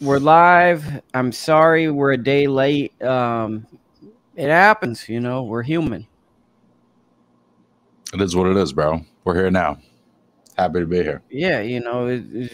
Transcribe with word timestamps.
we're 0.00 0.18
live. 0.18 1.02
I'm 1.14 1.32
sorry 1.32 1.90
we're 1.90 2.12
a 2.12 2.16
day 2.16 2.46
late. 2.46 3.00
Um, 3.02 3.66
it 4.36 4.48
happens, 4.48 5.08
you 5.08 5.20
know. 5.20 5.42
We're 5.44 5.62
human. 5.62 6.06
It 8.12 8.20
is 8.20 8.36
what 8.36 8.46
it 8.46 8.56
is, 8.56 8.72
bro. 8.72 9.02
We're 9.24 9.34
here 9.34 9.50
now. 9.50 9.78
Happy 10.56 10.80
to 10.80 10.86
be 10.86 11.02
here. 11.02 11.22
Yeah, 11.30 11.60
you 11.60 11.80
know, 11.80 12.06
it, 12.08 12.52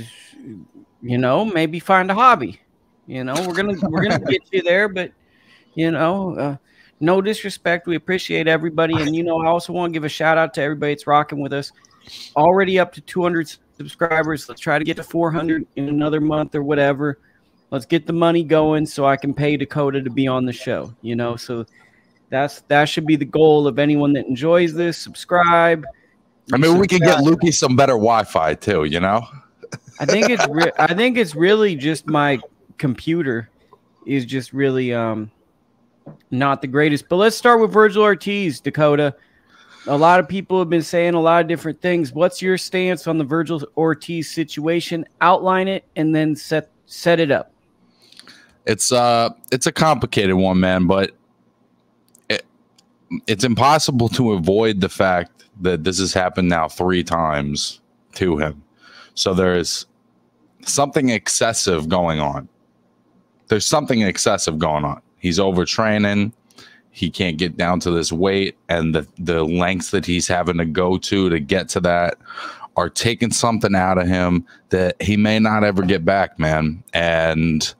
you 1.02 1.18
know, 1.18 1.44
maybe 1.44 1.80
find 1.80 2.10
a 2.10 2.14
hobby. 2.14 2.60
You 3.06 3.24
know, 3.24 3.34
we're 3.46 3.54
gonna 3.54 3.74
we're 3.88 4.02
gonna 4.02 4.24
get 4.24 4.42
you 4.52 4.62
there, 4.62 4.88
but 4.88 5.12
you 5.74 5.90
know, 5.90 6.36
uh, 6.36 6.56
no 7.00 7.20
disrespect. 7.20 7.86
We 7.86 7.96
appreciate 7.96 8.46
everybody, 8.46 8.94
and 8.94 9.16
you 9.16 9.22
know, 9.22 9.40
I 9.40 9.46
also 9.46 9.72
want 9.72 9.90
to 9.90 9.96
give 9.96 10.04
a 10.04 10.08
shout 10.08 10.38
out 10.38 10.54
to 10.54 10.62
everybody 10.62 10.92
that's 10.92 11.06
rocking 11.06 11.40
with 11.40 11.52
us. 11.52 11.72
Already 12.36 12.78
up 12.78 12.92
to 12.94 13.00
200 13.00 13.52
subscribers. 13.76 14.48
Let's 14.48 14.60
try 14.60 14.78
to 14.78 14.84
get 14.84 14.96
to 14.96 15.04
400 15.04 15.66
in 15.76 15.88
another 15.88 16.20
month 16.20 16.54
or 16.54 16.62
whatever. 16.62 17.18
Let's 17.70 17.86
get 17.86 18.06
the 18.06 18.12
money 18.12 18.44
going 18.44 18.86
so 18.86 19.04
I 19.04 19.16
can 19.16 19.34
pay 19.34 19.56
Dakota 19.56 20.02
to 20.02 20.10
be 20.10 20.26
on 20.26 20.46
the 20.46 20.52
show. 20.52 20.94
You 21.02 21.16
know, 21.16 21.36
so 21.36 21.66
that's 22.30 22.62
that 22.62 22.88
should 22.88 23.06
be 23.06 23.16
the 23.16 23.24
goal 23.24 23.66
of 23.66 23.78
anyone 23.78 24.12
that 24.14 24.26
enjoys 24.26 24.74
this. 24.74 24.96
Subscribe. 24.96 25.84
I 26.52 26.56
mean, 26.56 26.78
we 26.78 26.86
could 26.86 27.02
get 27.02 27.18
Lukey 27.18 27.52
some 27.52 27.76
better 27.76 27.92
Wi-Fi 27.92 28.54
too. 28.54 28.84
You 28.84 29.00
know. 29.00 29.26
I 30.00 30.06
think 30.06 30.30
it's 30.30 30.46
re- 30.48 30.72
I 30.78 30.94
think 30.94 31.18
it's 31.18 31.34
really 31.34 31.74
just 31.74 32.06
my 32.06 32.38
computer 32.78 33.50
is 34.06 34.24
just 34.24 34.52
really 34.52 34.94
um 34.94 35.30
not 36.30 36.62
the 36.62 36.68
greatest. 36.68 37.08
But 37.08 37.16
let's 37.16 37.36
start 37.36 37.60
with 37.60 37.72
Vergil 37.72 38.02
Ortiz, 38.02 38.60
Dakota. 38.60 39.14
A 39.86 39.96
lot 39.96 40.20
of 40.20 40.28
people 40.28 40.58
have 40.58 40.68
been 40.68 40.82
saying 40.82 41.14
a 41.14 41.20
lot 41.20 41.40
of 41.40 41.48
different 41.48 41.80
things. 41.80 42.12
What's 42.12 42.42
your 42.42 42.58
stance 42.58 43.06
on 43.06 43.18
the 43.18 43.24
Vergil 43.24 43.64
Ortiz 43.76 44.30
situation? 44.30 45.04
Outline 45.20 45.68
it 45.68 45.84
and 45.96 46.14
then 46.14 46.36
set 46.36 46.70
set 46.86 47.20
it 47.20 47.30
up. 47.30 47.52
It's 48.68 48.92
uh 48.92 49.30
it's 49.50 49.66
a 49.66 49.72
complicated 49.72 50.36
one, 50.36 50.60
man, 50.60 50.86
but 50.86 51.12
it, 52.28 52.44
it's 53.26 53.42
impossible 53.42 54.08
to 54.10 54.32
avoid 54.32 54.80
the 54.82 54.90
fact 54.90 55.44
that 55.62 55.84
this 55.84 55.98
has 55.98 56.12
happened 56.12 56.48
now 56.48 56.68
3 56.68 57.02
times 57.02 57.80
to 58.14 58.36
him. 58.38 58.62
So 59.14 59.34
there's 59.34 59.86
something 60.62 61.08
excessive 61.08 61.88
going 61.88 62.20
on. 62.20 62.48
There's 63.48 63.66
something 63.66 64.02
excessive 64.02 64.58
going 64.58 64.84
on. 64.84 65.00
He's 65.18 65.38
overtraining. 65.38 66.32
He 66.90 67.10
can't 67.10 67.38
get 67.38 67.56
down 67.56 67.80
to 67.80 67.90
this 67.90 68.12
weight, 68.12 68.58
and 68.68 68.94
the 68.94 69.08
the 69.18 69.44
lengths 69.44 69.92
that 69.92 70.04
he's 70.04 70.28
having 70.28 70.58
to 70.58 70.66
go 70.66 70.98
to 70.98 71.30
to 71.30 71.40
get 71.40 71.68
to 71.70 71.80
that 71.80 72.18
are 72.78 72.88
taking 72.88 73.32
something 73.32 73.74
out 73.74 73.98
of 73.98 74.06
him 74.06 74.46
that 74.68 75.00
he 75.02 75.16
may 75.16 75.40
not 75.40 75.64
ever 75.64 75.82
get 75.82 76.04
back, 76.04 76.38
man. 76.38 76.82
And 76.92 77.74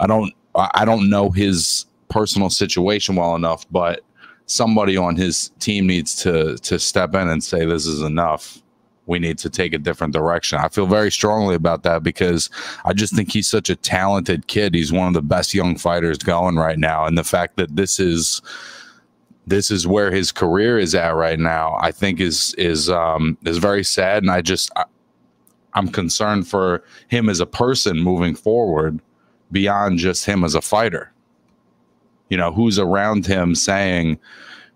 I 0.00 0.08
don't 0.08 0.34
I 0.54 0.84
don't 0.84 1.08
know 1.08 1.30
his 1.30 1.86
personal 2.08 2.50
situation 2.50 3.16
well 3.16 3.36
enough, 3.36 3.66
but 3.70 4.00
somebody 4.46 4.96
on 4.96 5.16
his 5.16 5.50
team 5.60 5.86
needs 5.86 6.14
to 6.22 6.56
to 6.58 6.78
step 6.78 7.14
in 7.14 7.28
and 7.28 7.42
say 7.42 7.64
this 7.64 7.86
is 7.86 8.02
enough 8.02 8.60
we 9.10 9.18
need 9.18 9.38
to 9.38 9.50
take 9.50 9.72
a 9.72 9.78
different 9.78 10.12
direction. 10.12 10.58
I 10.58 10.68
feel 10.68 10.86
very 10.86 11.10
strongly 11.10 11.56
about 11.56 11.82
that 11.82 12.04
because 12.04 12.48
I 12.84 12.92
just 12.92 13.14
think 13.14 13.32
he's 13.32 13.48
such 13.48 13.68
a 13.68 13.74
talented 13.74 14.46
kid. 14.46 14.72
He's 14.72 14.92
one 14.92 15.08
of 15.08 15.14
the 15.14 15.22
best 15.22 15.52
young 15.52 15.76
fighters 15.76 16.18
going 16.18 16.54
right 16.56 16.78
now. 16.78 17.06
And 17.06 17.18
the 17.18 17.24
fact 17.24 17.56
that 17.56 17.74
this 17.74 17.98
is 17.98 18.40
this 19.48 19.70
is 19.70 19.84
where 19.84 20.12
his 20.12 20.30
career 20.30 20.78
is 20.78 20.94
at 20.94 21.16
right 21.16 21.40
now, 21.40 21.76
I 21.80 21.90
think 21.90 22.20
is 22.20 22.54
is 22.54 22.88
um 22.88 23.36
is 23.44 23.58
very 23.58 23.82
sad. 23.82 24.22
And 24.22 24.30
I 24.30 24.42
just 24.42 24.70
I, 24.76 24.84
I'm 25.74 25.88
concerned 25.88 26.46
for 26.46 26.84
him 27.08 27.28
as 27.28 27.40
a 27.40 27.46
person 27.46 27.98
moving 27.98 28.36
forward 28.36 29.00
beyond 29.52 29.98
just 29.98 30.24
him 30.24 30.44
as 30.44 30.54
a 30.54 30.60
fighter. 30.60 31.12
You 32.28 32.36
know, 32.36 32.52
who's 32.52 32.78
around 32.78 33.26
him 33.26 33.54
saying 33.54 34.18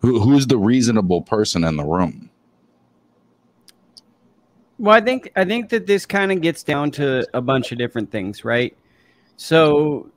who, 0.00 0.20
who's 0.20 0.46
the 0.46 0.58
reasonable 0.58 1.22
person 1.22 1.64
in 1.64 1.76
the 1.76 1.84
room? 1.84 2.30
Well, 4.78 4.94
I 4.94 5.00
think 5.00 5.30
I 5.36 5.44
think 5.44 5.70
that 5.70 5.86
this 5.86 6.04
kind 6.04 6.32
of 6.32 6.40
gets 6.40 6.62
down 6.62 6.90
to 6.92 7.26
a 7.32 7.40
bunch 7.40 7.70
of 7.72 7.78
different 7.78 8.10
things, 8.10 8.44
right? 8.44 8.76
So, 9.36 10.10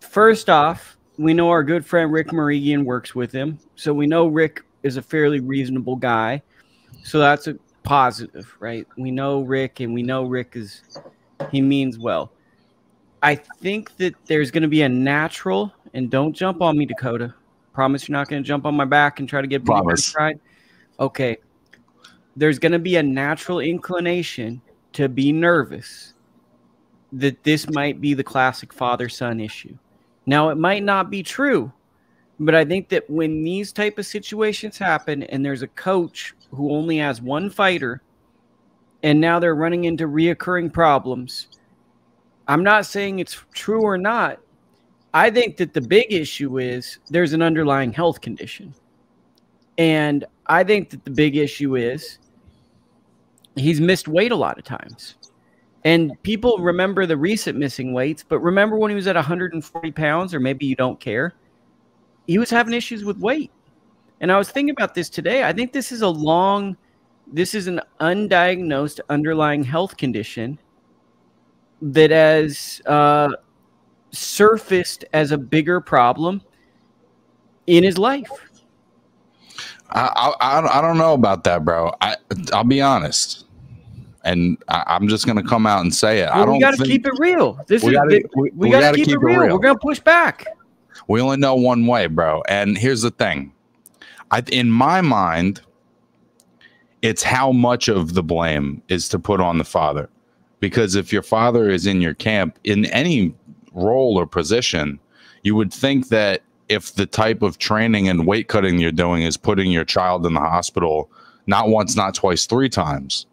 first 0.00 0.50
off, 0.50 0.98
we 1.16 1.34
know 1.34 1.48
our 1.48 1.64
good 1.64 1.84
friend 1.84 2.12
Rick 2.12 2.28
Mirigian 2.28 2.84
works 2.84 3.14
with 3.14 3.32
him, 3.32 3.58
so 3.76 3.94
we 3.94 4.06
know 4.06 4.26
Rick 4.26 4.62
is 4.82 4.96
a 4.98 5.02
fairly 5.02 5.40
reasonable 5.40 5.96
guy. 5.96 6.42
So 7.02 7.18
that's 7.18 7.46
a 7.46 7.56
positive, 7.82 8.54
right? 8.60 8.86
We 8.96 9.10
know 9.10 9.40
Rick, 9.40 9.80
and 9.80 9.94
we 9.94 10.02
know 10.02 10.24
Rick 10.24 10.52
is 10.54 10.82
he 11.50 11.60
means 11.60 11.98
well. 11.98 12.30
I 13.22 13.34
think 13.34 13.96
that 13.96 14.14
there's 14.26 14.50
going 14.50 14.62
to 14.62 14.68
be 14.68 14.82
a 14.82 14.88
natural, 14.88 15.72
and 15.94 16.10
don't 16.10 16.32
jump 16.32 16.62
on 16.62 16.78
me, 16.78 16.86
Dakota. 16.86 17.34
Promise 17.72 18.08
you're 18.08 18.16
not 18.16 18.28
going 18.28 18.42
to 18.42 18.46
jump 18.46 18.66
on 18.66 18.74
my 18.74 18.84
back 18.84 19.20
and 19.20 19.28
try 19.28 19.40
to 19.40 19.46
get 19.46 19.64
Promise. 19.64 20.14
Right? 20.16 20.38
Okay 21.00 21.38
there's 22.38 22.60
going 22.60 22.72
to 22.72 22.78
be 22.78 22.96
a 22.96 23.02
natural 23.02 23.58
inclination 23.58 24.62
to 24.92 25.08
be 25.08 25.32
nervous 25.32 26.14
that 27.12 27.42
this 27.42 27.68
might 27.70 28.00
be 28.00 28.14
the 28.14 28.22
classic 28.22 28.72
father 28.72 29.08
son 29.08 29.40
issue. 29.40 29.76
Now, 30.24 30.50
it 30.50 30.56
might 30.56 30.84
not 30.84 31.10
be 31.10 31.22
true, 31.22 31.72
but 32.38 32.54
I 32.54 32.64
think 32.64 32.90
that 32.90 33.10
when 33.10 33.42
these 33.42 33.72
type 33.72 33.98
of 33.98 34.06
situations 34.06 34.78
happen 34.78 35.24
and 35.24 35.44
there's 35.44 35.62
a 35.62 35.68
coach 35.68 36.34
who 36.52 36.70
only 36.70 36.98
has 36.98 37.20
one 37.20 37.50
fighter 37.50 38.02
and 39.02 39.20
now 39.20 39.40
they're 39.40 39.56
running 39.56 39.84
into 39.84 40.06
reoccurring 40.06 40.72
problems, 40.72 41.48
I'm 42.48 42.64
not 42.64 42.86
saying 42.86 43.18
it's 43.18 43.44
true 43.52 43.82
or 43.82 43.98
not. 43.98 44.40
I 45.12 45.30
think 45.30 45.58
that 45.58 45.74
the 45.74 45.80
big 45.80 46.12
issue 46.12 46.58
is 46.58 46.98
there's 47.10 47.34
an 47.34 47.42
underlying 47.42 47.92
health 47.92 48.20
condition. 48.20 48.74
And 49.76 50.24
I 50.46 50.64
think 50.64 50.90
that 50.90 51.04
the 51.04 51.10
big 51.10 51.36
issue 51.36 51.76
is 51.76 52.18
he's 53.54 53.80
missed 53.80 54.08
weight 54.08 54.32
a 54.32 54.36
lot 54.36 54.58
of 54.58 54.64
times. 54.64 55.16
And 55.84 56.20
people 56.22 56.58
remember 56.58 57.06
the 57.06 57.16
recent 57.16 57.58
missing 57.58 57.92
weights, 57.92 58.24
but 58.26 58.40
remember 58.40 58.76
when 58.76 58.90
he 58.90 58.94
was 58.94 59.06
at 59.06 59.14
140 59.14 59.92
pounds, 59.92 60.34
or 60.34 60.40
maybe 60.40 60.66
you 60.66 60.74
don't 60.74 60.98
care, 60.98 61.34
he 62.26 62.38
was 62.38 62.50
having 62.50 62.74
issues 62.74 63.04
with 63.04 63.18
weight. 63.18 63.50
And 64.20 64.32
I 64.32 64.38
was 64.38 64.50
thinking 64.50 64.72
about 64.72 64.94
this 64.94 65.08
today. 65.08 65.44
I 65.44 65.52
think 65.52 65.72
this 65.72 65.92
is 65.92 66.02
a 66.02 66.08
long, 66.08 66.76
this 67.32 67.54
is 67.54 67.68
an 67.68 67.80
undiagnosed 68.00 69.00
underlying 69.08 69.62
health 69.62 69.96
condition 69.96 70.58
that 71.82 72.10
has 72.10 72.82
uh, 72.86 73.30
surfaced 74.10 75.04
as 75.12 75.32
a 75.32 75.38
bigger 75.38 75.80
problem 75.80 76.42
in 77.66 77.84
his 77.84 77.98
life. 77.98 78.30
I, 79.90 80.34
I, 80.40 80.78
I 80.78 80.80
don't 80.82 80.98
know 80.98 81.14
about 81.14 81.44
that, 81.44 81.64
bro. 81.64 81.92
I 82.00 82.16
I'll 82.52 82.64
be 82.64 82.82
honest 82.82 83.46
and 84.28 84.58
I, 84.68 84.96
am 84.96 85.08
just 85.08 85.26
going 85.26 85.36
to 85.36 85.42
come 85.42 85.66
out 85.66 85.80
and 85.80 85.94
say 85.94 86.20
it. 86.20 86.26
Well, 86.26 86.42
I 86.42 86.44
don't. 86.44 86.54
We 86.54 86.60
got 86.60 86.76
to 86.76 86.84
keep 86.84 87.06
it 87.06 87.14
real. 87.18 87.58
This 87.66 87.82
we 87.82 87.90
is 87.90 87.96
gotta, 87.96 88.22
we, 88.34 88.50
we, 88.50 88.50
we 88.50 88.70
got 88.70 88.90
to 88.90 88.96
keep, 88.96 89.06
keep, 89.06 89.14
it 89.14 89.18
real. 89.18 89.40
real. 89.40 89.54
We're 89.54 89.60
going 89.60 89.74
to 89.74 89.80
push 89.80 90.00
back. 90.00 90.46
We 91.08 91.20
only 91.20 91.38
know 91.38 91.54
one 91.54 91.86
way, 91.86 92.06
bro. 92.06 92.42
And 92.48 92.76
here's 92.76 93.02
the 93.02 93.10
thing, 93.10 93.52
I 94.30 94.42
in 94.52 94.70
my 94.70 95.00
mind, 95.00 95.62
it's 97.00 97.22
how 97.22 97.52
much 97.52 97.88
of 97.88 98.14
the 98.14 98.22
blame 98.22 98.82
is 98.88 99.08
to 99.10 99.18
put 99.18 99.40
on 99.40 99.58
the 99.58 99.64
father, 99.64 100.10
because 100.60 100.94
if 100.94 101.12
your 101.12 101.22
father 101.22 101.70
is 101.70 101.86
in 101.86 102.00
your 102.00 102.14
camp 102.14 102.58
in 102.64 102.86
any 102.86 103.34
role 103.72 104.18
or 104.18 104.26
position, 104.26 104.98
you 105.42 105.54
would 105.54 105.72
think 105.72 106.08
that 106.08 106.42
if 106.68 106.94
the 106.94 107.06
type 107.06 107.42
of 107.42 107.58
training 107.58 108.08
and 108.08 108.26
weight 108.26 108.48
cutting 108.48 108.78
you're 108.78 108.92
doing 108.92 109.22
is 109.22 109.36
putting 109.36 109.70
your 109.70 109.84
child 109.84 110.26
in 110.26 110.34
the 110.34 110.40
hospital 110.40 111.10
not 111.46 111.68
once, 111.68 111.96
not 111.96 112.14
twice, 112.14 112.44
three 112.44 112.68
times 112.68 113.26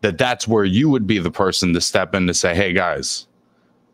that 0.00 0.18
that's 0.18 0.46
where 0.46 0.64
you 0.64 0.88
would 0.88 1.06
be 1.06 1.18
the 1.18 1.30
person 1.30 1.72
to 1.74 1.80
step 1.80 2.14
in 2.14 2.26
to 2.26 2.34
say, 2.34 2.54
"Hey 2.54 2.72
guys, 2.72 3.26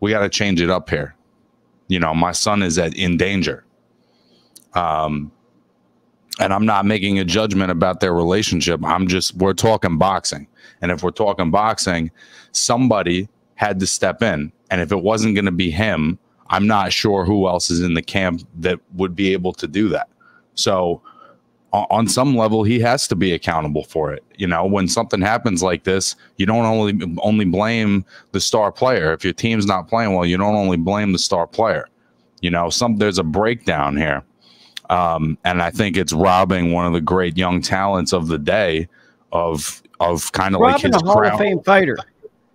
we 0.00 0.10
got 0.10 0.20
to 0.20 0.28
change 0.28 0.60
it 0.60 0.70
up 0.70 0.90
here." 0.90 1.14
You 1.88 1.98
know, 1.98 2.14
my 2.14 2.32
son 2.32 2.62
is 2.62 2.78
at 2.78 2.94
in 2.94 3.16
danger. 3.16 3.64
Um, 4.74 5.30
and 6.40 6.52
I'm 6.52 6.66
not 6.66 6.84
making 6.84 7.18
a 7.18 7.24
judgment 7.24 7.70
about 7.70 8.00
their 8.00 8.12
relationship. 8.12 8.84
I'm 8.84 9.06
just 9.06 9.36
we're 9.36 9.52
talking 9.52 9.98
boxing, 9.98 10.48
and 10.82 10.90
if 10.90 11.02
we're 11.02 11.10
talking 11.10 11.50
boxing, 11.50 12.10
somebody 12.52 13.28
had 13.54 13.80
to 13.80 13.86
step 13.86 14.22
in, 14.22 14.52
and 14.70 14.80
if 14.80 14.92
it 14.92 15.02
wasn't 15.02 15.34
going 15.34 15.44
to 15.44 15.52
be 15.52 15.70
him, 15.70 16.18
I'm 16.48 16.66
not 16.66 16.92
sure 16.92 17.24
who 17.24 17.48
else 17.48 17.70
is 17.70 17.80
in 17.80 17.94
the 17.94 18.02
camp 18.02 18.42
that 18.58 18.78
would 18.94 19.16
be 19.16 19.32
able 19.32 19.52
to 19.54 19.66
do 19.66 19.88
that. 19.90 20.08
So 20.54 21.02
on 21.74 22.06
some 22.06 22.36
level 22.36 22.62
he 22.62 22.78
has 22.78 23.08
to 23.08 23.16
be 23.16 23.32
accountable 23.32 23.82
for 23.82 24.12
it. 24.12 24.22
You 24.36 24.46
know 24.46 24.64
when 24.64 24.86
something 24.86 25.20
happens 25.20 25.62
like 25.62 25.82
this 25.82 26.14
you 26.36 26.46
don't 26.46 26.64
only 26.64 27.16
only 27.18 27.44
blame 27.44 28.04
the 28.30 28.40
star 28.40 28.70
player. 28.70 29.12
If 29.12 29.24
your 29.24 29.32
team's 29.32 29.66
not 29.66 29.88
playing 29.88 30.14
well 30.14 30.24
you 30.24 30.36
don't 30.36 30.54
only 30.54 30.76
blame 30.76 31.12
the 31.12 31.18
star 31.18 31.46
player. 31.46 31.88
You 32.40 32.50
know 32.50 32.70
some 32.70 32.96
there's 32.96 33.18
a 33.18 33.24
breakdown 33.24 33.96
here. 33.96 34.22
Um, 34.90 35.38
and 35.44 35.62
i 35.62 35.70
think 35.70 35.96
it's 35.96 36.12
robbing 36.12 36.70
one 36.70 36.84
of 36.86 36.92
the 36.92 37.00
great 37.00 37.38
young 37.38 37.62
talents 37.62 38.12
of 38.12 38.28
the 38.28 38.38
day 38.38 38.86
of 39.32 39.82
of 40.00 40.30
kind 40.32 40.54
of 40.54 40.60
like 40.60 40.80
his 40.80 40.94
a 40.94 40.98
hall 40.98 41.24
of 41.24 41.38
fame 41.38 41.60
fighter 41.62 41.96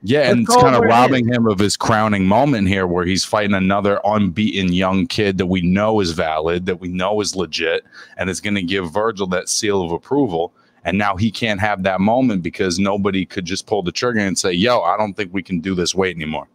Yeah, 0.02 0.20
Let's 0.20 0.32
and 0.32 0.42
it's 0.42 0.56
kind 0.56 0.76
of 0.76 0.84
robbing 0.84 1.28
him 1.28 1.48
of 1.48 1.60
his 1.60 1.76
crowning 1.76 2.26
moment 2.26 2.68
here, 2.68 2.88
where 2.88 3.06
he's 3.06 3.26
fighting 3.26 3.54
another 3.54 4.00
unbeaten 4.06 4.74
young 4.74 5.08
kid 5.08 5.38
that 5.38 5.48
we 5.48 5.62
know 5.62 6.00
is 6.00 6.12
valid, 6.12 6.66
that 6.68 6.80
we 6.80 6.88
know 6.88 7.22
is 7.22 7.36
legit, 7.36 7.86
and 8.18 8.30
is 8.30 8.42
going 8.42 8.56
to 8.56 8.64
give 8.64 8.86
Vergil 8.86 9.30
that 9.32 9.50
seal 9.50 9.84
of 9.84 9.92
approval. 9.92 10.54
And 10.86 10.98
now 10.98 11.18
he 11.18 11.30
can't 11.30 11.60
have 11.60 11.84
that 11.84 12.00
moment 12.00 12.42
because 12.42 12.80
nobody 12.80 13.26
could 13.26 13.44
just 13.46 13.66
pull 13.66 13.84
the 13.84 13.92
trigger 13.92 14.20
and 14.20 14.38
say, 14.38 14.54
"Yo, 14.54 14.80
I 14.82 14.98
don't 14.98 15.14
think 15.14 15.34
we 15.34 15.44
can 15.44 15.60
do 15.60 15.76
this 15.76 15.94
weight 15.94 16.16
anymore." 16.16 16.48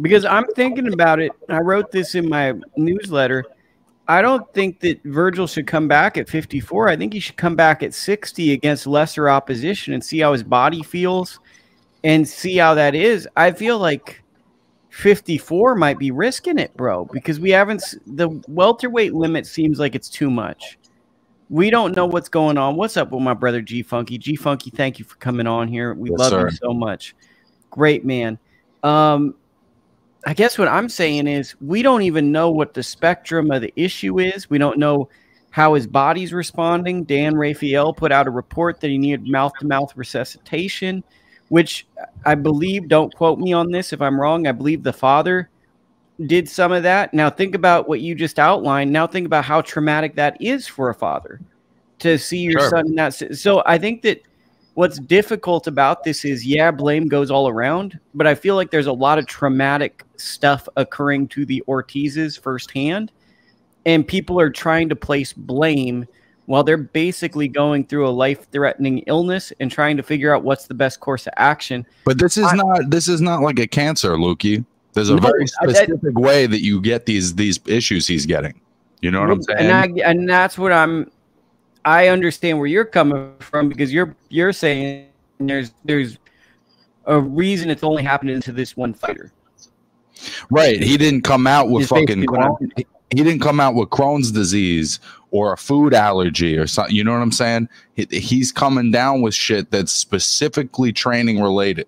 because 0.00 0.24
I'm 0.24 0.46
thinking 0.54 0.92
about 0.92 1.20
it. 1.20 1.32
I 1.48 1.60
wrote 1.60 1.90
this 1.90 2.14
in 2.14 2.28
my 2.28 2.54
newsletter. 2.76 3.44
I 4.08 4.22
don't 4.22 4.52
think 4.52 4.80
that 4.80 5.02
Vergil 5.04 5.48
should 5.52 5.66
come 5.66 5.86
back 5.86 6.16
at 6.18 6.28
54. 6.28 6.88
I 6.88 6.96
think 6.96 7.12
he 7.12 7.20
should 7.20 7.36
come 7.36 7.54
back 7.54 7.82
at 7.82 7.94
60 7.94 8.52
against 8.52 8.86
lesser 8.86 9.28
opposition 9.28 9.94
and 9.94 10.04
see 10.04 10.18
how 10.18 10.32
his 10.32 10.42
body 10.42 10.82
feels 10.82 11.38
and 12.02 12.26
see 12.26 12.56
how 12.56 12.74
that 12.74 12.94
is. 12.94 13.28
I 13.36 13.52
feel 13.52 13.78
like 13.78 14.22
54 14.90 15.76
might 15.76 15.98
be 15.98 16.10
risking 16.10 16.58
it, 16.58 16.76
bro, 16.76 17.04
because 17.12 17.38
we 17.38 17.50
haven't 17.50 17.82
the 18.06 18.28
welterweight 18.48 19.14
limit 19.14 19.46
seems 19.46 19.78
like 19.78 19.94
it's 19.94 20.08
too 20.08 20.30
much. 20.30 20.78
We 21.48 21.70
don't 21.70 21.96
know 21.96 22.06
what's 22.06 22.28
going 22.28 22.58
on. 22.58 22.76
What's 22.76 22.96
up 22.96 23.10
with 23.10 23.22
my 23.22 23.34
brother 23.34 23.60
G 23.60 23.82
Funky? 23.82 24.18
G 24.18 24.36
Funky, 24.36 24.70
thank 24.70 24.98
you 24.98 25.04
for 25.04 25.16
coming 25.16 25.46
on 25.46 25.68
here. 25.68 25.94
We 25.94 26.10
Yes, 26.10 26.18
love 26.18 26.30
sir. 26.30 26.48
you 26.48 26.56
so 26.56 26.72
much. 26.72 27.14
Great 27.70 28.04
man. 28.04 28.38
Um, 28.82 29.34
I 30.26 30.34
guess 30.34 30.58
what 30.58 30.68
I'm 30.68 30.88
saying 30.88 31.26
is 31.26 31.54
we 31.60 31.82
don't 31.82 32.02
even 32.02 32.30
know 32.30 32.50
what 32.50 32.74
the 32.74 32.82
spectrum 32.82 33.50
of 33.50 33.62
the 33.62 33.72
issue 33.76 34.20
is. 34.20 34.50
We 34.50 34.58
don't 34.58 34.78
know 34.78 35.08
how 35.50 35.74
his 35.74 35.86
body's 35.86 36.32
responding. 36.32 37.04
Dan 37.04 37.34
Rafael 37.34 37.92
put 37.92 38.12
out 38.12 38.26
a 38.26 38.30
report 38.30 38.80
that 38.80 38.88
he 38.88 38.98
needed 38.98 39.28
mouth 39.28 39.52
to 39.60 39.66
mouth 39.66 39.96
resuscitation, 39.96 41.02
which 41.48 41.86
I 42.24 42.34
believe, 42.34 42.88
don't 42.88 43.14
quote 43.14 43.38
me 43.38 43.52
on 43.52 43.70
this 43.70 43.92
if 43.92 44.00
I'm 44.02 44.20
wrong, 44.20 44.46
I 44.46 44.52
believe 44.52 44.82
the 44.82 44.92
father 44.92 45.48
did 46.26 46.48
some 46.48 46.70
of 46.70 46.82
that. 46.82 47.14
Now, 47.14 47.30
think 47.30 47.54
about 47.54 47.88
what 47.88 48.00
you 48.00 48.14
just 48.14 48.38
outlined. 48.38 48.92
Now, 48.92 49.06
think 49.06 49.26
about 49.26 49.44
how 49.44 49.62
traumatic 49.62 50.14
that 50.16 50.36
is 50.40 50.66
for 50.66 50.90
a 50.90 50.94
father 50.94 51.40
to 52.00 52.18
see 52.18 52.38
your 52.38 52.60
Sure. 52.60 52.70
son 52.70 52.94
that. 52.96 53.14
So, 53.38 53.62
I 53.64 53.78
think 53.78 54.02
that 54.02 54.22
what's 54.74 54.98
difficult 54.98 55.66
about 55.66 56.04
this 56.04 56.24
is, 56.24 56.46
yeah, 56.46 56.70
blame 56.70 57.08
goes 57.08 57.30
all 57.30 57.48
around, 57.48 57.98
but 58.14 58.26
I 58.26 58.34
feel 58.34 58.54
like 58.54 58.70
there's 58.70 58.86
a 58.86 58.92
lot 58.92 59.18
of 59.18 59.26
traumatic 59.26 60.04
stuff 60.16 60.68
occurring 60.76 61.28
to 61.28 61.44
the 61.44 61.62
Ortizes 61.66 62.38
firsthand, 62.40 63.12
and 63.86 64.06
people 64.06 64.38
are 64.40 64.50
trying 64.50 64.88
to 64.88 64.96
place 64.96 65.32
blame 65.32 66.06
while 66.46 66.64
they're 66.64 66.76
basically 66.76 67.46
going 67.46 67.84
through 67.84 68.08
a 68.08 68.10
life-threatening 68.10 68.98
illness 69.06 69.52
and 69.60 69.70
trying 69.70 69.96
to 69.96 70.02
figure 70.02 70.34
out 70.34 70.42
what's 70.42 70.66
the 70.66 70.74
best 70.74 70.98
course 71.00 71.26
of 71.26 71.32
action. 71.36 71.86
But 72.04 72.18
this 72.18 72.36
is 72.36 72.44
I- 72.46 72.56
not 72.56 72.90
this 72.90 73.06
is 73.06 73.20
not 73.20 73.40
like 73.42 73.58
a 73.58 73.66
cancer, 73.68 74.16
Lukey. 74.16 74.64
There's 74.94 75.10
a 75.10 75.14
No, 75.14 75.20
very 75.20 75.44
I- 75.62 75.66
that- 75.66 75.76
specific 75.76 76.18
way 76.18 76.46
that 76.46 76.60
you 76.62 76.80
get 76.80 77.06
these 77.06 77.36
these 77.36 77.60
issues 77.66 78.06
he's 78.08 78.26
getting. 78.26 78.60
You 79.00 79.10
know 79.12 79.20
what 79.20 79.30
I'm 79.30 79.42
saying? 79.42 79.58
And 79.60 79.72
I 79.72 80.08
and 80.10 80.28
that's 80.28 80.58
what 80.58 80.72
I'm. 80.72 81.10
I 81.84 82.08
understand 82.08 82.58
where 82.58 82.66
you're 82.66 82.84
coming 82.84 83.34
from 83.38 83.68
because 83.68 83.92
you're 83.92 84.14
you're 84.28 84.52
saying 84.52 85.06
there's 85.38 85.72
there's 85.84 86.18
a 87.06 87.18
reason 87.20 87.70
it's 87.70 87.82
only 87.82 88.02
happening 88.02 88.40
to 88.42 88.52
this 88.52 88.76
one 88.76 88.94
fighter. 88.94 89.32
Right. 90.50 90.82
He 90.82 90.96
didn't 90.96 91.22
come 91.22 91.46
out 91.46 91.70
with 91.70 91.84
Is 91.84 91.88
fucking 91.88 92.26
Crohn, 92.26 92.70
he 92.76 93.24
didn't 93.24 93.40
come 93.40 93.58
out 93.58 93.74
with 93.74 93.88
Crohn's 93.90 94.30
disease 94.30 95.00
or 95.30 95.52
a 95.52 95.56
food 95.56 95.94
allergy 95.94 96.56
or 96.56 96.66
something. 96.66 96.94
You 96.94 97.04
know 97.04 97.12
what 97.12 97.22
I'm 97.22 97.32
saying? 97.32 97.68
He, 97.94 98.06
he's 98.10 98.52
coming 98.52 98.90
down 98.90 99.22
with 99.22 99.34
shit 99.34 99.70
that's 99.70 99.92
specifically 99.92 100.92
training 100.92 101.40
related. 101.40 101.86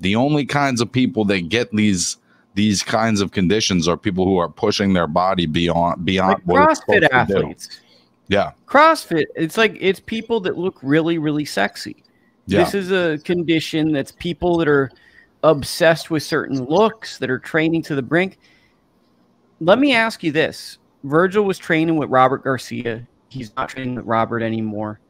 The 0.00 0.16
only 0.16 0.44
kinds 0.46 0.80
of 0.80 0.90
people 0.90 1.24
that 1.26 1.48
get 1.48 1.70
these 1.72 2.16
these 2.54 2.84
kinds 2.84 3.20
of 3.20 3.32
conditions 3.32 3.88
are 3.88 3.96
people 3.96 4.24
who 4.24 4.36
are 4.38 4.48
pushing 4.48 4.92
their 4.92 5.08
body 5.08 5.46
beyond 5.46 6.04
beyond 6.04 6.34
Like 6.34 6.42
what 6.44 6.70
it's 6.70 6.80
CrossFit 6.80 7.02
supposed 7.02 7.02
to 7.02 7.08
do. 7.08 7.14
athletes. 7.40 7.80
Yeah. 8.28 8.52
CrossFit, 8.66 9.24
it's 9.36 9.56
like 9.56 9.76
it's 9.80 10.00
people 10.00 10.40
that 10.40 10.56
look 10.56 10.78
really, 10.82 11.18
really 11.18 11.44
sexy. 11.44 12.02
Yeah. 12.46 12.64
This 12.64 12.74
is 12.74 12.90
a 12.92 13.22
condition 13.24 13.92
that's 13.92 14.12
people 14.12 14.56
that 14.58 14.68
are 14.68 14.90
obsessed 15.42 16.10
with 16.10 16.22
certain 16.22 16.64
looks 16.64 17.18
that 17.18 17.30
are 17.30 17.38
training 17.38 17.82
to 17.82 17.94
the 17.94 18.02
brink. 18.02 18.38
Let 19.60 19.78
me 19.78 19.94
ask 19.94 20.22
you 20.22 20.32
this. 20.32 20.78
Vergil 21.04 21.44
was 21.44 21.58
training 21.58 21.96
with 21.96 22.08
Robert 22.10 22.42
Garcia. 22.44 23.06
He's 23.28 23.54
not 23.56 23.68
training 23.68 23.96
with 23.96 24.06
Robert 24.06 24.42
anymore. 24.42 25.00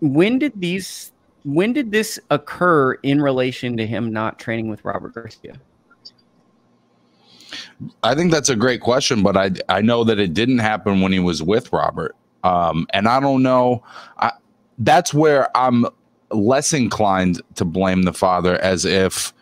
When 0.00 0.38
did 0.38 0.52
these 0.56 1.12
when 1.44 1.72
did 1.72 1.90
this 1.90 2.20
occur 2.30 2.94
in 2.94 3.20
relation 3.20 3.76
to 3.76 3.86
him 3.86 4.12
not 4.12 4.38
training 4.38 4.68
with 4.68 4.84
Robert 4.84 5.14
Garcia? 5.14 5.54
I 8.02 8.14
think 8.14 8.30
that's 8.30 8.48
a 8.48 8.56
great 8.56 8.80
question, 8.80 9.22
but 9.22 9.36
I 9.36 9.50
I 9.68 9.80
know 9.80 10.04
that 10.04 10.18
it 10.18 10.34
didn't 10.34 10.58
happen 10.58 11.00
when 11.00 11.12
he 11.12 11.18
was 11.18 11.42
with 11.42 11.72
Robert. 11.72 12.14
Um, 12.44 12.86
and 12.92 13.08
I 13.08 13.20
don't 13.20 13.42
know. 13.42 13.82
I, 14.18 14.32
that's 14.78 15.14
where 15.14 15.54
I'm 15.56 15.86
less 16.30 16.72
inclined 16.72 17.40
to 17.54 17.64
blame 17.64 18.02
the 18.02 18.12
father, 18.12 18.58
as 18.58 18.84
if 18.84 19.32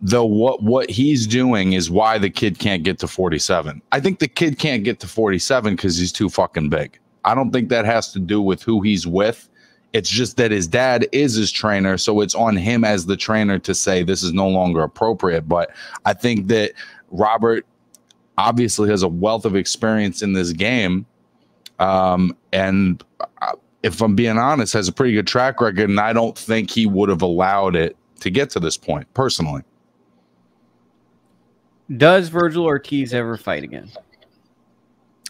the 0.00 0.24
what 0.24 0.62
what 0.62 0.90
he's 0.90 1.26
doing 1.26 1.72
is 1.72 1.90
why 1.90 2.18
the 2.18 2.30
kid 2.30 2.58
can't 2.58 2.82
get 2.82 2.98
to 2.98 3.08
47. 3.08 3.80
I 3.92 4.00
think 4.00 4.18
the 4.18 4.28
kid 4.28 4.58
can't 4.58 4.84
get 4.84 5.00
to 5.00 5.06
47 5.06 5.76
because 5.76 5.96
he's 5.96 6.12
too 6.12 6.28
fucking 6.28 6.68
big. 6.68 6.98
I 7.24 7.34
don't 7.34 7.52
think 7.52 7.68
that 7.68 7.84
has 7.84 8.12
to 8.12 8.18
do 8.18 8.42
with 8.42 8.62
who 8.62 8.80
he's 8.80 9.06
with. 9.06 9.48
It's 9.92 10.08
just 10.08 10.38
that 10.38 10.50
his 10.50 10.66
dad 10.66 11.06
is 11.12 11.34
his 11.34 11.52
trainer, 11.52 11.98
so 11.98 12.20
it's 12.20 12.34
on 12.34 12.56
him 12.56 12.82
as 12.82 13.06
the 13.06 13.16
trainer 13.16 13.58
to 13.60 13.74
say 13.74 14.02
this 14.02 14.22
is 14.22 14.32
no 14.32 14.48
longer 14.48 14.82
appropriate. 14.82 15.48
But 15.48 15.70
I 16.04 16.14
think 16.14 16.48
that 16.48 16.72
Robert 17.12 17.64
obviously 18.38 18.88
has 18.88 19.02
a 19.02 19.08
wealth 19.08 19.44
of 19.44 19.54
experience 19.54 20.22
in 20.22 20.32
this 20.32 20.52
game. 20.52 21.06
Um, 21.78 22.36
and 22.52 23.02
uh, 23.40 23.52
if 23.82 24.00
I'm 24.00 24.16
being 24.16 24.38
honest, 24.38 24.72
has 24.72 24.88
a 24.88 24.92
pretty 24.92 25.12
good 25.12 25.26
track 25.26 25.60
record. 25.60 25.88
And 25.88 26.00
I 26.00 26.12
don't 26.12 26.36
think 26.36 26.70
he 26.70 26.86
would 26.86 27.08
have 27.08 27.22
allowed 27.22 27.76
it 27.76 27.96
to 28.20 28.30
get 28.30 28.50
to 28.50 28.60
this 28.60 28.76
point 28.76 29.12
personally. 29.14 29.62
Does 31.96 32.30
Vergil 32.30 32.64
Ortiz 32.64 33.12
ever 33.12 33.36
fight 33.36 33.64
again? 33.64 33.90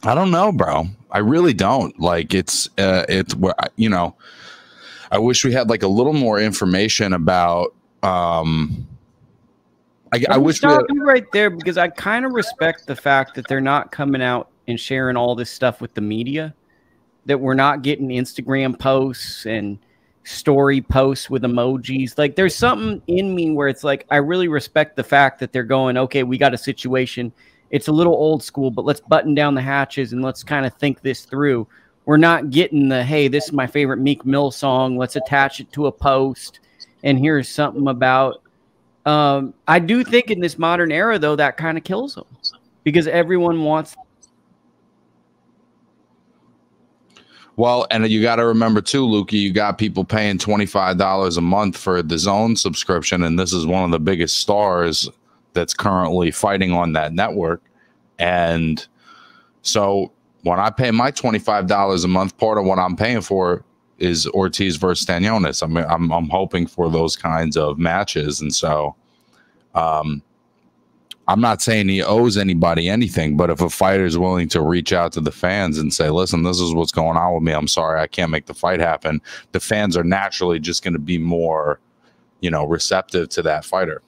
I 0.04 0.14
don't 0.14 0.30
know, 0.30 0.52
bro. 0.52 0.84
I 1.10 1.18
really 1.18 1.54
don't. 1.54 1.98
Like 1.98 2.34
it's 2.34 2.68
uh 2.78 3.04
it's 3.08 3.34
where 3.34 3.54
you 3.76 3.88
know, 3.88 4.16
I 5.10 5.18
wish 5.18 5.44
we 5.44 5.52
had 5.52 5.70
like 5.70 5.82
a 5.82 5.88
little 5.88 6.12
more 6.12 6.40
information 6.40 7.12
about 7.12 7.74
um 8.02 8.86
I, 10.12 10.16
I 10.28 10.36
Let 10.36 10.38
me 10.38 10.44
we 10.44 10.46
had, 10.48 10.56
stop 10.56 10.86
right 11.00 11.24
there 11.32 11.50
because 11.50 11.78
I 11.78 11.88
kind 11.88 12.26
of 12.26 12.32
respect 12.32 12.86
the 12.86 12.96
fact 12.96 13.34
that 13.34 13.48
they're 13.48 13.60
not 13.60 13.90
coming 13.90 14.22
out 14.22 14.50
and 14.68 14.78
sharing 14.78 15.16
all 15.16 15.34
this 15.34 15.50
stuff 15.50 15.80
with 15.80 15.94
the 15.94 16.00
media. 16.00 16.54
That 17.26 17.38
we're 17.38 17.54
not 17.54 17.82
getting 17.82 18.08
Instagram 18.08 18.78
posts 18.78 19.46
and 19.46 19.78
story 20.24 20.80
posts 20.80 21.30
with 21.30 21.42
emojis. 21.42 22.18
Like 22.18 22.36
there's 22.36 22.54
something 22.54 23.00
in 23.06 23.34
me 23.34 23.52
where 23.52 23.68
it's 23.68 23.84
like 23.84 24.06
I 24.10 24.16
really 24.16 24.48
respect 24.48 24.96
the 24.96 25.04
fact 25.04 25.38
that 25.40 25.52
they're 25.52 25.62
going, 25.62 25.96
okay, 25.96 26.24
we 26.24 26.36
got 26.36 26.54
a 26.54 26.58
situation. 26.58 27.32
It's 27.70 27.88
a 27.88 27.92
little 27.92 28.14
old 28.14 28.42
school, 28.42 28.70
but 28.70 28.84
let's 28.84 29.00
button 29.00 29.34
down 29.34 29.54
the 29.54 29.62
hatches 29.62 30.12
and 30.12 30.22
let's 30.22 30.42
kind 30.44 30.66
of 30.66 30.74
think 30.74 31.00
this 31.00 31.24
through. 31.24 31.66
We're 32.04 32.16
not 32.16 32.50
getting 32.50 32.88
the 32.88 33.02
hey, 33.02 33.28
this 33.28 33.44
is 33.44 33.52
my 33.52 33.66
favorite 33.66 33.98
Meek 33.98 34.26
Mill 34.26 34.50
song. 34.50 34.98
Let's 34.98 35.16
attach 35.16 35.60
it 35.60 35.72
to 35.72 35.86
a 35.86 35.92
post. 35.92 36.60
And 37.04 37.18
here's 37.18 37.48
something 37.48 37.88
about 37.88 38.41
um, 39.06 39.54
I 39.66 39.78
do 39.78 40.04
think 40.04 40.30
in 40.30 40.40
this 40.40 40.58
modern 40.58 40.92
era, 40.92 41.18
though, 41.18 41.36
that 41.36 41.56
kind 41.56 41.76
of 41.76 41.84
kills 41.84 42.14
them 42.14 42.26
because 42.84 43.06
everyone 43.08 43.64
wants. 43.64 43.96
Well, 47.56 47.86
and 47.90 48.08
you 48.08 48.22
got 48.22 48.36
to 48.36 48.46
remember 48.46 48.80
too, 48.80 49.04
Lukey, 49.04 49.32
you 49.32 49.52
got 49.52 49.76
people 49.76 50.04
paying 50.04 50.38
$25 50.38 51.36
a 51.36 51.40
month 51.40 51.76
for 51.76 52.02
DAZN 52.02 52.56
subscription. 52.56 53.22
And 53.22 53.38
this 53.38 53.52
is 53.52 53.66
one 53.66 53.84
of 53.84 53.90
the 53.90 54.00
biggest 54.00 54.38
stars 54.38 55.08
that's 55.52 55.74
currently 55.74 56.30
fighting 56.30 56.72
on 56.72 56.94
that 56.94 57.12
network. 57.12 57.62
And 58.18 58.86
so 59.60 60.12
when 60.42 60.58
I 60.58 60.70
pay 60.70 60.90
my 60.90 61.10
$25 61.10 62.04
a 62.04 62.08
month, 62.08 62.36
part 62.38 62.56
of 62.56 62.64
what 62.64 62.78
I'm 62.78 62.96
paying 62.96 63.20
for 63.20 63.64
is 64.02 64.26
Ortiz 64.28 64.76
versus 64.76 65.06
Stanionis. 65.06 65.62
I 65.62 65.66
mean, 65.66 65.84
I'm, 65.88 66.12
I'm 66.12 66.28
hoping 66.28 66.66
for 66.66 66.90
those 66.90 67.16
kinds 67.16 67.56
of 67.56 67.78
matches. 67.78 68.40
And 68.40 68.52
so, 68.54 68.96
um, 69.74 70.22
I'm 71.28 71.40
not 71.40 71.62
saying 71.62 71.88
he 71.88 72.02
owes 72.02 72.36
anybody 72.36 72.88
anything, 72.88 73.36
but 73.36 73.48
if 73.48 73.60
a 73.60 73.70
fighter 73.70 74.04
is 74.04 74.18
willing 74.18 74.48
to 74.48 74.60
reach 74.60 74.92
out 74.92 75.12
to 75.12 75.20
the 75.20 75.30
fans 75.30 75.78
and 75.78 75.94
say, 75.94 76.10
listen, 76.10 76.42
this 76.42 76.58
is 76.58 76.74
what's 76.74 76.90
going 76.90 77.16
on 77.16 77.34
with 77.34 77.44
me. 77.44 77.52
I'm 77.52 77.68
sorry, 77.68 78.00
I 78.00 78.08
can't 78.08 78.30
make 78.30 78.46
the 78.46 78.54
fight 78.54 78.80
happen. 78.80 79.22
The 79.52 79.60
fans 79.60 79.96
are 79.96 80.02
naturally 80.02 80.58
just 80.58 80.82
going 80.82 80.94
to 80.94 80.98
be 80.98 81.18
more, 81.18 81.78
you 82.40 82.50
know, 82.50 82.66
receptive 82.66 83.28
to 83.30 83.42
that 83.42 83.64
fighter. 83.64 84.02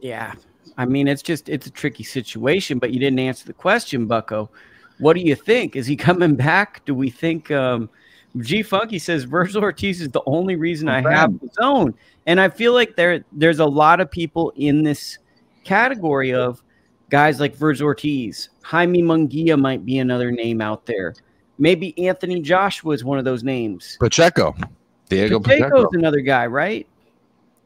Yeah, 0.00 0.34
I 0.78 0.86
mean, 0.86 1.08
it's 1.08 1.22
just 1.22 1.48
it's 1.48 1.66
a 1.66 1.70
tricky 1.70 2.04
situation. 2.04 2.78
But 2.78 2.92
you 2.92 2.98
didn't 2.98 3.18
answer 3.18 3.46
the 3.46 3.52
question, 3.52 4.06
Bucko. 4.06 4.50
What 4.98 5.14
do 5.14 5.20
you 5.20 5.34
think? 5.34 5.76
Is 5.76 5.86
he 5.86 5.94
coming 5.94 6.36
back? 6.36 6.84
Do 6.86 6.94
we 6.94 7.10
think 7.10 7.50
um, 7.50 7.90
G 8.38 8.62
Funky 8.62 8.98
says 8.98 9.24
Vergil 9.26 9.62
Ortiz 9.62 10.00
is 10.00 10.08
the 10.10 10.22
only 10.26 10.56
reason 10.56 10.88
I 10.88 11.00
have 11.10 11.30
DAZN, 11.30 11.94
and 12.26 12.40
I 12.40 12.48
feel 12.48 12.72
like 12.72 12.96
there 12.96 13.24
there's 13.32 13.60
a 13.60 13.66
lot 13.66 14.00
of 14.00 14.10
people 14.10 14.52
in 14.56 14.82
this 14.82 15.18
category 15.64 16.32
of 16.32 16.62
guys 17.10 17.40
like 17.40 17.56
Vergil 17.56 17.82
Ortiz, 17.82 18.50
Jaime 18.62 19.02
Munguia 19.02 19.58
might 19.58 19.84
be 19.84 19.98
another 19.98 20.30
name 20.30 20.60
out 20.60 20.86
there. 20.86 21.14
Maybe 21.58 21.96
Anthony 22.06 22.40
Joshua 22.40 22.92
is 22.92 23.04
one 23.04 23.18
of 23.18 23.24
those 23.24 23.42
names. 23.42 23.96
Pacheco, 24.00 24.54
Diego 25.08 25.40
Pacheco's 25.40 25.70
Pacheco. 25.70 25.88
another 25.92 26.20
guy, 26.20 26.46
right? 26.46 26.86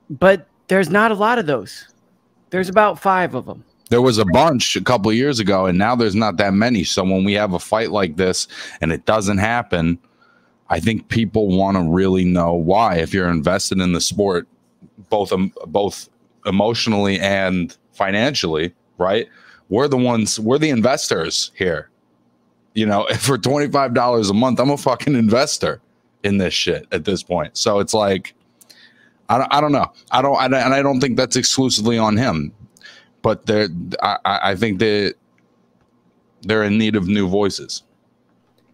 But 0.08 0.46
there's 0.68 0.90
not 0.90 1.10
a 1.10 1.14
lot 1.14 1.38
of 1.38 1.46
those. 1.46 1.88
There's 2.50 2.68
about 2.68 3.00
five 3.00 3.34
of 3.34 3.46
them. 3.46 3.64
There 3.88 4.02
was 4.02 4.18
a 4.18 4.24
bunch 4.24 4.76
a 4.76 4.84
couple 4.84 5.12
years 5.12 5.40
ago, 5.40 5.66
and 5.66 5.76
now 5.76 5.96
there's 5.96 6.14
not 6.14 6.36
that 6.36 6.54
many. 6.54 6.84
So 6.84 7.02
when 7.02 7.24
we 7.24 7.32
have 7.32 7.54
a 7.54 7.58
fight 7.58 7.90
like 7.90 8.16
this 8.16 8.46
and 8.80 8.92
it 8.92 9.04
doesn't 9.04 9.38
happen, 9.38 9.98
I 10.70 10.80
think 10.80 11.08
people 11.08 11.48
want 11.56 11.76
to 11.76 11.82
really 11.82 12.24
know 12.24 12.54
why. 12.54 12.96
If 12.96 13.12
you're 13.12 13.28
invested 13.28 13.80
in 13.80 13.92
the 13.92 14.00
sport, 14.00 14.46
both 15.10 15.32
um, 15.32 15.52
both 15.66 16.08
emotionally 16.46 17.18
and 17.20 17.76
financially, 17.92 18.72
right? 18.98 19.28
We're 19.68 19.88
the 19.88 19.98
ones. 19.98 20.40
We're 20.40 20.58
the 20.58 20.70
investors 20.70 21.50
here. 21.54 21.90
You 22.74 22.86
know, 22.86 23.06
for 23.18 23.36
twenty 23.36 23.70
five 23.70 23.94
dollars 23.94 24.30
a 24.30 24.34
month, 24.34 24.60
I'm 24.60 24.70
a 24.70 24.76
fucking 24.76 25.14
investor 25.14 25.80
in 26.22 26.38
this 26.38 26.54
shit 26.54 26.86
at 26.92 27.04
this 27.04 27.22
point. 27.22 27.56
So 27.56 27.80
it's 27.80 27.94
like, 27.94 28.34
I 29.28 29.38
don't, 29.38 29.52
I 29.52 29.60
don't 29.60 29.72
know. 29.72 29.92
I 30.10 30.22
don't, 30.22 30.36
I, 30.36 30.44
and 30.44 30.74
I 30.74 30.82
don't 30.82 31.00
think 31.00 31.16
that's 31.16 31.36
exclusively 31.36 31.98
on 31.98 32.16
him 32.16 32.52
but 33.22 33.46
they're 33.46 33.68
I, 34.02 34.18
I 34.24 34.54
think 34.54 34.78
that 34.80 35.14
they're 36.42 36.64
in 36.64 36.78
need 36.78 36.96
of 36.96 37.08
new 37.08 37.28
voices. 37.28 37.82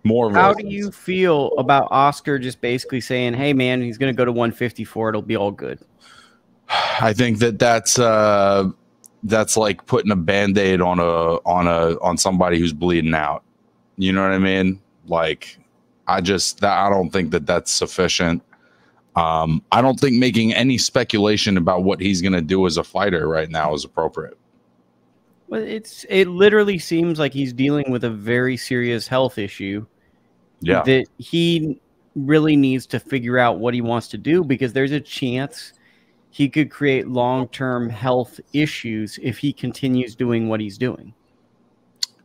More. 0.06 0.32
How 0.32 0.54
do 0.54 0.66
you 0.66 0.92
feel 0.92 1.50
about 1.58 1.88
Oscar 1.90 2.38
just 2.38 2.60
basically 2.60 3.00
saying, 3.00 3.34
"Hey, 3.34 3.52
man, 3.52 3.82
he's 3.82 3.98
going 3.98 4.12
to 4.12 4.16
go 4.16 4.24
to 4.24 4.30
154. 4.30 5.08
It'll 5.08 5.22
be 5.22 5.36
all 5.36 5.50
good." 5.50 5.80
I 7.00 7.12
think 7.12 7.38
that 7.40 7.58
that's 7.58 7.98
uh, 7.98 8.70
that's 9.24 9.56
like 9.56 9.84
putting 9.86 10.12
a 10.12 10.16
band-aid 10.16 10.80
on 10.80 11.00
a 11.00 11.36
on 11.44 11.66
a 11.66 11.98
on 12.00 12.16
somebody 12.18 12.58
who's 12.58 12.72
bleeding 12.72 13.14
out. 13.14 13.42
You 13.96 14.12
know 14.12 14.22
what 14.22 14.32
I 14.32 14.38
mean? 14.38 14.80
Like, 15.06 15.58
I 16.06 16.20
just 16.20 16.60
that, 16.60 16.78
I 16.78 16.88
don't 16.88 17.10
think 17.10 17.32
that 17.32 17.46
that's 17.46 17.72
sufficient. 17.72 18.42
Um, 19.16 19.62
I 19.72 19.80
don't 19.80 19.98
think 19.98 20.16
making 20.16 20.54
any 20.54 20.78
speculation 20.78 21.56
about 21.56 21.82
what 21.82 22.00
he's 22.00 22.20
going 22.20 22.34
to 22.34 22.42
do 22.42 22.66
as 22.66 22.76
a 22.76 22.84
fighter 22.84 23.26
right 23.26 23.50
now 23.50 23.74
is 23.74 23.84
appropriate. 23.84 24.36
Well, 25.48 25.62
it's 25.62 26.04
it 26.08 26.28
literally 26.28 26.78
seems 26.78 27.18
like 27.18 27.32
he's 27.32 27.52
dealing 27.52 27.90
with 27.90 28.04
a 28.04 28.10
very 28.10 28.56
serious 28.56 29.08
health 29.08 29.38
issue. 29.38 29.86
Yeah, 30.60 30.82
that 30.82 31.06
he 31.18 31.80
really 32.14 32.56
needs 32.56 32.86
to 32.86 32.98
figure 33.00 33.38
out 33.38 33.58
what 33.58 33.74
he 33.74 33.80
wants 33.80 34.08
to 34.08 34.18
do 34.18 34.42
because 34.42 34.72
there's 34.72 34.92
a 34.92 35.00
chance 35.00 35.74
he 36.30 36.48
could 36.48 36.70
create 36.70 37.08
long-term 37.08 37.90
health 37.90 38.40
issues 38.52 39.18
if 39.22 39.38
he 39.38 39.52
continues 39.52 40.14
doing 40.14 40.48
what 40.48 40.60
he's 40.60 40.78
doing. 40.78 41.12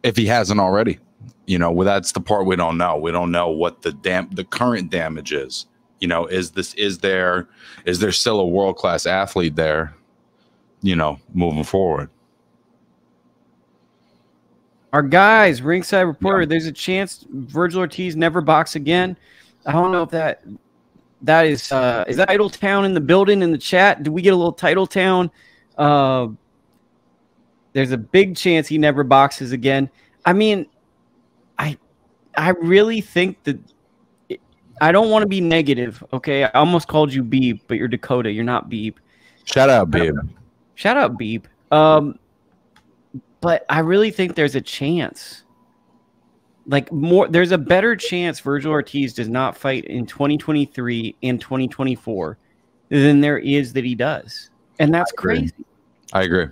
If 0.03 0.15
he 0.15 0.25
hasn't 0.25 0.59
already, 0.59 0.99
you 1.45 1.59
know, 1.59 1.71
well, 1.71 1.85
that's 1.85 2.13
the 2.13 2.21
part 2.21 2.45
we 2.45 2.55
don't 2.55 2.77
know. 2.77 2.97
We 2.97 3.11
don't 3.11 3.31
know 3.31 3.49
what 3.49 3.81
the 3.81 3.91
dam 3.91 4.29
the 4.31 4.45
current 4.45 4.89
damage 4.89 5.33
is 5.33 5.65
you 6.01 6.07
know 6.07 6.25
is 6.25 6.51
this 6.51 6.73
is 6.73 6.97
there 6.97 7.47
is 7.85 7.99
there 7.99 8.11
still 8.11 8.41
a 8.41 8.45
world 8.45 8.75
class 8.75 9.05
athlete 9.05 9.55
there 9.55 9.95
you 10.81 10.95
know 10.95 11.17
moving 11.33 11.63
forward 11.63 12.09
our 14.93 15.01
guys 15.01 15.61
ringside 15.61 16.01
reporter 16.01 16.41
yeah. 16.41 16.47
there's 16.47 16.65
a 16.65 16.71
chance 16.71 17.25
vergil 17.31 17.77
ortiz 17.77 18.15
never 18.15 18.41
box 18.41 18.75
again 18.75 19.15
i 19.65 19.71
don't 19.71 19.91
know 19.91 20.03
if 20.03 20.09
that 20.09 20.43
that 21.21 21.45
is 21.45 21.71
uh 21.71 22.03
is 22.07 22.17
that 22.17 22.27
title 22.27 22.49
town 22.49 22.85
in 22.85 22.93
the 22.93 23.01
building 23.01 23.41
in 23.41 23.51
the 23.51 23.57
chat 23.57 24.03
do 24.03 24.11
we 24.11 24.21
get 24.21 24.33
a 24.33 24.35
little 24.35 24.53
title 24.53 24.87
town 24.87 25.29
uh 25.77 26.27
there's 27.73 27.91
a 27.91 27.97
big 27.97 28.35
chance 28.35 28.67
he 28.67 28.77
never 28.77 29.03
boxes 29.03 29.51
again 29.51 29.89
i 30.25 30.33
mean 30.33 30.65
i 31.57 31.77
i 32.35 32.49
really 32.49 33.01
think 33.01 33.41
that 33.43 33.57
I 34.81 34.91
don't 34.91 35.11
want 35.11 35.21
to 35.21 35.27
be 35.27 35.39
negative. 35.39 36.03
Okay, 36.11 36.43
I 36.43 36.49
almost 36.55 36.87
called 36.87 37.13
you 37.13 37.23
Beep, 37.23 37.67
but 37.67 37.77
you're 37.77 37.87
Dakota. 37.87 38.31
You're 38.31 38.43
not 38.43 38.67
Beep. 38.67 38.99
Shout 39.45 39.69
out 39.69 39.91
Beep. 39.91 40.15
Shout 40.73 40.97
out 40.97 41.17
Beep. 41.19 41.47
Um, 41.71 42.17
but 43.41 43.65
I 43.69 43.79
really 43.79 44.11
think 44.11 44.35
there's 44.35 44.55
a 44.55 44.61
chance. 44.61 45.43
Like 46.67 46.91
more, 46.91 47.27
there's 47.27 47.51
a 47.51 47.57
better 47.57 47.95
chance 47.95 48.39
Vergil 48.39 48.67
Ortiz 48.67 49.13
does 49.13 49.27
not 49.27 49.57
fight 49.57 49.85
in 49.85 50.05
2023 50.05 51.15
and 51.23 51.41
2024 51.41 52.37
than 52.89 53.21
there 53.21 53.39
is 53.39 53.73
that 53.73 53.83
he 53.83 53.95
does, 53.95 54.49
and 54.79 54.93
that's 54.93 55.11
I 55.11 55.15
crazy. 55.15 55.53
I 56.13 56.23
agree, 56.23 56.47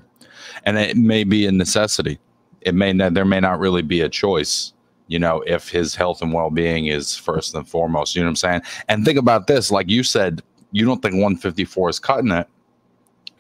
and 0.66 0.78
it 0.78 0.98
may 0.98 1.24
be 1.24 1.46
a 1.46 1.52
necessity. 1.52 2.20
It 2.62 2.76
may 2.76 2.92
not. 2.92 3.14
There 3.14 3.26
may 3.26 3.40
not 3.40 3.60
really 3.60 3.84
be 3.84 4.02
a 4.02 4.10
choice 4.10 4.74
you 5.10 5.18
know, 5.18 5.42
if 5.48 5.68
his 5.68 5.96
health 5.96 6.22
and 6.22 6.32
well 6.32 6.52
being 6.52 6.86
is 6.86 7.16
first 7.16 7.56
and 7.56 7.68
foremost. 7.68 8.16
You 8.16 8.22
know 8.22 8.28
what 8.28 8.30
I'm 8.30 8.36
saying? 8.36 8.62
And 8.88 9.04
think 9.04 9.18
about 9.18 9.48
this 9.48 9.72
like 9.72 9.90
you 9.90 10.04
said, 10.04 10.42
you 10.72 10.86
don't 10.86 11.02
think 11.02 11.16
154 11.16 11.90
is 11.90 12.00
cutting 12.00 12.32
it. 12.32 12.48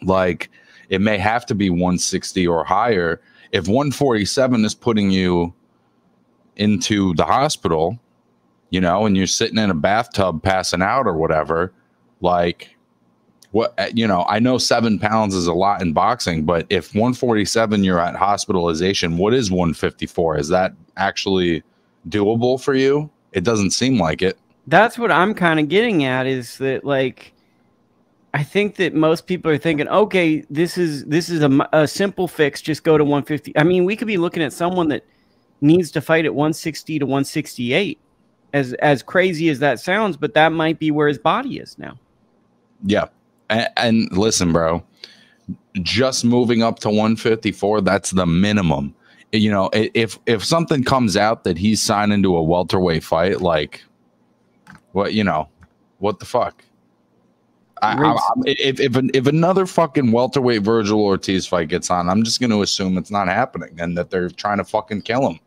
Like 0.01 0.50
it 0.89 1.00
may 1.00 1.20
have 1.20 1.46
to 1.46 1.56
be 1.56 1.70
160 1.70 2.48
or 2.48 2.63
higher. 2.63 3.22
If 3.51 3.68
147 3.68 4.65
is 4.65 4.75
putting 4.75 5.10
you 5.10 5.53
into 6.56 7.13
the 7.15 7.25
hospital, 7.25 8.00
you 8.70 8.82
know, 8.82 9.06
and 9.06 9.18
you're 9.18 9.27
sitting 9.27 9.58
in 9.58 9.70
a 9.70 9.75
bathtub 9.75 10.44
passing 10.44 10.82
out 10.82 11.08
or 11.08 11.18
whatever, 11.18 11.74
like 12.22 12.75
what 13.51 13.74
uh, 13.79 13.88
you 13.94 14.08
know, 14.08 14.25
I 14.27 14.39
know 14.39 14.58
seven 14.58 15.00
pounds 15.00 15.34
is 15.34 15.48
a 15.48 15.53
lot 15.53 15.82
in 15.82 15.94
boxing, 15.94 16.46
but 16.46 16.68
if 16.70 16.94
147 16.94 17.84
you're 17.84 18.00
at 18.00 18.15
hospitalization, 18.15 19.18
what 19.18 19.34
is 19.34 19.50
154? 19.50 20.38
Is 20.38 20.50
that 20.50 20.74
actually 20.98 21.63
doable 22.10 22.62
for 22.62 22.75
you? 22.75 23.10
It 23.32 23.44
doesn't 23.44 23.72
seem 23.72 24.00
like 24.00 24.22
it. 24.22 24.38
That's 24.68 25.00
what 25.00 25.12
I'm 25.12 25.34
kind 25.34 25.60
of 25.60 25.68
getting 25.68 26.03
at 26.03 26.27
is 26.27 26.58
that 26.60 26.86
like 26.86 27.34
I 28.33 28.43
think 28.43 28.75
that 28.75 28.93
most 28.93 29.25
people 29.25 29.51
are 29.51 29.57
thinking, 29.57 29.88
okay, 29.88 30.43
this 30.50 30.77
is 30.77 31.05
this 31.05 31.29
is 31.29 31.41
a, 31.41 31.69
a 31.74 31.88
simple 31.88 32.27
fix. 32.27 32.62
Just 32.62 32.83
go 32.83 32.98
to 32.98 33.03
150. 33.03 33.57
I 33.57 33.63
mean, 33.63 33.86
we 33.86 33.95
could 33.95 34.07
be 34.07 34.17
looking 34.17 34.43
at 34.43 34.53
someone 34.53 34.89
that 34.89 35.03
needs 35.62 35.91
to 35.91 36.01
fight 36.01 36.25
at 36.25 36.36
160 36.36 37.00
to 37.00 37.05
168. 37.05 38.00
As 38.51 38.74
as 38.74 39.03
crazy 39.03 39.50
as 39.50 39.59
that 39.59 39.79
sounds, 39.79 40.17
but 40.17 40.33
that 40.33 40.51
might 40.51 40.79
be 40.79 40.89
where 40.89 41.07
his 41.07 41.19
body 41.19 41.59
is 41.59 41.77
now. 41.77 42.00
Yeah, 42.83 43.05
and, 43.50 43.69
and 43.77 44.17
listen, 44.17 44.51
bro, 44.51 44.83
just 45.83 46.25
moving 46.25 46.63
up 46.63 46.79
to 46.79 46.89
154, 46.89 47.81
that's 47.81 48.09
the 48.09 48.25
minimum 48.25 48.95
you 49.31 49.51
know, 49.51 49.69
if 49.74 50.17
if 50.25 50.43
something 50.43 50.83
comes 50.83 51.15
out 51.15 51.43
that 51.43 51.57
he's 51.57 51.81
signed 51.81 52.24
to 52.24 52.36
a 52.36 52.43
welterweight 52.43 53.03
fight, 53.03 53.41
like 53.41 53.83
what 54.93 55.13
you 55.13 55.24
know, 55.24 55.48
what 56.00 56.19
the 56.19 56.25
fuck? 56.25 56.63
I, 57.81 57.93
I, 57.93 58.17
if 58.45 58.79
if 58.79 58.95
if 59.13 59.27
another 59.27 59.65
fucking 59.65 60.12
welterweight 60.12 60.63
Vergil 60.63 61.00
Ortiz 61.00 61.48
fight 61.48 61.69
gets 61.69 61.89
on, 61.89 62.09
I'm 62.09 62.24
just 62.24 62.39
going 62.39 62.50
to 62.50 62.62
assume 62.62 62.98
it's 62.98 63.12
not 63.12 63.27
happening 63.27 63.79
and 63.79 63.98
that 63.98 64.09
they're 64.09 64.29
trying 64.29 64.57
to 64.57 64.65
fucking 64.65 65.03
kill 65.03 65.29
him. 65.29 65.39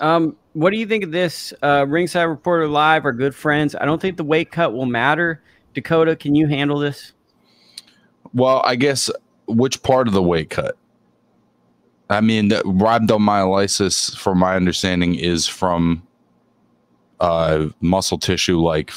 Um, 0.00 0.36
what 0.52 0.70
do 0.70 0.76
you 0.76 0.86
think 0.86 1.04
of 1.04 1.10
this? 1.10 1.52
Uh, 1.62 1.84
Ringside 1.88 2.28
Reporter 2.28 2.68
Live, 2.68 3.04
our 3.04 3.12
good 3.12 3.34
friends. 3.34 3.74
I 3.74 3.84
don't 3.84 4.00
think 4.00 4.16
the 4.16 4.24
weight 4.24 4.50
cut 4.50 4.72
will 4.72 4.86
matter. 4.86 5.42
Dakota, 5.74 6.16
can 6.16 6.34
you 6.34 6.46
handle 6.46 6.78
this? 6.78 7.12
Well, 8.32 8.62
I 8.64 8.76
guess 8.76 9.10
which 9.46 9.82
part 9.82 10.08
of 10.08 10.14
the 10.14 10.22
weight 10.22 10.50
cut? 10.50 10.76
I 12.10 12.20
mean, 12.20 12.50
rhabdomyolysis, 12.50 14.16
from 14.16 14.38
my 14.38 14.56
understanding, 14.56 15.14
is 15.14 15.46
from 15.46 16.02
uh, 17.20 17.66
muscle 17.80 18.18
tissue 18.18 18.58
like 18.60 18.92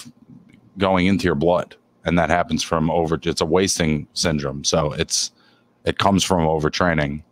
going 0.77 1.07
into 1.07 1.25
your 1.25 1.35
blood, 1.35 1.75
and 2.05 2.17
that 2.17 2.29
happens 2.29 2.63
from 2.63 2.89
over. 2.89 3.19
It's 3.23 3.41
a 3.41 3.45
wasting 3.45 4.07
syndrome, 4.13 4.63
so 4.63 4.93
it's 4.93 5.31
it 5.85 5.97
comes 5.97 6.23
from 6.23 6.45
overtraining. 6.45 7.23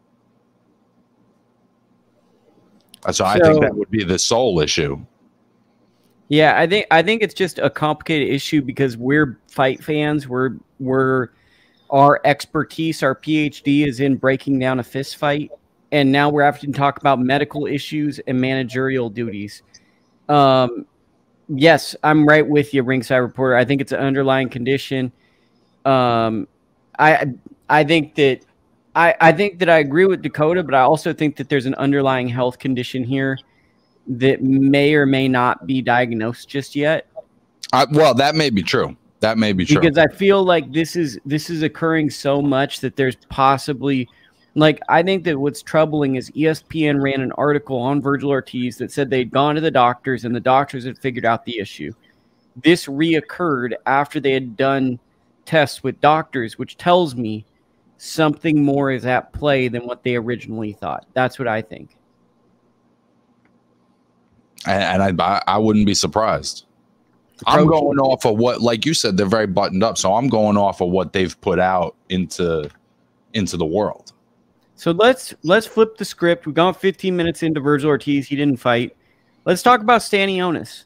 So, 3.05 3.11
so 3.11 3.25
I 3.25 3.39
think 3.39 3.61
that 3.61 3.75
would 3.75 3.89
be 3.89 4.03
the 4.03 4.19
sole 4.19 4.59
issue. 4.59 4.99
Yeah, 6.27 6.59
I 6.59 6.67
think 6.67 6.85
I 6.91 7.01
think 7.01 7.21
it's 7.21 7.33
just 7.33 7.59
a 7.59 7.69
complicated 7.69 8.29
issue 8.29 8.61
because 8.61 8.97
we're 8.97 9.39
fight 9.47 9.83
fans. 9.83 10.27
We're 10.27 10.55
we're 10.79 11.29
our 11.89 12.21
expertise, 12.23 13.01
our 13.01 13.15
PhD 13.15 13.87
is 13.87 13.99
in 13.99 14.15
breaking 14.15 14.59
down 14.59 14.79
a 14.79 14.83
fist 14.83 15.17
fight 15.17 15.49
and 15.91 16.11
now 16.11 16.29
we're 16.29 16.43
having 16.43 16.71
to 16.71 16.77
talk 16.77 16.99
about 16.99 17.19
medical 17.19 17.65
issues 17.65 18.19
and 18.27 18.39
managerial 18.39 19.09
duties. 19.09 19.63
Um, 20.27 20.85
yes, 21.49 21.95
I'm 22.03 22.25
right 22.25 22.47
with 22.47 22.73
you, 22.73 22.83
ringside 22.83 23.17
reporter. 23.17 23.55
I 23.55 23.65
think 23.65 23.81
it's 23.81 23.91
an 23.91 23.99
underlying 23.99 24.49
condition. 24.49 25.11
Um, 25.85 26.47
I 26.97 27.25
I 27.69 27.83
think 27.83 28.15
that 28.15 28.41
I 28.95 29.15
I 29.19 29.31
think 29.31 29.59
that 29.59 29.69
I 29.69 29.79
agree 29.79 30.05
with 30.05 30.21
Dakota, 30.21 30.63
but 30.63 30.73
I 30.73 30.81
also 30.81 31.13
think 31.13 31.35
that 31.37 31.49
there's 31.49 31.65
an 31.65 31.75
underlying 31.75 32.27
health 32.27 32.59
condition 32.59 33.03
here 33.03 33.37
that 34.07 34.41
may 34.41 34.93
or 34.93 35.05
may 35.05 35.27
not 35.27 35.67
be 35.67 35.81
diagnosed 35.81 36.49
just 36.49 36.75
yet. 36.75 37.07
Uh, 37.71 37.85
well, 37.91 38.13
that 38.13 38.35
may 38.35 38.49
be 38.49 38.63
true. 38.63 38.95
That 39.19 39.37
may 39.37 39.53
be 39.53 39.65
true. 39.65 39.79
Because 39.79 39.97
I 39.97 40.07
feel 40.07 40.43
like 40.43 40.71
this 40.71 40.95
is 40.95 41.19
this 41.25 41.49
is 41.49 41.61
occurring 41.61 42.09
so 42.09 42.41
much 42.41 42.79
that 42.79 42.95
there's 42.95 43.15
possibly 43.29 44.07
like 44.59 44.79
I 44.89 45.03
think 45.03 45.23
that 45.25 45.39
what's 45.39 45.61
troubling 45.61 46.15
is 46.15 46.31
ESPN 46.31 47.01
ran 47.01 47.21
an 47.21 47.31
article 47.33 47.77
on 47.77 48.01
Vergil 48.01 48.29
Ortiz 48.29 48.77
that 48.77 48.91
said 48.91 49.09
they'd 49.09 49.31
gone 49.31 49.55
to 49.55 49.61
the 49.61 49.71
doctors 49.71 50.25
and 50.25 50.35
the 50.35 50.39
doctors 50.39 50.85
had 50.85 50.97
figured 50.97 51.25
out 51.25 51.45
the 51.45 51.59
issue. 51.59 51.91
This 52.63 52.85
reoccurred 52.85 53.73
after 53.85 54.19
they 54.19 54.31
had 54.31 54.57
done 54.57 54.99
tests 55.45 55.83
with 55.83 55.99
doctors, 56.01 56.57
which 56.57 56.77
tells 56.77 57.15
me 57.15 57.45
something 57.97 58.63
more 58.63 58.91
is 58.91 59.05
at 59.05 59.33
play 59.33 59.67
than 59.67 59.85
what 59.85 60.03
they 60.03 60.15
originally 60.15 60.73
thought. 60.73 61.05
That's 61.13 61.37
what 61.37 61.47
I 61.47 61.61
think. 61.61 61.95
And, 64.65 65.01
and 65.03 65.21
I 65.21 65.41
I 65.47 65.57
wouldn't 65.57 65.85
be 65.85 65.93
surprised. 65.93 66.65
I'm 67.47 67.67
going 67.67 67.99
off 67.99 68.25
of 68.25 68.37
what, 68.37 68.61
like 68.61 68.85
you 68.85 68.93
said, 68.93 69.15
they're 69.15 69.25
very 69.25 69.47
buttoned 69.47 69.83
up. 69.83 69.97
So 69.97 70.13
I'm 70.15 70.27
going 70.27 70.57
off 70.57 70.81
of 70.81 70.89
what 70.89 71.13
they've 71.13 71.39
put 71.39 71.59
out 71.59 71.95
into 72.09 72.69
into 73.33 73.57
the 73.57 73.65
world. 73.65 74.13
So 74.79 74.91
let's 74.91 75.33
let's 75.43 75.67
flip 75.67 75.97
the 75.97 76.05
script. 76.05 76.45
We've 76.45 76.55
gone 76.55 76.73
15 76.73 77.13
minutes 77.13 77.43
into 77.43 77.59
Vergil 77.59 77.87
Ortiz. 77.87 78.29
He 78.29 78.37
didn't 78.37 78.61
fight. 78.61 78.95
Let's 79.43 79.61
talk 79.61 79.81
about 79.81 79.99
Stanionis. 79.99 80.85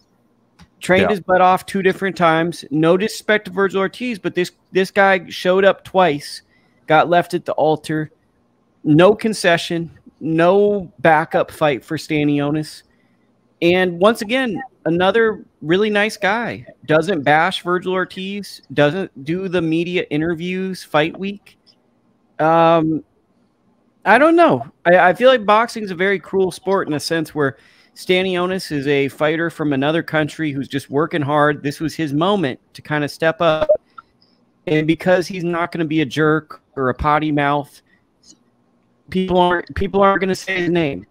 Trained 0.80 1.04
yeah. 1.04 1.10
his 1.10 1.20
butt 1.20 1.42
off 1.42 1.68
two 1.68 1.84
different 1.84 2.18
times. 2.18 2.66
No 2.72 2.98
disrespect 2.98 3.46
to 3.46 3.52
Vergil 3.52 3.76
Ortiz, 3.78 4.18
but 4.18 4.34
this 4.34 4.50
this 4.72 4.90
guy 4.90 5.30
showed 5.30 5.64
up 5.64 5.84
twice, 5.84 6.42
got 6.88 7.08
left 7.08 7.36
at 7.36 7.46
the 7.46 7.52
altar. 7.52 8.10
No 8.84 9.14
concession, 9.14 9.92
no 10.20 10.92
backup 10.98 11.52
fight 11.52 11.86
for 11.86 11.96
Stanionis. 11.96 12.82
And 13.62 14.00
once 14.00 14.24
again, 14.24 14.60
another 14.86 15.46
really 15.62 15.92
nice 15.92 16.18
guy. 16.18 16.66
Doesn't 16.88 17.22
bash 17.22 17.62
Vergil 17.62 17.94
Ortiz. 17.94 18.64
Doesn't 18.74 19.24
do 19.24 19.48
the 19.48 19.62
media 19.62 20.08
interviews 20.10 20.84
fight 20.84 21.16
week. 21.16 21.60
Um, 22.40 23.04
I 24.06 24.18
don't 24.18 24.36
know. 24.36 24.66
I, 24.86 24.98
I 25.10 25.14
feel 25.14 25.30
like 25.30 25.46
boxing 25.46 25.84
is 25.84 25.92
a 25.92 25.96
very 25.96 26.20
cruel 26.20 26.52
sport 26.52 26.88
in 26.88 26.94
a 26.94 27.00
sense 27.00 27.34
where 27.34 27.58
Stanionis 27.96 28.72
is 28.72 28.88
a 28.88 29.08
fighter 29.10 29.50
from 29.50 29.72
another 29.72 30.04
country 30.04 30.52
who's 30.52 30.68
just 30.68 30.90
working 30.90 31.22
hard. 31.22 31.64
This 31.64 31.80
was 31.80 31.96
his 31.96 32.12
moment 32.14 32.60
to 32.74 32.82
kind 32.82 33.04
of 33.04 33.12
step 33.12 33.40
up. 33.40 33.70
And 34.66 34.88
because 34.88 35.28
he's 35.28 35.44
not 35.44 35.72
going 35.72 35.80
to 35.80 35.88
be 35.88 36.02
a 36.02 36.06
jerk 36.06 36.62
or 36.76 36.90
a 36.90 36.94
potty 36.94 37.32
mouth, 37.32 37.82
people 39.10 39.38
aren't 39.38 39.74
people 39.76 40.02
aren't 40.02 40.22
going 40.22 40.30
to 40.30 40.36
say 40.36 40.62
his 40.62 40.70
name. 40.70 41.06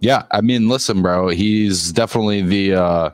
Yeah, 0.00 0.24
I 0.32 0.40
mean, 0.40 0.68
listen, 0.68 1.00
bro, 1.00 1.28
he's 1.28 1.92
definitely 1.92 2.42
the 2.42 2.74
uh 2.74 3.10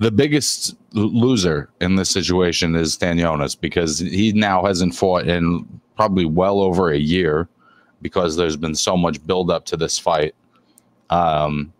the 0.00 0.10
biggest 0.10 0.74
loser 0.92 1.68
in 1.82 1.96
this 1.96 2.10
situation 2.10 2.74
is 2.74 2.96
Stanionis 2.96 3.58
because 3.58 3.98
he 3.98 4.32
now 4.32 4.64
hasn't 4.64 4.94
fought 4.94 5.28
in 5.28 5.66
probably 5.94 6.24
well 6.24 6.60
over 6.60 6.90
a 6.90 6.98
year 6.98 7.48
because 8.00 8.34
there's 8.34 8.56
been 8.56 8.74
so 8.74 8.96
much 8.96 9.24
buildup 9.26 9.66
to 9.66 9.76
this 9.76 9.98
fight. 9.98 10.34
Um, 11.10 11.72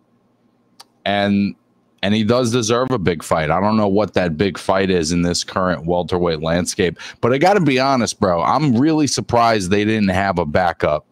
and 1.03 1.55
and 2.03 2.13
he 2.13 2.23
does 2.23 2.51
deserve 2.51 2.91
a 2.91 2.99
big 2.99 3.23
fight. 3.23 3.49
I 3.49 3.59
don't 3.59 3.77
know 3.77 3.87
what 3.87 4.13
that 4.13 4.37
big 4.37 4.57
fight 4.57 4.91
is 4.91 5.11
in 5.11 5.23
this 5.23 5.43
current 5.43 5.85
welterweight 5.85 6.41
landscape, 6.41 6.99
but 7.21 7.33
I 7.33 7.39
got 7.39 7.55
to 7.55 7.61
be 7.61 7.79
honest, 7.79 8.19
bro. 8.19 8.41
I'm 8.43 8.75
really 8.75 9.07
surprised 9.07 9.71
they 9.71 9.85
didn't 9.85 10.09
have 10.09 10.37
a 10.37 10.45
backup 10.45 11.05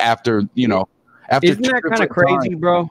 after 0.00 0.42
you 0.54 0.68
know 0.68 0.88
after 1.28 1.48
Isn't 1.48 1.62
that 1.64 1.82
kind 1.82 2.02
of 2.02 2.08
crazy, 2.08 2.50
times, 2.50 2.60
bro? 2.60 2.90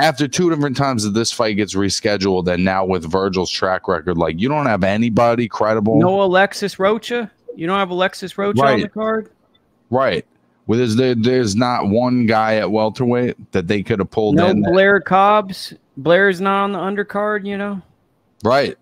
After 0.00 0.26
two 0.26 0.50
different 0.50 0.76
times 0.76 1.04
that 1.04 1.10
this 1.10 1.30
fight 1.30 1.56
gets 1.56 1.74
rescheduled, 1.74 2.48
and 2.48 2.64
now 2.64 2.84
with 2.84 3.08
Vergil's 3.08 3.50
track 3.50 3.86
record, 3.86 4.18
like 4.18 4.40
you 4.40 4.48
don't 4.48 4.66
have 4.66 4.82
anybody 4.82 5.48
credible. 5.48 6.00
No 6.00 6.22
Alexis 6.22 6.78
Rocha. 6.78 7.30
You 7.54 7.66
don't 7.68 7.78
have 7.78 7.90
Alexis 7.90 8.36
Rocha 8.36 8.60
right. 8.60 8.74
on 8.74 8.80
the 8.80 8.88
card. 8.88 9.30
Right. 9.90 10.26
Well, 10.66 10.78
there's 10.78 10.96
there, 10.96 11.14
there's 11.14 11.54
not 11.54 11.88
one 11.88 12.26
guy 12.26 12.56
at 12.56 12.70
welterweight 12.70 13.52
that 13.52 13.68
they 13.68 13.82
could 13.82 14.00
have 14.00 14.10
pulled 14.10 14.36
no 14.36 14.48
in. 14.48 14.62
No 14.62 14.72
Blair 14.72 15.00
Cobbs. 15.00 15.74
Blair's 15.96 16.40
not 16.40 16.64
on 16.64 16.72
the 16.72 16.78
undercard. 16.78 17.46
You 17.46 17.56
know. 17.56 17.82
Right. 18.42 18.76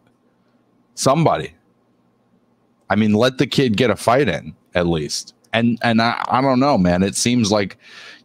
Somebody. 0.94 1.54
I 2.88 2.96
mean, 2.96 3.12
let 3.12 3.38
the 3.38 3.46
kid 3.46 3.76
get 3.76 3.90
a 3.90 3.96
fight 3.96 4.28
in 4.28 4.54
at 4.74 4.86
least. 4.86 5.34
And 5.52 5.78
and 5.82 6.00
I, 6.00 6.24
I 6.28 6.40
don't 6.40 6.60
know, 6.60 6.78
man. 6.78 7.02
It 7.02 7.16
seems 7.16 7.52
like 7.52 7.76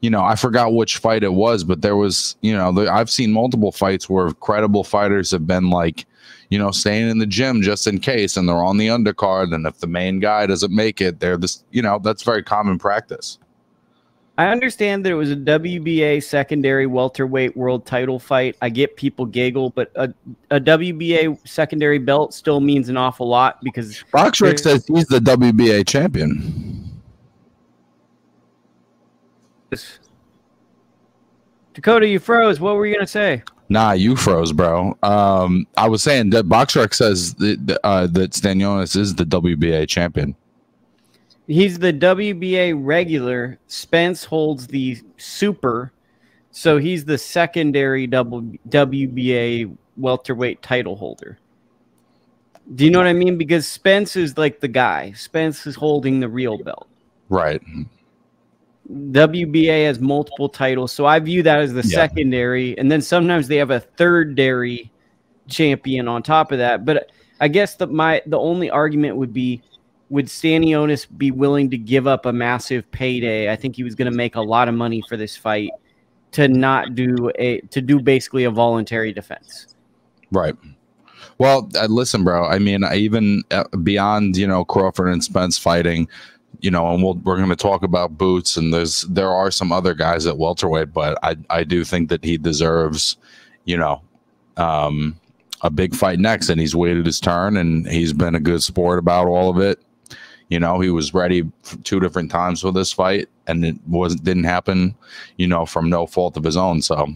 you 0.01 0.09
know, 0.09 0.23
I 0.23 0.35
forgot 0.35 0.73
which 0.73 0.97
fight 0.97 1.23
it 1.23 1.33
was, 1.33 1.63
but 1.63 1.81
there 1.81 1.95
was, 1.95 2.35
you 2.41 2.55
know, 2.55 2.71
the, 2.71 2.91
I've 2.91 3.09
seen 3.09 3.31
multiple 3.31 3.71
fights 3.71 4.09
where 4.09 4.31
credible 4.31 4.83
fighters 4.83 5.31
have 5.31 5.47
been 5.47 5.69
like, 5.69 6.05
you 6.49 6.59
know, 6.59 6.71
staying 6.71 7.09
in 7.09 7.17
the 7.17 7.25
gym 7.25 7.61
just 7.61 7.87
in 7.87 7.99
case, 7.99 8.37
and 8.37 8.47
they're 8.47 8.63
on 8.63 8.77
the 8.77 8.87
undercard, 8.87 9.53
and 9.53 9.65
if 9.65 9.79
the 9.79 9.87
main 9.87 10.19
guy 10.19 10.45
doesn't 10.45 10.73
make 10.73 11.01
it, 11.01 11.19
they're 11.19 11.37
this, 11.37 11.63
you 11.71 11.81
know, 11.81 11.99
that's 11.99 12.23
very 12.23 12.43
common 12.43 12.77
practice. 12.77 13.37
I 14.39 14.49
understand 14.49 15.03
that 15.03 15.11
it 15.11 15.15
was 15.15 15.31
a 15.31 15.35
WBA 15.35 16.23
secondary 16.23 16.85
welterweight 16.85 17.57
world 17.57 17.87
title 17.87 18.19
fight. 18.19 18.55
I 18.61 18.69
get 18.69 18.95
people 18.95 19.25
giggle, 19.25 19.71
but 19.71 19.91
a, 19.95 20.13
a 20.51 20.59
WBA 20.59 21.45
secondary 21.47 21.97
belt 21.97 22.35
still 22.35 22.59
means 22.59 22.87
an 22.87 22.97
awful 22.97 23.27
lot 23.27 23.59
because 23.63 24.03
Boxrec 24.13 24.59
says 24.59 24.85
he's 24.85 25.07
the 25.07 25.19
WBA 25.19 25.87
champion. 25.87 26.66
Dakota, 31.73 32.08
you 32.08 32.19
froze. 32.19 32.60
What 32.60 32.75
were 32.75 32.86
you 32.86 32.95
gonna 32.95 33.08
say? 33.08 33.43
Nah, 33.69 33.91
you 33.91 34.15
froze, 34.15 34.53
bro. 34.53 34.97
Um, 35.03 35.67
I 35.75 35.89
was 35.89 36.01
saying 36.01 36.30
that 36.30 36.45
BoxRec 36.45 36.93
says 36.93 37.34
that, 37.36 37.80
uh, 37.84 38.08
that 38.08 38.32
Stanionis 38.32 38.95
is 38.95 39.15
the 39.15 39.25
WBA 39.25 39.88
champion. 39.88 40.36
He's 41.47 41.80
the 41.80 41.93
WBA 41.93 42.73
regular. 42.77 43.60
Spence 43.67 44.23
holds 44.23 44.67
the 44.67 44.97
super, 45.17 45.91
so 46.51 46.77
he's 46.77 47.06
the 47.06 47.17
secondary 47.17 48.08
w- 48.08 48.58
WBA 48.69 49.75
welterweight 49.97 50.62
title 50.62 50.95
holder. 50.95 51.38
Do 52.75 52.84
you 52.84 52.91
know 52.91 52.99
what 52.99 53.08
I 53.08 53.13
mean? 53.13 53.38
Because 53.38 53.67
Spence 53.67 54.15
is 54.15 54.38
like 54.38 54.60
the 54.60 54.67
guy. 54.67 55.13
Spence 55.13 55.65
is 55.65 55.75
holding 55.75 56.19
the 56.19 56.27
real 56.27 56.58
belt. 56.58 56.88
Right. 57.30 57.62
WBA 58.91 59.86
has 59.86 60.00
multiple 60.00 60.47
titles, 60.47 60.91
so 60.91 61.06
I 61.06 61.19
view 61.19 61.43
that 61.43 61.60
as 61.60 61.73
the 61.73 61.82
yeah. 61.82 61.95
secondary, 61.95 62.78
and 62.78 62.91
then 62.91 63.02
sometimes 63.02 63.47
they 63.47 63.58
have 63.58 63.71
a 63.71 63.82
third 63.82 64.36
dairy 64.36 64.91
champion 65.47 66.08
on 66.08 66.23
top 66.23 66.52
of 66.52 66.58
that. 66.60 66.86
But 66.86 67.12
I 67.41 67.47
guess 67.47 67.76
that 67.76 67.91
my 67.91 68.21
the 68.26 68.39
only 68.39 68.69
argument 68.69 69.17
would 69.17 69.34
be 69.34 69.62
would 70.10 70.28
Stanionis 70.28 71.06
be 71.17 71.32
willing 71.32 71.69
to 71.69 71.78
give 71.78 72.08
up 72.08 72.26
a 72.26 72.34
massive 72.34 72.89
payday? 72.91 73.52
I 73.52 73.56
think 73.56 73.76
he 73.76 73.84
was 73.84 73.93
going 73.95 74.10
to 74.10 74.15
make 74.15 74.36
a 74.36 74.41
lot 74.41 74.69
of 74.69 74.76
money 74.76 75.04
for 75.08 75.17
this 75.17 75.36
fight 75.36 75.71
to 76.32 76.47
not 76.47 76.95
do 76.95 77.32
a 77.38 77.60
to 77.62 77.82
do 77.82 78.00
basically 78.00 78.45
a 78.45 78.52
voluntary 78.52 79.12
defense. 79.12 79.76
Right. 80.32 80.56
Well, 81.39 81.69
uh, 81.76 81.88
listen, 81.89 82.23
bro. 82.23 82.45
I 82.45 82.60
mean, 82.60 82.84
I 82.84 82.95
even 82.95 83.43
uh, 83.52 83.65
beyond 83.84 84.38
you 84.38 84.47
know 84.47 84.65
Crawford 84.65 85.10
and 85.10 85.23
Spence 85.23 85.58
fighting, 85.58 86.08
you 86.60 86.71
know, 86.71 86.91
and 86.93 87.03
we'll, 87.03 87.15
we're 87.15 87.38
going 87.38 87.49
to 87.49 87.55
talk 87.55 87.83
about 87.83 88.17
Boots, 88.17 88.57
and 88.57 88.73
there's 88.73 89.01
there 89.03 89.29
are 89.29 89.51
some 89.51 89.71
other 89.71 89.93
guys 89.93 90.25
at 90.25 90.38
welterweight, 90.38 90.93
but 90.93 91.17
I 91.23 91.36
I 91.49 91.63
do 91.63 91.83
think 91.83 92.10
that 92.10 92.23
he 92.23 92.38
deserves, 92.38 93.17
you 93.65 93.77
know, 93.77 94.01
um, 94.57 95.19
a 95.62 95.69
big 95.69 95.95
fight 95.95 96.19
next, 96.19 96.49
and 96.49 96.60
he's 96.60 96.75
waited 96.75 97.05
his 97.05 97.19
turn, 97.19 97.57
and 97.57 97.88
he's 97.88 98.13
been 98.13 98.36
a 98.36 98.39
good 98.39 98.63
sport 98.63 98.99
about 98.99 99.27
all 99.27 99.49
of 99.49 99.60
it. 99.60 99.79
You 100.49 100.60
know, 100.60 100.79
he 100.79 100.89
was 100.89 101.13
ready 101.13 101.43
two 101.83 101.99
different 101.99 102.31
times 102.31 102.62
for 102.62 102.71
this 102.71 102.91
fight, 102.91 103.27
and 103.47 103.65
it 103.65 103.75
wasn't 103.88 104.23
didn't 104.23 104.45
happen, 104.45 104.95
you 105.38 105.47
know, 105.47 105.65
from 105.65 105.89
no 105.89 106.05
fault 106.07 106.38
of 106.38 106.43
his 106.43 106.57
own. 106.57 106.81
So 106.81 107.07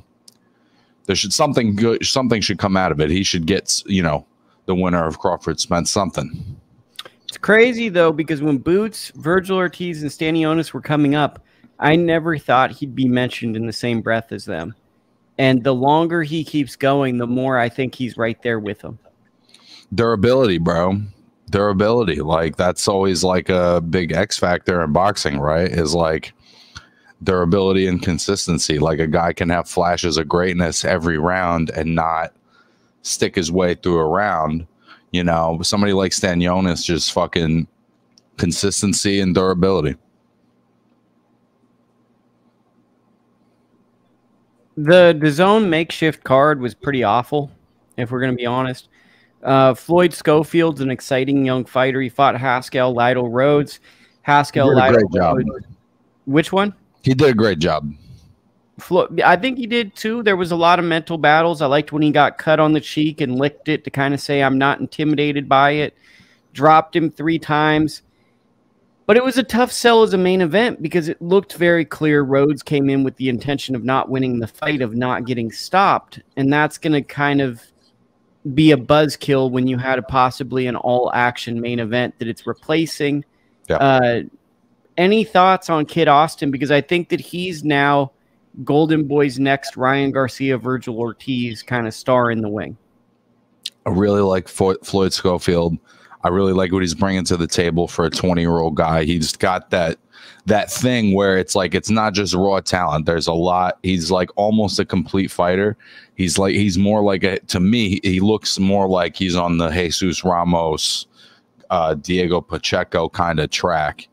there 1.05 1.15
should 1.15 1.33
something 1.33 1.75
good, 1.75 2.05
something 2.05 2.41
should 2.41 2.59
come 2.59 2.77
out 2.77 2.91
of 2.91 2.99
it. 2.99 3.09
He 3.09 3.23
should 3.23 3.47
get, 3.47 3.81
you 3.85 4.03
know, 4.03 4.25
the 4.65 4.75
winner 4.75 5.05
of 5.07 5.19
Crawford 5.19 5.59
Spence 5.59 5.89
something. 5.89 6.59
It's 7.31 7.37
crazy 7.37 7.87
though 7.87 8.11
because 8.11 8.41
when 8.41 8.57
Boots, 8.57 9.09
Vergil 9.11 9.55
Ortiz, 9.55 10.01
and 10.01 10.11
Stanionis 10.11 10.73
were 10.73 10.81
coming 10.81 11.15
up, 11.15 11.41
I 11.79 11.95
never 11.95 12.37
thought 12.37 12.71
he'd 12.71 12.93
be 12.93 13.07
mentioned 13.07 13.55
in 13.55 13.67
the 13.67 13.71
same 13.71 14.01
breath 14.01 14.33
as 14.33 14.43
them. 14.43 14.75
And 15.37 15.63
the 15.63 15.73
longer 15.73 16.23
he 16.23 16.43
keeps 16.43 16.75
going, 16.75 17.19
the 17.19 17.27
more 17.27 17.57
I 17.57 17.69
think 17.69 17.95
he's 17.95 18.17
right 18.17 18.39
there 18.41 18.59
with 18.59 18.79
them. 18.79 18.99
Durability, 19.95 20.57
bro. 20.57 21.01
Durability. 21.49 22.15
Like 22.17 22.57
that's 22.57 22.89
always 22.89 23.23
like 23.23 23.47
a 23.47 23.79
big 23.79 24.11
X 24.11 24.37
factor 24.37 24.83
in 24.83 24.91
boxing, 24.91 25.39
right? 25.39 25.71
Is 25.71 25.95
like 25.95 26.33
durability 27.23 27.87
and 27.87 28.03
consistency. 28.03 28.77
Like 28.77 28.99
a 28.99 29.07
guy 29.07 29.31
can 29.31 29.47
have 29.47 29.69
flashes 29.69 30.17
of 30.17 30.27
greatness 30.27 30.83
every 30.83 31.17
round 31.17 31.69
and 31.69 31.95
not 31.95 32.33
stick 33.03 33.35
his 33.35 33.53
way 33.53 33.75
through 33.75 33.99
a 33.99 34.05
round 34.05 34.67
you 35.11 35.23
know, 35.23 35.59
somebody 35.61 35.93
like 35.93 36.11
Stanionis 36.11 36.83
just 36.83 37.11
fucking 37.11 37.67
consistency 38.37 39.19
and 39.19 39.35
durability. 39.35 39.95
The 44.77 45.13
DAZN 45.19 45.67
makeshift 45.67 46.23
card 46.23 46.61
was 46.61 46.73
pretty 46.73 47.03
awful, 47.03 47.51
if 47.97 48.09
we're 48.09 48.21
going 48.21 48.31
to 48.31 48.37
be 48.37 48.45
honest. 48.45 48.87
Uh, 49.43 49.73
Floyd 49.73 50.13
Schofield's 50.13 50.81
an 50.81 50.89
exciting 50.89 51.45
young 51.45 51.65
fighter. 51.65 51.99
He 52.01 52.09
fought 52.09 52.39
Haskell 52.39 52.95
Lydell 52.95 53.27
Rhodes. 53.31 53.79
Haskell 54.21 54.69
Lydell. 54.69 55.63
Which 56.25 56.51
one? 56.51 56.73
He 57.03 57.13
did 57.13 57.29
a 57.29 57.33
great 57.33 57.59
job. 57.59 57.91
I 59.23 59.35
think 59.35 59.57
he 59.57 59.67
did 59.67 59.95
too. 59.95 60.23
There 60.23 60.35
was 60.35 60.51
a 60.51 60.55
lot 60.55 60.79
of 60.79 60.85
mental 60.85 61.17
battles. 61.17 61.61
I 61.61 61.67
liked 61.67 61.91
when 61.91 62.01
he 62.01 62.11
got 62.11 62.37
cut 62.37 62.59
on 62.59 62.73
the 62.73 62.81
cheek 62.81 63.21
and 63.21 63.37
licked 63.37 63.67
it 63.69 63.83
to 63.83 63.89
kind 63.89 64.13
of 64.13 64.19
say, 64.19 64.41
I'm 64.41 64.57
not 64.57 64.79
intimidated 64.79 65.47
by 65.47 65.71
it. 65.71 65.95
Dropped 66.53 66.95
him 66.95 67.09
three 67.11 67.39
times. 67.39 68.01
But 69.07 69.17
it 69.17 69.23
was 69.23 69.37
a 69.37 69.43
tough 69.43 69.71
sell 69.71 70.03
as 70.03 70.13
a 70.13 70.17
main 70.17 70.41
event 70.41 70.81
because 70.81 71.09
it 71.09 71.21
looked 71.21 71.55
very 71.55 71.83
clear 71.83 72.21
Rhodes 72.21 72.63
came 72.63 72.89
in 72.89 73.03
with 73.03 73.17
the 73.17 73.29
intention 73.29 73.75
of 73.75 73.83
not 73.83 74.09
winning 74.09 74.39
the 74.39 74.47
fight, 74.47 74.81
of 74.81 74.95
not 74.95 75.25
getting 75.25 75.51
stopped. 75.51 76.21
And 76.37 76.51
that's 76.51 76.77
going 76.77 76.93
to 76.93 77.01
kind 77.01 77.41
of 77.41 77.61
be 78.53 78.71
a 78.71 78.77
buzzkill 78.77 79.51
when 79.51 79.67
you 79.67 79.77
had 79.77 79.99
a 79.99 80.01
possibly 80.01 80.65
an 80.65 80.75
all 80.75 81.11
action 81.13 81.59
main 81.59 81.79
event 81.79 82.17
that 82.19 82.27
it's 82.27 82.47
replacing. 82.47 83.25
Yeah. 83.69 83.77
Uh, 83.77 84.21
any 84.97 85.23
thoughts 85.23 85.69
on 85.69 85.85
Kid 85.85 86.07
Austin? 86.07 86.51
Because 86.51 86.71
I 86.71 86.81
think 86.81 87.09
that 87.09 87.19
he's 87.19 87.63
now 87.63 88.11
Golden 88.63 89.07
Boy's 89.07 89.39
next 89.39 89.77
Ryan 89.77 90.11
Garcia, 90.11 90.57
Vergil 90.57 90.95
Ortiz 90.95 91.63
kind 91.63 91.87
of 91.87 91.93
star 91.93 92.31
in 92.31 92.41
the 92.41 92.49
wing. 92.49 92.77
I 93.85 93.89
really 93.89 94.21
like 94.21 94.47
Floyd 94.47 95.13
Schofield. 95.13 95.77
I 96.23 96.29
really 96.29 96.53
like 96.53 96.71
what 96.71 96.81
he's 96.83 96.93
bringing 96.93 97.23
to 97.25 97.37
the 97.37 97.47
table 97.47 97.87
for 97.87 98.05
a 98.05 98.09
20 98.09 98.41
year 98.41 98.59
old 98.59 98.75
guy. 98.75 99.03
He's 99.05 99.35
got 99.35 99.69
that 99.71 99.97
that 100.45 100.71
thing 100.71 101.13
where 101.13 101.37
it's 101.37 101.55
like 101.55 101.73
it's 101.73 101.89
not 101.89 102.13
just 102.13 102.33
raw 102.33 102.59
talent. 102.59 103.05
There's 103.05 103.27
a 103.27 103.33
lot. 103.33 103.79
He's 103.83 104.11
like 104.11 104.29
almost 104.35 104.79
a 104.79 104.85
complete 104.85 105.31
fighter. 105.31 105.77
He's 106.15 106.37
like 106.37 106.55
he's 106.55 106.77
more 106.77 107.01
like 107.01 107.23
a 107.23 107.39
to 107.39 107.59
me. 107.59 107.99
He 108.03 108.19
looks 108.19 108.59
more 108.59 108.87
like 108.87 109.15
he's 109.15 109.35
on 109.35 109.57
the 109.57 109.69
Jesus 109.69 110.23
Ramos, 110.23 111.07
uh, 111.69 111.95
Diego 111.95 112.41
Pacheco 112.41 113.09
kind 113.09 113.39
of 113.39 113.49
track, 113.49 114.07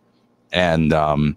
and 0.52 0.92
um, 0.92 1.36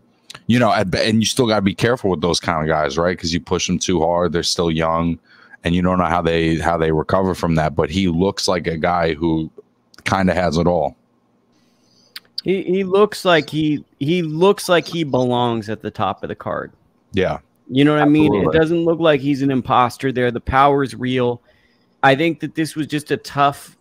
you 0.51 0.59
know, 0.59 0.69
and 0.73 1.21
you 1.21 1.25
still 1.25 1.47
got 1.47 1.55
to 1.55 1.61
be 1.61 1.73
careful 1.73 2.09
with 2.09 2.19
those 2.19 2.41
kind 2.41 2.61
of 2.61 2.67
guys, 2.67 2.97
right? 2.97 3.15
Because 3.15 3.33
you 3.33 3.39
push 3.39 3.67
them 3.67 3.79
too 3.79 4.01
hard. 4.01 4.33
They're 4.33 4.43
still 4.43 4.69
young, 4.69 5.17
and 5.63 5.73
you 5.73 5.81
don't 5.81 5.97
know 5.97 6.03
how 6.05 6.21
they 6.21 6.57
how 6.57 6.77
they 6.77 6.91
recover 6.91 7.33
from 7.33 7.55
that. 7.55 7.73
But 7.73 7.89
he 7.89 8.09
looks 8.09 8.49
like 8.49 8.67
a 8.67 8.75
guy 8.75 9.13
who 9.13 9.49
kind 10.03 10.29
of 10.29 10.35
has 10.35 10.57
it 10.57 10.67
all. 10.67 10.97
He 12.43 12.63
he 12.63 12.83
looks 12.83 13.23
like 13.23 13.49
he 13.49 13.85
he 14.01 14.23
looks 14.23 14.67
like 14.67 14.85
he 14.85 15.05
belongs 15.05 15.69
at 15.69 15.81
the 15.81 15.89
top 15.89 16.21
of 16.21 16.27
the 16.27 16.35
card. 16.35 16.73
Yeah. 17.13 17.39
You 17.69 17.85
know 17.85 17.93
what 17.93 18.01
Absolutely. 18.01 18.39
I 18.39 18.41
mean? 18.41 18.49
It 18.49 18.59
doesn't 18.59 18.83
look 18.83 18.99
like 18.99 19.21
he's 19.21 19.41
an 19.41 19.51
imposter 19.51 20.11
there. 20.11 20.31
The 20.31 20.41
power 20.41 20.83
is 20.83 20.93
real. 20.95 21.41
I 22.03 22.13
think 22.15 22.41
that 22.41 22.55
this 22.55 22.75
was 22.75 22.87
just 22.87 23.09
a 23.11 23.15
tough 23.15 23.77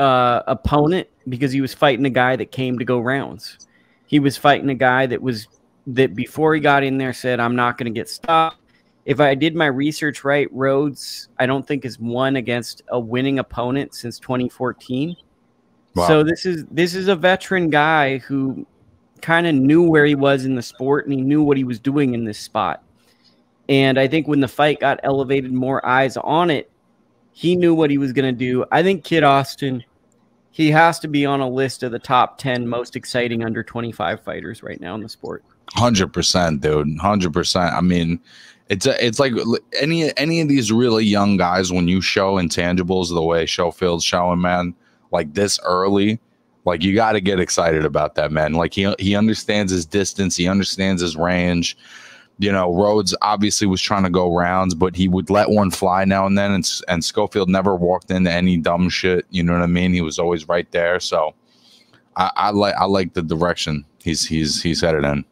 uh, 0.00 0.42
opponent 0.48 1.06
because 1.28 1.52
he 1.52 1.60
was 1.60 1.72
fighting 1.72 2.06
a 2.06 2.10
guy 2.10 2.34
that 2.34 2.50
came 2.50 2.76
to 2.80 2.84
go 2.84 2.98
rounds. 2.98 3.68
He 4.08 4.18
was 4.18 4.36
fighting 4.36 4.68
a 4.70 4.74
guy 4.74 5.06
that 5.06 5.22
was 5.22 5.46
that 5.88 6.14
before 6.14 6.54
he 6.54 6.60
got 6.60 6.82
in 6.82 6.98
there 6.98 7.12
said, 7.12 7.40
"I'm 7.40 7.56
not 7.56 7.78
going 7.78 7.92
to 7.92 7.98
get 7.98 8.08
stopped." 8.08 8.58
If 9.04 9.20
I 9.20 9.34
did 9.36 9.54
my 9.54 9.66
research 9.66 10.24
right, 10.24 10.48
Rhodes 10.52 11.28
I 11.38 11.46
don't 11.46 11.66
think 11.66 11.84
has 11.84 11.98
won 11.98 12.36
against 12.36 12.82
a 12.88 12.98
winning 12.98 13.38
opponent 13.38 13.94
since 13.94 14.18
2014. 14.18 15.16
Wow. 15.94 16.08
So 16.08 16.22
this 16.22 16.44
is 16.44 16.64
this 16.70 16.94
is 16.94 17.08
a 17.08 17.16
veteran 17.16 17.70
guy 17.70 18.18
who 18.18 18.66
kind 19.22 19.46
of 19.46 19.54
knew 19.54 19.82
where 19.82 20.04
he 20.04 20.14
was 20.14 20.44
in 20.44 20.54
the 20.54 20.62
sport 20.62 21.06
and 21.06 21.14
he 21.14 21.20
knew 21.20 21.42
what 21.42 21.56
he 21.56 21.64
was 21.64 21.78
doing 21.78 22.14
in 22.14 22.24
this 22.24 22.38
spot. 22.38 22.82
And 23.68 23.98
I 23.98 24.06
think 24.06 24.28
when 24.28 24.40
the 24.40 24.48
fight 24.48 24.80
got 24.80 25.00
elevated, 25.02 25.52
more 25.52 25.84
eyes 25.84 26.16
on 26.16 26.50
it, 26.50 26.70
he 27.32 27.56
knew 27.56 27.74
what 27.74 27.90
he 27.90 27.98
was 27.98 28.12
going 28.12 28.32
to 28.32 28.38
do. 28.38 28.64
I 28.70 28.82
think 28.82 29.04
Kid 29.04 29.24
Austin, 29.24 29.84
he 30.50 30.70
has 30.70 30.98
to 31.00 31.08
be 31.08 31.26
on 31.26 31.40
a 31.40 31.48
list 31.48 31.82
of 31.82 31.92
the 31.92 31.98
top 31.98 32.38
10 32.38 32.66
most 32.68 32.96
exciting 32.96 33.44
under 33.44 33.62
25 33.62 34.20
fighters 34.22 34.62
right 34.62 34.80
now 34.80 34.94
in 34.94 35.02
the 35.02 35.08
sport. 35.08 35.44
100%, 35.72 36.60
dude. 36.60 36.98
100%. 36.98 37.72
I 37.72 37.80
mean, 37.80 38.20
it's 38.68 38.86
a, 38.86 39.04
it's 39.04 39.20
like 39.20 39.32
any 39.80 40.16
any 40.18 40.40
of 40.40 40.48
these 40.48 40.72
really 40.72 41.04
young 41.04 41.36
guys 41.36 41.72
when 41.72 41.86
you 41.86 42.00
show 42.00 42.34
intangibles 42.34 43.14
the 43.14 43.22
way 43.22 43.46
Schofield's 43.46 44.02
showing, 44.04 44.40
man 44.40 44.74
like 45.12 45.34
this 45.34 45.58
early, 45.64 46.20
like 46.64 46.82
you 46.82 46.94
got 46.94 47.12
to 47.12 47.20
get 47.20 47.40
excited 47.40 47.84
about 47.84 48.14
that 48.16 48.32
man. 48.32 48.54
Like 48.54 48.74
he 48.74 48.92
he 48.98 49.16
understands 49.16 49.72
his 49.72 49.86
distance, 49.86 50.36
he 50.36 50.48
understands 50.48 51.02
his 51.02 51.16
range. 51.16 51.76
You 52.38 52.52
know, 52.52 52.74
Rhodes 52.74 53.16
obviously 53.22 53.66
was 53.66 53.80
trying 53.80 54.02
to 54.02 54.10
go 54.10 54.34
rounds, 54.34 54.74
but 54.74 54.94
he 54.94 55.08
would 55.08 55.30
let 55.30 55.48
one 55.48 55.70
fly 55.70 56.04
now 56.04 56.26
and 56.26 56.36
then. 56.36 56.50
And, 56.50 56.70
and 56.86 57.02
Schofield 57.02 57.48
never 57.48 57.74
walked 57.74 58.10
into 58.10 58.30
any 58.30 58.58
dumb 58.58 58.90
shit. 58.90 59.24
You 59.30 59.42
know 59.42 59.54
what 59.54 59.62
I 59.62 59.66
mean? 59.66 59.94
He 59.94 60.02
was 60.02 60.18
always 60.18 60.46
right 60.46 60.70
there. 60.70 61.00
So 61.00 61.34
I, 62.16 62.30
I 62.36 62.50
like 62.50 62.74
I 62.74 62.84
like 62.84 63.14
the 63.14 63.22
direction 63.22 63.86
he's 64.02 64.26
he's 64.26 64.62
he's 64.62 64.82
headed 64.82 65.04
in. 65.04 65.24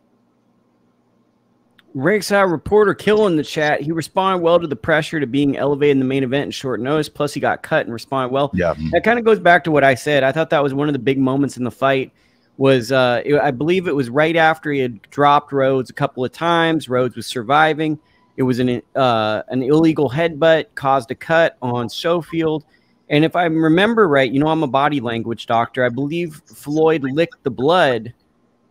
Ringside 1.95 2.51
reporter 2.51 2.93
killing 2.93 3.37
the 3.37 3.45
chat. 3.45 3.81
He 3.81 3.93
responded 3.93 4.43
well 4.43 4.59
to 4.59 4.67
the 4.67 4.75
pressure 4.77 5.21
to 5.21 5.27
being 5.27 5.57
elevated 5.57 5.93
in 5.93 5.99
the 6.01 6.05
main 6.05 6.25
event 6.25 6.47
in 6.47 6.51
short 6.51 6.81
notice. 6.81 7.09
Plus, 7.09 7.33
he 7.33 7.41
got 7.41 7.63
cut 7.63 7.87
and 7.87 7.93
responded 7.93 8.33
well. 8.33 8.51
Yeah, 8.53 8.75
that 8.91 9.05
kind 9.05 9.19
of 9.19 9.25
goes 9.25 9.39
back 9.39 9.63
to 9.65 9.71
what 9.71 9.85
I 9.85 9.95
said. 9.95 10.25
I 10.25 10.33
thought 10.33 10.51
that 10.51 10.63
was 10.63 10.75
one 10.75 10.89
of 10.89 10.93
the 10.93 10.99
big 10.99 11.19
moments 11.19 11.57
in 11.57 11.63
the 11.63 11.71
fight. 11.71 12.11
Was 12.57 12.91
uh, 12.91 13.23
it, 13.25 13.37
I 13.37 13.53
believe 13.53 13.87
it 13.87 13.95
was 13.95 14.11
right 14.11 14.37
after 14.37 14.73
he 14.73 14.81
had 14.81 15.03
dropped 15.11 15.53
Rhodes 15.53 15.89
a 15.89 15.93
couple 15.93 16.25
of 16.25 16.33
times. 16.33 16.89
Rhodes 16.89 17.15
was 17.15 17.27
surviving. 17.27 17.99
It 18.37 18.43
was 18.43 18.59
an 18.59 18.83
uh, 18.97 19.43
an 19.49 19.63
illegal 19.63 20.11
headbutt 20.11 20.67
caused 20.75 21.11
a 21.13 21.15
cut 21.15 21.57
on 21.63 21.89
Schofield. 21.89 22.65
And 23.09 23.25
if 23.25 23.37
I 23.37 23.45
remember 23.45 24.09
right, 24.09 24.31
you 24.31 24.41
know 24.41 24.49
I'm 24.49 24.63
a 24.63 24.69
body 24.69 25.01
language 25.01 25.47
doctor. 25.47 25.85
I 25.85 25.91
believe 25.91 26.43
Floyd 26.47 27.05
licked 27.05 27.45
the 27.45 27.51
blood 27.51 28.13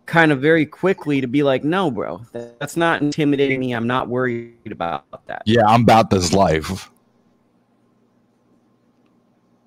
kind 0.05 0.31
of 0.31 0.41
very 0.41 0.65
quickly 0.65 1.21
to 1.21 1.27
be 1.27 1.43
like, 1.43 1.63
no, 1.63 1.89
bro, 1.89 2.21
that's 2.31 2.77
not 2.77 3.01
intimidating 3.01 3.59
me. 3.59 3.73
I'm 3.73 3.87
not 3.87 4.09
worried 4.09 4.71
about 4.71 5.05
that. 5.27 5.43
Yeah, 5.45 5.65
I'm 5.65 5.81
about 5.81 6.09
this 6.09 6.33
life. 6.33 6.89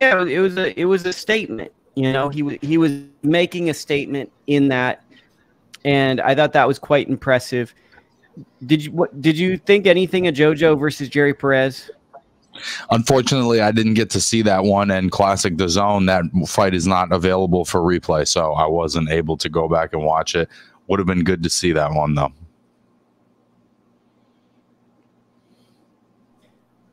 Yeah, 0.01 0.25
it 0.25 0.40
was 0.40 0.57
a 0.57 0.79
it 0.79 0.85
was 0.85 1.07
a 1.07 1.12
statement. 1.12 1.72
You 1.94 2.12
know, 2.12 2.29
he 2.29 2.42
was 2.42 2.59
he 2.61 2.77
was 2.77 2.92
making 3.22 3.70
a 3.70 3.75
statement 3.75 4.31
in 4.46 4.68
that, 4.68 5.03
and 5.85 6.20
I 6.20 6.35
thought 6.35 6.53
that 6.53 6.68
was 6.68 6.79
quite 6.79 7.09
impressive. 7.09 7.75
Did 8.66 8.85
you 8.85 8.92
what 8.92 9.22
did 9.22 9.38
you 9.38 9.57
think 9.57 9.87
anything 9.87 10.27
of 10.27 10.35
JoJo 10.35 10.79
versus 10.79 11.09
Jerry 11.09 11.33
Perez? 11.33 11.90
Unfortunately, 12.90 13.61
I 13.61 13.73
didn't 13.73 13.95
get 13.95 14.11
to 14.11 14.21
see 14.21 14.42
that 14.42 14.64
one. 14.64 14.90
And 14.90 15.11
Classic 15.11 15.55
DAZN. 15.57 16.07
that 16.07 16.49
fight 16.49 16.75
is 16.75 16.87
not 16.87 17.12
available 17.12 17.64
for 17.64 17.81
replay, 17.81 18.27
so 18.27 18.53
I 18.53 18.66
wasn't 18.66 19.11
able 19.11 19.37
to 19.38 19.49
go 19.49 19.69
back 19.69 19.92
and 19.92 20.05
watch 20.05 20.35
it. 20.35 20.49
Would 20.88 21.01
have 21.01 21.07
been 21.07 21.25
good 21.25 21.42
to 21.42 21.51
see 21.51 21.73
that 21.73 21.92
one 21.92 22.14
though. 22.14 22.33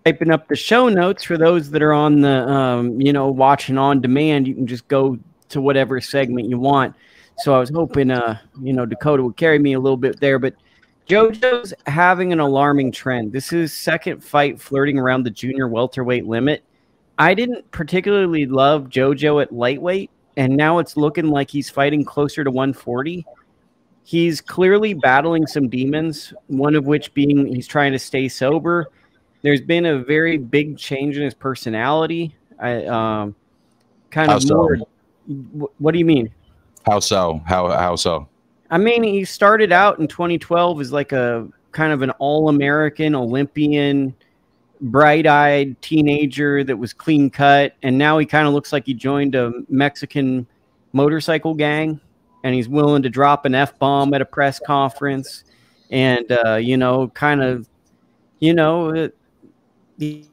Typing 0.05 0.31
up 0.31 0.47
the 0.47 0.55
show 0.55 0.89
notes 0.89 1.23
for 1.23 1.37
those 1.37 1.69
that 1.69 1.81
are 1.81 1.93
on 1.93 2.21
the, 2.21 2.47
um, 2.49 2.99
you 2.99 3.13
know, 3.13 3.29
watching 3.29 3.77
on 3.77 4.01
demand. 4.01 4.47
You 4.47 4.55
can 4.55 4.67
just 4.67 4.87
go 4.87 5.17
to 5.49 5.61
whatever 5.61 6.01
segment 6.01 6.49
you 6.49 6.59
want. 6.59 6.95
So 7.37 7.55
I 7.55 7.59
was 7.59 7.69
hoping, 7.69 8.11
uh, 8.11 8.37
you 8.61 8.73
know, 8.73 8.85
Dakota 8.85 9.23
would 9.23 9.37
carry 9.37 9.59
me 9.59 9.73
a 9.73 9.79
little 9.79 9.97
bit 9.97 10.19
there, 10.19 10.39
but 10.39 10.55
JoJo's 11.07 11.73
having 11.85 12.31
an 12.31 12.39
alarming 12.39 12.91
trend. 12.91 13.33
This 13.33 13.51
is 13.51 13.73
second 13.73 14.23
fight 14.23 14.59
flirting 14.59 14.97
around 14.97 15.23
the 15.23 15.29
junior 15.29 15.67
welterweight 15.67 16.25
limit. 16.25 16.63
I 17.17 17.33
didn't 17.33 17.69
particularly 17.71 18.45
love 18.45 18.85
JoJo 18.85 19.41
at 19.41 19.51
lightweight, 19.51 20.09
and 20.37 20.55
now 20.55 20.79
it's 20.79 20.95
looking 20.95 21.27
like 21.27 21.49
he's 21.49 21.69
fighting 21.69 22.05
closer 22.05 22.43
to 22.43 22.49
140. 22.49 23.25
He's 24.05 24.41
clearly 24.41 24.93
battling 24.93 25.45
some 25.45 25.69
demons, 25.69 26.33
one 26.47 26.75
of 26.75 26.85
which 26.85 27.13
being 27.13 27.53
he's 27.53 27.67
trying 27.67 27.91
to 27.91 27.99
stay 27.99 28.27
sober. 28.27 28.87
There's 29.41 29.61
been 29.61 29.85
a 29.85 29.99
very 29.99 30.37
big 30.37 30.77
change 30.77 31.17
in 31.17 31.23
his 31.23 31.33
personality. 31.33 32.35
I 32.59 32.85
um, 32.85 33.35
kind 34.09 34.29
how 34.29 34.37
of 34.37 34.43
so? 34.43 34.55
more. 34.55 34.77
What 35.77 35.91
do 35.91 35.99
you 35.99 36.05
mean? 36.05 36.33
How 36.85 36.99
so? 36.99 37.41
How 37.45 37.69
how 37.69 37.95
so? 37.95 38.27
I 38.73 38.79
mean, 38.79 39.03
he 39.03 39.23
started 39.23 39.71
out 39.71 39.99
in 39.99 40.07
2012 40.07 40.81
as 40.81 40.91
like 40.91 41.11
a 41.11 41.47
kind 41.73 41.93
of 41.93 42.01
an 42.01 42.09
all 42.17 42.49
American, 42.49 43.13
Olympian, 43.13 44.15
bright 44.81 45.27
eyed 45.27 45.79
teenager 45.83 46.63
that 46.63 46.75
was 46.75 46.91
clean 46.91 47.29
cut. 47.29 47.75
And 47.83 47.99
now 47.99 48.17
he 48.17 48.25
kind 48.25 48.47
of 48.47 48.53
looks 48.55 48.73
like 48.73 48.87
he 48.87 48.95
joined 48.95 49.35
a 49.35 49.53
Mexican 49.69 50.47
motorcycle 50.91 51.53
gang 51.53 52.01
and 52.43 52.55
he's 52.55 52.67
willing 52.67 53.03
to 53.03 53.11
drop 53.11 53.45
an 53.45 53.53
F 53.53 53.77
bomb 53.77 54.11
at 54.15 54.23
a 54.23 54.25
press 54.25 54.59
conference 54.59 55.43
and, 55.91 56.31
uh, 56.43 56.55
you 56.55 56.75
know, 56.75 57.09
kind 57.09 57.43
of, 57.43 57.69
you 58.39 58.55
know, 58.55 58.89
uh, 58.89 59.09
the. 59.99 60.25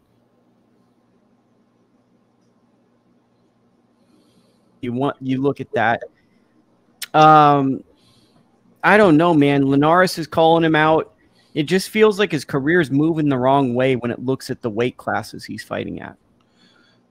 You 4.81 4.95
want 4.95 5.19
you 5.21 5.43
look 5.43 5.61
at 5.61 5.71
that. 5.75 6.05
Um, 7.13 7.85
I 8.83 8.97
don't 8.97 9.17
know, 9.17 9.35
man. 9.35 9.67
Linares 9.67 10.19
is 10.19 10.27
calling 10.27 10.65
him 10.65 10.77
out. 10.77 11.15
it 11.55 11.65
just 11.65 11.91
feels 11.91 12.19
like 12.19 12.31
his 12.31 12.45
career 12.45 12.81
is 12.81 12.91
moving 12.91 13.29
the 13.29 13.37
wrong 13.37 13.75
way 13.75 13.97
when 13.97 14.11
it 14.11 14.25
looks 14.25 14.51
at 14.51 14.63
the 14.63 14.71
weight 14.71 14.97
classes 14.97 15.45
he's 15.45 15.65
fighting 15.65 16.01
at. 16.01 16.17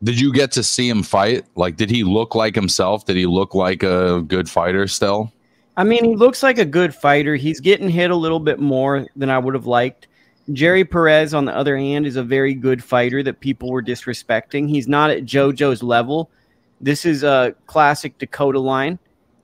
Did 0.01 0.19
you 0.19 0.31
get 0.31 0.51
to 0.53 0.63
see 0.63 0.87
him 0.87 1.03
fight? 1.03 1.45
Like, 1.55 1.75
did 1.75 1.89
he 1.89 2.05
look 2.05 2.33
like 2.33 2.55
himself? 2.55 3.05
Did 3.05 3.17
he 3.17 3.25
look 3.25 3.53
like 3.53 3.83
a 3.83 4.23
good 4.25 4.49
fighter 4.49 4.87
still? 4.87 5.33
I 5.75 5.83
mean, 5.83 6.05
he 6.05 6.15
looks 6.15 6.41
like 6.41 6.57
a 6.57 6.65
good 6.65 6.95
fighter. 6.95 7.35
He's 7.35 7.59
getting 7.59 7.89
hit 7.89 8.11
a 8.11 8.15
little 8.15 8.39
bit 8.39 8.59
more 8.59 9.07
than 9.15 9.29
I 9.29 9.37
would 9.37 9.53
have 9.53 9.65
liked. 9.65 10.07
Jerry 10.53 10.83
Perez, 10.83 11.33
on 11.33 11.45
the 11.45 11.55
other 11.55 11.77
hand, 11.77 12.07
is 12.07 12.15
a 12.15 12.23
very 12.23 12.53
good 12.53 12.83
fighter 12.83 13.21
that 13.23 13.39
people 13.39 13.69
were 13.69 13.83
disrespecting. 13.83 14.67
He's 14.69 14.87
not 14.87 15.09
at 15.09 15.23
JoJo's 15.25 15.83
level. 15.83 16.31
This 16.81 17.05
is 17.05 17.23
a 17.23 17.53
classic 17.67 18.17
Dakota 18.17 18.59
line. 18.59 18.99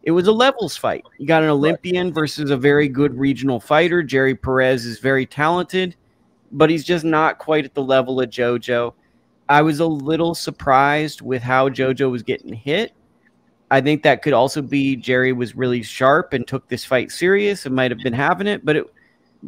It 0.06 0.12
was 0.12 0.28
a 0.28 0.32
levels 0.32 0.78
fight. 0.78 1.04
You 1.18 1.26
got 1.26 1.42
an 1.42 1.50
Olympian 1.50 2.14
versus 2.14 2.52
a 2.52 2.58
very 2.58 2.88
good 2.88 3.18
regional 3.18 3.60
fighter. 3.60 4.04
Jerry 4.04 4.36
Perez 4.36 4.86
is 4.86 5.00
very 5.00 5.26
talented, 5.26 5.96
but 6.52 6.70
he's 6.70 6.84
just 6.84 7.04
not 7.04 7.40
quite 7.40 7.66
at 7.66 7.74
the 7.74 7.84
level 7.84 8.22
of 8.22 8.30
JoJo. 8.30 8.94
I 9.50 9.64
was 9.64 9.80
a 9.80 9.86
little 9.86 10.36
surprised 10.36 11.22
with 11.22 11.42
how 11.42 11.70
JoJo 11.70 12.12
was 12.12 12.22
getting 12.22 12.54
hit. 12.54 12.94
I 13.72 13.82
think 13.82 14.04
that 14.04 14.22
could 14.22 14.34
also 14.34 14.62
be 14.62 14.96
Jerry 14.96 15.34
was 15.34 15.56
really 15.56 15.82
sharp 15.82 16.34
and 16.34 16.48
took 16.48 16.68
this 16.68 16.86
fight 16.86 17.12
serious 17.12 17.66
and 17.66 17.76
might 17.76 17.90
have 17.90 18.00
been 18.02 18.14
having 18.14 18.46
it, 18.46 18.64
but 18.64 18.76
it, 18.76 18.86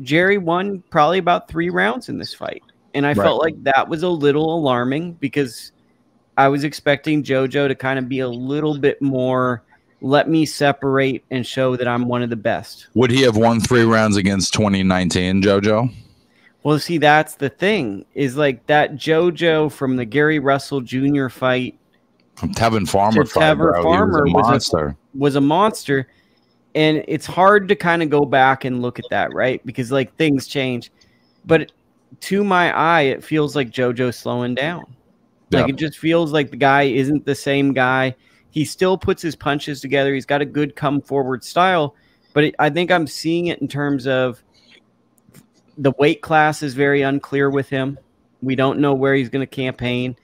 Jerry 0.01 0.39
won 0.39 0.83
probably 0.89 1.19
about 1.19 1.47
three 1.47 1.69
rounds 1.69 2.09
in 2.09 2.17
this 2.17 2.33
fight. 2.33 2.63
And 2.95 3.05
I 3.05 3.09
right. 3.09 3.17
felt 3.17 3.41
like 3.41 3.61
that 3.63 3.87
was 3.87 4.01
a 4.01 4.09
little 4.09 4.55
alarming 4.55 5.13
because 5.13 5.71
I 6.35 6.47
was 6.47 6.63
expecting 6.63 7.21
JoJo 7.21 7.67
to 7.67 7.75
kind 7.75 7.99
of 7.99 8.09
be 8.09 8.19
a 8.19 8.27
little 8.27 8.77
bit 8.77 8.99
more 9.03 9.63
let 10.01 10.29
me 10.29 10.45
separate 10.45 11.23
and 11.31 11.45
show 11.45 11.75
that 11.75 11.87
I'm 11.87 12.07
one 12.07 12.21
of 12.21 12.29
the 12.29 12.35
best. 12.35 12.87
Would 12.93 13.11
he 13.11 13.21
have 13.21 13.37
won 13.37 13.59
three 13.59 13.83
rounds 13.83 14.15
against 14.15 14.53
2019, 14.53 15.41
JoJo? 15.41 15.93
Well, 16.63 16.79
see, 16.79 16.97
that's 16.97 17.35
the 17.35 17.49
thing 17.49 18.05
is 18.13 18.35
like 18.35 18.65
that 18.67 18.95
JoJo 18.95 19.71
from 19.71 19.95
the 19.95 20.05
Gary 20.05 20.39
Russell 20.39 20.81
Jr. 20.81 21.29
fight. 21.29 21.77
From 22.35 22.53
Tevin 22.53 22.87
Farmer 22.87 23.25
fight, 23.25 23.57
Tevin 23.57 23.81
Farmer 23.83 24.23
was 24.23 24.29
a 24.29 24.51
monster. 24.51 24.85
Was 24.85 24.93
a, 24.93 25.17
was 25.17 25.35
a 25.35 25.41
monster. 25.41 26.07
And 26.75 27.03
it's 27.07 27.25
hard 27.25 27.67
to 27.69 27.75
kind 27.75 28.03
of 28.03 28.09
go 28.09 28.25
back 28.25 28.65
and 28.65 28.81
look 28.81 28.99
at 28.99 29.05
that, 29.09 29.33
right? 29.33 29.65
Because 29.65 29.91
like 29.91 30.15
things 30.17 30.45
change. 30.45 30.91
But 31.45 31.71
to 32.19 32.43
my 32.43 32.71
eye, 32.77 33.01
it 33.03 33.23
feels 33.23 33.55
like 33.55 33.71
JoJo's 33.71 34.17
slowing 34.17 34.53
down. 34.53 34.85
Like 35.51 35.67
yeah. 35.67 35.73
it 35.73 35.77
just 35.77 35.97
feels 35.97 36.33
like 36.33 36.51
the 36.51 36.57
guy 36.57 36.83
isn't 36.83 37.25
the 37.25 37.35
same 37.35 37.73
guy. 37.73 38.15
He 38.57 38.65
still 38.65 38.97
puts 38.97 39.21
his 39.21 39.35
punches 39.35 39.81
together. 39.81 40.15
He's 40.15 40.25
got 40.25 40.41
a 40.41 40.45
good 40.45 40.75
come 40.75 40.99
forward 40.99 41.43
style, 41.43 41.93
but 42.33 42.43
it, 42.43 42.55
I 42.57 42.71
think 42.71 42.89
I'm 42.89 43.05
seeing 43.05 43.47
it 43.47 43.59
in 43.59 43.67
terms 43.67 44.07
of 44.07 44.41
the 45.77 45.91
weight 45.99 46.23
class 46.23 46.63
is 46.63 46.73
very 46.73 47.03
unclear 47.03 47.51
with 47.51 47.69
him. 47.69 47.99
We 48.41 48.55
don't 48.55 48.79
know 48.79 48.95
where 48.95 49.13
he's 49.13 49.29
going 49.29 49.47
to 49.47 49.55
campaign. 49.55 50.15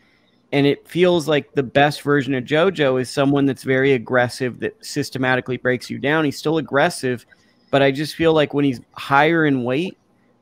And 0.52 0.66
it 0.66 0.88
feels 0.88 1.28
like 1.28 1.52
the 1.52 1.62
best 1.62 2.02
version 2.02 2.34
of 2.34 2.44
JoJo 2.44 3.00
is 3.00 3.08
someone 3.08 3.46
that's 3.46 3.62
very 3.62 3.94
aggressive, 3.94 4.60
that 4.62 4.84
systematically 4.84 5.58
breaks 5.58 5.88
you 5.88 6.00
down. 6.00 6.26
He's 6.26 6.40
still 6.40 6.58
aggressive, 6.58 7.28
but 7.70 7.84
I 7.84 7.92
just 7.92 8.16
feel 8.16 8.34
like 8.34 8.52
when 8.52 8.66
he's 8.66 8.82
higher 8.94 9.46
in 9.46 9.64
weight, 9.64 9.96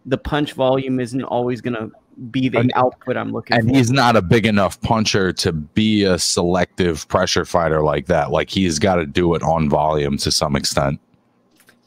the 0.05 0.17
punch 0.17 0.53
volume 0.53 1.01
isn't 1.01 1.23
always 1.23 1.59
going 1.59 1.75
to 1.75 1.91
be 2.29 2.49
the 2.49 2.59
and, 2.59 2.71
output 2.75 3.17
I'm 3.17 3.31
looking 3.31 3.55
at. 3.55 3.61
and 3.61 3.69
for. 3.69 3.75
he's 3.75 3.91
not 3.91 4.15
a 4.15 4.21
big 4.21 4.45
enough 4.45 4.79
puncher 4.81 5.31
to 5.33 5.51
be 5.51 6.03
a 6.03 6.19
selective 6.19 7.07
pressure 7.07 7.45
fighter 7.45 7.81
like 7.81 8.07
that. 8.07 8.31
Like 8.31 8.49
he's 8.49 8.79
got 8.79 8.95
to 8.95 9.05
do 9.05 9.33
it 9.35 9.43
on 9.43 9.69
volume 9.69 10.17
to 10.17 10.31
some 10.31 10.55
extent. 10.55 10.99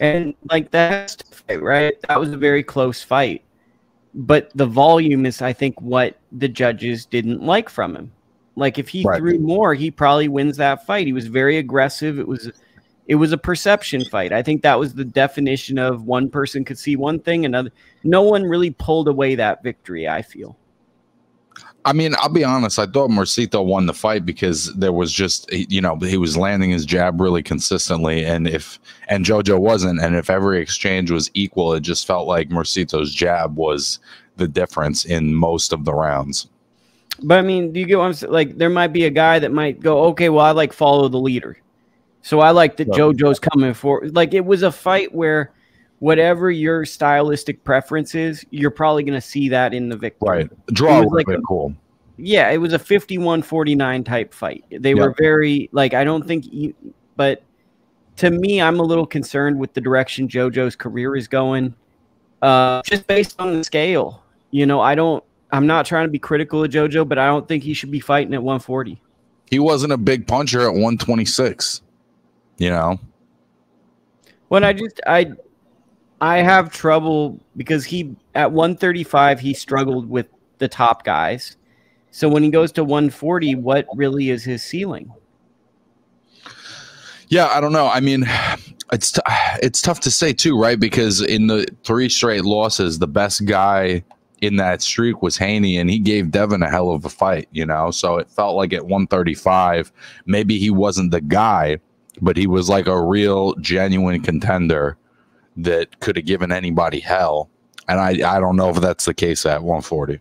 And 0.01 0.35
like 0.51 0.71
that's 0.71 1.19
right. 1.49 1.95
That 2.09 2.19
was 2.19 2.31
a 2.31 2.37
very 2.37 2.63
close 2.63 3.03
fight. 3.03 3.43
But 4.15 4.51
the 4.55 4.67
volume 4.67 5.27
is, 5.27 5.43
I 5.43 5.53
think, 5.53 5.81
what 5.81 6.19
the 6.31 6.49
judges 6.49 7.05
didn't 7.05 7.43
like 7.43 7.69
from 7.69 7.97
him. 7.97 8.13
Like 8.57 8.79
if 8.79 8.89
he 8.89 9.03
right. 9.05 9.19
threw 9.19 9.39
more, 9.39 9.75
he 9.75 9.91
probably 9.91 10.29
wins 10.29 10.57
that 10.59 10.87
fight. 10.87 11.07
He 11.07 11.13
was 11.13 11.27
very 11.27 11.59
aggressive. 11.59 12.19
It 12.19 12.29
was 12.29 12.51
it 13.07 13.17
was 13.17 13.33
a 13.33 13.39
perception 13.39 14.05
fight. 14.07 14.33
I 14.33 14.43
think 14.43 14.63
that 14.63 14.79
was 14.79 14.95
the 14.95 15.05
definition 15.05 15.79
of 15.79 16.05
one 16.05 16.31
person 16.31 16.65
could 16.65 16.79
see 16.79 16.97
one 16.97 17.19
thing, 17.21 17.45
another. 17.45 17.71
No 18.03 18.23
one 18.23 18.45
really 18.45 18.71
pulled 18.71 19.09
away 19.09 19.35
that 19.35 19.63
victory. 19.63 20.09
I 20.09 20.23
feel. 20.23 20.57
I 21.87 21.93
mean, 21.93 22.15
I'll 22.17 22.31
be 22.31 22.45
honest. 22.45 22.79
I 22.79 22.87
thought 22.87 23.11
Mercito 23.11 23.63
won 23.63 23.85
the 23.85 23.93
fight 23.93 24.25
because 24.25 24.73
there 24.75 24.93
was 24.93 25.13
just, 25.13 25.53
you 25.53 25.83
know, 25.83 25.97
he 25.97 26.17
was 26.17 26.35
landing 26.35 26.71
his 26.71 26.87
jab 26.87 27.21
really 27.21 27.43
consistently, 27.43 28.25
and 28.25 28.49
if 28.49 28.81
and 29.09 29.25
JoJo 29.25 29.59
wasn't, 29.59 30.01
and 30.01 30.17
if 30.17 30.31
every 30.31 30.63
exchange 30.63 31.11
was 31.11 31.31
equal, 31.35 31.75
it 31.75 31.81
just 31.81 32.07
felt 32.07 32.27
like 32.27 32.49
Mercito's 32.49 33.13
jab 33.13 33.57
was 33.57 33.99
the 34.37 34.49
difference 34.49 35.05
in 35.05 35.35
most 35.35 35.75
of 35.75 35.85
the 35.85 35.93
rounds. 35.93 36.49
But 37.23 37.39
I 37.39 37.43
mean, 37.43 37.71
do 37.73 37.81
you 37.81 37.87
get 37.87 37.99
what 37.99 38.07
I'm 38.07 38.15
saying? 38.15 38.33
Like, 38.33 38.57
there 38.57 38.71
might 38.71 38.93
be 38.93 39.05
a 39.05 39.11
guy 39.11 39.39
that 39.39 39.53
might 39.53 39.81
go, 39.81 40.05
okay, 40.07 40.31
well, 40.31 40.45
I 40.45 40.53
like 40.53 40.73
follow 40.73 41.09
the 41.09 41.21
leader. 41.21 41.59
So 42.25 42.41
I 42.41 42.53
like 42.53 42.79
that 42.79 42.89
JoJo's 42.89 43.39
coming 43.39 43.75
for 43.75 44.03
like 44.13 44.33
it 44.33 44.47
was 44.47 44.63
a 44.63 44.73
fight 44.73 45.15
where 45.15 45.53
whatever 45.99 46.51
your 46.51 46.87
stylistic 46.87 47.63
preference 47.65 48.15
is, 48.15 48.47
you're 48.49 48.71
probably 48.71 49.03
going 49.03 49.21
to 49.21 49.27
see 49.27 49.51
that 49.51 49.75
in 49.75 49.91
the 49.91 49.97
victory. 49.97 50.39
Right. 50.39 50.67
Draw 50.73 51.03
was 51.03 51.13
like 51.13 51.29
a, 51.29 51.39
cool. 51.43 51.75
Yeah, 52.17 52.51
it 52.51 52.57
was 52.57 52.73
a 52.73 52.79
51-49 52.79 54.07
type 54.07 54.33
fight. 54.33 54.65
They 54.71 54.95
were 54.95 55.15
very 55.19 55.69
like 55.73 55.93
I 55.93 56.03
don't 56.03 56.27
think 56.27 56.51
you, 56.51 56.75
but 57.15 57.43
to 58.17 58.31
me 58.31 58.63
I'm 58.63 58.81
a 58.81 58.85
little 58.85 59.07
concerned 59.07 59.59
with 59.59 59.75
the 59.75 59.83
direction 59.83 60.27
JoJo's 60.27 60.77
career 60.77 61.17
is 61.17 61.29
going. 61.29 61.75
Uh 62.41 62.81
just 62.87 63.07
based 63.07 63.39
on 63.39 63.59
the 63.59 63.65
scale. 63.65 64.23
You 64.51 64.65
know, 64.65 64.81
I 64.81 64.95
don't 64.95 65.23
I'm 65.53 65.67
not 65.67 65.85
trying 65.85 66.07
to 66.07 66.11
be 66.11 66.19
critical 66.19 66.65
of 66.65 66.71
JoJo, 66.71 67.07
but 67.07 67.19
I 67.19 67.27
don't 67.27 67.47
think 67.47 67.65
he 67.65 67.75
should 67.75 67.91
be 67.91 68.01
fighting 68.01 68.33
at 68.33 68.43
140. 68.43 68.99
He 69.51 69.59
wasn't 69.59 69.93
a 69.93 69.99
big 69.99 70.27
puncher 70.27 70.63
at 70.63 70.73
126 70.73 71.83
you 72.59 72.71
know? 72.71 72.99
When 74.49 74.65
i 74.65 74.73
just 74.73 75.01
i 75.07 75.33
i 76.21 76.39
have 76.39 76.73
trouble 76.73 77.41
because 77.57 77.85
he 77.85 78.15
at 78.35 78.53
135 78.53 79.41
he 79.41 79.55
struggled 79.55 80.09
with 80.09 80.27
the 80.59 80.69
top 80.69 81.05
guys. 81.05 81.57
So 82.11 82.29
when 82.29 82.43
he 82.43 82.51
goes 82.51 82.71
to 82.73 82.85
140 82.85 83.57
what 83.57 83.87
really 83.95 84.31
is 84.31 84.45
his 84.45 84.63
ceiling? 84.63 85.13
Yeah 87.29 87.47
i 87.47 87.61
don't 87.61 87.73
know. 87.73 87.89
I 87.89 88.01
mean 88.01 88.27
it's 88.93 89.13
t- 89.13 89.21
it's 89.63 89.81
tough 89.83 90.01
to 90.01 90.11
say 90.11 90.33
too 90.33 90.59
right? 90.59 90.79
Because 90.79 91.21
in 91.21 91.47
the 91.49 91.67
three 91.85 92.09
straight 92.09 92.45
losses 92.45 92.99
the 92.99 93.09
best 93.09 93.45
guy 93.47 94.05
in 94.45 94.57
that 94.57 94.83
streak 94.83 95.23
was 95.23 95.37
Haney, 95.37 95.79
and 95.79 95.89
he 95.89 95.99
gave 95.99 96.31
Devin 96.31 96.63
a 96.63 96.69
hell 96.69 96.91
of 96.91 97.05
a 97.05 97.09
fight, 97.09 97.49
you 97.53 97.65
know. 97.65 97.91
So 97.91 98.19
it 98.19 98.31
felt 98.31 98.57
like 98.57 98.73
at 98.73 98.83
135, 98.83 99.93
maybe 100.27 100.59
he 100.59 100.71
wasn't 100.71 101.11
the 101.11 101.21
guy, 101.21 101.79
but 102.21 102.37
he 102.37 102.47
was 102.47 102.69
like 102.69 102.87
a 102.87 103.01
real 103.01 103.55
genuine 103.57 104.23
contender 104.23 104.97
that 105.57 106.01
could 106.01 106.17
have 106.17 106.27
given 106.27 106.53
anybody 106.53 107.01
hell. 107.01 107.51
And 107.89 108.01
I, 108.01 108.37
I 108.37 108.41
don't 108.41 108.57
know 108.57 108.71
if 108.71 108.77
that's 108.77 109.05
the 109.05 109.15
case 109.15 109.45
at 109.47 109.63
140. 109.63 110.21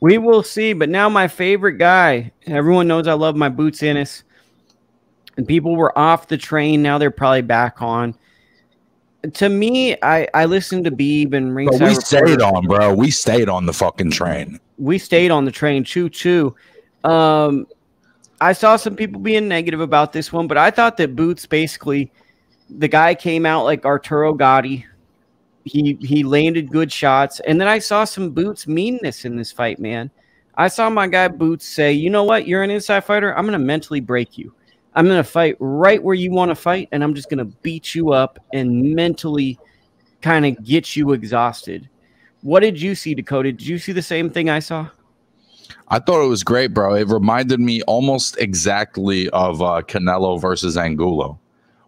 We 0.00 0.18
will 0.18 0.42
see. 0.42 0.72
But 0.72 0.88
now 0.88 1.08
my 1.08 1.28
favorite 1.28 1.78
guy, 1.78 2.32
everyone 2.46 2.86
knows 2.86 3.06
I 3.06 3.14
love 3.14 3.36
my 3.36 3.48
Boots 3.48 3.82
Ennis. 3.82 4.24
And 5.36 5.46
people 5.46 5.76
were 5.76 5.96
off 5.96 6.28
the 6.28 6.36
train. 6.36 6.82
Now 6.82 6.98
they're 6.98 7.10
probably 7.10 7.42
back 7.42 7.80
on. 7.80 8.14
To 9.34 9.48
me, 9.48 9.96
I, 10.02 10.28
I 10.32 10.44
listened 10.44 10.84
to 10.84 10.90
Beeb 10.90 11.32
and 11.32 11.54
Ringside. 11.54 11.88
we 11.88 11.94
stayed 11.94 12.40
on, 12.40 12.66
bro. 12.66 12.94
We 12.94 13.10
stayed 13.10 13.48
on 13.48 13.66
the 13.66 13.72
fucking 13.72 14.12
train. 14.12 14.60
We 14.78 14.98
stayed 14.98 15.30
on 15.30 15.44
the 15.44 15.50
train. 15.50 15.82
Choo 15.82 16.08
choo. 16.08 16.54
Um, 17.04 17.66
I 18.40 18.52
saw 18.52 18.76
some 18.76 18.94
people 18.94 19.20
being 19.20 19.48
negative 19.48 19.80
about 19.80 20.12
this 20.12 20.32
one, 20.32 20.46
but 20.46 20.58
I 20.58 20.70
thought 20.70 20.96
that 20.98 21.16
Boots 21.16 21.46
basically 21.46 22.10
the 22.70 22.88
guy 22.88 23.14
came 23.14 23.46
out 23.46 23.64
like 23.64 23.84
Arturo 23.84 24.34
Gatti. 24.34 24.86
He 25.64 25.98
he 26.00 26.22
landed 26.22 26.70
good 26.70 26.92
shots, 26.92 27.40
and 27.40 27.60
then 27.60 27.68
I 27.68 27.78
saw 27.78 28.04
some 28.04 28.30
Boots 28.30 28.66
meanness 28.66 29.24
in 29.24 29.36
this 29.36 29.52
fight, 29.52 29.78
man. 29.78 30.10
I 30.56 30.68
saw 30.68 30.88
my 30.88 31.06
guy 31.08 31.28
Boots 31.28 31.66
say, 31.66 31.92
"You 31.92 32.10
know 32.10 32.24
what? 32.24 32.46
You're 32.46 32.62
an 32.62 32.70
inside 32.70 33.04
fighter. 33.04 33.36
I'm 33.36 33.44
gonna 33.44 33.58
mentally 33.58 34.00
break 34.00 34.38
you. 34.38 34.54
I'm 34.94 35.06
gonna 35.06 35.24
fight 35.24 35.56
right 35.58 36.02
where 36.02 36.14
you 36.14 36.30
want 36.30 36.50
to 36.50 36.54
fight, 36.54 36.88
and 36.92 37.02
I'm 37.02 37.14
just 37.14 37.28
gonna 37.30 37.44
beat 37.44 37.94
you 37.94 38.12
up 38.12 38.38
and 38.52 38.94
mentally 38.94 39.58
kind 40.22 40.46
of 40.46 40.64
get 40.64 40.96
you 40.96 41.12
exhausted." 41.12 41.88
What 42.42 42.60
did 42.60 42.80
you 42.80 42.94
see, 42.94 43.14
Dakota? 43.14 43.52
Did 43.52 43.66
you 43.66 43.78
see 43.78 43.92
the 43.92 44.00
same 44.00 44.30
thing 44.30 44.48
I 44.48 44.60
saw? 44.60 44.88
I 45.90 45.98
thought 45.98 46.24
it 46.24 46.28
was 46.28 46.44
great, 46.44 46.74
bro. 46.74 46.94
It 46.94 47.08
reminded 47.08 47.60
me 47.60 47.82
almost 47.82 48.36
exactly 48.38 49.28
of 49.30 49.62
uh, 49.62 49.82
Canelo 49.86 50.40
versus 50.40 50.76
Angulo, 50.76 51.38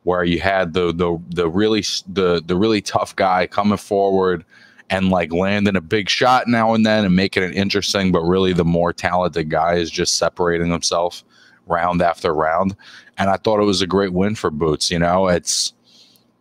where 0.05 0.25
you 0.25 0.41
had 0.41 0.73
the 0.73 0.93
the 0.93 1.21
the 1.29 1.49
really 1.49 1.85
the 2.09 2.43
the 2.45 2.57
really 2.57 2.81
tough 2.81 3.15
guy 3.17 3.47
coming 3.47 3.77
forward 3.77 4.45
and 4.89 5.11
like 5.11 5.33
landing 5.33 5.77
a 5.77 5.81
big 5.81 6.09
shot 6.09 6.49
now 6.49 6.75
and 6.75 6.85
then 6.85 7.05
and 7.05 7.15
making 7.15 7.43
it 7.43 7.55
interesting, 7.55 8.11
but 8.11 8.23
really 8.23 8.53
the 8.53 8.65
more 8.65 8.93
talented 8.93 9.49
guy 9.51 9.75
is 9.75 9.91
just 9.91 10.19
separating 10.19 10.71
himself 10.71 11.23
round 11.67 12.03
after 12.03 12.35
round. 12.35 12.75
And 13.19 13.31
I 13.31 13.37
thought 13.37 13.61
it 13.61 13.65
was 13.65 13.83
a 13.83 13.87
great 13.87 14.13
win 14.13 14.35
for 14.35 14.51
Boots. 14.51 14.91
You 14.91 14.99
know, 14.99 15.29
it's 15.29 15.75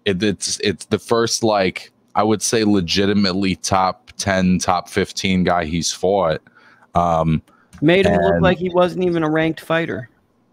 it, 0.05 0.23
it's 0.23 0.59
it's 0.61 0.85
the 0.85 0.99
first 0.99 1.43
like 1.43 1.91
I 2.15 2.23
would 2.23 2.41
say 2.41 2.63
legitimately 2.63 3.55
top 3.57 4.11
10, 4.17 4.59
top 4.59 4.89
15 4.89 5.43
guy 5.43 5.65
he's 5.65 5.91
fought. 5.91 6.41
Um, 6.95 7.41
Made 7.81 8.05
him 8.05 8.19
look 8.21 8.41
like 8.41 8.57
he 8.57 8.69
wasn't 8.69 9.05
even 9.05 9.23
a 9.23 9.29
ranked 9.29 9.61
fighter. 9.61 10.09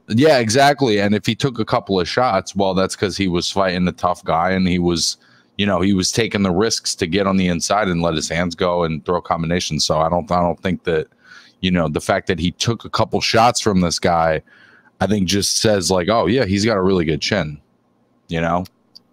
Yeah, 0.09 0.39
exactly. 0.39 1.01
And 1.01 1.15
if 1.15 1.27
he 1.27 1.35
took 1.35 1.59
a 1.59 1.65
couple 1.65 1.99
of 1.99 2.09
shots, 2.09 2.55
well, 2.55 2.75
that's 2.75 2.95
because 2.95 3.17
he 3.17 3.27
was 3.27 3.51
fighting 3.51 3.89
a 3.89 3.93
tough 3.93 4.23
guy 4.25 4.51
and 4.51 4.69
he 4.69 4.79
was, 4.79 5.17
you 5.59 5.67
know, 5.67 5.81
he 5.81 5.93
was 5.93 6.13
taking 6.13 6.43
the 6.43 6.53
risks 6.53 6.95
to 6.97 7.07
get 7.09 7.27
on 7.27 7.37
the 7.37 7.49
inside 7.49 7.89
and 7.89 8.03
let 8.03 8.15
his 8.15 8.29
hands 8.29 8.55
go 8.55 8.85
and 8.85 9.05
throw 9.05 9.21
combinations. 9.21 9.85
So 9.85 9.99
I 9.99 10.09
don't, 10.09 10.31
I 10.31 10.41
don't 10.41 10.61
think 10.61 10.85
that, 10.85 11.09
you 11.61 11.73
know, 11.73 11.89
the 11.89 12.01
fact 12.01 12.29
that 12.29 12.39
he 12.39 12.53
took 12.53 12.85
a 12.85 12.91
couple 12.91 13.21
shots 13.21 13.61
from 13.61 13.81
this 13.81 13.99
guy, 13.99 14.43
I 15.01 15.09
think 15.09 15.27
just 15.27 15.57
says 15.57 15.91
like, 15.91 16.09
oh 16.09 16.27
yeah, 16.27 16.45
he's 16.45 16.65
got 16.65 16.77
a 16.77 16.83
really 16.83 17.05
good 17.05 17.21
chin, 17.21 17.61
you 18.29 18.41
know. 18.41 18.65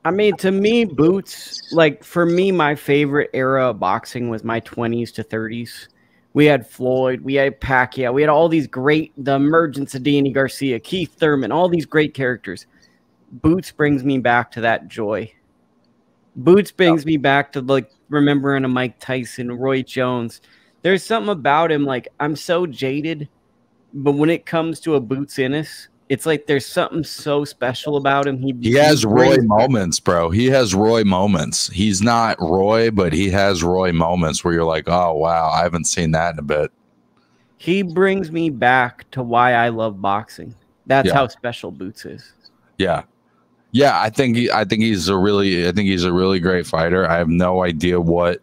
I 0.06 0.12
mean, 0.12 0.36
to 0.38 0.52
me, 0.52 0.86
boots 0.86 1.72
like 1.72 2.04
for 2.04 2.26
me, 2.26 2.52
my 2.52 2.76
favorite 2.76 3.30
era 3.34 3.70
of 3.70 3.80
boxing 3.80 4.30
was 4.30 4.44
my 4.44 4.60
twenties 4.60 5.12
to 5.14 5.24
thirties 5.24 5.88
we 6.34 6.46
had 6.46 6.68
Floyd, 6.68 7.22
we 7.22 7.36
had 7.36 7.62
Pacquiao, 7.62 8.14
we 8.14 8.22
had 8.22 8.30
all 8.30 8.50
these 8.50 8.68
great, 8.68 9.14
the 9.18 9.36
emergence 9.36 9.94
of 9.96 10.04
Danny 10.04 10.32
Garcia, 10.32 10.80
Keith 10.80 11.14
Thurman, 11.16 11.52
all 11.52 11.70
these 11.70 11.86
great 11.86 12.14
characters. 12.14 12.66
Boots 13.32 13.72
brings 13.72 14.04
me 14.04 14.18
back 14.18 14.52
to 14.52 14.62
that 14.62 14.88
joy. 14.88 15.32
Boots 16.36 16.72
brings 16.72 17.06
me 17.06 17.18
back 17.18 17.52
to 17.52 17.62
like 17.62 17.92
remembering 18.10 18.66
a 18.66 18.68
Mike 18.68 19.00
Tyson, 19.00 19.52
Roy 19.52 19.84
Jones. 19.84 20.42
There's 20.82 21.04
something 21.04 21.32
about 21.32 21.72
him, 21.72 21.86
like 21.86 22.08
I'm 22.20 22.36
so 22.36 22.66
jaded, 22.66 23.30
but 23.94 24.14
when 24.14 24.30
it 24.30 24.46
comes 24.46 24.80
to 24.82 24.96
a 24.96 25.00
Boots 25.00 25.38
Ennis, 25.38 25.88
it's 26.10 26.26
like 26.26 26.48
there's 26.48 26.66
something 26.66 27.04
so 27.04 27.46
special 27.46 27.98
about 27.98 28.28
him. 28.28 28.38
He 28.38 28.54
he 28.62 28.74
has 28.74 29.06
Roy 29.06 29.38
moments, 29.38 30.00
bro. 30.00 30.30
He 30.30 30.48
has 30.48 30.76
Roy 30.76 31.04
moments. 31.04 31.70
He's 31.70 32.02
not 32.02 32.40
Roy, 32.40 32.92
but 32.92 33.14
he 33.14 33.30
has 33.30 33.64
Roy 33.64 33.92
moments 33.92 34.44
where 34.44 34.54
you're 34.54 34.66
like, 34.66 34.88
oh 34.88 35.14
wow, 35.14 35.50
I 35.50 35.64
haven't 35.64 35.86
seen 35.86 36.12
that 36.12 36.34
in 36.34 36.40
a 36.40 36.44
bit. 36.44 36.72
He 37.58 37.82
brings 37.82 38.32
me 38.32 38.50
back 38.50 39.10
to 39.12 39.24
why 39.24 39.54
I 39.54 39.70
love 39.70 40.02
boxing. 40.02 40.54
That's 40.86 41.08
yeah. 41.08 41.14
how 41.14 41.28
special 41.28 41.72
Boots 41.72 42.06
is. 42.06 42.34
Yeah. 42.78 43.04
Yeah, 43.72 44.00
I 44.00 44.10
think 44.10 44.36
he, 44.36 44.52
I 44.52 44.66
think 44.66 44.84
he's 44.84 45.08
a 45.08 45.18
really 45.18 45.68
I 45.68 45.72
think 45.72 45.88
he's 45.88 46.04
a 46.04 46.14
really 46.14 46.40
great 46.40 46.68
fighter. 46.68 47.10
I 47.10 47.18
have 47.18 47.30
no 47.30 47.64
idea 47.64 48.00
what 48.00 48.42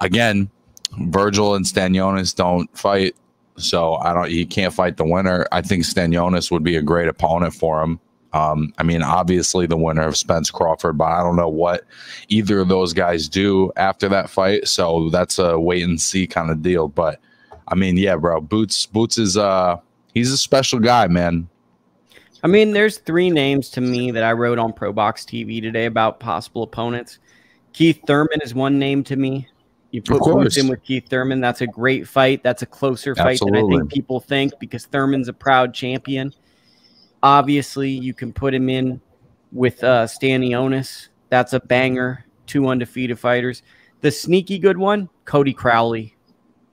again, 0.00 0.50
Vergil 0.92 1.56
and 1.56 1.64
Stanionis 1.64 2.34
don't 2.36 2.70
fight 2.78 3.16
so 3.56 3.94
I 3.96 4.12
don't. 4.12 4.28
He 4.28 4.44
can't 4.44 4.74
fight 4.74 4.96
the 4.96 5.04
winner. 5.04 5.46
I 5.52 5.62
think 5.62 5.84
Stanionis 5.84 6.50
would 6.50 6.64
be 6.64 6.76
a 6.76 6.82
great 6.82 7.08
opponent 7.08 7.54
for 7.54 7.82
him. 7.82 8.00
Um, 8.32 8.74
I 8.78 8.82
mean, 8.82 9.02
obviously 9.02 9.66
the 9.66 9.76
winner 9.76 10.02
of 10.02 10.16
Spence 10.16 10.50
Crawford, 10.50 10.98
but 10.98 11.04
I 11.04 11.22
don't 11.22 11.36
know 11.36 11.48
what 11.48 11.84
either 12.28 12.58
of 12.58 12.66
those 12.66 12.92
guys 12.92 13.28
do 13.28 13.70
after 13.76 14.08
that 14.08 14.28
fight. 14.28 14.66
So 14.66 15.08
that's 15.10 15.38
a 15.38 15.58
wait 15.58 15.84
and 15.84 16.00
see 16.00 16.26
kind 16.26 16.50
of 16.50 16.60
deal. 16.60 16.88
But 16.88 17.20
I 17.68 17.76
mean, 17.76 17.96
yeah, 17.96 18.16
bro, 18.16 18.40
Boots 18.40 18.86
Boots 18.86 19.18
is 19.18 19.36
uh 19.36 19.78
he's 20.14 20.32
a 20.32 20.38
special 20.38 20.80
guy, 20.80 21.06
man. 21.06 21.48
I 22.42 22.48
mean, 22.48 22.72
there's 22.72 22.98
three 22.98 23.30
names 23.30 23.70
to 23.70 23.80
me 23.80 24.10
that 24.10 24.24
I 24.24 24.32
wrote 24.32 24.58
on 24.58 24.72
Pro 24.72 24.92
Box 24.92 25.24
TV 25.24 25.62
today 25.62 25.86
about 25.86 26.20
possible 26.20 26.64
opponents. 26.64 27.18
Keith 27.72 28.00
Thurman 28.06 28.40
is 28.42 28.52
one 28.52 28.78
name 28.78 29.02
to 29.04 29.16
me. 29.16 29.48
You 29.94 30.02
put 30.02 30.24
Boots 30.24 30.56
in 30.56 30.66
with 30.66 30.82
Keith 30.82 31.08
Thurman. 31.08 31.40
That's 31.40 31.60
a 31.60 31.68
great 31.68 32.08
fight. 32.08 32.42
That's 32.42 32.62
a 32.62 32.66
closer 32.66 33.14
fight 33.14 33.34
Absolutely. 33.34 33.60
than 33.60 33.72
I 33.74 33.78
think 33.78 33.92
people 33.92 34.18
think 34.18 34.52
because 34.58 34.86
Thurman's 34.86 35.28
a 35.28 35.32
proud 35.32 35.72
champion. 35.72 36.34
Obviously, 37.22 37.90
you 37.90 38.12
can 38.12 38.32
put 38.32 38.52
him 38.52 38.68
in 38.68 39.00
with 39.52 39.84
uh, 39.84 40.06
Stanionis. 40.06 41.10
That's 41.28 41.52
a 41.52 41.60
banger. 41.60 42.26
Two 42.46 42.66
undefeated 42.66 43.20
fighters. 43.20 43.62
The 44.00 44.10
sneaky 44.10 44.58
good 44.58 44.76
one, 44.76 45.08
Cody 45.26 45.52
Crowley. 45.52 46.16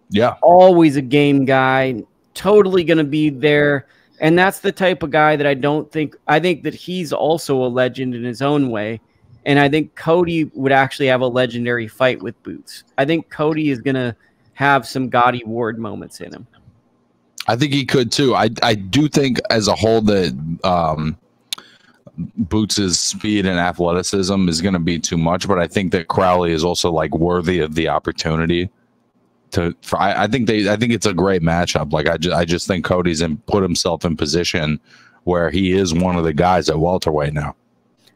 Yeah. 0.10 0.34
Always 0.42 0.96
a 0.96 1.02
game 1.04 1.46
guy. 1.46 2.02
Totally 2.34 2.84
going 2.84 2.98
to 2.98 3.04
be 3.04 3.30
there. 3.30 3.86
And 4.20 4.36
that's 4.36 4.62
the 4.62 4.72
type 4.72 5.04
of 5.04 5.12
guy 5.12 5.36
that 5.36 5.46
I 5.46 5.54
don't 5.54 5.92
think, 5.92 6.16
I 6.28 6.40
think 6.40 6.64
that 6.64 6.74
he's 6.74 7.14
also 7.14 7.64
a 7.64 7.70
legend 7.70 8.16
in 8.16 8.24
his 8.24 8.42
own 8.42 8.72
way. 8.72 9.00
And 9.46 9.60
I 9.60 9.70
think 9.70 9.96
Cody 9.96 10.46
would 10.54 10.72
actually 10.72 11.08
have 11.08 11.22
a 11.22 11.28
legendary 11.28 11.88
fight 11.88 12.22
with 12.22 12.42
Boots. 12.44 12.84
I 12.98 13.06
think 13.06 13.30
Cody 13.30 13.70
is 13.70 13.82
going 13.82 13.96
to 13.96 14.16
have 14.54 14.88
some 14.88 15.10
Gatti 15.10 15.44
Ward 15.46 15.80
moments 15.80 16.22
in 16.22 16.34
him. 16.34 16.48
I 17.48 17.56
think 17.56 17.74
he 17.74 17.86
could 17.86 18.12
too. 18.12 18.36
I 18.36 18.50
I 18.62 18.76
do 18.76 19.10
think 19.10 19.40
as 19.50 19.68
a 19.68 19.76
whole 19.76 20.02
that 20.02 20.60
um, 20.64 21.18
Boots' 22.38 23.00
speed 23.00 23.46
and 23.46 23.60
athleticism 23.60 24.48
is 24.48 24.62
going 24.62 24.74
to 24.74 24.80
be 24.80 25.00
too 25.00 25.18
much, 25.18 25.48
but 25.48 25.58
I 25.58 25.68
think 25.68 25.92
that 25.94 26.08
Crowley 26.08 26.52
is 26.52 26.64
also 26.64 26.92
like 26.92 27.14
worthy 27.16 27.60
of 27.60 27.76
the 27.76 27.88
opportunity 27.90 28.70
to. 29.52 29.76
For, 29.82 30.00
I, 30.00 30.24
I 30.24 30.28
think 30.28 30.48
they. 30.48 30.70
I 30.70 30.76
think 30.76 30.94
it's 30.94 31.06
a 31.06 31.14
great 31.14 31.42
matchup. 31.42 31.92
Like 31.92 32.08
I 32.08 32.18
just 32.18 32.36
I 32.36 32.46
just 32.46 32.68
think 32.68 32.86
Cody's 32.86 33.22
in 33.22 33.38
put 33.38 33.64
himself 33.64 34.06
in 34.06 34.16
position 34.16 34.80
where 35.24 35.50
he 35.50 35.72
is 35.72 35.94
one 35.94 36.16
of 36.16 36.24
the 36.24 36.34
guys 36.34 36.70
at 36.70 36.80
welterweight 36.80 37.34
now. 37.34 37.56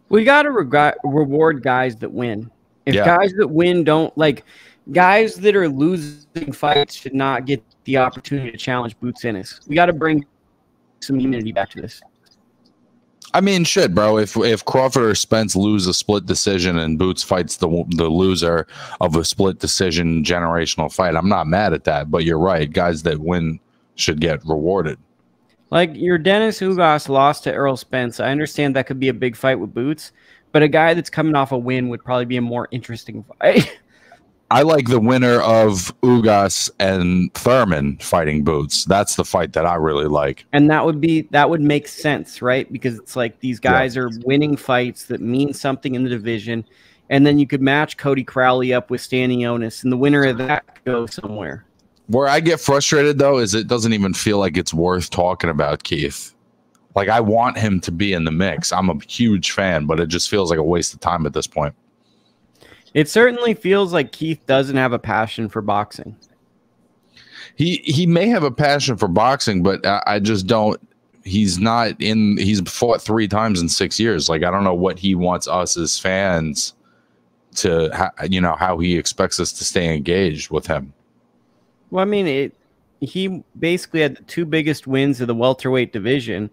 We 0.09 0.23
got 0.23 0.43
to 0.43 0.51
reg- 0.51 0.95
reward 1.03 1.63
guys 1.63 1.95
that 1.97 2.11
win. 2.11 2.51
If 2.85 2.95
yeah. 2.95 3.05
guys 3.05 3.33
that 3.33 3.47
win 3.47 3.83
don't 3.83 4.15
like 4.17 4.43
guys 4.91 5.35
that 5.35 5.55
are 5.55 5.67
losing 5.67 6.51
fights 6.51 6.95
should 6.95 7.15
not 7.15 7.45
get 7.45 7.63
the 7.85 7.97
opportunity 7.97 8.51
to 8.51 8.57
challenge 8.57 8.99
Boots 8.99 9.25
Ennis. 9.25 9.59
We 9.67 9.75
got 9.75 9.87
to 9.87 9.93
bring 9.93 10.25
some 10.99 11.19
humanity 11.19 11.51
back 11.51 11.69
to 11.71 11.81
this. 11.81 12.01
I 13.33 13.41
mean, 13.41 13.65
shit, 13.65 13.93
bro. 13.93 14.17
If 14.17 14.37
if 14.37 14.63
Crawford 14.63 15.03
or 15.03 15.15
Spence 15.15 15.55
lose 15.55 15.87
a 15.87 15.93
split 15.93 16.25
decision 16.25 16.77
and 16.77 16.97
Boots 16.97 17.21
fights 17.21 17.57
the 17.57 17.67
the 17.89 18.07
loser 18.07 18.65
of 19.01 19.15
a 19.15 19.25
split 19.25 19.59
decision 19.59 20.23
generational 20.23 20.91
fight, 20.91 21.15
I'm 21.15 21.27
not 21.27 21.47
mad 21.47 21.73
at 21.73 21.83
that. 21.83 22.09
But 22.09 22.23
you're 22.23 22.39
right. 22.39 22.71
Guys 22.71 23.03
that 23.03 23.19
win 23.19 23.59
should 23.95 24.21
get 24.21 24.39
rewarded. 24.45 24.97
Like 25.71 25.93
Yordenis 25.93 26.61
Ugas 26.61 27.09
lost 27.09 27.43
to 27.43 27.53
Errol 27.53 27.77
Spence. 27.77 28.19
I 28.19 28.29
understand 28.29 28.75
that 28.75 28.87
could 28.87 28.99
be 28.99 29.09
a 29.09 29.13
big 29.13 29.35
fight 29.35 29.59
with 29.59 29.73
Boots, 29.73 30.11
but 30.51 30.63
a 30.63 30.67
guy 30.67 30.93
that's 30.93 31.09
coming 31.09 31.35
off 31.35 31.51
a 31.51 31.57
win 31.57 31.89
would 31.89 32.03
probably 32.03 32.25
be 32.25 32.37
a 32.37 32.41
more 32.41 32.67
interesting 32.71 33.25
fight. 33.39 33.79
I 34.51 34.61
like 34.61 34.87
the 34.87 34.99
winner 34.99 35.41
of 35.41 35.91
Ugas 36.01 36.69
and 36.79 37.33
Thurman 37.33 37.97
fighting 37.97 38.43
Boots. 38.43 38.85
That's 38.85 39.15
the 39.15 39.25
fight 39.25 39.53
that 39.53 39.65
I 39.65 39.73
really 39.75 40.05
like. 40.05 40.45
And 40.53 40.69
that 40.69 40.85
would 40.85 41.01
be 41.01 41.23
that 41.31 41.49
would 41.49 41.61
make 41.61 41.87
sense, 41.87 42.43
right? 42.43 42.71
Because 42.71 42.99
it's 42.99 43.15
like 43.15 43.39
these 43.39 43.59
guys 43.59 43.95
yeah. 43.95 44.03
are 44.03 44.09
winning 44.23 44.55
fights 44.55 45.05
that 45.05 45.19
mean 45.19 45.51
something 45.51 45.95
in 45.95 46.03
the 46.03 46.09
division. 46.09 46.63
And 47.09 47.25
then 47.25 47.39
you 47.39 47.47
could 47.47 47.61
match 47.61 47.97
Cody 47.97 48.23
Crowley 48.23 48.71
up 48.73 48.89
with 48.91 49.01
Stanionis, 49.01 49.83
and 49.83 49.91
the 49.91 49.97
winner 49.97 50.23
of 50.25 50.37
that 50.37 50.65
could 50.75 50.85
go 50.85 51.05
somewhere. 51.07 51.65
Where 52.07 52.27
I 52.27 52.39
get 52.39 52.59
frustrated 52.59 53.17
though 53.17 53.39
is 53.39 53.53
it 53.53 53.67
doesn't 53.67 53.93
even 53.93 54.13
feel 54.13 54.37
like 54.37 54.57
it's 54.57 54.73
worth 54.73 55.09
talking 55.09 55.49
about 55.49 55.83
Keith. 55.83 56.33
Like 56.95 57.09
I 57.09 57.19
want 57.19 57.57
him 57.57 57.79
to 57.81 57.91
be 57.91 58.13
in 58.13 58.23
the 58.23 58.31
mix. 58.31 58.71
I'm 58.71 58.89
a 58.89 58.97
huge 59.07 59.51
fan, 59.51 59.85
but 59.85 59.99
it 59.99 60.07
just 60.07 60.29
feels 60.29 60.49
like 60.49 60.59
a 60.59 60.63
waste 60.63 60.93
of 60.93 60.99
time 60.99 61.25
at 61.25 61.33
this 61.33 61.47
point. 61.47 61.75
It 62.93 63.09
certainly 63.09 63.53
feels 63.53 63.91
like 63.91 64.13
Keith 64.13 64.45
doesn't 64.45 64.77
have 64.77 64.93
a 64.93 64.99
passion 64.99 65.49
for 65.49 65.61
boxing. 65.61 66.15
He 67.55 67.77
he 67.85 68.05
may 68.05 68.27
have 68.27 68.43
a 68.43 68.51
passion 68.51 68.97
for 68.97 69.07
boxing, 69.07 69.63
but 69.63 69.85
I, 69.85 70.01
I 70.07 70.19
just 70.19 70.47
don't. 70.47 70.79
He's 71.23 71.57
not 71.57 71.99
in. 71.99 72.37
He's 72.37 72.61
fought 72.61 73.01
three 73.01 73.27
times 73.27 73.61
in 73.61 73.67
six 73.67 73.99
years. 73.99 74.29
Like 74.29 74.43
I 74.43 74.51
don't 74.51 74.63
know 74.63 74.73
what 74.73 74.99
he 74.99 75.15
wants 75.15 75.47
us 75.47 75.75
as 75.75 75.97
fans 75.99 76.73
to. 77.55 78.11
You 78.29 78.41
know 78.41 78.55
how 78.55 78.77
he 78.77 78.97
expects 78.97 79.39
us 79.39 79.51
to 79.53 79.65
stay 79.65 79.93
engaged 79.93 80.51
with 80.51 80.67
him. 80.67 80.93
Well, 81.91 82.01
I 82.01 82.05
mean, 82.05 82.27
it. 82.27 82.53
He 83.01 83.43
basically 83.59 84.01
had 84.01 84.17
the 84.17 84.23
two 84.23 84.45
biggest 84.45 84.87
wins 84.87 85.21
of 85.21 85.27
the 85.27 85.35
welterweight 85.35 85.91
division, 85.91 86.49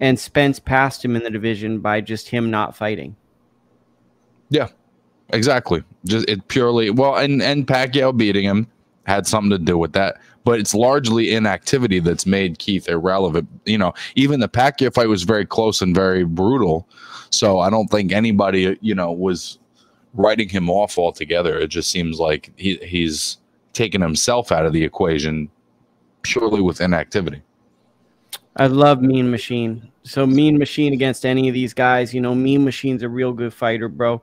and 0.00 0.18
Spence 0.18 0.58
passed 0.58 1.04
him 1.04 1.14
in 1.14 1.22
the 1.22 1.30
division 1.30 1.78
by 1.80 2.00
just 2.00 2.28
him 2.28 2.50
not 2.50 2.74
fighting. 2.74 3.14
Yeah, 4.48 4.68
exactly. 5.32 5.84
Just 6.04 6.28
it 6.28 6.48
purely 6.48 6.90
well, 6.90 7.16
and 7.16 7.42
and 7.42 7.66
Pacquiao 7.66 8.16
beating 8.16 8.44
him 8.44 8.66
had 9.06 9.26
something 9.26 9.50
to 9.50 9.58
do 9.58 9.76
with 9.78 9.92
that. 9.92 10.20
But 10.44 10.60
it's 10.60 10.74
largely 10.74 11.34
inactivity 11.34 12.00
that's 12.00 12.26
made 12.26 12.58
Keith 12.58 12.88
irrelevant. 12.88 13.48
You 13.64 13.78
know, 13.78 13.94
even 14.14 14.40
the 14.40 14.48
Pacquiao 14.48 14.92
fight 14.92 15.08
was 15.08 15.22
very 15.22 15.46
close 15.46 15.80
and 15.80 15.94
very 15.94 16.24
brutal. 16.24 16.88
So 17.30 17.60
I 17.60 17.70
don't 17.70 17.88
think 17.88 18.12
anybody, 18.12 18.78
you 18.80 18.94
know, 18.94 19.10
was 19.10 19.58
writing 20.12 20.48
him 20.48 20.70
off 20.70 20.98
altogether. 20.98 21.58
It 21.58 21.68
just 21.68 21.90
seems 21.90 22.20
like 22.20 22.52
he, 22.56 22.76
he's 22.76 23.38
taken 23.74 24.00
himself 24.00 24.50
out 24.52 24.64
of 24.64 24.72
the 24.72 24.82
equation 24.82 25.50
purely 26.22 26.62
with 26.62 26.80
inactivity. 26.80 27.42
I 28.56 28.68
love 28.68 29.02
Mean 29.02 29.30
Machine. 29.30 29.90
So 30.04 30.26
Mean 30.26 30.58
Machine 30.58 30.92
against 30.92 31.26
any 31.26 31.48
of 31.48 31.54
these 31.54 31.74
guys, 31.74 32.14
you 32.14 32.20
know, 32.20 32.34
Mean 32.34 32.64
Machine's 32.64 33.02
a 33.02 33.08
real 33.08 33.32
good 33.32 33.52
fighter, 33.52 33.88
bro. 33.88 34.22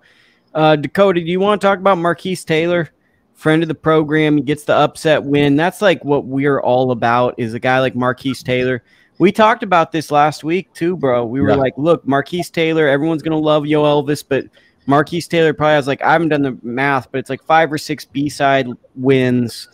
Uh, 0.53 0.75
Dakota, 0.75 1.21
do 1.21 1.31
you 1.31 1.39
want 1.39 1.61
to 1.61 1.67
talk 1.67 1.79
about 1.79 1.97
Marquis 1.97 2.35
Taylor, 2.37 2.89
friend 3.33 3.61
of 3.61 3.67
the 3.67 3.75
program? 3.75 4.37
He 4.37 4.43
gets 4.43 4.63
the 4.63 4.73
upset 4.73 5.23
win. 5.23 5.55
That's 5.55 5.81
like 5.81 6.03
what 6.03 6.25
we're 6.25 6.59
all 6.59 6.91
about. 6.91 7.35
Is 7.37 7.53
a 7.53 7.59
guy 7.59 7.79
like 7.79 7.95
Marquis 7.95 8.35
Taylor. 8.35 8.83
We 9.17 9.31
talked 9.31 9.63
about 9.63 9.91
this 9.91 10.11
last 10.11 10.43
week 10.43 10.73
too, 10.73 10.97
bro. 10.97 11.25
We 11.25 11.41
were 11.41 11.49
yeah. 11.49 11.55
like, 11.55 11.73
look, 11.77 12.07
Marquis 12.07 12.43
Taylor, 12.43 12.87
everyone's 12.87 13.21
gonna 13.21 13.37
love 13.37 13.63
Yoelvis, 13.63 14.23
but 14.27 14.45
Marquis 14.85 15.21
Taylor 15.21 15.53
probably 15.53 15.75
has 15.75 15.87
like 15.87 16.01
I 16.01 16.11
haven't 16.11 16.29
done 16.29 16.41
the 16.41 16.57
math, 16.63 17.11
but 17.11 17.19
it's 17.19 17.29
like 17.29 17.43
five 17.43 17.71
or 17.71 17.77
six 17.77 18.05
B 18.05 18.29
side 18.29 18.67
wins. 18.95 19.67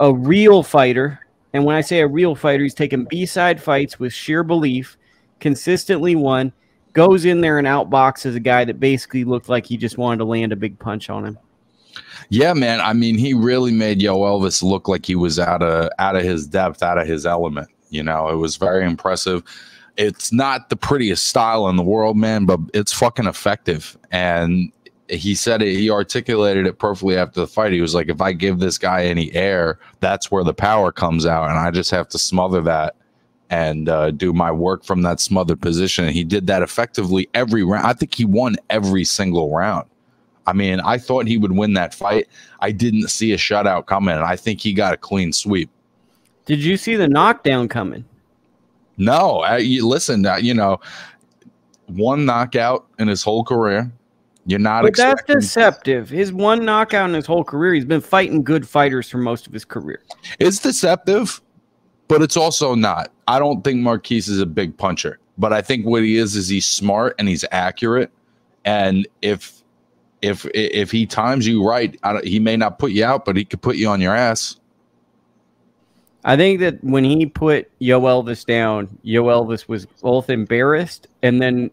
A 0.00 0.14
real 0.14 0.62
fighter, 0.62 1.20
and 1.52 1.64
when 1.64 1.76
I 1.76 1.82
say 1.82 2.00
a 2.00 2.06
real 2.06 2.34
fighter, 2.34 2.62
he's 2.62 2.74
taken 2.74 3.04
B 3.04 3.26
side 3.26 3.62
fights 3.62 3.98
with 3.98 4.14
sheer 4.14 4.42
belief, 4.42 4.96
consistently 5.40 6.14
won, 6.14 6.52
goes 6.94 7.26
in 7.26 7.42
there 7.42 7.58
and 7.58 7.66
outboxes 7.66 8.34
a 8.34 8.40
guy 8.40 8.64
that 8.64 8.80
basically 8.80 9.24
looked 9.24 9.50
like 9.50 9.66
he 9.66 9.76
just 9.76 9.98
wanted 9.98 10.18
to 10.18 10.24
land 10.24 10.52
a 10.52 10.56
big 10.56 10.78
punch 10.78 11.10
on 11.10 11.26
him. 11.26 11.38
Yeah, 12.28 12.54
man. 12.54 12.80
I 12.80 12.92
mean, 12.92 13.18
he 13.18 13.34
really 13.34 13.72
made 13.72 14.00
Yo 14.00 14.18
Elvis 14.20 14.62
look 14.62 14.88
like 14.88 15.04
he 15.04 15.16
was 15.16 15.38
out 15.38 15.62
of 15.62 15.90
out 15.98 16.16
of 16.16 16.22
his 16.22 16.46
depth, 16.46 16.82
out 16.82 16.98
of 16.98 17.06
his 17.06 17.26
element. 17.26 17.68
You 17.90 18.02
know, 18.02 18.28
it 18.28 18.36
was 18.36 18.56
very 18.56 18.86
impressive. 18.86 19.42
It's 19.96 20.32
not 20.32 20.70
the 20.70 20.76
prettiest 20.76 21.28
style 21.28 21.68
in 21.68 21.76
the 21.76 21.82
world, 21.82 22.16
man, 22.16 22.46
but 22.46 22.60
it's 22.72 22.92
fucking 22.92 23.26
effective. 23.26 23.98
And 24.10 24.72
he 25.08 25.34
said 25.34 25.62
it, 25.62 25.76
he 25.76 25.90
articulated 25.90 26.66
it 26.66 26.78
perfectly 26.78 27.16
after 27.16 27.40
the 27.40 27.46
fight. 27.46 27.72
He 27.72 27.80
was 27.80 27.94
like, 27.94 28.08
if 28.08 28.20
I 28.20 28.32
give 28.32 28.58
this 28.58 28.78
guy 28.78 29.04
any 29.04 29.32
air, 29.34 29.78
that's 30.00 30.30
where 30.30 30.44
the 30.44 30.54
power 30.54 30.92
comes 30.92 31.26
out. 31.26 31.48
And 31.48 31.58
I 31.58 31.70
just 31.70 31.90
have 31.90 32.08
to 32.10 32.18
smother 32.18 32.60
that 32.62 32.96
and 33.50 33.88
uh, 33.88 34.12
do 34.12 34.32
my 34.32 34.52
work 34.52 34.84
from 34.84 35.02
that 35.02 35.20
smothered 35.20 35.60
position. 35.60 36.04
And 36.04 36.14
he 36.14 36.22
did 36.24 36.46
that 36.46 36.62
effectively 36.62 37.28
every 37.34 37.64
round. 37.64 37.86
I 37.86 37.92
think 37.92 38.14
he 38.14 38.24
won 38.24 38.56
every 38.70 39.04
single 39.04 39.54
round. 39.54 39.88
I 40.46 40.52
mean, 40.52 40.80
I 40.80 40.98
thought 40.98 41.26
he 41.26 41.36
would 41.36 41.52
win 41.52 41.74
that 41.74 41.94
fight. 41.94 42.28
I 42.60 42.72
didn't 42.72 43.08
see 43.08 43.32
a 43.32 43.36
shutout 43.36 43.86
coming, 43.86 44.14
and 44.14 44.24
I 44.24 44.36
think 44.36 44.60
he 44.60 44.72
got 44.72 44.94
a 44.94 44.96
clean 44.96 45.32
sweep. 45.32 45.70
Did 46.46 46.60
you 46.60 46.76
see 46.76 46.96
the 46.96 47.06
knockdown 47.06 47.68
coming? 47.68 48.04
No, 48.96 49.40
I, 49.40 49.58
you, 49.58 49.86
listen, 49.86 50.24
uh, 50.26 50.36
you 50.36 50.54
know, 50.54 50.80
one 51.86 52.24
knockout 52.24 52.86
in 52.98 53.08
his 53.08 53.22
whole 53.22 53.44
career. 53.44 53.90
You're 54.46 54.58
not. 54.58 54.82
But 54.82 54.96
that's 54.96 55.22
deceptive. 55.24 56.08
His 56.08 56.32
one 56.32 56.64
knockout 56.64 57.08
in 57.08 57.14
his 57.14 57.26
whole 57.26 57.44
career. 57.44 57.74
He's 57.74 57.84
been 57.84 58.00
fighting 58.00 58.42
good 58.42 58.68
fighters 58.68 59.08
for 59.08 59.18
most 59.18 59.46
of 59.46 59.52
his 59.52 59.64
career. 59.64 60.02
It's 60.38 60.58
deceptive, 60.58 61.40
but 62.08 62.22
it's 62.22 62.36
also 62.36 62.74
not. 62.74 63.12
I 63.28 63.38
don't 63.38 63.62
think 63.62 63.80
Marquis 63.80 64.18
is 64.18 64.40
a 64.40 64.46
big 64.46 64.76
puncher, 64.76 65.18
but 65.38 65.52
I 65.52 65.62
think 65.62 65.86
what 65.86 66.02
he 66.02 66.16
is 66.16 66.36
is 66.36 66.48
he's 66.48 66.66
smart 66.66 67.14
and 67.18 67.28
he's 67.28 67.44
accurate. 67.52 68.10
And 68.64 69.06
if 69.22 69.62
if 70.22 70.46
if 70.54 70.90
he 70.90 71.06
times 71.06 71.46
you 71.46 71.66
right, 71.66 71.98
he 72.24 72.38
may 72.38 72.56
not 72.56 72.78
put 72.78 72.92
you 72.92 73.04
out, 73.04 73.24
but 73.24 73.36
he 73.36 73.44
could 73.44 73.62
put 73.62 73.76
you 73.76 73.88
on 73.88 74.00
your 74.00 74.14
ass. 74.14 74.56
I 76.24 76.36
think 76.36 76.60
that 76.60 76.82
when 76.84 77.04
he 77.04 77.26
put 77.26 77.70
Yoelvis 77.80 78.44
down, 78.44 78.98
Yoelvis 79.04 79.68
was 79.68 79.86
both 79.86 80.28
embarrassed 80.28 81.08
and 81.22 81.40
then 81.40 81.70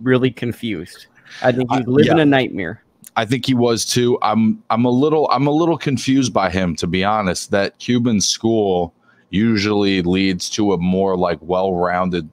really 0.00 0.30
confused. 0.30 1.06
I 1.42 1.52
think 1.52 1.70
he's 1.72 1.86
living 1.86 2.12
uh, 2.12 2.16
yeah. 2.16 2.22
a 2.22 2.26
nightmare. 2.26 2.82
I 3.16 3.24
think 3.24 3.46
he 3.46 3.54
was 3.54 3.84
too. 3.84 4.18
I'm 4.22 4.62
I'm 4.70 4.84
a 4.84 4.90
little 4.90 5.28
I'm 5.30 5.46
a 5.46 5.52
little 5.52 5.78
confused 5.78 6.32
by 6.32 6.50
him 6.50 6.74
to 6.76 6.86
be 6.86 7.04
honest. 7.04 7.50
That 7.50 7.78
Cuban 7.78 8.20
school 8.20 8.92
usually 9.30 10.02
leads 10.02 10.48
to 10.50 10.72
a 10.72 10.78
more 10.78 11.16
like 11.16 11.38
well-rounded 11.40 12.28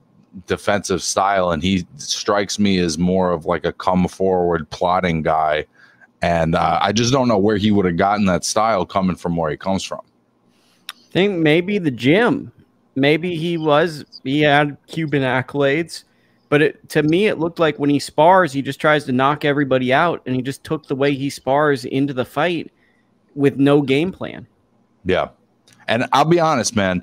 defensive 0.47 1.02
style, 1.02 1.52
and 1.52 1.62
he 1.62 1.86
strikes 1.97 2.58
me 2.58 2.80
as 2.80 2.97
more 2.97 3.32
of 3.32 3.45
like 3.45 3.66
a 3.66 3.74
come 3.74 4.08
forward 4.08 4.70
plotting 4.70 5.22
guy. 5.22 5.66
And 6.22 6.56
uh, 6.56 6.78
I 6.82 6.91
just 6.91 7.12
don't 7.12 7.28
know 7.28 7.38
where 7.38 7.58
he 7.58 7.72
would 7.72 7.86
have 7.86 7.97
gotten 7.97 8.26
that 8.26 8.45
style 8.45 8.86
coming 8.86 9.16
from 9.16 9.36
where 9.36 9.49
he 9.49 9.58
comes 9.58 9.84
from. 9.84 10.02
I 10.89 11.12
think 11.12 11.39
maybe 11.39 11.78
the 11.78 11.91
gym. 11.91 12.52
Maybe 12.95 13.36
he 13.36 13.58
was 13.58 14.06
he 14.24 14.41
had 14.41 14.78
Cuban 14.88 15.24
accolades, 15.24 16.04
but 16.52 16.62
it, 16.62 16.89
to 16.89 17.02
me 17.02 17.28
it 17.28 17.39
looked 17.39 17.60
like 17.60 17.80
when 17.80 17.89
he 17.89 17.97
spars, 17.97 18.52
he 18.52 18.62
just 18.62 18.82
tries 18.82 19.06
to 19.06 19.14
knock 19.14 19.45
everybody 19.45 19.93
out, 19.93 20.22
and 20.26 20.36
he 20.36 20.41
just 20.41 20.66
took 20.66 20.86
the 20.86 20.95
way 20.97 21.14
he 21.14 21.30
spars 21.30 21.86
into 21.86 22.14
the 22.14 22.26
fight 22.26 22.70
with 23.36 23.56
no 23.56 23.82
game 23.82 24.12
plan. 24.12 24.45
Yeah, 25.06 25.30
and 25.88 26.08
I'll 26.12 26.26
be 26.26 26.41
honest, 26.41 26.76
man. 26.76 27.02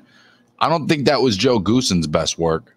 I 0.59 0.69
don't 0.69 0.87
think 0.87 1.07
that 1.07 1.21
was 1.21 1.35
Joe 1.35 1.57
Goossen's 1.59 2.05
best 2.05 2.37
work. 2.37 2.75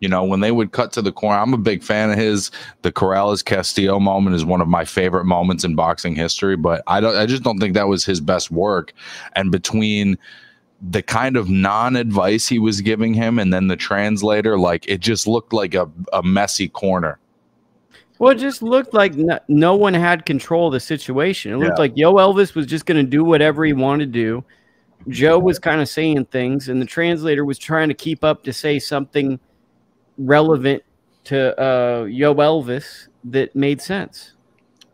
You 0.00 0.08
know, 0.08 0.24
when 0.24 0.40
they 0.40 0.52
would 0.52 0.72
cut 0.72 0.90
to 0.92 1.02
the 1.02 1.12
corner, 1.12 1.38
I'm 1.38 1.52
a 1.52 1.58
big 1.58 1.82
fan 1.82 2.10
of 2.10 2.16
his. 2.16 2.50
The 2.80 2.90
Corrales 2.90 3.44
Castillo 3.44 4.00
moment 4.00 4.36
is 4.36 4.44
one 4.44 4.62
of 4.62 4.68
my 4.68 4.86
favorite 4.86 5.26
moments 5.26 5.64
in 5.64 5.74
boxing 5.74 6.14
history, 6.14 6.56
but 6.56 6.82
I 6.86 7.00
don't 7.00 7.14
I 7.14 7.26
just 7.26 7.42
don't 7.42 7.58
think 7.58 7.74
that 7.74 7.88
was 7.88 8.06
his 8.06 8.22
best 8.22 8.50
work. 8.50 8.94
And 9.36 9.52
between 9.52 10.16
the 10.80 11.02
kind 11.02 11.36
of 11.36 11.48
non-advice 11.48 12.48
he 12.48 12.58
was 12.58 12.80
giving 12.80 13.14
him 13.14 13.38
and 13.38 13.52
then 13.52 13.68
the 13.68 13.76
translator, 13.76 14.58
like 14.58 14.86
it 14.88 15.00
just 15.00 15.26
looked 15.26 15.52
like 15.52 15.74
a, 15.74 15.90
a 16.12 16.22
messy 16.22 16.68
corner. 16.68 17.18
Well, 18.18 18.32
it 18.32 18.38
just 18.38 18.62
looked 18.62 18.94
like 18.94 19.14
no, 19.14 19.38
no 19.48 19.76
one 19.76 19.94
had 19.94 20.26
control 20.26 20.68
of 20.68 20.72
the 20.72 20.80
situation. 20.80 21.52
It 21.52 21.56
looked 21.56 21.78
yeah. 21.78 21.82
like 21.82 21.94
Yoelvis 21.94 22.54
was 22.54 22.66
just 22.66 22.86
going 22.86 23.04
to 23.04 23.10
do 23.10 23.24
whatever 23.24 23.64
he 23.64 23.72
wanted 23.72 24.12
to 24.12 24.18
do. 24.18 24.44
Joe 25.08 25.38
was 25.38 25.58
kind 25.58 25.80
of 25.80 25.88
saying 25.88 26.26
things, 26.26 26.68
and 26.68 26.80
the 26.80 26.86
translator 26.86 27.44
was 27.44 27.58
trying 27.58 27.88
to 27.88 27.94
keep 27.94 28.24
up 28.24 28.42
to 28.44 28.52
say 28.52 28.78
something– 28.78 29.38
relevant 30.18 30.82
to 31.24 31.58
uh, 31.58 32.04
Yoelvis 32.04 33.08
that 33.24 33.54
made 33.56 33.80
sense. 33.80 34.32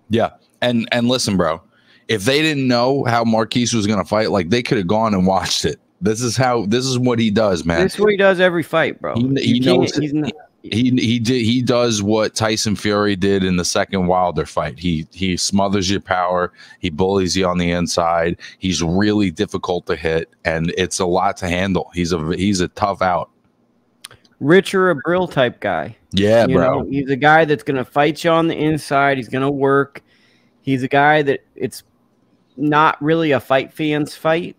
Yeah, 0.09 0.31
and 0.61 0.89
and 0.93 1.09
listen, 1.09 1.37
bro, 1.37 1.63
if 2.11 2.25
they 2.25 2.43
didn't 2.43 2.67
know 2.67 3.05
how 3.05 3.23
Marquis 3.23 3.69
was 3.73 3.87
going 3.87 4.01
to 4.01 4.05
fight, 4.05 4.33
like 4.33 4.51
they 4.51 4.63
could 4.63 4.77
have 4.77 4.89
gone 4.89 5.15
and 5.15 5.27
watched 5.27 5.65
it. 5.65 5.81
This 6.01 6.21
is 6.21 6.37
how. 6.37 6.67
This 6.67 6.85
is 6.85 6.99
what 6.99 7.19
he 7.19 7.31
does, 7.31 7.65
man. 7.65 7.83
This 7.83 7.95
is 7.95 8.01
what 8.01 8.11
he 8.11 8.17
does 8.17 8.41
every 8.41 8.65
fight, 8.65 9.01
bro. 9.01 9.15
He, 9.15 9.55
he 9.55 9.61
knows. 9.61 9.95
He's 9.95 10.13
not, 10.13 10.33
he 10.63 10.91
he 10.91 11.19
did 11.19 11.43
he 11.43 11.63
does 11.63 12.03
what 12.03 12.35
Tyson 12.35 12.75
Fury 12.75 13.17
did 13.17 13.45
in 13.45 13.57
the 13.57 13.65
second 13.65 14.09
Wilder 14.09 14.45
fight. 14.45 14.79
He 14.79 15.07
he 15.13 15.37
smothers 15.37 15.89
your 15.89 16.01
power. 16.01 16.53
He 16.81 16.91
bullies 16.91 17.37
you 17.37 17.47
on 17.47 17.59
the 17.59 17.71
inside. 17.71 18.39
He's 18.59 18.83
really 18.83 19.31
difficult 19.31 19.87
to 19.87 19.95
hit, 19.97 20.31
and 20.45 20.75
it's 20.77 20.99
a 20.99 21.07
lot 21.07 21.37
to 21.39 21.49
handle. 21.49 21.91
He's 21.95 22.13
a 22.13 22.37
he's 22.37 22.61
a 22.61 22.69
tough 22.69 23.03
out. 23.03 23.31
Richard 24.41 24.97
Abril 24.97 25.31
type 25.31 25.61
guy. 25.61 25.97
Yeah, 26.11 26.47
you 26.47 26.57
bro. 26.57 26.81
Know, 26.81 26.91
he's 26.91 27.11
a 27.11 27.17
guy 27.17 27.45
that's 27.45 27.63
going 27.63 27.77
to 27.77 27.85
fight 27.85 28.25
you 28.25 28.31
on 28.31 28.49
the 28.49 28.57
inside. 28.57 29.17
He's 29.17 29.29
going 29.29 29.45
to 29.45 29.51
work. 29.51 30.03
He's 30.63 30.83
a 30.83 30.89
guy 30.89 31.23
that 31.23 31.45
it's 31.55 31.85
not 32.57 33.01
really 33.03 33.33
a 33.33 33.41
fight 33.41 33.73
fans 33.73 34.15
fight, 34.15 34.57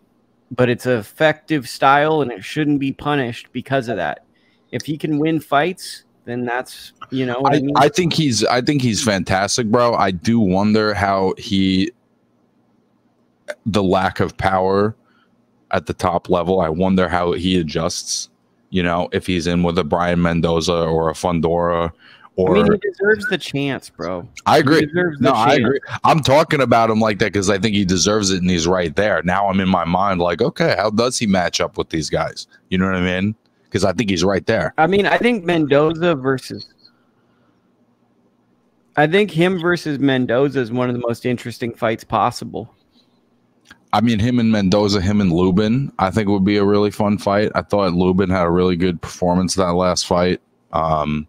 but 0.50 0.70
it's 0.70 0.86
an 0.86 0.98
effective 0.98 1.68
style 1.68 2.22
and 2.22 2.32
it 2.32 2.44
shouldn't 2.44 2.80
be 2.80 2.92
punished 2.92 3.52
because 3.52 3.88
of 3.88 3.98
that. 3.98 4.26
If 4.72 4.86
he 4.86 4.98
can 4.98 5.20
win 5.20 5.40
fights, 5.40 6.04
then 6.26 6.46
that's 6.46 6.94
you 7.10 7.26
know 7.26 7.42
I, 7.46 7.56
I, 7.56 7.60
mean? 7.60 7.76
I 7.76 7.90
think 7.90 8.14
he's 8.14 8.44
I 8.46 8.62
think 8.62 8.82
he's 8.82 9.04
fantastic, 9.04 9.68
bro. 9.68 9.94
I 9.96 10.12
do 10.12 10.40
wonder 10.40 10.94
how 10.94 11.34
he 11.38 11.92
the 13.66 13.84
lack 13.84 14.20
of 14.20 14.38
power 14.38 14.96
at 15.72 15.88
the 15.88 15.94
top 15.94 16.30
level. 16.30 16.62
I 16.62 16.70
wonder 16.70 17.10
how 17.10 17.34
he 17.34 17.60
adjusts 17.60 18.30
you 18.72 18.82
know, 18.82 19.10
if 19.12 19.28
he's 19.28 19.48
in 19.48 19.64
with 19.64 19.78
a 19.78 19.84
Brian 19.84 20.22
Mendoza 20.22 20.74
or 20.74 21.10
a 21.10 21.14
Fundora 21.14 21.92
or 22.38 22.58
I 22.58 22.64
mean, 22.64 22.72
he 22.72 22.90
deserves 22.90 23.28
the 23.28 23.38
chance, 23.38 23.90
bro. 23.90 24.28
I 24.46 24.60
agree. 24.60 24.90
No, 25.20 25.32
I 25.32 25.56
agree. 25.56 25.80
I'm 26.04 26.22
talking 26.22 26.62
about 26.62 26.90
him 26.90 27.00
like 27.00 27.20
that 27.20 27.34
because 27.34 27.50
I 27.50 27.58
think 27.58 27.76
he 27.76 27.84
deserves 27.84 28.32
it 28.32 28.42
and 28.42 28.50
he's 28.50 28.68
right 28.68 28.96
there. 28.96 29.22
Now 29.24 29.50
I'm 29.50 29.60
in 29.60 29.68
my 29.68 29.84
mind 29.84 30.22
like, 30.22 30.42
okay, 30.42 30.76
how 30.78 30.90
does 30.90 31.20
he 31.20 31.28
match 31.28 31.60
up 31.60 31.78
with 31.78 31.90
these 31.90 32.10
guys? 32.10 32.48
You 32.70 32.78
know 32.78 32.86
what 32.86 32.96
I 32.96 33.02
mean? 33.02 33.36
Because 33.66 33.84
I 33.84 33.94
think 33.94 34.10
he's 34.10 34.24
right 34.24 34.46
there. 34.46 34.74
I 34.78 34.88
mean, 34.88 35.06
I 35.06 35.18
think 35.18 35.44
Mendoza 35.44 36.16
versus 36.16 36.74
I 38.96 39.08
think 39.08 39.32
him 39.32 39.60
versus 39.60 40.00
Mendoza 40.00 40.60
is 40.60 40.72
one 40.72 40.90
of 40.90 40.96
the 40.96 41.02
most 41.08 41.26
interesting 41.26 41.74
fights 41.74 42.04
possible. 42.04 42.74
I 43.94 44.02
mean, 44.02 44.20
him 44.20 44.40
and 44.40 44.52
Mendoza, 44.52 45.02
him 45.02 45.20
and 45.20 45.34
Lubin, 45.34 45.92
I 46.00 46.12
think 46.12 46.30
would 46.30 46.46
be 46.46 46.58
a 46.58 46.64
really 46.64 46.92
fun 46.92 47.18
fight. 47.18 47.52
I 47.56 47.62
thought 47.62 47.94
Lubin 47.94 48.30
had 48.30 48.46
a 48.46 48.50
really 48.50 48.78
good 48.78 49.02
performance 49.02 49.56
that 49.56 49.74
last 49.74 50.08
fight. 50.08 50.42
Um, 50.72 51.28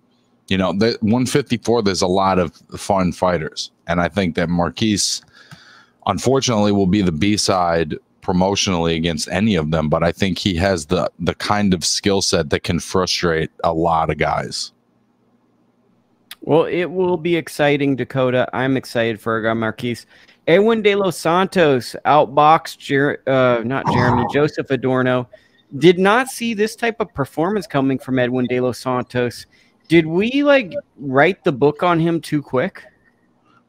you 0.48 0.58
know, 0.58 0.72
the 0.72 0.98
154, 1.00 1.82
there's 1.82 2.02
a 2.02 2.06
lot 2.06 2.38
of 2.38 2.54
fun 2.76 3.12
fighters. 3.12 3.70
And 3.86 4.00
I 4.00 4.08
think 4.08 4.34
that 4.36 4.48
Marquis, 4.48 5.20
unfortunately, 6.06 6.72
will 6.72 6.86
be 6.86 7.02
the 7.02 7.12
B 7.12 7.36
side 7.36 7.96
promotionally 8.22 8.96
against 8.96 9.28
any 9.30 9.54
of 9.54 9.70
them. 9.70 9.88
But 9.88 10.02
I 10.02 10.12
think 10.12 10.38
he 10.38 10.54
has 10.56 10.86
the, 10.86 11.10
the 11.18 11.34
kind 11.34 11.74
of 11.74 11.84
skill 11.84 12.22
set 12.22 12.50
that 12.50 12.62
can 12.62 12.80
frustrate 12.80 13.50
a 13.64 13.72
lot 13.72 14.10
of 14.10 14.18
guys. 14.18 14.72
Well, 16.40 16.64
it 16.64 16.86
will 16.86 17.16
be 17.16 17.36
exciting, 17.36 17.94
Dakota. 17.94 18.48
I'm 18.52 18.76
excited 18.76 19.20
for 19.20 19.36
a 19.36 19.42
guy, 19.42 19.54
Marquis. 19.54 19.98
Edwin 20.48 20.82
De 20.82 20.96
Los 20.96 21.16
Santos 21.16 21.94
outboxed 22.04 22.78
Jer- 22.78 23.22
uh, 23.28 23.62
not 23.64 23.86
Jeremy 23.92 24.24
Joseph 24.32 24.68
Adorno. 24.70 25.28
Did 25.78 25.98
not 25.98 26.28
see 26.28 26.52
this 26.52 26.74
type 26.74 26.96
of 27.00 27.14
performance 27.14 27.66
coming 27.66 27.98
from 27.98 28.18
Edwin 28.18 28.46
De 28.46 28.60
Los 28.60 28.78
Santos. 28.78 29.46
Did 29.92 30.06
we 30.06 30.42
like 30.42 30.72
write 30.96 31.44
the 31.44 31.52
book 31.52 31.82
on 31.82 32.00
him 32.00 32.18
too 32.22 32.40
quick? 32.40 32.82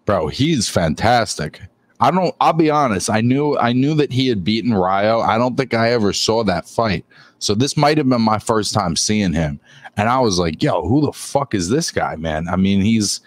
Bro, 0.06 0.30
he's 0.30 0.70
fantastic. 0.70 1.60
I 2.00 2.12
don't 2.12 2.34
I'll 2.40 2.54
be 2.54 2.70
honest. 2.70 3.10
I 3.10 3.20
knew 3.20 3.58
I 3.58 3.74
knew 3.74 3.94
that 3.96 4.14
he 4.14 4.30
had 4.30 4.42
beaten 4.42 4.74
Rayo. 4.74 5.20
I 5.20 5.38
don't 5.38 5.58
think 5.58 5.74
I 5.74 5.92
ever 5.92 6.14
saw 6.14 6.42
that 6.46 6.66
fight. 6.66 7.06
So 7.40 7.54
this 7.54 7.76
might 7.76 7.98
have 7.98 8.08
been 8.08 8.22
my 8.22 8.40
first 8.40 8.74
time 8.74 8.96
seeing 8.96 9.34
him. 9.34 9.60
And 9.98 10.08
I 10.08 10.22
was 10.22 10.40
like, 10.40 10.64
yo, 10.64 10.88
who 10.88 11.02
the 11.02 11.12
fuck 11.12 11.54
is 11.54 11.68
this 11.68 11.92
guy, 11.92 12.16
man? 12.16 12.48
I 12.48 12.56
mean, 12.56 12.80
he's 12.80 13.20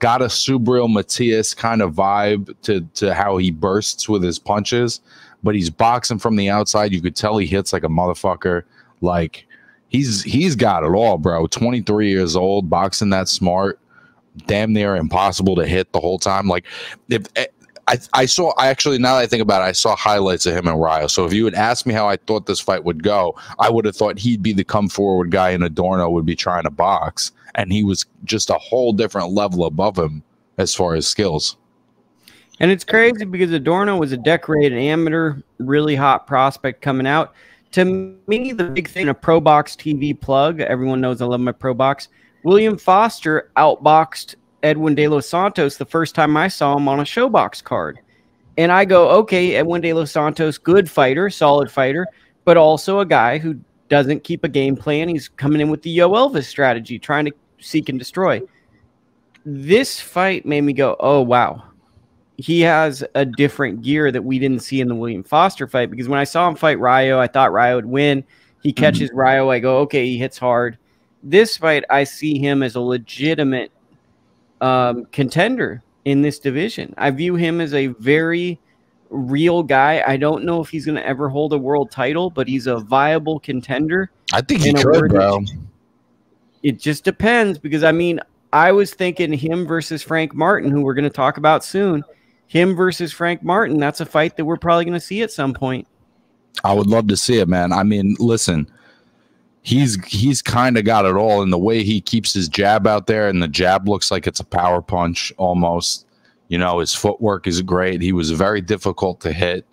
got 0.00 0.20
a 0.20 0.24
Subriel 0.24 0.92
Matias 0.92 1.54
kind 1.54 1.80
of 1.80 1.94
vibe 1.94 2.52
to 2.62 2.80
to 2.94 3.14
how 3.14 3.36
he 3.36 3.52
bursts 3.52 4.08
with 4.08 4.24
his 4.24 4.40
punches, 4.40 5.00
but 5.44 5.54
he's 5.54 5.70
boxing 5.70 6.18
from 6.18 6.34
the 6.34 6.50
outside. 6.50 6.92
You 6.92 7.00
could 7.00 7.14
tell 7.14 7.38
he 7.38 7.46
hits 7.46 7.72
like 7.72 7.84
a 7.84 7.88
motherfucker. 7.88 8.64
Like 9.02 9.46
he's 9.90 10.22
he's 10.22 10.56
got 10.56 10.82
it 10.82 10.94
all, 10.94 11.18
bro. 11.18 11.46
23 11.46 12.08
years 12.08 12.34
old, 12.34 12.70
boxing 12.70 13.10
that 13.10 13.28
smart, 13.28 13.78
damn 14.46 14.72
near 14.72 14.96
impossible 14.96 15.54
to 15.56 15.66
hit 15.66 15.92
the 15.92 16.00
whole 16.00 16.18
time. 16.18 16.48
Like 16.48 16.64
if 17.10 17.26
eh, 17.36 17.46
I, 17.86 17.98
I 18.14 18.26
saw 18.26 18.52
I 18.56 18.68
actually 18.68 18.98
now 18.98 19.16
that 19.16 19.22
I 19.22 19.26
think 19.26 19.42
about 19.42 19.62
it, 19.62 19.66
I 19.66 19.72
saw 19.72 19.94
highlights 19.96 20.46
of 20.46 20.56
him 20.56 20.66
and 20.68 20.80
Rayo. 20.80 21.08
So 21.08 21.26
if 21.26 21.32
you 21.32 21.44
had 21.44 21.54
asked 21.54 21.86
me 21.86 21.92
how 21.92 22.08
I 22.08 22.16
thought 22.16 22.46
this 22.46 22.60
fight 22.60 22.84
would 22.84 23.02
go, 23.02 23.36
I 23.58 23.68
would 23.68 23.84
have 23.84 23.96
thought 23.96 24.18
he'd 24.18 24.42
be 24.42 24.52
the 24.52 24.64
come 24.64 24.88
forward 24.88 25.30
guy 25.30 25.50
and 25.50 25.64
Adorno 25.64 26.08
would 26.08 26.24
be 26.24 26.36
trying 26.36 26.62
to 26.64 26.70
box. 26.70 27.32
And 27.56 27.72
he 27.72 27.82
was 27.82 28.06
just 28.24 28.48
a 28.48 28.54
whole 28.54 28.92
different 28.92 29.32
level 29.32 29.64
above 29.64 29.98
him 29.98 30.22
as 30.56 30.72
far 30.72 30.94
as 30.94 31.06
skills. 31.08 31.56
And 32.60 32.70
it's 32.70 32.84
crazy 32.84 33.24
because 33.24 33.50
Adorno 33.50 33.96
was 33.96 34.12
a 34.12 34.18
decorated 34.18 34.78
amateur, 34.78 35.38
really 35.58 35.96
hot 35.96 36.26
prospect 36.26 36.82
coming 36.82 37.06
out. 37.06 37.32
To 37.72 37.84
me, 38.26 38.52
the 38.52 38.64
big 38.64 38.88
thing 38.88 39.08
a 39.08 39.14
Pro 39.14 39.40
Box 39.40 39.76
TV 39.76 40.18
plug, 40.18 40.60
everyone 40.60 41.00
knows 41.00 41.22
I 41.22 41.26
love 41.26 41.40
my 41.40 41.52
Pro 41.52 41.72
Box. 41.72 42.08
William 42.42 42.76
Foster 42.76 43.50
outboxed 43.56 44.34
Edwin 44.62 44.94
De 44.94 45.06
Los 45.06 45.28
Santos 45.28 45.76
the 45.76 45.84
first 45.84 46.14
time 46.14 46.36
I 46.36 46.48
saw 46.48 46.76
him 46.76 46.88
on 46.88 47.00
a 47.00 47.04
ShoBox 47.04 47.62
card. 47.62 48.00
And 48.58 48.72
I 48.72 48.84
go, 48.84 49.08
okay, 49.10 49.54
Edwin 49.54 49.80
De 49.80 49.92
Los 49.92 50.10
Santos, 50.10 50.58
good 50.58 50.90
fighter, 50.90 51.30
solid 51.30 51.70
fighter, 51.70 52.06
but 52.44 52.56
also 52.56 53.00
a 53.00 53.06
guy 53.06 53.38
who 53.38 53.58
doesn't 53.88 54.24
keep 54.24 54.42
a 54.42 54.48
game 54.48 54.76
plan. 54.76 55.08
He's 55.08 55.28
coming 55.28 55.60
in 55.60 55.70
with 55.70 55.82
the 55.82 55.96
Yoelvis 55.96 56.46
strategy, 56.46 56.98
trying 56.98 57.26
to 57.26 57.32
seek 57.60 57.88
and 57.88 57.98
destroy. 57.98 58.42
This 59.46 60.00
fight 60.00 60.44
made 60.44 60.62
me 60.62 60.72
go, 60.72 60.96
oh, 60.98 61.22
wow. 61.22 61.69
He 62.40 62.62
has 62.62 63.04
a 63.14 63.26
different 63.26 63.82
gear 63.82 64.10
that 64.10 64.22
we 64.22 64.38
didn't 64.38 64.60
see 64.60 64.80
in 64.80 64.88
the 64.88 64.94
William 64.94 65.22
Foster 65.22 65.66
fight 65.66 65.90
because 65.90 66.08
when 66.08 66.18
I 66.18 66.24
saw 66.24 66.48
him 66.48 66.56
fight 66.56 66.80
Rayo, 66.80 67.18
I 67.18 67.26
thought 67.26 67.52
Rayo 67.52 67.76
would 67.76 67.86
win. 67.86 68.24
He 68.62 68.70
mm-hmm. 68.70 68.82
catches 68.82 69.10
mm-hmm. 69.10 69.18
Rayo. 69.18 69.50
I 69.50 69.58
go, 69.58 69.78
okay, 69.80 70.06
he 70.06 70.16
hits 70.16 70.38
hard. 70.38 70.78
This 71.22 71.58
fight, 71.58 71.84
I 71.90 72.04
see 72.04 72.38
him 72.38 72.62
as 72.62 72.76
a 72.76 72.80
legitimate 72.80 73.70
um, 74.62 75.04
contender 75.12 75.82
in 76.06 76.22
this 76.22 76.38
division. 76.38 76.94
I 76.96 77.10
view 77.10 77.34
him 77.34 77.60
as 77.60 77.74
a 77.74 77.88
very 77.88 78.58
real 79.10 79.62
guy. 79.62 80.02
I 80.06 80.16
don't 80.16 80.44
know 80.44 80.62
if 80.62 80.70
he's 80.70 80.86
going 80.86 80.96
to 80.96 81.06
ever 81.06 81.28
hold 81.28 81.52
a 81.52 81.58
world 81.58 81.90
title, 81.90 82.30
but 82.30 82.48
he's 82.48 82.66
a 82.66 82.78
viable 82.78 83.38
contender. 83.40 84.10
I 84.32 84.40
think 84.40 84.62
he 84.62 84.72
could, 84.72 85.10
bro. 85.10 85.44
It 86.62 86.78
just 86.78 87.04
depends 87.04 87.58
because 87.58 87.84
I 87.84 87.92
mean, 87.92 88.20
I 88.52 88.72
was 88.72 88.94
thinking 88.94 89.32
him 89.32 89.66
versus 89.66 90.02
Frank 90.02 90.34
Martin, 90.34 90.70
who 90.70 90.80
we're 90.80 90.94
going 90.94 91.04
to 91.04 91.10
talk 91.10 91.36
about 91.36 91.64
soon. 91.64 92.02
Him 92.50 92.74
versus 92.74 93.12
Frank 93.12 93.44
Martin. 93.44 93.78
That's 93.78 94.00
a 94.00 94.06
fight 94.06 94.36
that 94.36 94.44
we're 94.44 94.56
probably 94.56 94.84
going 94.84 94.94
to 94.94 95.00
see 95.00 95.22
at 95.22 95.30
some 95.30 95.54
point. 95.54 95.86
I 96.64 96.72
would 96.72 96.88
love 96.88 97.06
to 97.06 97.16
see 97.16 97.38
it, 97.38 97.46
man. 97.46 97.72
I 97.72 97.84
mean, 97.84 98.16
listen, 98.18 98.66
he's 99.62 100.04
he's 100.04 100.42
kind 100.42 100.76
of 100.76 100.84
got 100.84 101.04
it 101.04 101.14
all 101.14 101.42
in 101.42 101.50
the 101.50 101.58
way 101.58 101.84
he 101.84 102.00
keeps 102.00 102.32
his 102.32 102.48
jab 102.48 102.88
out 102.88 103.06
there 103.06 103.28
and 103.28 103.40
the 103.40 103.48
jab 103.48 103.88
looks 103.88 104.10
like 104.10 104.26
it's 104.26 104.40
a 104.40 104.44
power 104.44 104.80
punch 104.80 105.32
almost 105.36 106.06
you 106.48 106.56
know 106.56 106.78
his 106.78 106.94
footwork 106.94 107.46
is 107.46 107.60
great 107.60 108.00
he 108.00 108.12
was 108.12 108.30
very 108.30 108.60
difficult 108.60 109.20
to 109.20 109.32
hit 109.32 109.66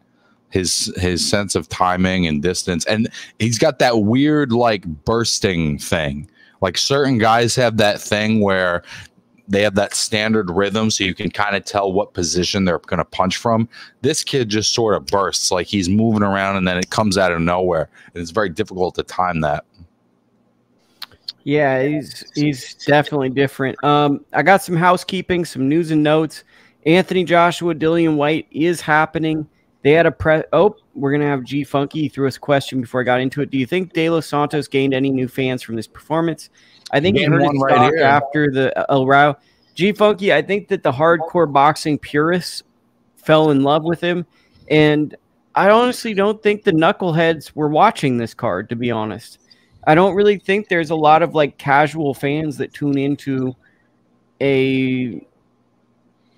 his 0.49 0.93
his 0.97 1.28
sense 1.28 1.55
of 1.55 1.69
timing 1.69 2.28
and 2.28 2.41
distance 2.41 2.86
and 2.86 3.09
he's 3.39 3.57
got 3.57 3.80
that 3.80 3.99
weird 3.99 4.51
like 4.51 4.86
bursting 5.05 5.80
thing 5.80 6.30
like 6.61 6.78
certain 6.78 7.17
guys 7.17 7.55
have 7.55 7.78
that 7.78 8.01
thing 8.01 8.41
where 8.41 8.84
they 9.48 9.62
have 9.62 9.76
that 9.76 9.93
standard 9.93 10.50
rhythm 10.50 10.91
so 10.91 11.04
you 11.04 11.14
can 11.14 11.32
kind 11.32 11.56
of 11.56 11.64
tell 11.64 11.91
what 11.91 12.14
position 12.14 12.66
they're 12.66 12.80
going 12.80 12.98
to 12.98 13.06
punch 13.06 13.38
from 13.38 13.68
this 14.02 14.24
kid 14.24 14.50
just 14.50 14.74
sort 14.74 14.95
of 14.95 15.06
bursts 15.06 15.52
like 15.52 15.68
he's 15.68 15.88
moving 15.88 16.24
around 16.24 16.58
and 16.58 16.68
then 16.68 16.78
it 16.78 16.89
comes 16.89 17.18
out 17.18 17.32
of 17.32 17.39
nowhere 17.39 17.89
and 18.14 18.22
it's 18.22 18.32
very 18.32 18.50
difficult 18.50 18.95
to 18.95 19.04
time 19.04 19.41
that 19.41 19.64
yeah, 21.48 21.82
he's 21.82 22.30
he's 22.36 22.74
definitely 22.74 23.30
different. 23.30 23.82
Um, 23.82 24.26
I 24.34 24.43
got 24.43 24.64
some 24.64 24.76
housekeeping, 24.76 25.45
some 25.45 25.70
news 25.70 25.91
and 25.91 26.04
notes. 26.04 26.43
Anthony 26.86 27.24
Joshua, 27.24 27.74
Dillian 27.74 28.18
Whyte 28.18 28.48
is 28.52 28.82
happening. 28.82 29.48
They 29.82 29.93
had 29.93 30.06
a 30.06 30.12
pre. 30.12 30.43
Oh, 30.52 30.76
we're 30.93 31.14
gonna 31.14 31.30
have 31.30 31.45
G 31.45 31.64
Funky 31.64 32.10
threw 32.10 32.28
us 32.28 32.36
a 32.36 32.41
question 32.41 32.82
before 32.82 33.00
I 33.00 33.06
got 33.06 33.22
into 33.22 33.39
it. 33.39 33.50
Do 33.50 33.58
you 33.58 33.66
think 33.66 33.93
De 33.93 34.10
Los 34.10 34.28
Santos 34.28 34.68
gained 34.68 34.93
any 34.93 35.10
new 35.10 35.30
fans 35.30 35.62
from 35.62 35.78
this 35.78 35.88
performance? 35.88 36.50
I 36.92 37.00
think 37.00 37.18
he 37.18 37.24
heard 37.26 37.42
his 37.42 37.52
right 37.62 37.94
here. 37.94 38.04
after 38.04 38.52
the 38.52 38.78
uh, 38.80 38.86
El 38.90 39.06
Rao. 39.06 39.38
G 39.76 39.92
Funky, 39.92 40.34
I 40.34 40.42
think 40.42 40.70
that 40.70 40.82
the 40.82 40.92
hardcore 40.92 41.52
boxing 41.52 42.00
purists 42.00 42.64
fell 43.16 43.52
in 43.52 43.62
love 43.62 43.84
with 43.84 44.02
him, 44.02 44.26
and 44.70 45.16
I 45.54 45.70
honestly 45.70 46.14
don't 46.14 46.42
think 46.42 46.64
the 46.64 46.72
knuckleheads 46.72 47.56
were 47.56 47.70
watching 47.70 48.18
this 48.18 48.34
card. 48.34 48.70
To 48.70 48.76
be 48.76 48.90
honest, 48.90 49.40
I 49.86 49.94
don't 49.94 50.16
really 50.16 50.40
think 50.40 50.68
there's 50.68 50.90
a 50.90 50.96
lot 50.96 51.22
of 51.22 51.36
like 51.36 51.58
casual 51.58 52.14
fans 52.14 52.58
that 52.58 52.74
tune 52.74 52.98
into 52.98 53.56
a 54.42 55.26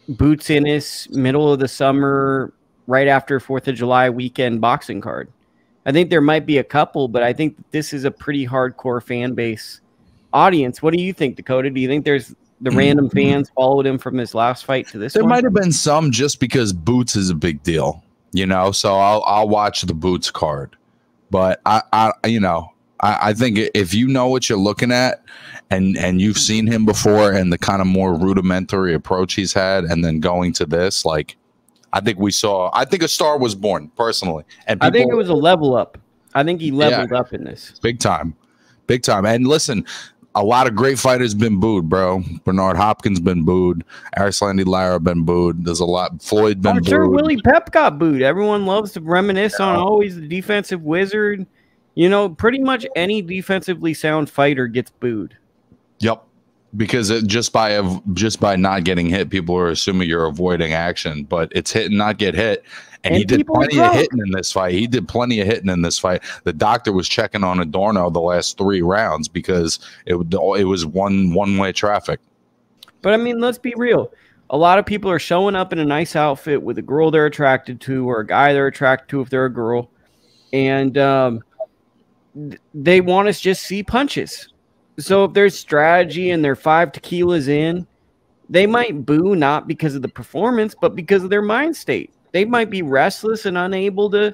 Boots 0.10 0.50
Ennis 0.50 1.10
middle 1.12 1.54
of 1.54 1.60
the 1.60 1.68
summer, 1.68 2.54
right 2.88 3.08
after 3.08 3.40
Fourth 3.40 3.68
of 3.68 3.76
July 3.76 4.10
weekend 4.10 4.60
boxing 4.60 5.00
card. 5.00 5.32
I 5.86 5.92
think 5.92 6.10
there 6.10 6.22
might 6.22 6.46
be 6.46 6.58
a 6.58 6.64
couple, 6.64 7.08
but 7.08 7.24
I 7.24 7.32
think 7.32 7.56
this 7.72 7.94
is 7.94 8.04
a 8.04 8.12
pretty 8.12 8.46
hardcore 8.46 9.02
fan 9.02 9.34
base 9.34 9.82
audience. 10.34 10.82
What 10.82 10.94
do 10.94 11.02
you 11.02 11.14
think, 11.14 11.36
Dakota? 11.36 11.70
Do 11.70 11.80
you 11.80 11.88
think 11.88 12.06
there's 12.06 12.36
the 12.62 12.72
random 12.72 13.08
mm-hmm. 13.08 13.18
fans 13.18 13.52
followed 13.56 13.86
him 13.86 13.98
from 13.98 14.18
his 14.18 14.36
last 14.36 14.66
fight 14.66 14.88
to 14.90 14.98
this? 14.98 15.14
There 15.14 15.24
might 15.24 15.44
have 15.44 15.54
been 15.54 15.72
some 15.72 16.12
just 16.12 16.40
because 16.40 16.74
Boots 16.74 17.16
is 17.16 17.30
a 17.30 17.36
big 17.36 17.64
deal, 17.64 18.04
you 18.32 18.46
know. 18.46 18.72
So 18.72 18.96
I'll 18.96 19.24
I'll 19.26 19.50
watch 19.50 19.84
the 19.84 19.94
Boots 19.94 20.32
card, 20.32 20.76
but 21.32 21.62
I 21.66 21.82
I 21.94 22.28
you 22.28 22.40
know 22.40 22.72
I, 23.00 23.30
I 23.30 23.34
think 23.34 23.60
if 23.74 23.94
you 23.94 24.08
know 24.08 24.28
what 24.28 24.50
you're 24.50 24.58
looking 24.58 24.92
at 24.92 25.24
and 25.70 25.98
and 25.98 26.22
you've 26.22 26.38
seen 26.38 26.68
him 26.68 26.86
before 26.86 27.32
and 27.32 27.52
the 27.52 27.58
kind 27.58 27.82
of 27.82 27.88
more 27.88 28.14
rudimentary 28.14 28.94
approach 28.94 29.34
he's 29.34 29.54
had 29.54 29.84
and 29.86 30.04
then 30.04 30.20
going 30.20 30.54
to 30.54 30.66
this 30.66 31.06
like 31.06 31.36
i 31.94 32.00
think 32.00 32.20
we 32.20 32.32
saw 32.32 32.70
i 32.74 32.86
think 32.86 33.04
a 33.04 33.08
star 33.08 33.38
was 33.38 33.56
born 33.56 33.90
personally 33.96 34.44
and 34.68 34.80
people, 34.80 34.88
i 34.88 34.92
think 34.92 35.12
it 35.12 35.16
was 35.16 35.30
a 35.30 35.34
level 35.34 35.76
up 35.76 35.98
i 36.34 36.44
think 36.44 36.60
he 36.60 36.72
leveled 36.72 37.12
yeah, 37.12 37.20
up 37.20 37.34
in 37.34 37.44
this 37.44 37.80
big 37.82 38.00
time 38.00 38.36
big 38.88 39.04
time 39.04 39.26
and 39.26 39.48
listen 39.48 39.86
a 40.40 40.44
lot 40.44 40.68
of 40.68 40.76
great 40.76 40.98
fighters 40.98 41.34
been 41.34 41.60
booed, 41.60 41.90
bro. 41.90 42.24
Bernard 42.46 42.78
Hopkins 42.78 43.20
been 43.20 43.44
booed. 43.44 43.84
Erislandy 44.18 44.66
Lara 44.66 44.98
been 44.98 45.24
booed. 45.24 45.66
There's 45.66 45.82
a 45.82 45.86
lot. 45.86 46.22
Floyd 46.22 46.62
been 46.62 46.78
I'm 46.78 46.78
booed. 46.78 46.88
sure 46.88 47.10
Willie 47.10 47.42
Pep 47.42 47.72
got 47.74 48.00
booed. 48.00 48.22
Everyone 48.22 48.66
loves 48.66 48.94
to 48.94 49.02
reminisce 49.02 49.58
yeah. 49.60 49.66
on 49.66 49.76
always 49.76 50.16
the 50.16 50.28
defensive 50.28 50.82
wizard. 50.82 51.46
You 51.96 52.08
know, 52.08 52.30
pretty 52.30 52.60
much 52.60 52.86
any 52.96 53.22
defensively 53.22 53.94
sound 53.94 54.30
fighter 54.30 54.68
gets 54.68 54.92
booed. 54.92 55.36
Yep. 56.00 56.24
Because 56.78 57.10
it, 57.10 57.26
just 57.26 57.52
by 57.52 57.82
just 58.14 58.40
by 58.40 58.56
not 58.56 58.84
getting 58.84 59.08
hit, 59.08 59.30
people 59.30 59.56
are 59.58 59.70
assuming 59.70 60.08
you're 60.08 60.26
avoiding 60.26 60.74
action, 60.74 61.24
but 61.24 61.52
it's 61.54 61.72
hit 61.72 61.88
and 61.88 61.98
not 61.98 62.18
get 62.18 62.36
hit. 62.36 62.64
And, 63.04 63.14
and 63.14 63.18
he 63.18 63.24
did 63.24 63.48
plenty 63.48 63.80
of 63.80 63.94
hitting 63.94 64.20
in 64.20 64.32
this 64.32 64.52
fight. 64.52 64.74
He 64.74 64.86
did 64.86 65.08
plenty 65.08 65.40
of 65.40 65.48
hitting 65.48 65.70
in 65.70 65.82
this 65.82 65.98
fight. 65.98 66.22
The 66.44 66.54
doctor 66.54 66.92
was 66.92 67.08
checking 67.08 67.44
on 67.44 67.60
Adorno 67.60 68.10
the 68.10 68.20
last 68.20 68.58
three 68.58 68.82
rounds 68.82 69.28
because 69.28 69.80
it 70.06 70.16
it 70.16 70.66
was 70.66 70.86
one 70.86 71.34
one 71.34 71.58
way 71.58 71.72
traffic. 71.72 72.20
But 73.02 73.14
I 73.14 73.18
mean, 73.18 73.40
let's 73.40 73.58
be 73.58 73.74
real. 73.78 74.12
A 74.52 74.58
lot 74.58 74.80
of 74.80 74.86
people 74.86 75.10
are 75.10 75.20
showing 75.20 75.56
up 75.56 75.72
in 75.72 75.80
a 75.80 75.86
nice 75.86 76.16
outfit 76.16 76.62
with 76.62 76.78
a 76.78 76.82
girl 76.82 77.10
they're 77.10 77.28
attracted 77.28 77.80
to 77.82 78.10
or 78.10 78.20
a 78.20 78.28
guy 78.28 78.52
they're 78.52 78.68
attracted 78.68 79.08
to 79.10 79.22
if 79.22 79.30
they're 79.30 79.46
a 79.46 79.54
girl, 79.54 79.90
and 80.52 80.98
um, 80.98 81.42
they 82.74 83.00
want 83.00 83.34
to 83.34 83.42
just 83.42 83.64
see 83.64 83.82
punches. 83.82 84.52
So 85.00 85.24
if 85.26 85.34
there's 85.34 85.58
strategy 85.58 86.32
and 86.32 86.44
they're 86.44 86.56
five 86.56 86.92
tequilas 86.92 87.48
in, 87.48 87.88
they 88.50 88.66
might 88.66 89.06
boo 89.06 89.36
not 89.36 89.68
because 89.68 89.96
of 89.96 90.02
the 90.02 90.10
performance, 90.10 90.76
but 90.80 90.96
because 90.96 91.24
of 91.24 91.30
their 91.30 91.42
mind 91.42 91.76
state. 91.76 92.14
They 92.32 92.46
might 92.46 92.70
be 92.70 92.82
restless 92.82 93.46
and 93.46 93.58
unable 93.58 94.10
to 94.12 94.34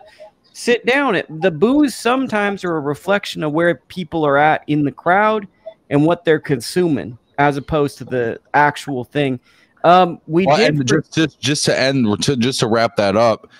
sit 0.53 0.85
down. 0.85 1.15
It, 1.15 1.27
the 1.41 1.51
boos 1.51 1.95
sometimes 1.95 2.63
are 2.63 2.77
a 2.77 2.81
reflection 2.81 3.43
of 3.43 3.51
where 3.51 3.75
people 3.75 4.25
are 4.25 4.37
at 4.37 4.63
in 4.67 4.83
the 4.83 4.91
crowd 4.91 5.47
and 5.89 6.05
what 6.05 6.25
they're 6.25 6.39
consuming, 6.39 7.17
as 7.37 7.57
opposed 7.57 7.97
to 7.99 8.05
the 8.05 8.39
actual 8.53 9.03
thing. 9.03 9.39
Um, 9.83 10.19
we 10.27 10.45
well, 10.47 10.57
did 10.57 10.87
just, 10.87 11.13
just 11.13 11.39
just 11.39 11.65
to 11.65 11.79
end 11.79 12.21
to 12.23 12.35
just 12.35 12.59
to 12.61 12.67
wrap 12.67 12.95
that 12.95 13.15
up 13.15 13.51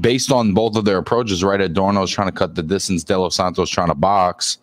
based 0.00 0.30
on 0.30 0.54
both 0.54 0.76
of 0.76 0.84
their 0.84 0.98
approaches, 0.98 1.42
right? 1.42 1.60
Adorno's 1.60 2.10
trying 2.10 2.28
to 2.28 2.32
cut 2.32 2.54
the 2.54 2.62
distance, 2.62 3.02
De 3.02 3.18
Los 3.18 3.34
Santos 3.34 3.68
trying 3.68 3.88
to 3.88 3.94
box 3.94 4.58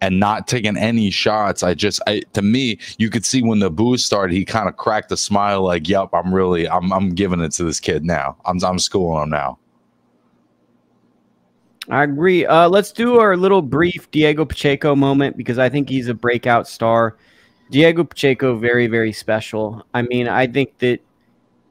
and 0.00 0.20
not 0.20 0.46
taking 0.46 0.76
any 0.76 1.10
shots. 1.10 1.62
I 1.62 1.74
just, 1.74 2.00
I 2.06 2.22
to 2.34 2.42
me, 2.42 2.78
you 2.98 3.10
could 3.10 3.24
see 3.24 3.42
when 3.42 3.60
the 3.60 3.70
boost 3.70 4.06
started, 4.06 4.34
he 4.34 4.44
kind 4.44 4.68
of 4.68 4.76
cracked 4.76 5.10
a 5.12 5.16
smile, 5.16 5.62
like, 5.62 5.88
"Yep, 5.88 6.10
I'm 6.12 6.34
really, 6.34 6.68
I'm, 6.68 6.92
I'm 6.92 7.10
giving 7.10 7.40
it 7.40 7.52
to 7.52 7.64
this 7.64 7.80
kid 7.80 8.04
now. 8.04 8.36
I'm, 8.44 8.62
I'm 8.64 8.78
schooling 8.78 9.24
him 9.24 9.30
now." 9.30 9.58
I 11.88 12.02
agree. 12.02 12.44
Uh, 12.44 12.68
let's 12.68 12.90
do 12.90 13.20
our 13.20 13.36
little 13.36 13.62
brief 13.62 14.10
Diego 14.10 14.44
Pacheco 14.44 14.96
moment 14.96 15.36
because 15.36 15.58
I 15.58 15.68
think 15.68 15.88
he's 15.88 16.08
a 16.08 16.14
breakout 16.14 16.66
star. 16.66 17.16
Diego 17.70 18.04
Pacheco, 18.04 18.56
very, 18.56 18.86
very 18.86 19.12
special. 19.12 19.86
I 19.94 20.02
mean, 20.02 20.28
I 20.28 20.46
think 20.46 20.78
that 20.78 21.00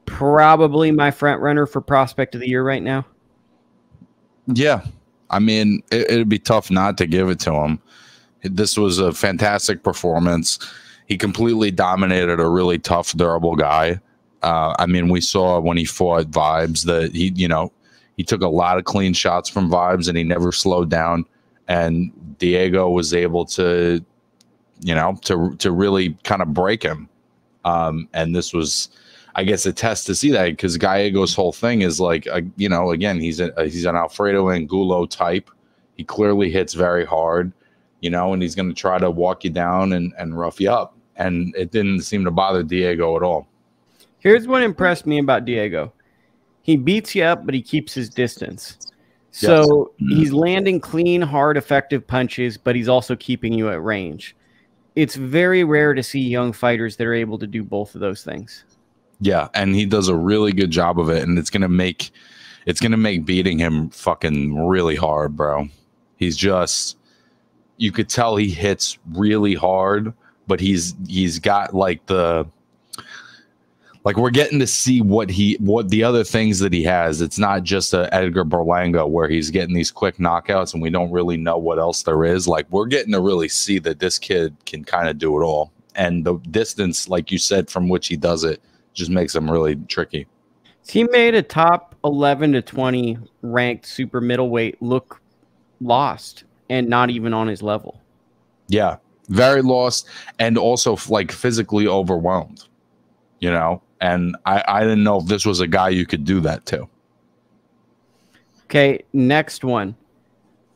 probably 0.06 0.90
my 0.90 1.10
front 1.10 1.40
runner 1.40 1.66
for 1.66 1.80
prospect 1.80 2.34
of 2.34 2.40
the 2.40 2.48
year 2.48 2.62
right 2.62 2.82
now. 2.82 3.04
Yeah. 4.46 4.86
I 5.30 5.38
mean, 5.38 5.82
it, 5.90 6.10
it'd 6.10 6.28
be 6.28 6.38
tough 6.38 6.70
not 6.70 6.96
to 6.98 7.06
give 7.06 7.28
it 7.28 7.40
to 7.40 7.52
him. 7.52 7.80
This 8.48 8.76
was 8.76 8.98
a 8.98 9.12
fantastic 9.12 9.82
performance. 9.82 10.58
He 11.06 11.16
completely 11.16 11.70
dominated 11.70 12.40
a 12.40 12.48
really 12.48 12.78
tough, 12.78 13.12
durable 13.12 13.56
guy. 13.56 14.00
Uh, 14.42 14.74
I 14.78 14.86
mean, 14.86 15.08
we 15.08 15.20
saw 15.20 15.60
when 15.60 15.76
he 15.76 15.84
fought 15.84 16.26
Vibes 16.30 16.84
that 16.84 17.14
he, 17.14 17.32
you 17.34 17.48
know, 17.48 17.72
he 18.16 18.24
took 18.24 18.42
a 18.42 18.48
lot 18.48 18.78
of 18.78 18.84
clean 18.84 19.12
shots 19.12 19.48
from 19.48 19.70
Vibes 19.70 20.08
and 20.08 20.16
he 20.16 20.24
never 20.24 20.52
slowed 20.52 20.90
down. 20.90 21.24
And 21.68 22.12
Diego 22.38 22.90
was 22.90 23.12
able 23.12 23.44
to, 23.46 24.04
you 24.80 24.94
know, 24.94 25.18
to 25.22 25.54
to 25.56 25.70
really 25.70 26.16
kind 26.24 26.42
of 26.42 26.54
break 26.54 26.82
him. 26.82 27.08
Um, 27.64 28.08
and 28.14 28.34
this 28.34 28.52
was, 28.52 28.88
I 29.34 29.42
guess, 29.44 29.66
a 29.66 29.72
test 29.72 30.06
to 30.06 30.14
see 30.14 30.30
that 30.30 30.50
because 30.50 30.76
Gallego's 30.76 31.34
whole 31.34 31.52
thing 31.52 31.82
is 31.82 31.98
like, 31.98 32.26
uh, 32.28 32.42
you 32.56 32.68
know, 32.68 32.92
again, 32.92 33.20
he's 33.20 33.40
a, 33.40 33.52
he's 33.64 33.84
an 33.84 33.96
Alfredo 33.96 34.50
Angulo 34.50 35.06
type. 35.06 35.50
He 35.96 36.04
clearly 36.04 36.50
hits 36.50 36.74
very 36.74 37.04
hard, 37.04 37.52
you 38.00 38.10
know, 38.10 38.32
and 38.32 38.42
he's 38.42 38.54
going 38.54 38.68
to 38.68 38.74
try 38.74 38.98
to 38.98 39.10
walk 39.10 39.44
you 39.44 39.50
down 39.50 39.92
and, 39.92 40.12
and 40.18 40.38
rough 40.38 40.60
you 40.60 40.70
up. 40.70 40.96
And 41.16 41.54
it 41.56 41.70
didn't 41.70 42.02
seem 42.02 42.24
to 42.24 42.30
bother 42.30 42.62
Diego 42.62 43.16
at 43.16 43.22
all. 43.22 43.48
Here's 44.18 44.46
what 44.46 44.62
impressed 44.62 45.06
me 45.06 45.18
about 45.18 45.44
Diego. 45.44 45.92
He 46.62 46.76
beats 46.76 47.14
you 47.14 47.22
up, 47.22 47.46
but 47.46 47.54
he 47.54 47.62
keeps 47.62 47.94
his 47.94 48.08
distance. 48.08 48.76
So 49.30 49.92
yes. 49.98 50.18
he's 50.18 50.32
landing 50.32 50.80
clean, 50.80 51.22
hard, 51.22 51.56
effective 51.56 52.06
punches, 52.06 52.56
but 52.56 52.74
he's 52.74 52.88
also 52.88 53.14
keeping 53.16 53.52
you 53.52 53.70
at 53.70 53.82
range. 53.82 54.34
It's 54.94 55.14
very 55.14 55.62
rare 55.62 55.92
to 55.92 56.02
see 56.02 56.20
young 56.20 56.52
fighters 56.52 56.96
that 56.96 57.06
are 57.06 57.14
able 57.14 57.38
to 57.38 57.46
do 57.46 57.62
both 57.62 57.94
of 57.94 58.00
those 58.00 58.24
things. 58.24 58.64
Yeah, 59.20 59.48
and 59.54 59.74
he 59.74 59.84
does 59.84 60.08
a 60.08 60.16
really 60.16 60.52
good 60.52 60.70
job 60.70 60.98
of 60.98 61.10
it, 61.10 61.22
and 61.22 61.38
it's 61.38 61.50
gonna 61.50 61.68
make 61.68 62.10
it's 62.64 62.80
gonna 62.80 62.96
make 62.96 63.24
beating 63.24 63.58
him 63.58 63.90
fucking 63.90 64.66
really 64.66 64.96
hard, 64.96 65.36
bro. 65.36 65.68
He's 66.16 66.36
just 66.36 66.96
you 67.76 67.92
could 67.92 68.08
tell 68.08 68.36
he 68.36 68.50
hits 68.50 68.98
really 69.12 69.54
hard, 69.54 70.12
but 70.46 70.60
he's 70.60 70.94
he's 71.06 71.38
got 71.38 71.74
like 71.74 72.04
the 72.06 72.46
like 74.04 74.16
we're 74.16 74.30
getting 74.30 74.60
to 74.60 74.66
see 74.68 75.00
what 75.02 75.28
he 75.28 75.56
what 75.60 75.88
the 75.90 76.04
other 76.04 76.24
things 76.24 76.60
that 76.60 76.72
he 76.72 76.84
has. 76.84 77.20
It's 77.20 77.38
not 77.38 77.64
just 77.64 77.92
a 77.92 78.08
Edgar 78.14 78.44
Berlanga 78.44 79.08
where 79.08 79.28
he's 79.28 79.50
getting 79.50 79.74
these 79.74 79.90
quick 79.90 80.18
knockouts 80.18 80.74
and 80.74 80.82
we 80.82 80.90
don't 80.90 81.10
really 81.10 81.36
know 81.36 81.58
what 81.58 81.78
else 81.78 82.04
there 82.04 82.24
is. 82.24 82.46
Like 82.46 82.66
we're 82.70 82.86
getting 82.86 83.12
to 83.12 83.20
really 83.20 83.48
see 83.48 83.78
that 83.80 83.98
this 83.98 84.18
kid 84.18 84.56
can 84.64 84.84
kind 84.84 85.08
of 85.08 85.18
do 85.18 85.40
it 85.40 85.44
all. 85.44 85.72
And 85.96 86.24
the 86.24 86.34
distance, 86.50 87.08
like 87.08 87.32
you 87.32 87.38
said, 87.38 87.68
from 87.68 87.88
which 87.88 88.06
he 88.06 88.16
does 88.16 88.44
it, 88.44 88.62
just 88.92 89.10
makes 89.10 89.34
him 89.34 89.50
really 89.50 89.74
tricky. 89.74 90.26
He 90.88 91.02
made 91.04 91.34
a 91.34 91.42
top 91.42 91.96
11 92.04 92.52
to 92.52 92.62
20 92.62 93.18
ranked 93.42 93.86
super 93.86 94.20
middleweight 94.20 94.80
look 94.80 95.20
lost 95.80 96.44
and 96.70 96.88
not 96.88 97.10
even 97.10 97.32
on 97.32 97.46
his 97.46 97.62
level. 97.62 98.00
Yeah, 98.68 98.96
very 99.28 99.62
lost 99.62 100.08
and 100.38 100.58
also 100.58 100.98
like 101.08 101.32
physically 101.32 101.86
overwhelmed, 101.86 102.66
you 103.40 103.50
know? 103.50 103.82
And 104.00 104.36
I, 104.44 104.62
I 104.66 104.80
didn't 104.80 105.04
know 105.04 105.20
if 105.20 105.26
this 105.26 105.46
was 105.46 105.60
a 105.60 105.66
guy 105.66 105.88
you 105.88 106.06
could 106.06 106.24
do 106.24 106.40
that 106.40 106.66
to. 106.66 106.88
Okay, 108.64 109.04
next 109.12 109.64
one. 109.64 109.96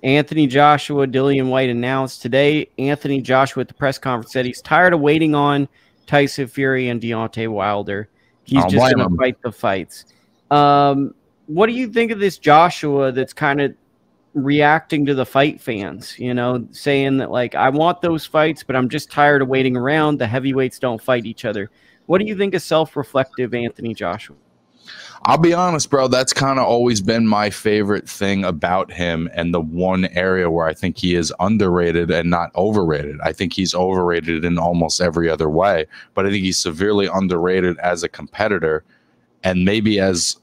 Anthony 0.02 0.46
Joshua, 0.46 1.06
Dillian 1.06 1.50
Whyte 1.50 1.68
announced 1.68 2.22
today. 2.22 2.68
Anthony 2.78 3.20
Joshua 3.20 3.62
at 3.62 3.68
the 3.68 3.74
press 3.74 3.98
conference 3.98 4.32
said 4.32 4.46
he's 4.46 4.62
tired 4.62 4.94
of 4.94 5.00
waiting 5.00 5.34
on 5.34 5.68
Tyson 6.06 6.46
Fury 6.46 6.88
and 6.88 7.00
Deontay 7.00 7.48
Wilder. 7.48 8.08
He's 8.44 8.64
just 8.64 8.96
going 8.96 9.08
to 9.08 9.16
fight 9.16 9.36
the 9.42 9.52
fights. 9.52 10.06
Um, 10.50 11.14
what 11.46 11.66
do 11.66 11.72
you 11.72 11.88
think 11.88 12.10
of 12.10 12.18
this 12.18 12.38
Joshua 12.38 13.12
that's 13.12 13.32
kind 13.32 13.60
of 13.60 13.74
reacting 14.34 15.04
to 15.06 15.14
the 15.14 15.26
fight 15.26 15.60
fans, 15.60 16.18
you 16.18 16.32
know, 16.32 16.66
saying 16.70 17.16
that, 17.16 17.30
like, 17.30 17.54
I 17.54 17.68
want 17.68 18.00
those 18.00 18.24
fights, 18.24 18.62
but 18.62 18.76
I'm 18.76 18.88
just 18.88 19.10
tired 19.10 19.42
of 19.42 19.48
waiting 19.48 19.76
around. 19.76 20.18
The 20.18 20.26
heavyweights 20.26 20.78
don't 20.78 21.02
fight 21.02 21.26
each 21.26 21.44
other. 21.44 21.70
What 22.06 22.18
do 22.18 22.24
you 22.24 22.36
think 22.36 22.54
of 22.54 22.62
self-reflective 22.62 23.54
Anthony 23.54 23.94
Joshua? 23.94 24.36
I'll 25.24 25.36
be 25.36 25.52
honest, 25.52 25.90
bro. 25.90 26.08
That's 26.08 26.32
kind 26.32 26.58
of 26.58 26.64
always 26.64 27.02
been 27.02 27.26
my 27.26 27.50
favorite 27.50 28.08
thing 28.08 28.44
about 28.44 28.90
him, 28.90 29.28
and 29.34 29.52
the 29.52 29.60
one 29.60 30.06
area 30.06 30.50
where 30.50 30.66
I 30.66 30.72
think 30.72 30.96
he 30.96 31.14
is 31.14 31.32
underrated 31.40 32.10
and 32.10 32.30
not 32.30 32.54
overrated. 32.56 33.20
I 33.22 33.32
think 33.32 33.52
he's 33.52 33.74
overrated 33.74 34.44
in 34.44 34.58
almost 34.58 35.00
every 35.00 35.28
other 35.28 35.50
way, 35.50 35.86
but 36.14 36.24
I 36.24 36.30
think 36.30 36.42
he's 36.42 36.58
severely 36.58 37.06
underrated 37.12 37.78
as 37.78 38.02
a 38.02 38.08
competitor, 38.08 38.82
and 39.44 39.64
maybe 39.64 40.00
as 40.00 40.36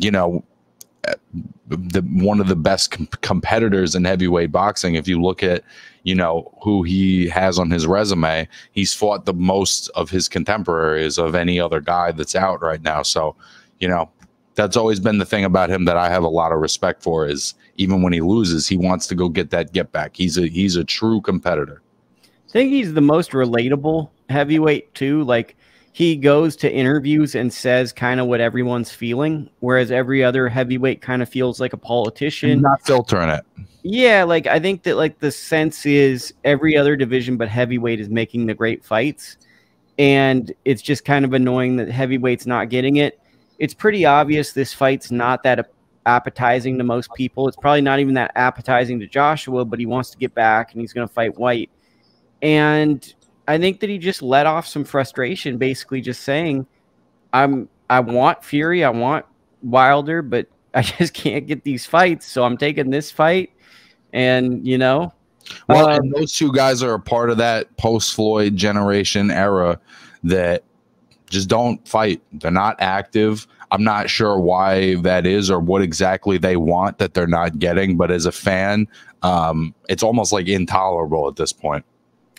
you 0.00 0.10
know, 0.10 0.44
the 1.68 2.02
one 2.02 2.40
of 2.40 2.48
the 2.48 2.56
best 2.56 2.90
com 2.90 3.08
competitors 3.20 3.94
in 3.94 4.04
heavyweight 4.04 4.52
boxing. 4.52 4.94
If 4.94 5.08
you 5.08 5.20
look 5.20 5.42
at 5.42 5.62
you 6.02 6.14
know 6.14 6.52
who 6.62 6.82
he 6.82 7.28
has 7.28 7.58
on 7.58 7.70
his 7.70 7.86
resume 7.86 8.48
he's 8.72 8.92
fought 8.92 9.24
the 9.24 9.32
most 9.34 9.88
of 9.90 10.10
his 10.10 10.28
contemporaries 10.28 11.18
of 11.18 11.34
any 11.34 11.58
other 11.58 11.80
guy 11.80 12.12
that's 12.12 12.34
out 12.34 12.60
right 12.62 12.82
now. 12.82 13.02
So 13.02 13.34
you 13.80 13.88
know 13.88 14.10
that's 14.54 14.76
always 14.76 15.00
been 15.00 15.18
the 15.18 15.26
thing 15.26 15.44
about 15.44 15.68
him 15.68 15.84
that 15.84 15.96
i 15.96 16.08
have 16.08 16.22
a 16.22 16.28
lot 16.28 16.52
of 16.52 16.60
respect 16.60 17.02
for 17.02 17.26
is 17.26 17.54
even 17.76 18.02
when 18.02 18.12
he 18.12 18.20
loses 18.20 18.68
he 18.68 18.76
wants 18.76 19.08
to 19.08 19.14
go 19.14 19.28
get 19.28 19.50
that 19.50 19.72
get 19.72 19.92
back. 19.92 20.16
He's 20.16 20.38
a 20.38 20.46
he's 20.46 20.76
a 20.76 20.84
true 20.84 21.20
competitor. 21.20 21.82
I 22.48 22.52
think 22.52 22.70
he's 22.70 22.94
the 22.94 23.00
most 23.00 23.32
relatable 23.32 24.10
heavyweight 24.28 24.94
too? 24.94 25.24
Like 25.24 25.56
he 25.94 26.16
goes 26.16 26.56
to 26.56 26.70
interviews 26.70 27.36
and 27.36 27.52
says 27.52 27.92
kind 27.92 28.18
of 28.18 28.26
what 28.26 28.40
everyone's 28.40 28.90
feeling, 28.90 29.48
whereas 29.60 29.92
every 29.92 30.24
other 30.24 30.48
heavyweight 30.48 31.00
kind 31.00 31.22
of 31.22 31.28
feels 31.28 31.60
like 31.60 31.72
a 31.72 31.76
politician. 31.76 32.62
Not 32.62 32.84
filtering 32.84 33.28
it. 33.28 33.46
Yeah, 33.84 34.24
like 34.24 34.48
I 34.48 34.58
think 34.58 34.82
that 34.82 34.96
like 34.96 35.20
the 35.20 35.30
sense 35.30 35.86
is 35.86 36.34
every 36.42 36.76
other 36.76 36.96
division 36.96 37.36
but 37.36 37.46
heavyweight 37.46 38.00
is 38.00 38.08
making 38.08 38.46
the 38.46 38.54
great 38.54 38.84
fights. 38.84 39.36
And 39.96 40.52
it's 40.64 40.82
just 40.82 41.04
kind 41.04 41.24
of 41.24 41.32
annoying 41.32 41.76
that 41.76 41.88
heavyweight's 41.88 42.44
not 42.44 42.70
getting 42.70 42.96
it. 42.96 43.20
It's 43.60 43.72
pretty 43.72 44.04
obvious 44.04 44.50
this 44.50 44.74
fight's 44.74 45.12
not 45.12 45.44
that 45.44 45.70
appetizing 46.06 46.76
to 46.78 46.82
most 46.82 47.14
people. 47.14 47.46
It's 47.46 47.56
probably 47.56 47.82
not 47.82 48.00
even 48.00 48.14
that 48.14 48.32
appetizing 48.34 48.98
to 48.98 49.06
Joshua, 49.06 49.64
but 49.64 49.78
he 49.78 49.86
wants 49.86 50.10
to 50.10 50.18
get 50.18 50.34
back 50.34 50.72
and 50.72 50.80
he's 50.80 50.92
going 50.92 51.06
to 51.06 51.14
fight 51.14 51.38
Whyte. 51.38 51.70
And 52.42 53.14
I 53.46 53.58
think 53.58 53.80
that 53.80 53.90
he 53.90 53.98
just 53.98 54.22
let 54.22 54.46
off 54.46 54.66
some 54.66 54.84
frustration, 54.84 55.58
basically 55.58 56.00
just 56.00 56.22
saying, 56.22 56.66
"I'm 57.32 57.68
I 57.90 58.00
want 58.00 58.44
Fury, 58.44 58.84
I 58.84 58.90
want 58.90 59.26
Wilder, 59.62 60.22
but 60.22 60.46
I 60.74 60.82
just 60.82 61.14
can't 61.14 61.46
get 61.46 61.64
these 61.64 61.86
fights, 61.86 62.26
so 62.26 62.44
I'm 62.44 62.56
taking 62.56 62.90
this 62.90 63.10
fight." 63.10 63.50
And 64.12 64.66
you 64.66 64.78
know, 64.78 65.12
well, 65.68 65.88
um, 65.88 66.10
those 66.10 66.32
two 66.32 66.52
guys 66.52 66.82
are 66.82 66.94
a 66.94 67.00
part 67.00 67.30
of 67.30 67.38
that 67.38 67.76
post 67.76 68.14
Floyd 68.14 68.56
generation 68.56 69.30
era 69.30 69.78
that 70.22 70.64
just 71.30 71.48
don't 71.48 71.86
fight. 71.86 72.22
They're 72.32 72.50
not 72.50 72.76
active. 72.78 73.46
I'm 73.70 73.82
not 73.82 74.08
sure 74.08 74.38
why 74.38 74.96
that 74.96 75.26
is 75.26 75.50
or 75.50 75.58
what 75.58 75.82
exactly 75.82 76.38
they 76.38 76.56
want 76.56 76.98
that 76.98 77.14
they're 77.14 77.26
not 77.26 77.58
getting. 77.58 77.96
But 77.96 78.10
as 78.10 78.26
a 78.26 78.32
fan, 78.32 78.86
um, 79.22 79.74
it's 79.88 80.02
almost 80.02 80.32
like 80.32 80.46
intolerable 80.46 81.28
at 81.28 81.36
this 81.36 81.52
point. 81.52 81.84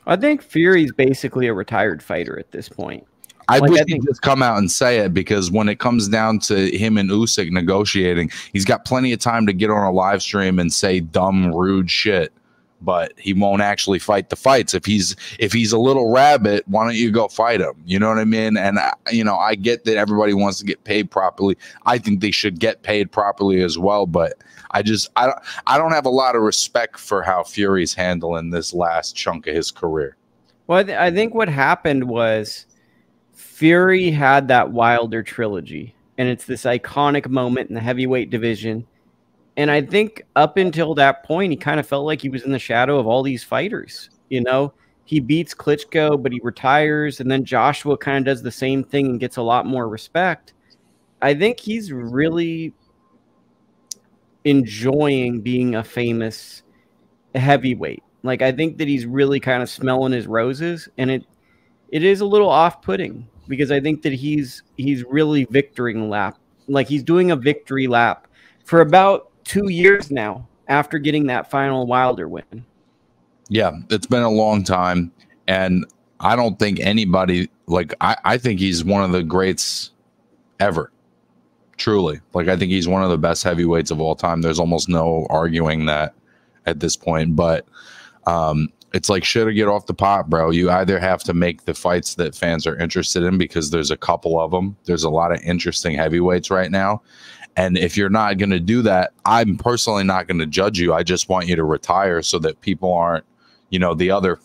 I 0.07 0.15
think 0.15 0.41
Fury's 0.41 0.91
basically 0.91 1.47
a 1.47 1.53
retired 1.53 2.03
fighter 2.03 2.37
at 2.37 2.51
this 2.51 2.69
point. 2.69 3.05
I 3.47 3.59
like, 3.59 3.71
wish 3.71 3.81
I 3.81 3.83
think- 3.83 4.03
he'd 4.03 4.07
just 4.09 4.21
come 4.21 4.41
out 4.41 4.57
and 4.57 4.71
say 4.71 4.99
it 4.99 5.13
because 5.13 5.51
when 5.51 5.69
it 5.69 5.79
comes 5.79 6.07
down 6.07 6.39
to 6.39 6.75
him 6.75 6.97
and 6.97 7.09
Usyk 7.09 7.51
negotiating, 7.51 8.31
he's 8.53 8.65
got 8.65 8.85
plenty 8.85 9.13
of 9.13 9.19
time 9.19 9.45
to 9.45 9.53
get 9.53 9.69
on 9.69 9.83
a 9.83 9.91
live 9.91 10.21
stream 10.21 10.57
and 10.59 10.73
say 10.73 10.99
dumb, 10.99 11.53
rude 11.53 11.89
shit 11.89 12.33
but 12.81 13.13
he 13.17 13.33
won't 13.33 13.61
actually 13.61 13.99
fight 13.99 14.29
the 14.29 14.35
fights. 14.35 14.73
If 14.73 14.85
he's 14.85 15.15
if 15.39 15.51
he's 15.51 15.71
a 15.71 15.79
little 15.79 16.11
rabbit, 16.11 16.63
why 16.67 16.85
don't 16.85 16.95
you 16.95 17.11
go 17.11 17.27
fight 17.27 17.61
him? 17.61 17.73
You 17.85 17.97
know 17.99 18.09
what 18.09 18.19
I 18.19 18.25
mean? 18.25 18.57
And 18.57 18.77
I, 18.79 18.93
you 19.11 19.23
know, 19.23 19.37
I 19.37 19.55
get 19.55 19.85
that 19.85 19.97
everybody 19.97 20.33
wants 20.33 20.59
to 20.59 20.65
get 20.65 20.83
paid 20.83 21.09
properly. 21.09 21.57
I 21.85 21.97
think 21.97 22.19
they 22.19 22.31
should 22.31 22.59
get 22.59 22.83
paid 22.83 23.11
properly 23.11 23.61
as 23.61 23.77
well, 23.77 24.05
but 24.05 24.33
I 24.75 24.83
just 24.83 25.09
I 25.15 25.25
don't 25.25 25.39
I 25.65 25.77
don't 25.77 25.91
have 25.91 26.05
a 26.05 26.11
lot 26.11 26.35
of 26.35 26.43
respect 26.43 26.99
for 26.99 27.23
how 27.23 27.43
Fury's 27.43 27.93
handling 27.93 28.51
this 28.51 28.73
last 28.73 29.15
chunk 29.15 29.47
of 29.47 29.55
his 29.55 29.71
career. 29.71 30.17
Well, 30.67 30.79
I, 30.79 30.83
th 30.83 30.97
I 30.97 31.11
think 31.11 31.33
what 31.33 31.49
happened 31.49 32.03
was 32.03 32.67
Fury 33.33 34.11
had 34.11 34.47
that 34.49 34.71
Wilder 34.71 35.23
trilogy, 35.23 35.95
and 36.17 36.29
it's 36.29 36.45
this 36.45 36.63
iconic 36.63 37.27
moment 37.27 37.69
in 37.69 37.75
the 37.75 37.81
heavyweight 37.81 38.29
division 38.29 38.85
and 39.57 39.71
I 39.71 39.81
think 39.81 40.23
up 40.35 40.57
until 40.57 40.93
that 40.95 41.23
point, 41.23 41.51
he 41.51 41.57
kind 41.57 41.79
of 41.79 41.87
felt 41.87 42.05
like 42.05 42.21
he 42.21 42.29
was 42.29 42.43
in 42.43 42.51
the 42.51 42.59
shadow 42.59 42.99
of 42.99 43.07
all 43.07 43.23
these 43.23 43.43
fighters. 43.43 44.09
You 44.29 44.41
know, 44.41 44.73
he 45.05 45.19
beats 45.19 45.53
Klitschko, 45.53 46.21
but 46.21 46.31
he 46.31 46.41
retires, 46.43 47.19
and 47.19 47.31
then 47.31 47.45
Joshua 47.45 47.97
kind 47.97 48.17
of 48.17 48.25
does 48.25 48.43
the 48.43 48.51
same 48.51 48.83
thing 48.83 49.05
and 49.07 49.19
gets 49.19 49.37
a 49.37 49.41
lot 49.41 49.65
more 49.65 49.87
respect. 49.87 50.53
I 51.21 51.33
think 51.33 51.59
he's 51.59 51.91
really 51.91 52.73
enjoying 54.45 55.41
being 55.41 55.75
a 55.75 55.83
famous 55.83 56.63
heavyweight. 57.33 58.03
Like 58.23 58.41
I 58.41 58.51
think 58.51 58.77
that 58.77 58.87
he's 58.87 59.05
really 59.05 59.39
kind 59.39 59.61
of 59.61 59.69
smelling 59.69 60.13
his 60.13 60.27
roses, 60.27 60.87
and 60.97 61.11
it 61.11 61.25
it 61.89 62.03
is 62.03 62.21
a 62.21 62.25
little 62.25 62.49
off-putting 62.49 63.27
because 63.47 63.71
I 63.71 63.79
think 63.79 64.01
that 64.03 64.13
he's 64.13 64.63
he's 64.77 65.03
really 65.03 65.45
victoring 65.45 66.09
lap, 66.09 66.37
like 66.67 66.87
he's 66.87 67.03
doing 67.03 67.31
a 67.31 67.35
victory 67.35 67.87
lap 67.87 68.27
for 68.63 68.81
about 68.81 69.31
two 69.43 69.69
years 69.69 70.09
now 70.09 70.47
after 70.67 70.97
getting 70.97 71.27
that 71.27 71.51
final 71.51 71.85
Wilder 71.85 72.27
win. 72.27 72.65
Yeah, 73.49 73.71
it's 73.89 74.07
been 74.07 74.23
a 74.23 74.29
long 74.29 74.63
time, 74.63 75.11
and 75.47 75.85
I 76.19 76.35
don't 76.35 76.57
think 76.57 76.79
anybody 76.79 77.49
like 77.67 77.93
I, 78.01 78.17
I 78.25 78.37
think 78.39 78.59
he's 78.59 78.83
one 78.83 79.03
of 79.03 79.11
the 79.11 79.21
greats 79.23 79.91
ever. 80.59 80.91
Truly. 81.77 82.19
Like 82.33 82.47
I 82.47 82.55
think 82.55 82.71
he's 82.71 82.87
one 82.87 83.03
of 83.03 83.09
the 83.09 83.17
best 83.17 83.43
heavyweights 83.43 83.91
of 83.91 83.99
all 83.99 84.15
time. 84.15 84.41
There's 84.41 84.59
almost 84.59 84.89
no 84.89 85.27
arguing 85.29 85.85
that 85.87 86.13
at 86.65 86.79
this 86.79 86.95
point. 86.95 87.35
But 87.35 87.67
um 88.25 88.69
it's 88.93 89.09
like 89.09 89.25
shit 89.25 89.45
or 89.45 89.51
get 89.51 89.67
off 89.67 89.87
the 89.87 89.93
pot, 89.93 90.29
bro. 90.29 90.51
You 90.51 90.71
either 90.71 90.99
have 90.99 91.21
to 91.25 91.33
make 91.33 91.65
the 91.65 91.73
fights 91.73 92.15
that 92.15 92.33
fans 92.33 92.65
are 92.65 92.77
interested 92.77 93.23
in 93.23 93.37
because 93.37 93.69
there's 93.69 93.91
a 93.91 93.97
couple 93.97 94.39
of 94.39 94.51
them. 94.51 94.77
There's 94.85 95.03
a 95.03 95.09
lot 95.09 95.33
of 95.33 95.41
interesting 95.41 95.97
heavyweights 95.97 96.49
right 96.49 96.71
now. 96.71 97.01
And 97.57 97.77
if 97.77 97.97
you're 97.97 98.09
not 98.09 98.37
going 98.37 98.51
to 98.51 98.59
do 98.59 98.81
that, 98.83 99.11
I'm 99.25 99.57
personally 99.57 100.05
not 100.05 100.27
going 100.27 100.39
to 100.39 100.45
judge 100.45 100.79
you. 100.79 100.93
I 100.93 101.03
just 101.03 101.27
want 101.27 101.47
you 101.47 101.57
to 101.57 101.63
retire 101.65 102.21
so 102.21 102.39
that 102.39 102.61
people 102.61 102.93
aren't, 102.93 103.25
you 103.69 103.79
know, 103.79 103.93
the 103.93 104.11
other 104.11 104.39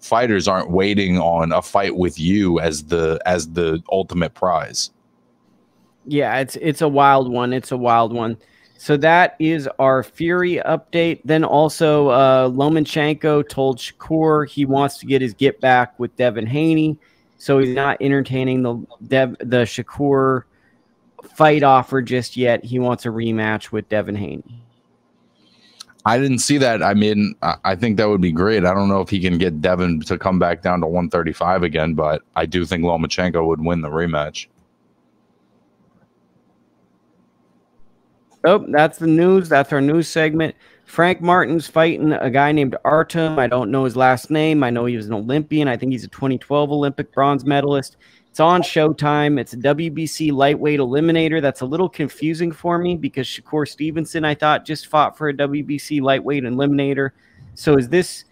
fighters 0.00 0.46
aren't 0.46 0.70
waiting 0.70 1.18
on 1.18 1.52
a 1.52 1.62
fight 1.62 1.96
with 1.96 2.18
you 2.18 2.60
as 2.60 2.84
the 2.84 3.20
as 3.26 3.50
the 3.50 3.82
ultimate 3.90 4.34
prize. 4.34 4.90
Yeah, 6.06 6.38
it's 6.38 6.56
it's 6.56 6.82
a 6.82 6.88
wild 6.88 7.30
one. 7.30 7.52
It's 7.52 7.72
a 7.72 7.76
wild 7.76 8.12
one. 8.12 8.36
So 8.78 8.96
that 8.98 9.36
is 9.38 9.68
our 9.78 10.02
Fury 10.02 10.56
update. 10.56 11.20
Then 11.24 11.44
also, 11.44 12.08
uh, 12.08 12.48
Lomachenko 12.50 13.48
told 13.48 13.78
Shakur 13.78 14.48
he 14.48 14.64
wants 14.66 14.98
to 14.98 15.06
get 15.06 15.22
his 15.22 15.34
get 15.34 15.60
back 15.60 15.98
with 15.98 16.14
Devin 16.16 16.46
Haney, 16.46 16.98
so 17.38 17.58
he's 17.58 17.74
not 17.74 17.96
entertaining 18.00 18.62
the 18.62 18.86
Dev, 19.06 19.36
the 19.38 19.62
Shakur 19.64 20.42
fight 21.34 21.62
offer 21.62 22.02
just 22.02 22.36
yet. 22.36 22.64
He 22.64 22.78
wants 22.78 23.06
a 23.06 23.08
rematch 23.08 23.72
with 23.72 23.88
Devin 23.88 24.16
Haney. 24.16 24.62
I 26.04 26.18
didn't 26.18 26.38
see 26.38 26.56
that. 26.58 26.84
I 26.84 26.94
mean, 26.94 27.34
I 27.42 27.74
think 27.74 27.96
that 27.96 28.08
would 28.08 28.20
be 28.20 28.30
great. 28.30 28.64
I 28.64 28.72
don't 28.72 28.88
know 28.88 29.00
if 29.00 29.08
he 29.08 29.18
can 29.18 29.38
get 29.38 29.60
Devin 29.60 30.00
to 30.02 30.16
come 30.16 30.38
back 30.38 30.62
down 30.62 30.80
to 30.82 30.86
135 30.86 31.64
again, 31.64 31.94
but 31.94 32.22
I 32.36 32.46
do 32.46 32.64
think 32.64 32.84
Lomachenko 32.84 33.44
would 33.44 33.60
win 33.60 33.80
the 33.80 33.88
rematch. 33.88 34.46
Oh, 38.46 38.64
that's 38.68 38.98
the 38.98 39.08
news. 39.08 39.48
That's 39.48 39.72
our 39.72 39.80
news 39.80 40.06
segment. 40.06 40.54
Frank 40.84 41.20
Martin's 41.20 41.66
fighting 41.66 42.12
a 42.12 42.30
guy 42.30 42.52
named 42.52 42.76
Artem. 42.84 43.40
I 43.40 43.48
don't 43.48 43.72
know 43.72 43.82
his 43.84 43.96
last 43.96 44.30
name. 44.30 44.62
I 44.62 44.70
know 44.70 44.84
he 44.84 44.96
was 44.96 45.08
an 45.08 45.14
Olympian. 45.14 45.66
I 45.66 45.76
think 45.76 45.90
he's 45.90 46.04
a 46.04 46.08
2012 46.08 46.70
Olympic 46.70 47.12
bronze 47.12 47.44
medalist. 47.44 47.96
It's 48.28 48.38
on 48.38 48.62
Showtime. 48.62 49.40
It's 49.40 49.52
a 49.52 49.56
WBC 49.56 50.30
lightweight 50.30 50.78
eliminator. 50.78 51.42
That's 51.42 51.62
a 51.62 51.66
little 51.66 51.88
confusing 51.88 52.52
for 52.52 52.78
me 52.78 52.96
because 52.96 53.26
Shakur 53.26 53.66
Stevenson, 53.66 54.24
I 54.24 54.36
thought, 54.36 54.64
just 54.64 54.86
fought 54.86 55.18
for 55.18 55.28
a 55.28 55.34
WBC 55.34 56.00
lightweight 56.00 56.44
eliminator. 56.44 57.10
So 57.54 57.76
is 57.76 57.88
this 57.88 58.26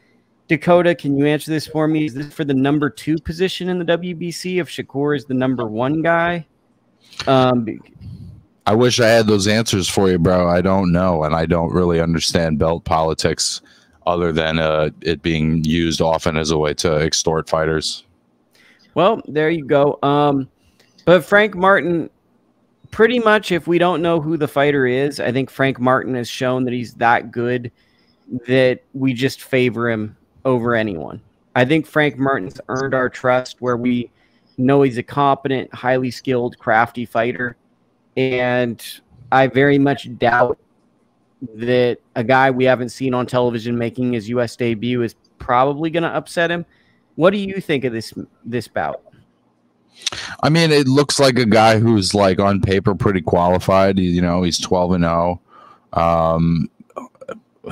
Dakota? 0.46 0.94
Can 0.94 1.16
you 1.16 1.26
answer 1.26 1.50
this 1.50 1.66
for 1.66 1.88
me? 1.88 2.04
Is 2.04 2.14
this 2.14 2.32
for 2.32 2.44
the 2.44 2.54
number 2.54 2.88
two 2.88 3.18
position 3.18 3.68
in 3.68 3.80
the 3.80 3.84
WBC 3.84 4.60
if 4.60 4.68
Shakur 4.68 5.16
is 5.16 5.24
the 5.24 5.34
number 5.34 5.66
one 5.66 6.02
guy? 6.02 6.46
Um, 7.26 7.66
I 8.66 8.74
wish 8.74 8.98
I 8.98 9.08
had 9.08 9.26
those 9.26 9.46
answers 9.46 9.88
for 9.88 10.10
you, 10.10 10.18
bro. 10.18 10.48
I 10.48 10.62
don't 10.62 10.90
know, 10.90 11.24
and 11.24 11.34
I 11.34 11.44
don't 11.44 11.72
really 11.72 12.00
understand 12.00 12.58
belt 12.58 12.84
politics 12.84 13.60
other 14.06 14.32
than 14.32 14.58
uh, 14.58 14.90
it 15.02 15.22
being 15.22 15.64
used 15.64 16.00
often 16.00 16.36
as 16.36 16.50
a 16.50 16.58
way 16.58 16.72
to 16.74 16.96
extort 16.96 17.48
fighters. 17.48 18.04
Well, 18.94 19.20
there 19.26 19.50
you 19.50 19.66
go. 19.66 19.98
Um, 20.02 20.48
but 21.04 21.24
Frank 21.24 21.54
Martin, 21.54 22.08
pretty 22.90 23.18
much, 23.18 23.52
if 23.52 23.66
we 23.66 23.78
don't 23.78 24.00
know 24.00 24.20
who 24.20 24.36
the 24.36 24.48
fighter 24.48 24.86
is, 24.86 25.20
I 25.20 25.30
think 25.30 25.50
Frank 25.50 25.78
Martin 25.78 26.14
has 26.14 26.28
shown 26.28 26.64
that 26.64 26.72
he's 26.72 26.94
that 26.94 27.30
good 27.30 27.70
that 28.46 28.80
we 28.94 29.12
just 29.12 29.42
favor 29.42 29.90
him 29.90 30.16
over 30.46 30.74
anyone. 30.74 31.20
I 31.54 31.66
think 31.66 31.86
Frank 31.86 32.18
Martin's 32.18 32.60
earned 32.68 32.94
our 32.94 33.10
trust 33.10 33.60
where 33.60 33.76
we 33.76 34.10
know 34.56 34.82
he's 34.82 34.96
a 34.96 35.02
competent, 35.02 35.72
highly 35.74 36.10
skilled, 36.10 36.58
crafty 36.58 37.04
fighter 37.04 37.56
and 38.16 38.82
I 39.32 39.46
very 39.46 39.78
much 39.78 40.16
doubt 40.18 40.58
that 41.54 41.98
a 42.14 42.24
guy 42.24 42.50
we 42.50 42.64
haven't 42.64 42.90
seen 42.90 43.14
on 43.14 43.26
television 43.26 43.76
making 43.76 44.12
his 44.12 44.28
U.S. 44.30 44.56
debut 44.56 45.02
is 45.02 45.14
probably 45.38 45.90
going 45.90 46.02
to 46.04 46.08
upset 46.08 46.50
him. 46.50 46.64
What 47.16 47.30
do 47.30 47.38
you 47.38 47.60
think 47.60 47.84
of 47.84 47.92
this 47.92 48.12
this 48.44 48.68
bout? 48.68 49.02
I 50.42 50.48
mean, 50.48 50.72
it 50.72 50.88
looks 50.88 51.20
like 51.20 51.38
a 51.38 51.46
guy 51.46 51.78
who's 51.78 52.14
like 52.14 52.40
on 52.40 52.60
paper 52.60 52.94
pretty 52.94 53.20
qualified. 53.20 53.98
You 53.98 54.20
know, 54.20 54.42
he's 54.42 54.58
twelve 54.58 54.92
and 54.92 55.04
zero. 55.04 55.40
Oh. 55.92 56.36
Um, 56.36 56.70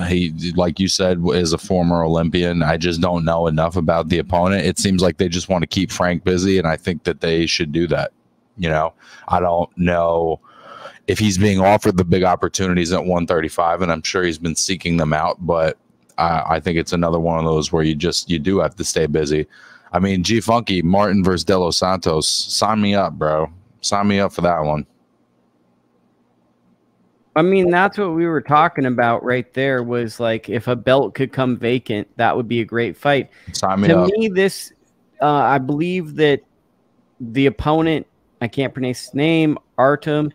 he, 0.07 0.33
like 0.57 0.81
you 0.81 0.89
said, 0.89 1.23
is 1.35 1.53
a 1.53 1.59
former 1.59 2.03
Olympian. 2.03 2.63
I 2.63 2.77
just 2.77 3.01
don't 3.01 3.25
know 3.25 3.47
enough 3.47 3.77
about 3.77 4.09
the 4.09 4.19
opponent. 4.19 4.65
It 4.65 4.79
seems 4.79 5.03
like 5.03 5.19
they 5.19 5.29
just 5.29 5.49
want 5.49 5.63
to 5.63 5.67
keep 5.67 5.91
Frank 5.91 6.25
busy, 6.25 6.59
and 6.59 6.67
I 6.67 6.77
think 6.77 7.05
that 7.05 7.21
they 7.21 7.47
should 7.47 7.73
do 7.73 7.87
that. 7.89 8.13
You 8.57 8.69
know, 8.69 8.95
I 9.29 9.41
don't 9.41 9.71
know 9.77 10.41
if 11.07 11.19
he's 11.19 11.39
being 11.39 11.61
offered 11.61 11.97
the 11.97 12.05
big 12.05 12.23
opportunities 12.23 12.93
at 12.93 13.01
135, 13.01 13.83
and 13.83 13.93
I'm 13.93 14.03
sure 14.03 14.23
he's 14.23 14.39
been 14.39 14.57
seeking 14.57 14.97
them 14.97 15.13
out. 15.13 15.45
But 15.45 15.79
I, 16.19 16.43
I 16.57 16.61
think 16.61 16.79
it's 16.79 16.93
another 16.93 17.19
one 17.19 17.39
of 17.39 17.45
those 17.45 17.73
where 17.73 17.83
you 17.83 17.95
just 17.95 18.31
you 18.31 18.39
do 18.39 18.61
have 18.61 18.77
to 18.77 18.85
stay 18.85 19.07
busy. 19.07 19.47
I 19.93 19.99
mean, 19.99 20.23
G 20.23 20.41
Funky 20.41 20.83
Martin 20.83 21.23
versus 21.23 21.45
De 21.45 21.57
Los 21.59 21.77
Santos. 21.77 22.29
Sign 22.29 22.81
me 22.81 22.95
up, 22.95 23.15
bro. 23.15 23.51
Sign 23.81 24.09
me 24.09 24.21
up 24.21 24.33
for 24.33 24.41
that 24.43 24.61
one. 24.61 24.87
I 27.35 27.43
mean, 27.43 27.71
that's 27.71 27.97
what 27.97 28.13
we 28.13 28.27
were 28.27 28.43
talking 28.43 28.85
about 28.85 29.25
right 29.25 29.53
there. 29.55 29.83
Was 29.83 30.21
like 30.21 30.49
if 30.49 30.69
a 30.69 30.77
belt 30.77 31.15
could 31.15 31.33
come 31.33 31.57
vacant, 31.57 32.09
that 32.17 32.37
would 32.37 32.49
be 32.49 32.61
a 32.61 32.65
great 32.65 32.97
fight. 32.97 33.31
Sign 33.53 33.81
me 33.81 33.89
to 33.89 34.01
up. 34.01 34.11
me, 34.11 34.29
this 34.29 34.73
uh, 35.21 35.27
I 35.27 35.59
believe 35.59 36.17
that 36.17 36.41
the 37.21 37.47
opponent 37.47 38.07
I 38.43 38.49
can't 38.49 38.75
pronounce 38.75 39.05
his 39.05 39.15
name, 39.15 39.57
Artem. 39.79 40.33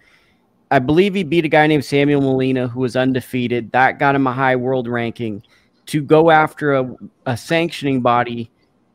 I 0.71 0.79
believe 0.79 1.13
he 1.13 1.23
beat 1.23 1.43
a 1.43 1.49
guy 1.49 1.67
named 1.67 1.83
Samuel 1.83 2.21
Molina 2.21 2.69
who 2.69 2.79
was 2.79 2.95
undefeated. 2.95 3.69
That 3.73 3.99
got 3.99 4.15
him 4.15 4.27
a 4.27 4.33
high 4.33 4.55
world 4.55 4.87
ranking. 4.87 5.43
To 5.87 6.01
go 6.01 6.31
after 6.31 6.73
a, 6.73 6.95
a 7.25 7.35
sanctioning 7.35 8.01
body, 8.01 8.49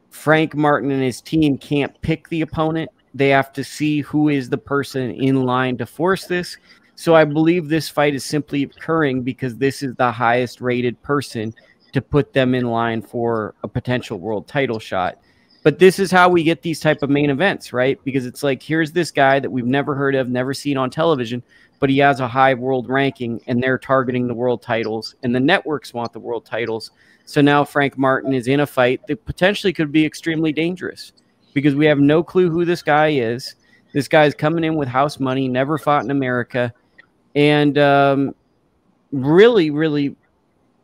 Frank 0.09 0.55
Martin 0.55 0.91
and 0.91 1.03
his 1.03 1.21
team 1.21 1.59
can't 1.59 2.01
pick 2.01 2.27
the 2.31 2.41
opponent. 2.41 2.91
They 3.13 3.29
have 3.29 3.53
to 3.53 3.63
see 3.63 4.01
who 4.01 4.31
is 4.31 4.49
the 4.49 4.57
person 4.57 5.11
in 5.11 5.43
line 5.43 5.77
to 5.77 5.85
force 5.85 6.25
this. 6.25 6.57
So 6.95 7.15
I 7.15 7.27
believe 7.27 7.69
this 7.69 7.91
fight 7.91 8.15
is 8.15 8.25
simply 8.25 8.63
occurring 8.63 9.23
because 9.25 9.59
this 9.59 9.83
is 9.83 9.95
the 9.97 10.11
highest 10.11 10.63
rated 10.63 11.03
person 11.03 11.55
to 11.93 12.01
put 12.01 12.33
them 12.33 12.55
in 12.55 12.71
line 12.71 13.03
for 13.03 13.55
a 13.63 13.69
potential 13.69 14.19
world 14.19 14.49
title 14.49 14.79
shot. 14.79 15.19
But 15.63 15.79
this 15.79 15.99
is 15.99 16.11
how 16.11 16.29
we 16.29 16.43
get 16.43 16.63
these 16.63 16.81
type 16.81 17.03
of 17.03 17.11
main 17.11 17.31
events, 17.31 17.73
right? 17.73 18.03
Because 18.05 18.27
it's 18.27 18.43
like 18.43 18.63
here's 18.63 18.93
this 18.93 19.11
guy 19.11 19.39
that 19.39 19.51
we've 19.51 19.67
never 19.67 19.95
heard 19.95 20.15
of, 20.15 20.29
never 20.29 20.53
seen 20.53 20.77
on 20.77 20.91
television, 20.91 21.43
but 21.79 21.89
he 21.89 21.99
has 21.99 22.21
a 22.21 22.29
high 22.29 22.55
world 22.55 22.89
ranking 22.89 23.41
and 23.47 23.63
they're 23.63 23.79
targeting 23.79 24.27
the 24.27 24.35
world 24.35 24.63
titles 24.63 25.15
and 25.23 25.35
the 25.35 25.41
networks 25.41 25.95
want 25.95 26.13
the 26.13 26.21
world 26.21 26.45
titles. 26.45 26.91
So 27.27 27.41
now 27.41 27.65
Frank 27.65 27.97
Martin 27.97 28.33
is 28.33 28.49
in 28.49 28.61
a 28.61 28.67
fight 28.67 29.07
that 29.07 29.25
potentially 29.25 29.73
could 29.73 29.93
be 29.93 30.05
extremely 30.05 30.53
dangerous 30.53 31.13
because 31.55 31.75
we 31.75 31.87
have 31.87 31.99
no 31.99 32.23
clue 32.23 32.51
who 32.51 32.65
this 32.65 32.83
guy 32.83 33.09
is. 33.09 33.55
This 33.93 34.09
guy's 34.09 34.35
coming 34.35 34.65
in 34.65 34.75
with 34.75 34.89
house 34.89 35.21
money, 35.21 35.49
never 35.49 35.79
fought 35.79 36.05
in 36.05 36.11
America. 36.11 36.73
And 37.35 37.79
um, 37.79 38.35
really, 39.13 39.71
really, 39.71 40.17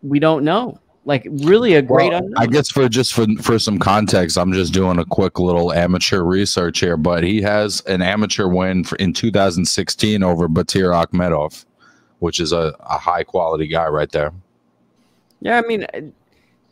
we 0.03 0.19
don't 0.19 0.45
know. 0.45 0.79
Like 1.09 1.27
really 1.31 1.73
a 1.73 1.81
great. 1.81 2.13
Well, 2.13 2.29
I 2.37 2.45
guess 2.45 2.71
for 2.71 2.87
just 2.87 3.15
for 3.15 3.25
for 3.41 3.59
some 3.59 3.79
context, 3.79 4.37
I'm 4.37 4.53
just 4.53 4.75
doing 4.75 4.99
a 4.99 5.07
quick 5.07 5.39
little 5.39 5.73
amateur 5.73 6.21
research 6.23 6.81
here. 6.81 6.99
But 6.99 7.25
he 7.25 7.41
has 7.41 7.81
an 7.87 8.03
amateur 8.03 8.47
win 8.47 8.85
for, 8.85 8.97
in 8.97 9.15
2016 9.15 10.23
over 10.23 10.51
Batir 10.51 10.93
Akhmedov, 10.93 11.65
which 12.19 12.41
is 12.41 12.53
a, 12.53 12.77
a 12.81 12.99
high 12.99 13.25
quality 13.25 13.67
guy 13.69 13.89
right 13.89 14.13
there. 14.13 14.35
Yeah, 15.41 15.57
I 15.57 15.67
mean, 15.67 15.87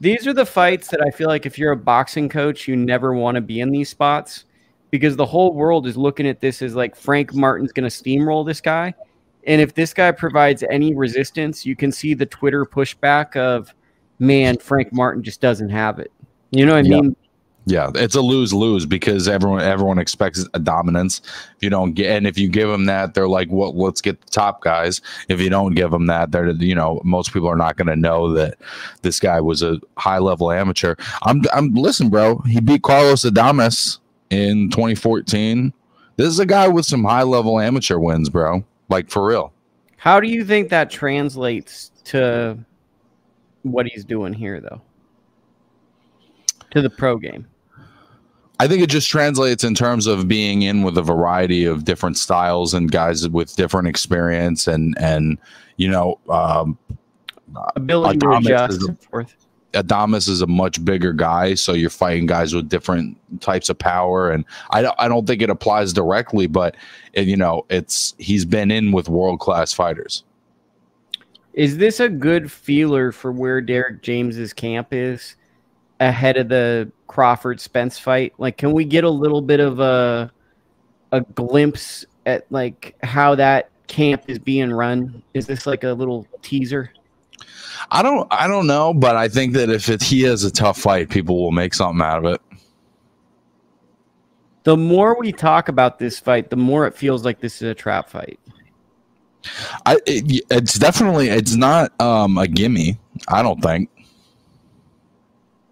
these 0.01 0.27
are 0.27 0.35
the 0.35 0.45
fights 0.45 0.89
that 0.89 1.01
I 1.01 1.11
feel 1.11 1.29
like 1.29 1.47
if 1.47 1.59
you're 1.59 1.73
a 1.73 1.77
boxing 1.77 2.29
coach, 2.29 2.69
you 2.69 2.77
never 2.77 3.15
want 3.15 3.37
to 3.37 3.41
be 3.41 3.61
in 3.61 3.71
these 3.71 3.89
spots 3.89 4.45
because 4.91 5.17
the 5.17 5.25
whole 5.25 5.55
world 5.55 5.87
is 5.87 5.97
looking 5.97 6.29
at 6.29 6.43
this 6.43 6.61
as 6.61 6.75
like 6.75 6.95
Frank 6.95 7.33
Martin's 7.33 7.73
going 7.73 7.89
to 7.89 8.05
steamroll 8.05 8.45
this 8.45 8.61
guy. 8.61 8.93
And 9.47 9.63
if 9.63 9.73
this 9.73 9.95
guy 9.95 10.13
provides 10.13 10.63
any 10.69 10.95
resistance, 10.95 11.65
you 11.65 11.75
can 11.75 11.91
see 11.91 12.13
the 12.13 12.27
Twitter 12.27 12.67
pushback 12.67 13.35
of 13.37 13.73
man, 14.19 14.59
Frank 14.59 14.93
Martin 14.93 15.23
just 15.23 15.41
doesn't 15.41 15.71
have 15.71 15.99
it. 15.99 16.11
You 16.51 16.67
know 16.67 16.75
what 16.75 16.87
I 16.87 16.89
mean? 16.89 17.17
Yeah, 17.69 17.91
it's 17.97 18.15
a 18.15 18.21
lose 18.21 18.55
lose 18.55 18.87
because 18.87 19.27
everyone 19.27 19.61
everyone 19.61 19.99
expects 19.99 20.47
a 20.55 20.61
dominance. 20.61 21.21
If 21.57 21.65
you 21.65 21.69
don't 21.69 21.95
get, 21.95 22.17
and 22.17 22.25
if 22.25 22.39
you 22.39 22.49
give 22.49 22.69
them 22.69 22.85
that, 22.85 23.15
they're 23.15 23.27
like, 23.27 23.49
"Well, 23.51 23.77
let's 23.77 24.01
get 24.01 24.21
the 24.21 24.31
top 24.31 24.63
guys." 24.63 25.01
If 25.29 25.41
you 25.41 25.51
don't 25.51 25.75
give 25.75 25.91
them 25.91 26.07
that, 26.07 26.31
they're 26.31 26.51
you 26.51 26.77
know 26.77 27.01
most 27.03 27.33
people 27.33 27.49
are 27.49 27.57
not 27.57 27.77
going 27.77 27.89
to 27.89 27.97
know 27.97 28.33
that 28.35 28.59
this 29.03 29.19
guy 29.19 29.41
was 29.41 29.63
a 29.63 29.81
high 29.97 30.19
level 30.19 30.53
amateur. 30.53 30.95
I'm 31.23 31.43
I'm 31.53 31.75
listen, 31.75 32.09
bro. 32.09 32.39
He 32.47 32.61
beat 32.61 32.85
Carlos 32.85 33.25
Adames 33.25 33.99
in 34.31 34.71
2014. 34.71 35.73
This 36.19 36.29
is 36.29 36.39
a 36.39 36.47
guy 36.47 36.69
with 36.69 36.87
some 36.87 37.03
high 37.03 37.25
level 37.25 37.59
amateur 37.59 37.99
wins, 37.99 38.31
bro. 38.31 38.65
Like 38.89 39.11
for 39.11 39.27
real. 39.27 39.53
How 39.97 40.21
do 40.21 40.29
you 40.29 40.45
think 40.45 40.69
that 40.69 40.89
translates 40.89 41.91
to 42.05 42.57
what 43.73 43.87
he's 43.87 44.05
doing 44.05 44.33
here, 44.33 44.61
though? 44.61 44.81
To 46.73 46.83
the 46.83 46.91
pro 46.91 47.17
game. 47.19 47.47
I 48.59 48.67
think 48.67 48.83
it 48.83 48.89
just 48.89 49.11
translates 49.11 49.65
in 49.65 49.75
terms 49.75 50.07
of 50.07 50.29
being 50.29 50.63
in 50.63 50.83
with 50.83 50.97
a 50.97 51.03
variety 51.03 51.65
of 51.67 51.85
different 51.85 52.17
styles 52.17 52.73
and 52.73 52.91
guys 52.91 53.29
with 53.29 53.55
different 53.55 53.89
experience 53.89 54.67
and 54.67 54.97
and 54.99 55.39
you 55.77 55.89
know 55.89 56.19
um, 56.31 56.79
ability 57.75 58.19
Adames 58.19 58.43
to 58.43 58.49
adjust. 58.49 58.83
Is 58.83 60.29
a, 60.29 60.33
is 60.33 60.41
a 60.41 60.47
much 60.47 60.83
bigger 60.83 61.13
guy, 61.13 61.55
so 61.55 61.75
you're 61.75 61.91
fighting 61.91 62.25
guys 62.25 62.55
with 62.55 62.69
different 62.69 63.19
types 63.43 63.69
of 63.69 63.79
power, 63.79 64.31
and 64.31 64.45
I 64.71 64.81
don't 64.81 64.95
I 64.99 65.07
don't 65.07 65.27
think 65.27 65.43
it 65.43 65.51
applies 65.51 65.93
directly, 65.93 66.47
but 66.47 66.77
it, 67.13 67.27
you 67.27 67.37
know 67.37 67.67
it's 67.69 68.15
he's 68.19 68.47
been 68.47 68.71
in 68.71 68.93
with 68.93 69.11
world 69.11 69.41
class 69.41 69.75
fighters. 69.75 70.25
Is 71.57 71.77
this 71.77 71.99
a 71.99 72.09
good 72.09 72.53
feeler 72.53 73.11
for 73.11 73.33
where 73.33 73.61
Derrick 73.61 74.03
James's 74.03 74.53
camp 74.53 74.93
is? 74.93 75.35
ahead 76.01 76.37
of 76.37 76.49
the 76.49 76.91
Crawford 77.07 77.61
Spence 77.61 77.99
fight? 77.99 78.35
Like, 78.39 78.57
can 78.57 78.73
we 78.73 78.85
get 78.85 79.05
a 79.05 79.11
little 79.11 79.43
bit 79.43 79.61
of 79.61 79.81
a 79.81 80.31
a 81.13 81.21
glimpse 81.21 82.05
at 82.27 82.45
like 82.51 82.97
how 83.03 83.35
that 83.37 83.71
camp 83.87 84.25
is 84.29 84.39
being 84.39 84.71
run? 84.73 85.23
Is 85.35 85.47
this 85.47 85.67
like 85.67 85.85
a 85.85 85.93
little 85.93 86.27
teaser? 86.43 86.93
I 87.91 88.03
don't 88.03 88.27
I 88.31 88.47
don't 88.47 88.67
know, 88.67 88.93
but 88.93 89.17
I 89.17 89.29
think 89.29 89.55
that 89.55 89.71
if 89.71 89.89
it, 89.89 90.03
he 90.03 90.23
has 90.23 90.45
a 90.45 90.51
tough 90.51 90.79
fight, 90.79 91.09
people 91.09 91.41
will 91.43 91.53
make 91.53 91.75
something 91.75 92.05
out 92.05 92.25
of 92.25 92.35
it. 92.35 92.41
The 94.65 94.77
more 94.77 95.17
we 95.19 95.31
talk 95.31 95.69
about 95.69 95.99
this 96.01 96.19
fight, 96.19 96.51
the 96.51 96.57
more 96.57 96.89
it 96.89 96.95
feels 96.95 97.25
like 97.25 97.41
this 97.41 97.63
is 97.63 97.71
a 97.71 97.75
trap 97.75 98.09
fight. 98.09 98.41
I 99.85 99.97
it, 100.07 100.45
it's 100.51 100.79
definitely 100.79 101.29
it's 101.29 101.55
not 101.55 101.99
um 102.01 102.39
a 102.39 102.49
gimme. 102.49 102.99
I 103.29 103.43
don't 103.43 103.61
think. 103.63 103.91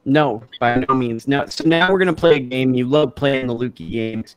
No, 0.04 0.42
by 0.60 0.84
no 0.88 0.94
means. 0.94 1.26
Now, 1.26 1.46
so 1.46 1.64
now 1.64 1.90
we're 1.90 1.98
gonna 1.98 2.12
play 2.12 2.36
a 2.36 2.40
game. 2.40 2.74
You 2.74 2.86
love 2.86 3.14
playing 3.14 3.46
the 3.46 3.54
Lukey 3.54 3.90
games. 3.90 4.36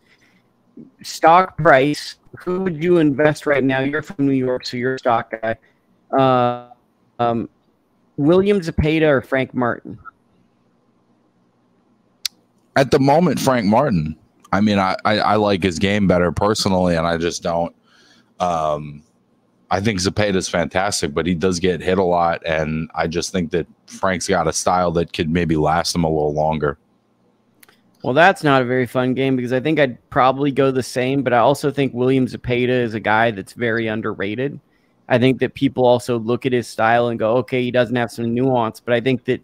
Stock 1.01 1.57
price. 1.57 2.15
Who 2.39 2.61
would 2.61 2.81
you 2.81 2.97
invest 2.97 3.45
right 3.45 3.63
now? 3.63 3.79
You're 3.79 4.01
from 4.01 4.27
New 4.27 4.33
York, 4.33 4.65
so 4.65 4.77
you're 4.77 4.95
a 4.95 4.99
stock 4.99 5.33
guy. 5.41 5.57
Uh, 6.17 6.69
um, 7.19 7.49
William 8.17 8.59
Zepeda 8.59 9.07
or 9.09 9.21
Frank 9.21 9.53
Martin? 9.53 9.97
At 12.75 12.91
the 12.91 12.99
moment, 12.99 13.39
Frank 13.39 13.65
Martin. 13.65 14.15
I 14.51 14.61
mean, 14.61 14.79
I, 14.79 14.95
I, 15.03 15.19
I 15.19 15.35
like 15.35 15.63
his 15.63 15.79
game 15.79 16.07
better 16.07 16.31
personally, 16.31 16.95
and 16.95 17.05
I 17.07 17.17
just 17.17 17.43
don't. 17.43 17.75
Um, 18.39 19.03
I 19.69 19.81
think 19.81 19.99
Zepeda 19.99 20.35
is 20.35 20.47
fantastic, 20.47 21.13
but 21.13 21.25
he 21.25 21.35
does 21.35 21.59
get 21.59 21.81
hit 21.81 21.97
a 21.97 22.03
lot, 22.03 22.41
and 22.45 22.89
I 22.95 23.07
just 23.07 23.31
think 23.31 23.51
that 23.51 23.67
Frank's 23.85 24.27
got 24.27 24.47
a 24.47 24.53
style 24.53 24.91
that 24.91 25.11
could 25.11 25.29
maybe 25.29 25.57
last 25.57 25.93
him 25.93 26.05
a 26.05 26.09
little 26.09 26.33
longer. 26.33 26.77
Well, 28.03 28.13
that's 28.13 28.43
not 28.43 28.61
a 28.61 28.65
very 28.65 28.85
fun 28.85 29.13
game 29.13 29.35
because 29.35 29.51
I 29.51 29.59
think 29.59 29.79
I'd 29.79 30.09
probably 30.09 30.51
go 30.51 30.71
the 30.71 30.83
same, 30.83 31.23
but 31.23 31.33
I 31.33 31.39
also 31.39 31.71
think 31.71 31.93
William 31.93 32.27
Zepeda 32.27 32.69
is 32.69 32.93
a 32.93 32.99
guy 32.99 33.31
that's 33.31 33.53
very 33.53 33.87
underrated. 33.87 34.59
I 35.09 35.17
think 35.17 35.39
that 35.39 35.53
people 35.53 35.85
also 35.85 36.19
look 36.19 36.45
at 36.45 36.53
his 36.53 36.67
style 36.67 37.09
and 37.09 37.19
go, 37.19 37.37
okay, 37.37 37.61
he 37.61 37.71
doesn't 37.71 37.95
have 37.95 38.11
some 38.11 38.33
nuance, 38.33 38.79
but 38.79 38.93
I 38.93 39.01
think 39.01 39.25
that 39.25 39.41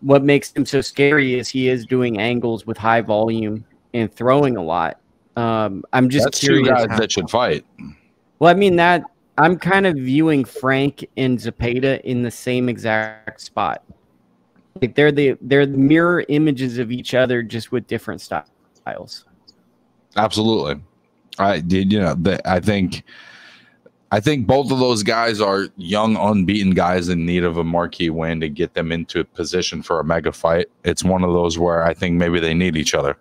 what 0.00 0.24
makes 0.24 0.52
him 0.52 0.66
so 0.66 0.80
scary 0.80 1.38
is 1.38 1.48
he 1.48 1.68
is 1.68 1.86
doing 1.86 2.18
angles 2.18 2.66
with 2.66 2.76
high 2.76 3.00
volume 3.00 3.64
and 3.94 4.12
throwing 4.12 4.56
a 4.56 4.62
lot. 4.62 4.98
Um, 5.36 5.84
I'm 5.92 6.08
just 6.08 6.24
that's 6.24 6.40
curious. 6.40 6.68
two 6.68 6.74
guys 6.74 6.98
that 6.98 7.12
should 7.12 7.28
fight. 7.28 7.64
Well, 8.38 8.50
I 8.50 8.54
mean 8.54 8.76
that 8.76 9.04
I'm 9.38 9.58
kind 9.58 9.86
of 9.86 9.96
viewing 9.96 10.44
Frank 10.44 11.06
and 11.16 11.38
Zepeda 11.38 12.00
in 12.02 12.22
the 12.22 12.30
same 12.30 12.68
exact 12.68 13.40
spot. 13.40 13.82
Like 14.80 14.94
they're 14.94 15.12
the 15.12 15.36
they're 15.40 15.66
the 15.66 15.78
mirror 15.78 16.24
images 16.28 16.78
of 16.78 16.90
each 16.90 17.14
other, 17.14 17.42
just 17.42 17.72
with 17.72 17.86
different 17.86 18.20
styles. 18.20 19.24
Absolutely, 20.16 20.82
I 21.38 21.60
did. 21.60 21.92
You 21.92 22.00
know, 22.00 22.14
the, 22.14 22.50
I 22.50 22.60
think, 22.60 23.04
I 24.10 24.20
think 24.20 24.46
both 24.46 24.70
of 24.70 24.78
those 24.78 25.02
guys 25.02 25.40
are 25.40 25.68
young, 25.76 26.16
unbeaten 26.16 26.72
guys 26.72 27.08
in 27.08 27.24
need 27.24 27.44
of 27.44 27.56
a 27.58 27.64
marquee 27.64 28.10
win 28.10 28.40
to 28.40 28.48
get 28.48 28.74
them 28.74 28.92
into 28.92 29.20
a 29.20 29.24
position 29.24 29.82
for 29.82 30.00
a 30.00 30.04
mega 30.04 30.32
fight. 30.32 30.66
It's 30.84 31.04
one 31.04 31.24
of 31.24 31.32
those 31.32 31.58
where 31.58 31.82
I 31.84 31.94
think 31.94 32.14
maybe 32.16 32.40
they 32.40 32.54
need 32.54 32.76
each 32.76 32.94
other. 32.94 33.18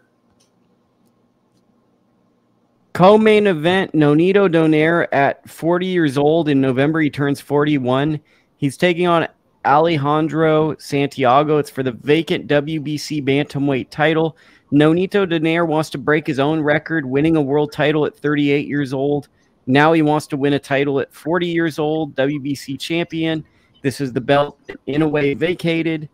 Co-main 2.95 3.45
event: 3.45 3.91
Nonito 3.91 4.47
Donaire 4.47 5.09
at 5.11 5.49
40 5.49 5.85
years 5.85 6.17
old 6.17 6.47
in 6.47 6.61
November. 6.61 7.01
He 7.01 7.09
turns 7.09 7.41
41. 7.41 8.21
He's 8.55 8.77
taking 8.77 9.05
on 9.05 9.27
Alejandro 9.65 10.77
Santiago. 10.77 11.57
It's 11.57 11.69
for 11.69 11.83
the 11.83 11.91
vacant 11.91 12.47
WBC 12.47 13.21
bantamweight 13.21 13.89
title. 13.89 14.37
Nonito 14.71 15.29
Donaire 15.29 15.67
wants 15.67 15.89
to 15.89 15.97
break 15.97 16.25
his 16.25 16.39
own 16.39 16.61
record, 16.61 17.05
winning 17.05 17.35
a 17.35 17.41
world 17.41 17.73
title 17.73 18.05
at 18.05 18.15
38 18.15 18.65
years 18.65 18.93
old. 18.93 19.27
Now 19.67 19.91
he 19.91 20.01
wants 20.01 20.25
to 20.27 20.37
win 20.37 20.53
a 20.53 20.59
title 20.59 21.01
at 21.01 21.13
40 21.13 21.47
years 21.47 21.77
old, 21.77 22.15
WBC 22.15 22.79
champion. 22.79 23.43
This 23.81 23.99
is 23.99 24.13
the 24.13 24.21
belt 24.21 24.57
in 24.87 25.01
a 25.01 25.07
way 25.07 25.33
vacated. 25.33 26.07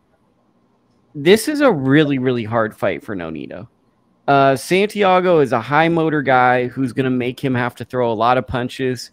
This 1.13 1.47
is 1.47 1.61
a 1.61 1.71
really, 1.71 2.17
really 2.17 2.43
hard 2.43 2.75
fight 2.75 3.03
for 3.03 3.15
Nonito. 3.15 3.67
Uh, 4.31 4.55
Santiago 4.55 5.39
is 5.39 5.51
a 5.51 5.59
high 5.59 5.89
motor 5.89 6.21
guy 6.21 6.67
who's 6.67 6.93
going 6.93 7.03
to 7.03 7.09
make 7.09 7.37
him 7.37 7.53
have 7.53 7.75
to 7.75 7.83
throw 7.83 8.09
a 8.09 8.15
lot 8.15 8.37
of 8.37 8.47
punches. 8.47 9.11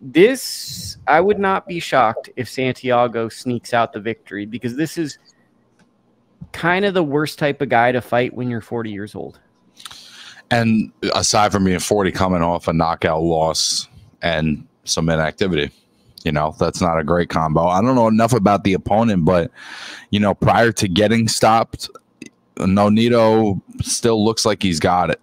This, 0.00 0.96
I 1.06 1.20
would 1.20 1.38
not 1.38 1.66
be 1.66 1.78
shocked 1.78 2.30
if 2.36 2.48
Santiago 2.48 3.28
sneaks 3.28 3.74
out 3.74 3.92
the 3.92 4.00
victory 4.00 4.46
because 4.46 4.74
this 4.74 4.96
is 4.96 5.18
kind 6.52 6.86
of 6.86 6.94
the 6.94 7.02
worst 7.02 7.38
type 7.38 7.60
of 7.60 7.68
guy 7.68 7.92
to 7.92 8.00
fight 8.00 8.32
when 8.32 8.48
you're 8.48 8.62
40 8.62 8.90
years 8.90 9.14
old. 9.14 9.38
And 10.50 10.90
aside 11.14 11.52
from 11.52 11.64
being 11.64 11.78
40, 11.78 12.10
coming 12.12 12.40
off 12.40 12.66
a 12.66 12.72
knockout 12.72 13.20
loss 13.20 13.86
and 14.22 14.66
some 14.84 15.10
inactivity, 15.10 15.70
you 16.24 16.32
know, 16.32 16.56
that's 16.58 16.80
not 16.80 16.98
a 16.98 17.04
great 17.04 17.28
combo. 17.28 17.66
I 17.66 17.82
don't 17.82 17.94
know 17.94 18.08
enough 18.08 18.32
about 18.32 18.64
the 18.64 18.72
opponent, 18.72 19.26
but, 19.26 19.50
you 20.10 20.18
know, 20.18 20.32
prior 20.32 20.72
to 20.72 20.88
getting 20.88 21.28
stopped, 21.28 21.90
Nonito 22.58 23.60
still 23.82 24.24
looks 24.24 24.44
like 24.44 24.62
he's 24.62 24.80
got 24.80 25.10
it. 25.10 25.20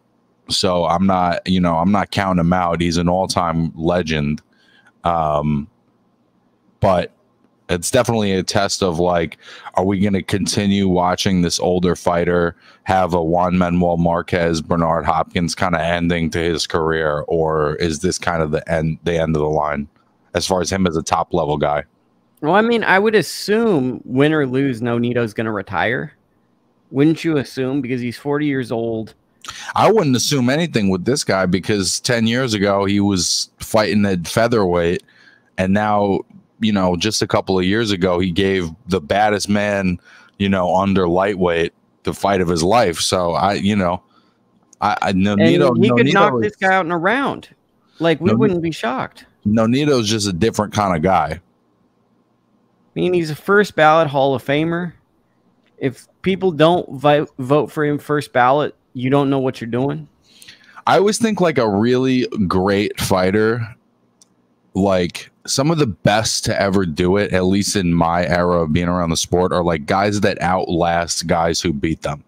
So 0.50 0.86
I'm 0.86 1.06
not, 1.06 1.48
you 1.48 1.60
know, 1.60 1.78
I'm 1.78 1.92
not 1.92 2.12
counting 2.12 2.42
him 2.42 2.54
out. 2.54 2.82
He's 2.82 2.98
an 2.98 3.10
all-time 3.10 3.72
legend. 3.76 4.42
Um, 5.04 5.68
but 6.80 7.12
it's 7.70 7.90
definitely 7.90 8.34
a 8.34 8.44
test 8.44 8.84
of 8.84 9.00
like, 9.00 9.38
are 9.76 9.86
we 9.86 10.00
going 10.00 10.14
to 10.14 10.22
continue 10.22 10.88
watching 10.88 11.42
this 11.42 11.60
older 11.60 11.96
fighter 11.96 12.56
have 12.84 13.14
a 13.14 13.24
Juan 13.24 13.58
Manuel 13.58 13.98
Marquez, 13.98 14.62
Bernard 14.62 15.06
Hopkins 15.06 15.56
kind 15.56 15.76
of 15.76 15.82
ending 15.82 16.30
to 16.32 16.40
his 16.40 16.68
career, 16.68 17.24
or 17.28 17.76
is 17.76 18.00
this 18.00 18.18
kind 18.18 18.44
of 18.44 18.52
the 18.52 18.70
end, 18.72 19.00
the 19.04 19.18
end 19.18 19.36
of 19.36 19.42
the 19.42 19.50
line 19.50 19.88
as 20.36 20.46
far 20.46 20.62
as 20.62 20.72
him 20.72 20.86
as 20.86 20.98
a 20.98 21.04
top 21.04 21.34
level 21.34 21.58
guy? 21.58 21.84
Well, 22.42 22.56
I 22.56 22.62
mean, 22.62 22.84
I 22.84 23.00
would 23.00 23.16
assume 23.16 24.02
win 24.04 24.34
or 24.34 24.46
lose, 24.46 24.82
Nonito's 24.82 25.34
going 25.34 25.46
to 25.46 25.52
retire. 25.52 26.14
Wouldn't 26.94 27.24
you 27.24 27.38
assume 27.38 27.82
because 27.82 28.02
he's 28.02 28.18
40 28.18 28.46
years 28.46 28.72
old? 28.72 29.16
I 29.76 29.92
wouldn't 29.92 30.16
assume 30.16 30.48
anything 30.48 30.90
with 30.90 31.06
this 31.06 31.24
guy 31.24 31.48
because 31.48 32.00
10 32.02 32.28
years 32.28 32.54
ago 32.54 32.86
he 32.86 33.00
was 33.00 33.50
fighting 33.58 34.06
at 34.06 34.28
featherweight 34.28 35.02
and 35.58 35.74
now, 35.74 36.20
you 36.60 36.72
know, 36.72 36.96
just 36.96 37.24
a 37.24 37.28
couple 37.28 37.58
of 37.58 37.66
years 37.66 37.90
ago 37.90 38.20
he 38.20 38.30
gave 38.30 38.70
the 38.88 39.02
baddest 39.02 39.50
man, 39.50 39.98
you 40.38 40.48
know, 40.48 40.76
under 40.76 41.08
lightweight 41.10 41.74
the 42.04 42.14
fight 42.14 42.42
of 42.42 42.48
his 42.48 42.62
life. 42.62 43.00
So 43.00 43.32
I, 43.32 43.54
you 43.54 43.76
know, 43.76 44.04
I, 44.80 44.96
I 45.02 45.10
and 45.10 45.20
he 45.20 45.58
Nonito 45.58 45.98
could 45.98 46.14
knock 46.14 46.36
is, 46.36 46.42
this 46.42 46.56
guy 46.58 46.76
out 46.76 46.86
in 46.86 46.92
a 46.92 46.98
round. 46.98 47.50
Like 47.98 48.22
we 48.22 48.36
wouldn't 48.36 48.62
be 48.62 48.72
shocked. 48.72 49.26
Nonito's 49.48 50.08
just 50.08 50.28
a 50.28 50.34
different 50.34 50.74
kind 50.74 50.96
of 50.96 51.02
guy. 51.02 51.32
I 51.32 51.40
mean, 52.94 53.14
he's 53.14 53.32
a 53.32 53.36
first 53.36 53.76
ballot 53.76 54.10
Hall 54.10 54.36
of 54.36 54.46
Famer. 54.46 54.94
If 55.80 56.08
people 56.24 56.52
don't 56.52 56.90
vote 56.90 57.32
vote 57.38 57.72
for 57.72 57.86
him 57.86 58.00
first 58.00 58.34
ballot, 58.34 58.76
you 58.94 59.12
don't 59.12 59.30
know 59.30 59.40
what 59.40 59.62
you're 59.62 59.70
doing. 59.70 60.08
I 60.88 60.98
always 60.98 61.20
think 61.20 61.40
like 61.40 61.58
a 61.58 61.70
really 61.70 62.28
great 62.48 63.00
fighter, 63.00 63.76
like 64.74 65.30
some 65.46 65.72
of 65.72 65.78
the 65.78 65.88
best 65.88 66.44
to 66.46 66.62
ever 66.62 66.86
do 66.86 67.18
it, 67.18 67.32
at 67.32 67.46
least 67.46 67.76
in 67.76 67.94
my 67.94 68.26
era 68.26 68.64
of 68.64 68.74
being 68.74 68.88
around 68.88 69.12
the 69.12 69.18
sport, 69.18 69.54
are 69.54 69.64
like 69.64 69.86
guys 69.86 70.22
that 70.22 70.42
outlast 70.42 71.28
guys 71.28 71.62
who 71.62 71.72
beat 71.72 72.02
them. 72.02 72.24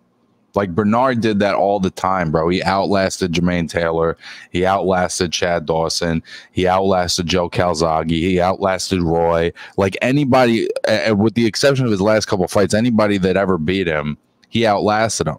Like 0.55 0.73
Bernard 0.73 1.21
did 1.21 1.39
that 1.39 1.55
all 1.55 1.79
the 1.79 1.89
time, 1.89 2.31
bro. 2.31 2.49
He 2.49 2.63
outlasted 2.63 3.33
Jermaine 3.33 3.69
Taylor. 3.69 4.17
He 4.51 4.65
outlasted 4.65 5.31
Chad 5.31 5.65
Dawson. 5.65 6.23
He 6.51 6.67
outlasted 6.67 7.27
Joe 7.27 7.49
Calzaghe. 7.49 8.09
He 8.09 8.39
outlasted 8.39 9.01
Roy. 9.01 9.51
Like 9.77 9.97
anybody, 10.01 10.69
uh, 10.87 11.15
with 11.15 11.35
the 11.35 11.45
exception 11.45 11.85
of 11.85 11.91
his 11.91 12.01
last 12.01 12.25
couple 12.25 12.47
fights, 12.47 12.73
anybody 12.73 13.17
that 13.19 13.37
ever 13.37 13.57
beat 13.57 13.87
him, 13.87 14.17
he 14.49 14.65
outlasted 14.65 15.27
him. 15.27 15.37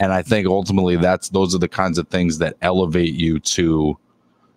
And 0.00 0.12
I 0.12 0.22
think 0.22 0.46
ultimately 0.46 0.96
that's 0.96 1.28
those 1.28 1.54
are 1.54 1.58
the 1.58 1.68
kinds 1.68 1.98
of 1.98 2.08
things 2.08 2.38
that 2.38 2.56
elevate 2.62 3.14
you 3.14 3.38
to, 3.40 3.96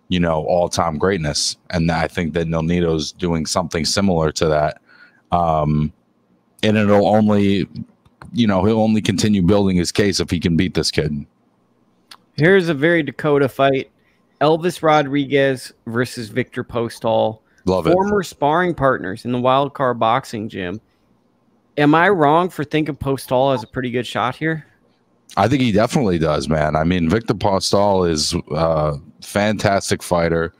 you 0.08 0.20
know, 0.20 0.44
all 0.46 0.68
time 0.68 0.98
greatness. 0.98 1.56
And 1.70 1.90
I 1.90 2.08
think 2.08 2.34
that 2.34 2.48
Nonito's 2.48 3.12
doing 3.12 3.46
something 3.46 3.84
similar 3.84 4.32
to 4.32 4.48
that. 4.48 4.80
Um, 5.30 5.92
and 6.62 6.76
it'll 6.76 7.06
only, 7.06 7.68
you 8.32 8.46
know, 8.46 8.64
he'll 8.64 8.80
only 8.80 9.00
continue 9.00 9.42
building 9.42 9.76
his 9.76 9.92
case 9.92 10.20
if 10.20 10.30
he 10.30 10.40
can 10.40 10.56
beat 10.56 10.74
this 10.74 10.90
kid. 10.90 11.26
Here's 12.34 12.68
a 12.68 12.74
very 12.74 13.02
Dakota 13.02 13.48
fight: 13.48 13.90
Elvis 14.40 14.82
Rodriguez 14.82 15.72
versus 15.86 16.28
Victor 16.28 16.64
Postol. 16.64 17.40
Love 17.64 17.86
it. 17.86 17.92
former 17.92 18.22
sparring 18.22 18.74
partners 18.74 19.24
in 19.24 19.32
the 19.32 19.40
wild 19.40 19.74
card 19.74 19.98
boxing 19.98 20.48
gym. 20.48 20.80
Am 21.76 21.94
I 21.94 22.08
wrong 22.08 22.48
for 22.48 22.64
thinking 22.64 22.96
Postol 22.96 23.52
has 23.52 23.62
a 23.62 23.66
pretty 23.66 23.90
good 23.90 24.06
shot 24.06 24.34
here? 24.36 24.66
I 25.36 25.46
think 25.46 25.62
he 25.62 25.72
definitely 25.72 26.18
does, 26.18 26.48
man. 26.48 26.74
I 26.74 26.84
mean, 26.84 27.08
Victor 27.08 27.34
Postol 27.34 28.08
is 28.08 28.34
a 28.50 28.98
fantastic 29.22 30.02
fighter. 30.02 30.52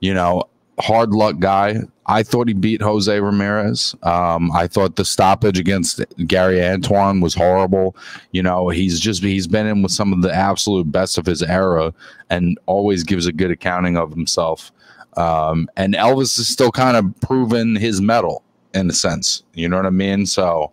You 0.00 0.14
know, 0.14 0.44
hard 0.78 1.10
luck 1.10 1.38
guy. 1.38 1.80
I 2.06 2.22
thought 2.22 2.48
he 2.48 2.54
beat 2.54 2.80
Jose 2.80 3.20
Ramirez. 3.20 3.94
Um, 4.02 4.50
I 4.52 4.66
thought 4.66 4.96
the 4.96 5.04
stoppage 5.04 5.58
against 5.58 6.02
Gary 6.26 6.56
Antuanne 6.56 7.22
was 7.22 7.34
horrible. 7.34 7.96
You 8.32 8.42
know, 8.42 8.68
he's 8.70 8.98
just 8.98 9.22
he's 9.22 9.46
been 9.46 9.66
in 9.66 9.82
with 9.82 9.92
some 9.92 10.12
of 10.12 10.22
the 10.22 10.34
absolute 10.34 10.90
best 10.90 11.18
of 11.18 11.26
his 11.26 11.42
era 11.42 11.92
and 12.30 12.58
always 12.66 13.04
gives 13.04 13.26
a 13.26 13.32
good 13.32 13.50
accounting 13.50 13.96
of 13.96 14.10
himself. 14.10 14.72
Um, 15.16 15.68
and 15.76 15.94
Elvis 15.94 16.38
is 16.38 16.48
still 16.48 16.70
kind 16.70 16.96
of 16.96 17.20
proven 17.20 17.76
his 17.76 18.00
metal 18.00 18.42
in 18.72 18.88
a 18.88 18.92
sense. 18.92 19.42
You 19.54 19.68
know 19.68 19.76
what 19.76 19.86
I 19.86 19.90
mean? 19.90 20.24
So 20.24 20.72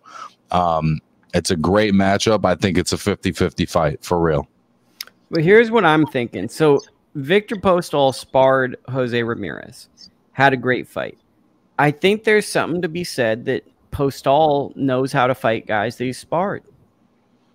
um, 0.52 1.00
it's 1.34 1.50
a 1.50 1.56
great 1.56 1.92
matchup. 1.92 2.44
I 2.44 2.54
think 2.54 2.78
it's 2.78 2.92
a 2.92 2.98
50 2.98 3.32
50 3.32 3.66
fight 3.66 4.04
for 4.04 4.20
real. 4.20 4.48
But 5.30 5.42
here's 5.42 5.70
what 5.70 5.84
I'm 5.84 6.06
thinking. 6.06 6.48
So 6.48 6.80
Victor 7.16 7.56
Postol 7.56 8.14
sparred 8.14 8.76
Jose 8.88 9.22
Ramirez, 9.22 9.88
had 10.32 10.52
a 10.52 10.56
great 10.56 10.86
fight. 10.86 11.16
I 11.78 11.90
think 11.90 12.24
there's 12.24 12.46
something 12.46 12.82
to 12.82 12.88
be 12.88 13.04
said 13.04 13.46
that 13.46 13.64
Postol 13.90 14.76
knows 14.76 15.12
how 15.12 15.26
to 15.26 15.34
fight 15.34 15.66
guys 15.66 15.96
that 15.96 16.04
he 16.04 16.12
sparred. 16.12 16.62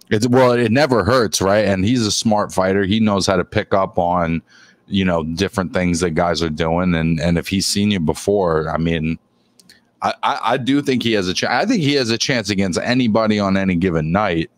It's 0.09 0.27
well, 0.27 0.53
it 0.53 0.71
never 0.71 1.03
hurts, 1.03 1.41
right? 1.41 1.63
And 1.63 1.85
he's 1.85 2.05
a 2.05 2.11
smart 2.11 2.51
fighter. 2.51 2.83
He 2.83 2.99
knows 2.99 3.27
how 3.27 3.35
to 3.35 3.45
pick 3.45 3.73
up 3.73 3.99
on, 3.99 4.41
you 4.87 5.05
know, 5.05 5.23
different 5.23 5.73
things 5.73 5.99
that 5.99 6.11
guys 6.11 6.41
are 6.41 6.49
doing. 6.49 6.95
And 6.95 7.19
and 7.19 7.37
if 7.37 7.47
he's 7.47 7.67
seen 7.67 7.91
you 7.91 7.99
before, 7.99 8.69
I 8.69 8.77
mean, 8.77 9.19
I 10.01 10.13
I, 10.23 10.39
I 10.43 10.57
do 10.57 10.81
think 10.81 11.03
he 11.03 11.13
has 11.13 11.27
a 11.27 11.35
chance. 11.35 11.53
I 11.53 11.67
think 11.67 11.81
he 11.83 11.93
has 11.93 12.09
a 12.09 12.17
chance 12.17 12.49
against 12.49 12.79
anybody 12.79 13.39
on 13.39 13.57
any 13.57 13.75
given 13.75 14.11
night. 14.11 14.49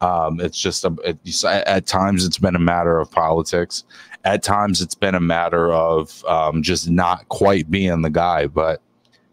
Um, 0.00 0.40
it's 0.40 0.60
just 0.60 0.84
a, 0.84 0.94
it, 1.04 1.44
at 1.44 1.86
times 1.86 2.24
it's 2.24 2.38
been 2.38 2.56
a 2.56 2.60
matter 2.60 2.98
of 2.98 3.10
politics. 3.10 3.84
At 4.26 4.42
times 4.42 4.82
it's 4.82 4.96
been 4.96 5.14
a 5.14 5.20
matter 5.20 5.72
of 5.72 6.24
um, 6.26 6.62
just 6.62 6.90
not 6.90 7.28
quite 7.28 7.70
being 7.70 8.02
the 8.02 8.10
guy. 8.10 8.48
But 8.48 8.82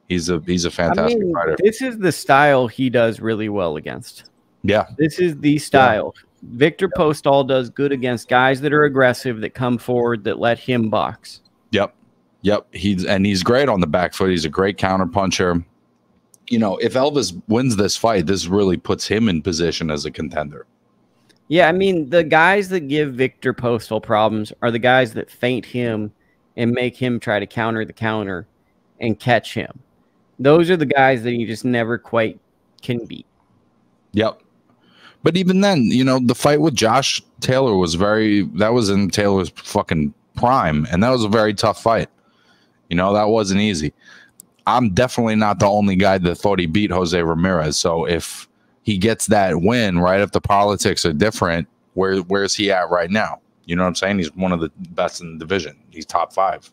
he's 0.08 0.30
a 0.30 0.42
he's 0.46 0.66
a 0.66 0.72
fantastic 0.72 1.20
I 1.20 1.24
mean, 1.24 1.34
fighter. 1.34 1.58
This 1.60 1.82
is 1.82 1.98
the 1.98 2.12
style 2.12 2.68
he 2.68 2.90
does 2.90 3.20
really 3.20 3.50
well 3.50 3.76
against. 3.76 4.30
Yeah. 4.64 4.86
This 4.98 5.20
is 5.20 5.38
the 5.40 5.58
style. 5.58 6.14
Yeah. 6.16 6.22
Victor 6.44 6.90
Postol 6.90 7.48
does 7.48 7.70
good 7.70 7.92
against 7.92 8.28
guys 8.28 8.62
that 8.62 8.74
are 8.74 8.84
aggressive, 8.84 9.42
that 9.42 9.54
come 9.54 9.78
forward, 9.78 10.24
that 10.26 10.40
let 10.40 10.60
him 10.60 10.90
box. 10.90 11.42
Yep. 11.72 11.94
Yep. 12.42 12.68
He's 12.72 13.06
and 13.06 13.26
he's 13.26 13.44
great 13.44 13.70
on 13.70 13.80
the 13.80 13.88
back 13.88 14.14
foot. 14.14 14.30
He's 14.30 14.46
a 14.46 14.50
great 14.50 14.78
counter 14.78 15.08
puncher. 15.08 15.64
You 16.50 16.60
know, 16.60 16.78
if 16.78 16.94
Elvis 16.94 17.42
wins 17.48 17.78
this 17.78 17.98
fight, 17.98 18.26
this 18.26 18.48
really 18.48 18.78
puts 18.78 19.08
him 19.08 19.30
in 19.30 19.42
position 19.42 19.90
as 19.90 20.06
a 20.06 20.12
contender. 20.12 20.66
Yeah, 21.48 21.68
I 21.68 21.72
mean, 21.72 22.10
the 22.10 22.24
guys 22.24 22.70
that 22.70 22.88
give 22.88 23.14
Victor 23.14 23.54
Postol 23.54 24.02
problems 24.02 24.54
are 24.62 24.72
the 24.72 24.80
guys 24.80 25.14
that 25.14 25.30
feint 25.30 25.66
him 25.66 26.12
and 26.58 26.72
make 26.72 26.96
him 26.96 27.20
try 27.20 27.40
to 27.40 27.46
counter 27.46 27.86
the 27.86 27.94
counter 27.94 28.48
and 29.00 29.20
catch 29.20 29.54
him. 29.54 29.80
Those 30.40 30.70
are 30.70 30.78
the 30.78 30.86
guys 30.86 31.24
that 31.24 31.34
you 31.34 31.46
just 31.46 31.66
never 31.66 31.98
quite 31.98 32.40
can 32.82 33.06
beat. 33.06 33.26
Yep. 34.14 34.42
But 35.24 35.38
even 35.38 35.62
then, 35.62 35.84
you 35.86 36.04
know, 36.04 36.20
the 36.20 36.36
fight 36.36 36.62
with 36.62 36.76
Josh 36.76 37.22
Taylor 37.40 37.78
was 37.78 37.96
very 37.96 38.44
that 38.56 38.74
was 38.74 38.90
in 38.90 39.10
Taylor's 39.10 39.50
fucking 39.50 40.14
prime, 40.36 40.86
and 40.92 41.02
that 41.02 41.10
was 41.10 41.24
a 41.24 41.30
very 41.30 41.54
tough 41.54 41.82
fight. 41.82 42.10
You 42.90 42.98
know, 42.98 43.14
that 43.14 43.30
wasn't 43.30 43.62
easy. 43.62 43.94
I'm 44.68 44.90
definitely 44.90 45.36
not 45.36 45.60
the 45.60 45.68
only 45.68 45.96
guy 45.96 46.18
that 46.18 46.36
thought 46.36 46.60
he 46.60 46.66
beat 46.66 46.92
Jose 46.92 47.22
Ramirez. 47.22 47.78
So 47.78 48.06
if 48.06 48.48
he 48.84 48.98
gets 48.98 49.28
that 49.28 49.62
win, 49.62 50.00
right, 50.00 50.22
if 50.22 50.32
the 50.32 50.42
politics 50.42 51.06
are 51.06 51.14
different, 51.14 51.68
where 51.94 52.18
where's 52.18 52.56
he 52.56 52.72
at 52.72 52.90
right 52.90 53.10
now? 53.10 53.40
You 53.66 53.76
know 53.76 53.84
what 53.84 53.90
I'm 53.90 53.96
saying? 53.96 54.18
He's 54.18 54.36
one 54.36 54.52
of 54.52 54.60
the 54.60 54.72
best 54.92 55.22
in 55.22 55.34
the 55.34 55.40
division. 55.40 55.78
He's 55.90 56.06
top 56.06 56.34
five. 56.34 56.70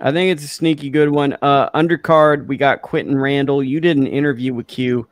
I 0.00 0.12
think 0.12 0.30
it's 0.30 0.44
a 0.44 0.48
sneaky 0.48 0.90
good 0.90 1.10
one. 1.10 1.36
Uh, 1.42 1.70
undercard, 1.70 2.46
we 2.46 2.56
got 2.56 2.82
Quinton 2.82 3.18
Randall. 3.18 3.64
You 3.64 3.80
did 3.80 3.96
an 3.96 4.06
interview 4.06 4.54
with 4.54 4.68
Q. 4.68 5.08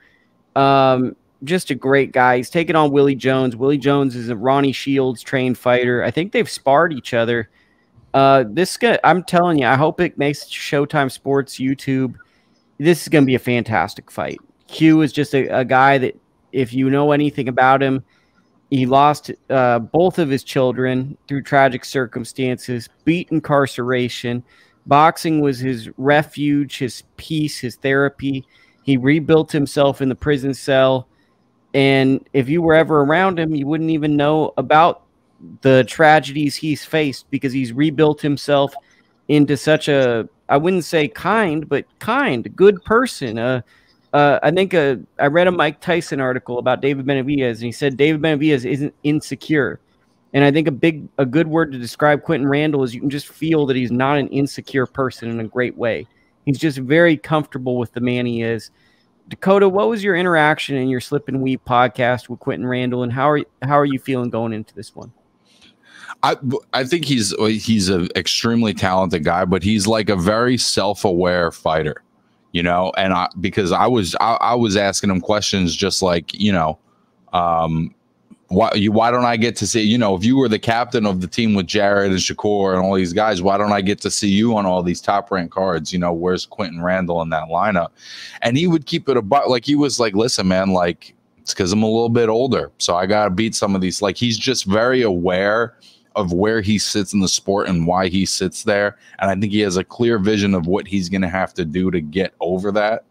Um, 0.54 1.16
just 1.44 1.70
a 1.70 1.74
great 1.74 2.12
guy. 2.12 2.36
He's 2.36 2.50
taking 2.50 2.76
on 2.76 2.90
Willie 2.92 3.14
Jones. 3.14 3.56
Willie 3.56 3.78
Jones 3.78 4.14
is 4.14 4.28
a 4.28 4.36
Ronnie 4.36 4.72
Shields 4.72 5.22
trained 5.22 5.58
fighter. 5.58 6.04
I 6.04 6.10
think 6.10 6.32
they've 6.32 6.48
sparred 6.48 6.92
each 6.92 7.14
other. 7.14 7.48
Uh, 8.14 8.44
this 8.48 8.76
guy, 8.76 8.98
I'm 9.04 9.22
telling 9.24 9.58
you, 9.58 9.66
I 9.66 9.74
hope 9.74 10.00
it 10.00 10.16
makes 10.16 10.44
Showtime 10.44 11.10
Sports 11.10 11.58
YouTube. 11.58 12.14
This 12.78 13.02
is 13.02 13.08
going 13.08 13.24
to 13.24 13.26
be 13.26 13.34
a 13.34 13.40
fantastic 13.40 14.10
fight. 14.10 14.38
Q 14.68 15.02
is 15.02 15.12
just 15.12 15.34
a, 15.34 15.46
a, 15.48 15.64
guy 15.64 15.98
that, 15.98 16.16
if 16.52 16.72
you 16.72 16.90
know 16.90 17.12
anything 17.12 17.48
about 17.48 17.82
him, 17.82 18.04
he 18.70 18.86
lost 18.86 19.30
uh, 19.48 19.78
both 19.78 20.18
of 20.18 20.28
his 20.28 20.42
children 20.42 21.16
through 21.28 21.42
tragic 21.42 21.84
circumstances, 21.84 22.88
beat 23.04 23.28
incarceration. 23.30 24.42
Boxing 24.86 25.40
was 25.40 25.58
his 25.58 25.88
refuge, 25.96 26.78
his 26.78 27.02
peace, 27.16 27.58
his 27.58 27.76
therapy. 27.76 28.44
He 28.82 28.96
rebuilt 28.96 29.52
himself 29.52 30.00
in 30.00 30.08
the 30.08 30.14
prison 30.14 30.54
cell. 30.54 31.08
And 31.74 32.26
if 32.32 32.48
you 32.48 32.62
were 32.62 32.74
ever 32.74 33.02
around 33.02 33.38
him, 33.38 33.54
you 33.54 33.66
wouldn't 33.66 33.90
even 33.90 34.16
know 34.16 34.52
about 34.56 35.02
the 35.60 35.84
tragedies 35.84 36.56
he's 36.56 36.84
faced 36.84 37.30
because 37.30 37.52
he's 37.52 37.72
rebuilt 37.72 38.20
himself 38.20 38.74
into 39.28 39.56
such 39.56 39.88
a, 39.88 40.28
I 40.48 40.56
wouldn't 40.56 40.84
say 40.84 41.08
kind, 41.08 41.68
but 41.68 41.84
kind, 41.98 42.54
good 42.56 42.82
person. 42.84 43.38
Uh, 43.38 43.60
uh, 44.16 44.40
I 44.42 44.50
think 44.50 44.72
uh, 44.72 44.96
I 45.18 45.26
read 45.26 45.46
a 45.46 45.52
Mike 45.52 45.82
Tyson 45.82 46.20
article 46.20 46.58
about 46.58 46.80
David 46.80 47.04
Benavidez, 47.04 47.56
and 47.56 47.64
he 47.64 47.72
said 47.72 47.98
David 47.98 48.22
Benavidez 48.22 48.64
isn't 48.64 48.94
insecure. 49.02 49.78
And 50.32 50.42
I 50.42 50.50
think 50.50 50.66
a 50.66 50.72
big, 50.72 51.06
a 51.18 51.26
good 51.26 51.46
word 51.46 51.70
to 51.72 51.78
describe 51.78 52.22
Quinton 52.22 52.48
Randall 52.48 52.82
is 52.82 52.94
you 52.94 53.00
can 53.00 53.10
just 53.10 53.28
feel 53.28 53.66
that 53.66 53.76
he's 53.76 53.92
not 53.92 54.16
an 54.16 54.28
insecure 54.28 54.86
person 54.86 55.28
in 55.28 55.38
a 55.40 55.44
great 55.44 55.76
way. 55.76 56.06
He's 56.46 56.58
just 56.58 56.78
very 56.78 57.18
comfortable 57.18 57.76
with 57.76 57.92
the 57.92 58.00
man 58.00 58.24
he 58.24 58.40
is. 58.40 58.70
Dakota, 59.28 59.68
what 59.68 59.90
was 59.90 60.02
your 60.02 60.16
interaction 60.16 60.76
in 60.76 60.88
your 60.88 61.00
Slip 61.00 61.28
and 61.28 61.42
Weave 61.42 61.62
podcast 61.66 62.30
with 62.30 62.40
Quinton 62.40 62.66
Randall, 62.66 63.02
and 63.02 63.12
how 63.12 63.28
are 63.28 63.42
how 63.60 63.78
are 63.78 63.84
you 63.84 63.98
feeling 63.98 64.30
going 64.30 64.54
into 64.54 64.74
this 64.74 64.96
one? 64.96 65.12
I 66.22 66.36
I 66.72 66.84
think 66.84 67.04
he's 67.04 67.34
he's 67.38 67.90
an 67.90 68.08
extremely 68.16 68.72
talented 68.72 69.24
guy, 69.24 69.44
but 69.44 69.62
he's 69.62 69.86
like 69.86 70.08
a 70.08 70.16
very 70.16 70.56
self 70.56 71.04
aware 71.04 71.52
fighter, 71.52 72.02
you 72.52 72.62
know. 72.62 72.92
And 72.96 73.12
I 73.12 73.28
because 73.40 73.72
I 73.72 73.86
was 73.86 74.14
I, 74.20 74.38
I 74.40 74.54
was 74.54 74.76
asking 74.76 75.10
him 75.10 75.20
questions 75.20 75.74
just 75.74 76.02
like 76.02 76.32
you 76.34 76.52
know, 76.52 76.78
um, 77.32 77.94
why 78.48 78.72
you 78.74 78.92
why 78.92 79.10
don't 79.10 79.24
I 79.24 79.36
get 79.36 79.56
to 79.56 79.66
see 79.66 79.82
you 79.82 79.98
know 79.98 80.14
if 80.14 80.24
you 80.24 80.36
were 80.36 80.48
the 80.48 80.58
captain 80.58 81.04
of 81.04 81.20
the 81.20 81.26
team 81.26 81.54
with 81.54 81.66
Jared 81.66 82.12
and 82.12 82.20
Shakur 82.20 82.74
and 82.74 82.82
all 82.84 82.94
these 82.94 83.12
guys 83.12 83.42
why 83.42 83.56
don't 83.56 83.72
I 83.72 83.80
get 83.80 84.00
to 84.02 84.10
see 84.10 84.28
you 84.28 84.56
on 84.56 84.66
all 84.66 84.82
these 84.82 85.00
top 85.00 85.30
ranked 85.30 85.52
cards 85.52 85.92
you 85.92 85.98
know 85.98 86.12
where's 86.12 86.46
Quinton 86.46 86.82
Randall 86.82 87.22
in 87.22 87.30
that 87.30 87.48
lineup 87.48 87.88
and 88.42 88.56
he 88.56 88.68
would 88.68 88.86
keep 88.86 89.08
it 89.08 89.16
about 89.16 89.50
like 89.50 89.64
he 89.64 89.74
was 89.74 89.98
like 89.98 90.14
listen 90.14 90.46
man 90.46 90.72
like 90.72 91.14
it's 91.38 91.54
because 91.54 91.72
I'm 91.72 91.82
a 91.82 91.86
little 91.86 92.08
bit 92.08 92.28
older 92.28 92.70
so 92.78 92.94
I 92.94 93.06
gotta 93.06 93.30
beat 93.30 93.54
some 93.54 93.74
of 93.74 93.80
these 93.80 94.00
like 94.00 94.16
he's 94.16 94.38
just 94.38 94.64
very 94.64 95.02
aware 95.02 95.76
of 96.16 96.32
where 96.32 96.60
he 96.60 96.78
sits 96.78 97.12
in 97.12 97.20
the 97.20 97.28
sport 97.28 97.68
and 97.68 97.86
why 97.86 98.08
he 98.08 98.26
sits 98.26 98.64
there 98.64 98.96
and 99.18 99.30
I 99.30 99.34
think 99.34 99.52
he 99.52 99.60
has 99.60 99.76
a 99.76 99.84
clear 99.84 100.18
vision 100.18 100.54
of 100.54 100.66
what 100.66 100.86
he's 100.86 101.08
gonna 101.08 101.28
have 101.28 101.54
to 101.54 101.64
do 101.64 101.90
to 101.90 102.00
get 102.00 102.34
over 102.40 102.72
that 102.72 103.04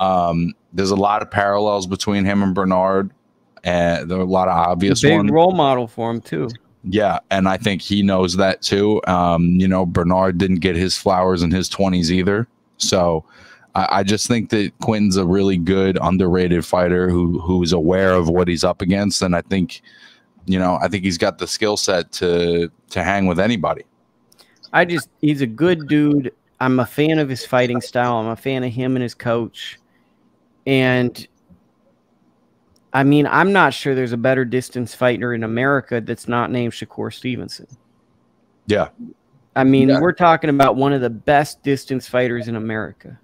um, 0.00 0.54
there's 0.72 0.90
a 0.90 0.96
lot 0.96 1.22
of 1.22 1.30
parallels 1.30 1.86
between 1.86 2.24
him 2.24 2.42
and 2.42 2.54
Bernard 2.54 3.12
and 3.64 4.10
there 4.10 4.18
are 4.18 4.22
a 4.22 4.24
lot 4.24 4.48
of 4.48 4.56
obvious 4.56 5.02
big 5.02 5.16
ones. 5.16 5.30
role 5.30 5.52
model 5.52 5.86
for 5.86 6.10
him 6.10 6.20
too. 6.20 6.48
Yeah, 6.84 7.18
and 7.30 7.48
I 7.48 7.56
think 7.56 7.82
he 7.82 8.02
knows 8.02 8.36
that 8.36 8.62
too. 8.62 9.02
Um, 9.06 9.46
you 9.60 9.68
know, 9.68 9.84
Bernard 9.84 10.38
didn't 10.38 10.60
get 10.60 10.76
his 10.76 10.96
flowers 10.96 11.42
in 11.42 11.50
his 11.50 11.68
twenties 11.68 12.12
either, 12.12 12.46
so 12.76 13.24
I, 13.74 13.88
I 13.90 14.02
just 14.02 14.26
think 14.26 14.50
that 14.50 14.72
Quinton's 14.80 15.16
a 15.16 15.26
really 15.26 15.56
good, 15.56 15.98
underrated 16.00 16.64
fighter 16.64 17.10
who 17.10 17.40
who's 17.40 17.72
aware 17.72 18.12
of 18.12 18.28
what 18.28 18.48
he's 18.48 18.64
up 18.64 18.80
against, 18.80 19.22
and 19.22 19.34
I 19.34 19.42
think, 19.42 19.82
you 20.48 20.58
know, 20.58 20.78
I 20.80 20.88
think 20.88 21.04
he's 21.04 21.18
got 21.18 21.38
the 21.38 21.46
skill 21.46 21.76
set 21.76 22.10
to 22.12 22.70
to 22.90 23.04
hang 23.04 23.26
with 23.26 23.38
anybody. 23.38 23.84
I 24.72 24.84
just 24.84 25.08
he's 25.20 25.40
a 25.40 25.46
good 25.46 25.86
dude. 25.88 26.32
I'm 26.60 26.80
a 26.80 26.86
fan 26.86 27.18
of 27.18 27.28
his 27.28 27.46
fighting 27.46 27.80
style. 27.80 28.16
I'm 28.16 28.26
a 28.26 28.36
fan 28.36 28.64
of 28.64 28.72
him 28.72 28.96
and 28.96 29.02
his 29.02 29.14
coach. 29.14 29.78
And 30.66 31.26
I 32.92 33.04
mean, 33.04 33.26
I'm 33.26 33.52
not 33.52 33.72
sure 33.74 33.94
there's 33.94 34.12
a 34.12 34.16
better 34.18 34.44
distance 34.44 34.94
fighter 34.94 35.34
in 35.34 35.44
America 35.44 36.00
that's 36.00 36.26
not 36.26 36.50
named 36.50 36.72
Shakur 36.72 37.12
Stevenson. 37.12 37.66
Yeah. 38.66 38.88
I 39.54 39.64
mean, 39.64 39.88
Yeah. 39.88 40.00
we're 40.00 40.12
talking 40.12 40.50
about 40.50 40.76
one 40.76 40.92
of 40.92 41.00
the 41.00 41.10
best 41.10 41.62
distance 41.62 42.08
fighters 42.08 42.48
in 42.48 42.56
America. 42.56 43.18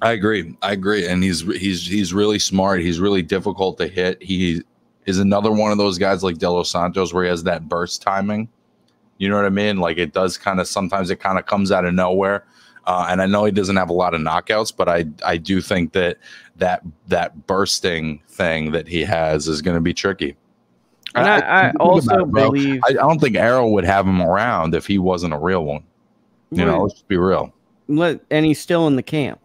I 0.00 0.12
agree. 0.12 0.56
I 0.62 0.72
agree, 0.72 1.06
and 1.06 1.22
he's 1.22 1.40
he's 1.42 1.86
he's 1.86 2.14
really 2.14 2.38
smart. 2.38 2.80
He's 2.80 2.98
really 2.98 3.20
difficult 3.22 3.76
to 3.78 3.86
hit. 3.86 4.22
He 4.22 4.62
is 5.06 5.18
another 5.18 5.50
one 5.52 5.72
of 5.72 5.78
those 5.78 5.98
guys 5.98 6.22
like 6.22 6.38
De 6.38 6.50
Los 6.50 6.70
Santos 6.70 7.14
where 7.14 7.24
he 7.24 7.30
has 7.30 7.42
that 7.44 7.68
burst 7.68 8.02
timing. 8.02 8.48
You 9.18 9.28
know 9.28 9.36
what 9.36 9.46
I 9.46 9.50
mean? 9.50 9.78
Like 9.78 9.98
it 9.98 10.12
does 10.12 10.36
kind 10.36 10.60
of 10.60 10.66
sometimes 10.68 11.10
it 11.10 11.20
kind 11.20 11.38
of 11.38 11.46
comes 11.46 11.72
out 11.72 11.84
of 11.84 11.94
nowhere. 11.94 12.44
Uh, 12.86 13.06
and 13.10 13.20
I 13.20 13.26
know 13.26 13.44
he 13.44 13.50
doesn't 13.50 13.76
have 13.76 13.90
a 13.90 13.94
lot 13.94 14.14
of 14.14 14.20
knockouts, 14.20 14.72
but 14.76 14.88
I 14.88 15.06
I 15.24 15.36
do 15.38 15.60
think 15.60 15.92
that 15.92 16.18
that 16.56 16.82
that 17.08 17.46
bursting 17.46 18.20
thing 18.28 18.72
that 18.72 18.86
he 18.86 19.02
has 19.02 19.48
is 19.48 19.62
going 19.62 19.76
to 19.76 19.80
be 19.80 19.94
tricky. 19.94 20.36
And 21.14 21.26
I, 21.26 21.36
I 21.60 21.62
think 21.70 21.80
also 21.80 22.18
it, 22.20 22.32
believe 22.32 22.80
I, 22.84 22.90
I 22.90 22.92
don't 22.92 23.18
think 23.18 23.36
Errol 23.36 23.72
would 23.72 23.84
have 23.84 24.06
him 24.06 24.20
around 24.20 24.74
if 24.74 24.86
he 24.86 24.98
wasn't 24.98 25.32
a 25.32 25.38
real 25.38 25.64
one. 25.64 25.82
You 26.50 26.64
know, 26.64 26.82
let's 26.82 27.02
be 27.02 27.16
real. 27.16 27.52
let- 27.88 28.20
and 28.30 28.44
he's 28.46 28.60
still 28.60 28.86
in 28.86 28.96
the 28.96 29.02
camp. 29.02 29.40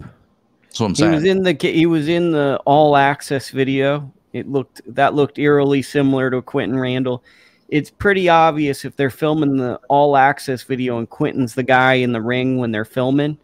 That's 0.64 0.80
what 0.80 0.88
I'm 0.88 0.96
saying. 0.96 1.12
He 1.12 1.16
was 1.16 1.26
in 1.26 1.44
the 1.44 1.58
he 1.60 1.86
was 1.86 2.08
in 2.10 2.32
the 2.32 2.62
all 2.66 2.96
access 2.96 3.50
video. 3.50 4.12
It 4.34 4.48
looked 4.48 4.82
that 4.96 5.14
looked 5.14 5.40
eerily 5.40 5.82
similar 5.82 6.30
to 6.30 6.42
Quinton 6.42 6.80
Randall. 6.80 7.24
It's 7.70 7.90
pretty 7.90 8.28
obvious 8.30 8.84
if 8.86 8.96
they're 8.96 9.10
filming 9.10 9.58
the 9.58 9.80
all 9.90 10.18
access 10.18 10.64
video 10.64 10.98
and 10.98 11.10
Quinton's 11.10 11.56
the 11.56 11.64
guy 11.64 11.96
in 11.96 12.12
the 12.12 12.22
ring 12.22 12.58
when 12.58 12.72
they're 12.72 12.86
filming. 12.86 13.38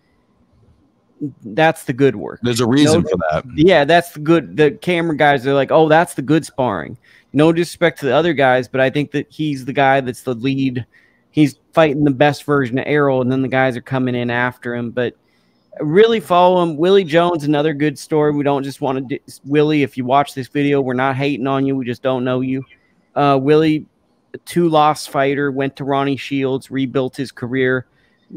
That's 1.44 1.86
the 1.86 1.94
good 1.94 2.16
work. 2.16 2.40
There's 2.44 2.60
a 2.60 2.68
reason 2.68 3.04
No- 3.04 3.10
for 3.10 3.18
that. 3.32 3.46
Yeah, 3.56 3.86
that's 3.86 4.12
the 4.12 4.20
good. 4.20 4.56
The 4.58 4.72
camera 4.72 5.16
guys 5.18 5.48
are 5.48 5.54
like, 5.54 5.72
oh, 5.72 5.88
that's 5.88 6.14
the 6.14 6.22
good 6.22 6.46
sparring. 6.46 6.98
No 7.34 7.52
disrespect 7.52 8.00
to 8.00 8.06
the 8.06 8.16
other 8.16 8.34
guys, 8.34 8.68
but 8.68 8.82
I 8.82 8.90
think 8.90 9.12
that 9.12 9.28
he's 9.30 9.66
the 9.66 9.74
guy 9.74 10.02
that's 10.02 10.24
the 10.24 10.36
lead. 10.36 10.86
He's 11.32 11.60
fighting 11.74 12.04
the 12.04 12.12
best 12.12 12.44
version 12.44 12.78
of 12.80 12.86
Errol, 12.88 13.22
and 13.22 13.32
then 13.32 13.42
the 13.42 13.48
guys 13.48 13.76
are 13.78 13.82
coming 13.82 14.16
in 14.16 14.30
after 14.30 14.76
him. 14.76 14.92
But 14.92 15.16
really 15.80 16.20
follow 16.20 16.62
him. 16.64 16.78
Willie 16.78 17.04
Jones, 17.04 17.44
another 17.44 17.74
good 17.74 17.98
story. 17.98 18.32
We 18.32 18.44
don't 18.44 18.64
just 18.64 18.82
want 18.82 19.10
to, 19.10 19.20
Willie, 19.46 19.84
if 19.84 19.98
you 19.98 20.06
watch 20.06 20.34
this 20.34 20.48
video, 20.48 20.82
we're 20.82 20.94
not 20.94 21.16
hating 21.16 21.48
on 21.48 21.66
you. 21.66 21.76
We 21.76 21.86
just 21.86 22.02
don't 22.02 22.24
know 22.24 22.42
you. 22.42 22.64
Uh, 23.16 23.40
Willie, 23.42 23.86
two 24.46 24.70
loss 24.70 25.08
fighter, 25.08 25.52
went 25.52 25.76
to 25.78 25.84
Ronnie 25.84 26.18
Shields, 26.18 26.70
rebuilt 26.70 27.16
his 27.16 27.32
career. 27.32 27.88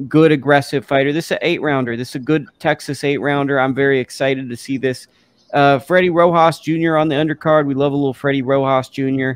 Good 0.08 0.32
aggressive 0.32 0.86
fighter. 0.86 1.12
This 1.12 1.26
is 1.26 1.32
an 1.32 1.38
eight 1.42 1.60
rounder. 1.60 1.96
This 1.96 2.10
is 2.10 2.14
a 2.16 2.20
good 2.20 2.46
Texas 2.58 3.02
eight 3.04 3.18
rounder. 3.18 3.58
I'm 3.58 3.74
very 3.74 3.98
excited 3.98 4.48
to 4.48 4.56
see 4.56 4.78
this. 4.78 5.08
Uh, 5.52 5.80
Freddie 5.80 6.10
Rojas 6.10 6.60
Jr. 6.60 6.96
on 6.96 7.08
the 7.08 7.16
undercard. 7.16 7.66
We 7.66 7.74
love 7.74 7.92
a 7.92 7.96
little 7.96 8.14
Freddie 8.14 8.42
Rojas 8.42 8.88
Jr. 8.88 9.32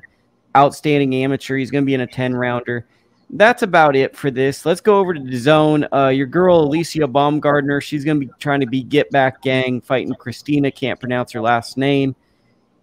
Outstanding 0.56 1.14
amateur. 1.16 1.56
He's 1.56 1.72
going 1.72 1.82
to 1.82 1.86
be 1.86 1.94
in 1.94 2.02
a 2.02 2.06
10 2.06 2.34
rounder. 2.34 2.86
That's 3.36 3.62
about 3.62 3.96
it 3.96 4.16
for 4.16 4.30
this. 4.30 4.64
Let's 4.64 4.80
go 4.80 5.00
over 5.00 5.12
to 5.12 5.20
the 5.20 5.36
zone. 5.36 5.88
Uh, 5.92 6.06
your 6.06 6.28
girl, 6.28 6.68
Alycia 6.68 7.10
Baumgardner, 7.10 7.82
she's 7.82 8.04
going 8.04 8.20
to 8.20 8.26
be 8.26 8.32
trying 8.38 8.60
to 8.60 8.66
be 8.66 8.84
Get 8.84 9.10
Back 9.10 9.42
Gang, 9.42 9.80
fighting 9.80 10.14
Christina. 10.14 10.70
Can't 10.70 11.00
pronounce 11.00 11.32
her 11.32 11.40
last 11.40 11.76
name. 11.76 12.14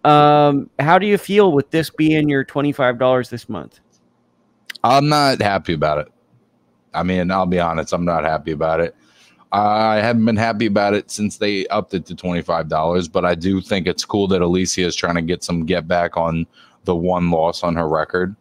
Um, 0.04 0.68
how 0.78 0.98
do 0.98 1.06
you 1.06 1.16
feel 1.16 1.52
with 1.52 1.70
this 1.70 1.88
being 1.88 2.28
your 2.28 2.44
$25 2.44 3.30
this 3.30 3.48
month? 3.48 3.80
I'm 4.84 5.08
not 5.08 5.40
happy 5.40 5.72
about 5.72 5.98
it. 5.98 6.12
I 6.92 7.02
mean, 7.02 7.30
I'll 7.30 7.46
be 7.46 7.58
honest, 7.60 7.94
I'm 7.94 8.04
not 8.04 8.24
happy 8.24 8.52
about 8.52 8.80
it. 8.80 8.94
I 9.52 9.96
haven't 9.96 10.26
been 10.26 10.36
happy 10.36 10.66
about 10.66 10.92
it 10.92 11.10
since 11.10 11.38
they 11.38 11.66
upped 11.68 11.94
it 11.94 12.04
to 12.06 12.14
$25, 12.14 13.10
but 13.10 13.24
I 13.24 13.34
do 13.34 13.62
think 13.62 13.86
it's 13.86 14.04
cool 14.04 14.28
that 14.28 14.42
Alycia 14.42 14.84
is 14.84 14.96
trying 14.96 15.14
to 15.14 15.22
get 15.22 15.44
some 15.44 15.64
get 15.64 15.88
back 15.88 16.18
on 16.18 16.46
the 16.84 16.94
one 16.94 17.30
loss 17.30 17.62
on 17.62 17.74
her 17.76 17.88
record. 17.88 18.36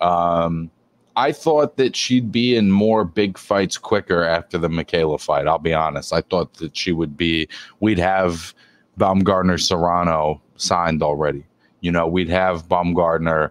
Um, 0.00 0.70
I 1.16 1.32
thought 1.32 1.76
that 1.76 1.94
she'd 1.94 2.32
be 2.32 2.56
in 2.56 2.70
more 2.70 3.04
big 3.04 3.38
fights 3.38 3.78
quicker 3.78 4.24
after 4.24 4.58
the 4.58 4.68
Mikaela 4.68 5.20
fight. 5.20 5.46
I'll 5.46 5.58
be 5.58 5.74
honest. 5.74 6.12
I 6.12 6.22
thought 6.22 6.54
that 6.54 6.76
she 6.76 6.92
would 6.92 7.16
be, 7.16 7.48
we'd 7.80 7.98
have 7.98 8.52
Baumgardner 8.98 9.60
Serrano 9.60 10.40
signed 10.56 11.02
already. 11.02 11.44
You 11.80 11.92
know, 11.92 12.06
we'd 12.06 12.30
have 12.30 12.68
Baumgardner 12.68 13.50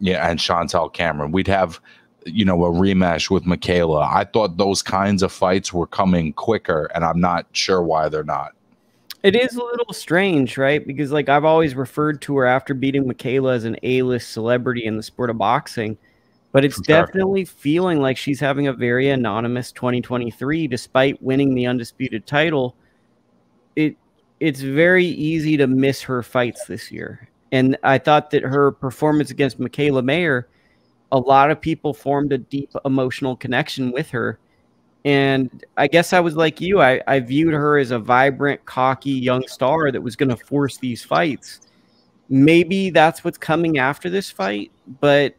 yeah, 0.00 0.28
and 0.28 0.38
Chantel 0.38 0.92
Cameron. 0.92 1.32
We'd 1.32 1.46
have, 1.46 1.80
you 2.26 2.44
know, 2.44 2.64
a 2.64 2.70
rematch 2.70 3.30
with 3.30 3.44
Mikaela. 3.44 4.08
I 4.12 4.24
thought 4.24 4.56
those 4.56 4.82
kinds 4.82 5.22
of 5.22 5.30
fights 5.30 5.72
were 5.72 5.86
coming 5.86 6.32
quicker, 6.32 6.90
and 6.94 7.04
I'm 7.04 7.20
not 7.20 7.46
sure 7.52 7.82
why 7.82 8.08
they're 8.08 8.24
not. 8.24 8.52
It 9.22 9.34
is 9.34 9.54
a 9.56 9.64
little 9.64 9.94
strange, 9.94 10.58
right? 10.58 10.86
Because 10.86 11.10
like 11.10 11.30
I've 11.30 11.46
always 11.46 11.74
referred 11.74 12.20
to 12.22 12.36
her 12.36 12.44
after 12.44 12.74
beating 12.74 13.04
Mikaela 13.04 13.54
as 13.54 13.64
an 13.64 13.76
A-list 13.82 14.32
celebrity 14.32 14.84
in 14.84 14.98
the 14.98 15.02
sport 15.02 15.30
of 15.30 15.38
boxing, 15.38 15.96
but 16.54 16.64
it's 16.64 16.80
definitely 16.82 17.44
feeling 17.44 18.00
like 18.00 18.16
she's 18.16 18.38
having 18.38 18.68
a 18.68 18.72
very 18.72 19.10
anonymous 19.10 19.72
2023 19.72 20.68
despite 20.68 21.20
winning 21.20 21.52
the 21.52 21.66
undisputed 21.66 22.28
title. 22.28 22.76
It 23.74 23.96
it's 24.38 24.60
very 24.60 25.04
easy 25.04 25.56
to 25.56 25.66
miss 25.66 26.00
her 26.02 26.22
fights 26.22 26.66
this 26.66 26.92
year. 26.92 27.28
And 27.50 27.76
I 27.82 27.98
thought 27.98 28.30
that 28.30 28.44
her 28.44 28.70
performance 28.70 29.32
against 29.32 29.58
Mikaela 29.58 30.04
Mayer, 30.04 30.46
a 31.10 31.18
lot 31.18 31.50
of 31.50 31.60
people 31.60 31.92
formed 31.92 32.32
a 32.32 32.38
deep 32.38 32.70
emotional 32.84 33.34
connection 33.34 33.90
with 33.90 34.10
her. 34.10 34.38
And 35.04 35.64
I 35.76 35.88
guess 35.88 36.12
I 36.12 36.20
was 36.20 36.36
like 36.36 36.60
you. 36.60 36.80
I, 36.80 37.02
I 37.08 37.18
viewed 37.18 37.52
her 37.52 37.78
as 37.78 37.90
a 37.90 37.98
vibrant, 37.98 38.64
cocky 38.64 39.10
young 39.10 39.44
star 39.48 39.90
that 39.90 40.00
was 40.00 40.14
going 40.14 40.28
to 40.28 40.36
force 40.36 40.76
these 40.76 41.02
fights. 41.02 41.62
Maybe 42.28 42.90
that's 42.90 43.24
what's 43.24 43.38
coming 43.38 43.78
after 43.78 44.08
this 44.08 44.30
fight, 44.30 44.70
but 45.00 45.34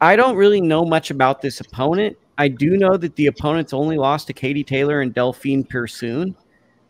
I 0.00 0.16
don't 0.16 0.36
really 0.36 0.60
know 0.60 0.84
much 0.84 1.10
about 1.10 1.40
this 1.40 1.60
opponent. 1.60 2.16
I 2.38 2.48
do 2.48 2.76
know 2.76 2.96
that 2.96 3.16
the 3.16 3.26
opponent's 3.28 3.72
only 3.72 3.96
lost 3.96 4.26
to 4.26 4.32
Katie 4.32 4.64
Taylor 4.64 5.00
and 5.00 5.14
Delphine 5.14 5.64
Persoon. 5.64 6.36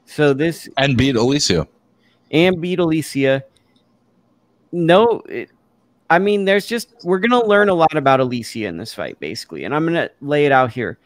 So 0.04 0.32
this 0.32 0.68
And 0.76 0.96
beat 0.96 1.14
Alycia. 1.16 1.66
and 2.32 2.60
beat 2.60 2.78
Alycia. 2.78 3.42
No, 4.72 5.22
it, 5.28 5.50
I 6.10 6.18
mean, 6.18 6.44
there's 6.44 6.66
just 6.66 6.94
we're 7.04 7.18
gonna 7.18 7.44
learn 7.44 7.68
a 7.68 7.74
lot 7.74 7.96
about 7.96 8.20
Alycia 8.20 8.66
in 8.66 8.76
this 8.76 8.92
fight, 8.94 9.18
basically, 9.20 9.64
and 9.64 9.74
I'm 9.74 9.84
gonna 9.84 10.10
lay 10.20 10.46
it 10.46 10.52
out 10.52 10.72
here. 10.72 10.98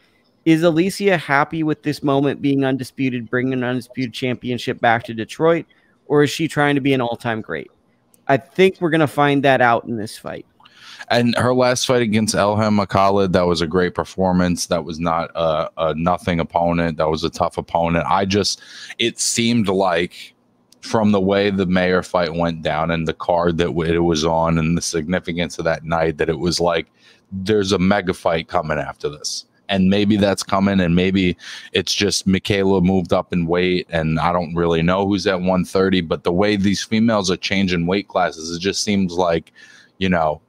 Is 0.45 0.63
Alycia 0.63 1.19
happy 1.19 1.61
with 1.61 1.83
this 1.83 2.01
moment 2.01 2.41
being 2.41 2.65
undisputed, 2.65 3.29
bringing 3.29 3.53
an 3.53 3.63
undisputed 3.63 4.13
championship 4.13 4.79
back 4.79 5.03
to 5.03 5.13
Detroit, 5.13 5.65
or 6.07 6.23
is 6.23 6.31
she 6.31 6.47
trying 6.47 6.75
to 6.75 6.81
be 6.81 6.93
an 6.93 7.01
all-time 7.01 7.41
great? 7.41 7.69
I 8.27 8.37
think 8.37 8.81
we're 8.81 8.89
gonna 8.89 9.07
find 9.07 9.43
that 9.43 9.61
out 9.61 9.85
in 9.85 9.97
this 9.97 10.17
fight. 10.17 10.45
And 11.09 11.35
her 11.35 11.53
last 11.53 11.85
fight 11.85 12.01
against 12.01 12.35
Elhem 12.35 12.83
Mekhaled, 12.83 13.33
that 13.33 13.47
was 13.47 13.61
a 13.61 13.67
great 13.67 13.95
performance. 13.95 14.67
That 14.67 14.85
was 14.85 14.99
not 14.99 15.29
a, 15.35 15.69
a 15.77 15.95
nothing 15.95 16.39
opponent. 16.39 16.97
That 16.97 17.09
was 17.09 17.23
a 17.23 17.29
tough 17.29 17.57
opponent. 17.57 18.05
I 18.07 18.25
just, 18.25 18.61
it 18.99 19.19
seemed 19.19 19.67
like 19.67 20.33
from 20.81 21.11
the 21.11 21.21
way 21.21 21.49
the 21.49 21.65
mayor 21.65 22.01
fight 22.01 22.33
went 22.33 22.61
down 22.63 22.91
and 22.91 23.07
the 23.07 23.13
card 23.13 23.57
that 23.57 23.69
it 23.69 23.99
was 23.99 24.25
on 24.25 24.57
and 24.57 24.75
the 24.77 24.81
significance 24.81 25.59
of 25.59 25.65
that 25.65 25.83
night 25.83 26.17
that 26.17 26.29
it 26.29 26.39
was 26.39 26.59
like 26.59 26.87
there's 27.31 27.71
a 27.71 27.79
mega 27.79 28.13
fight 28.13 28.47
coming 28.47 28.77
after 28.77 29.09
this. 29.09 29.45
And 29.69 29.89
maybe 29.89 30.17
that's 30.17 30.43
coming, 30.43 30.81
and 30.81 30.97
maybe 30.97 31.37
it's 31.71 31.93
just 31.93 32.27
Mikaela 32.27 32.83
moved 32.83 33.13
up 33.13 33.31
in 33.31 33.45
weight, 33.45 33.87
and 33.89 34.19
I 34.19 34.33
don't 34.33 34.53
really 34.53 34.81
know 34.81 35.07
who's 35.07 35.25
at 35.25 35.39
130. 35.39 36.01
But 36.01 36.25
the 36.25 36.33
way 36.33 36.57
these 36.57 36.83
females 36.83 37.31
are 37.31 37.37
changing 37.37 37.87
weight 37.87 38.09
classes, 38.09 38.53
it 38.53 38.59
just 38.59 38.83
seems 38.83 39.13
like, 39.13 39.53
you 39.97 40.09
know, 40.09 40.41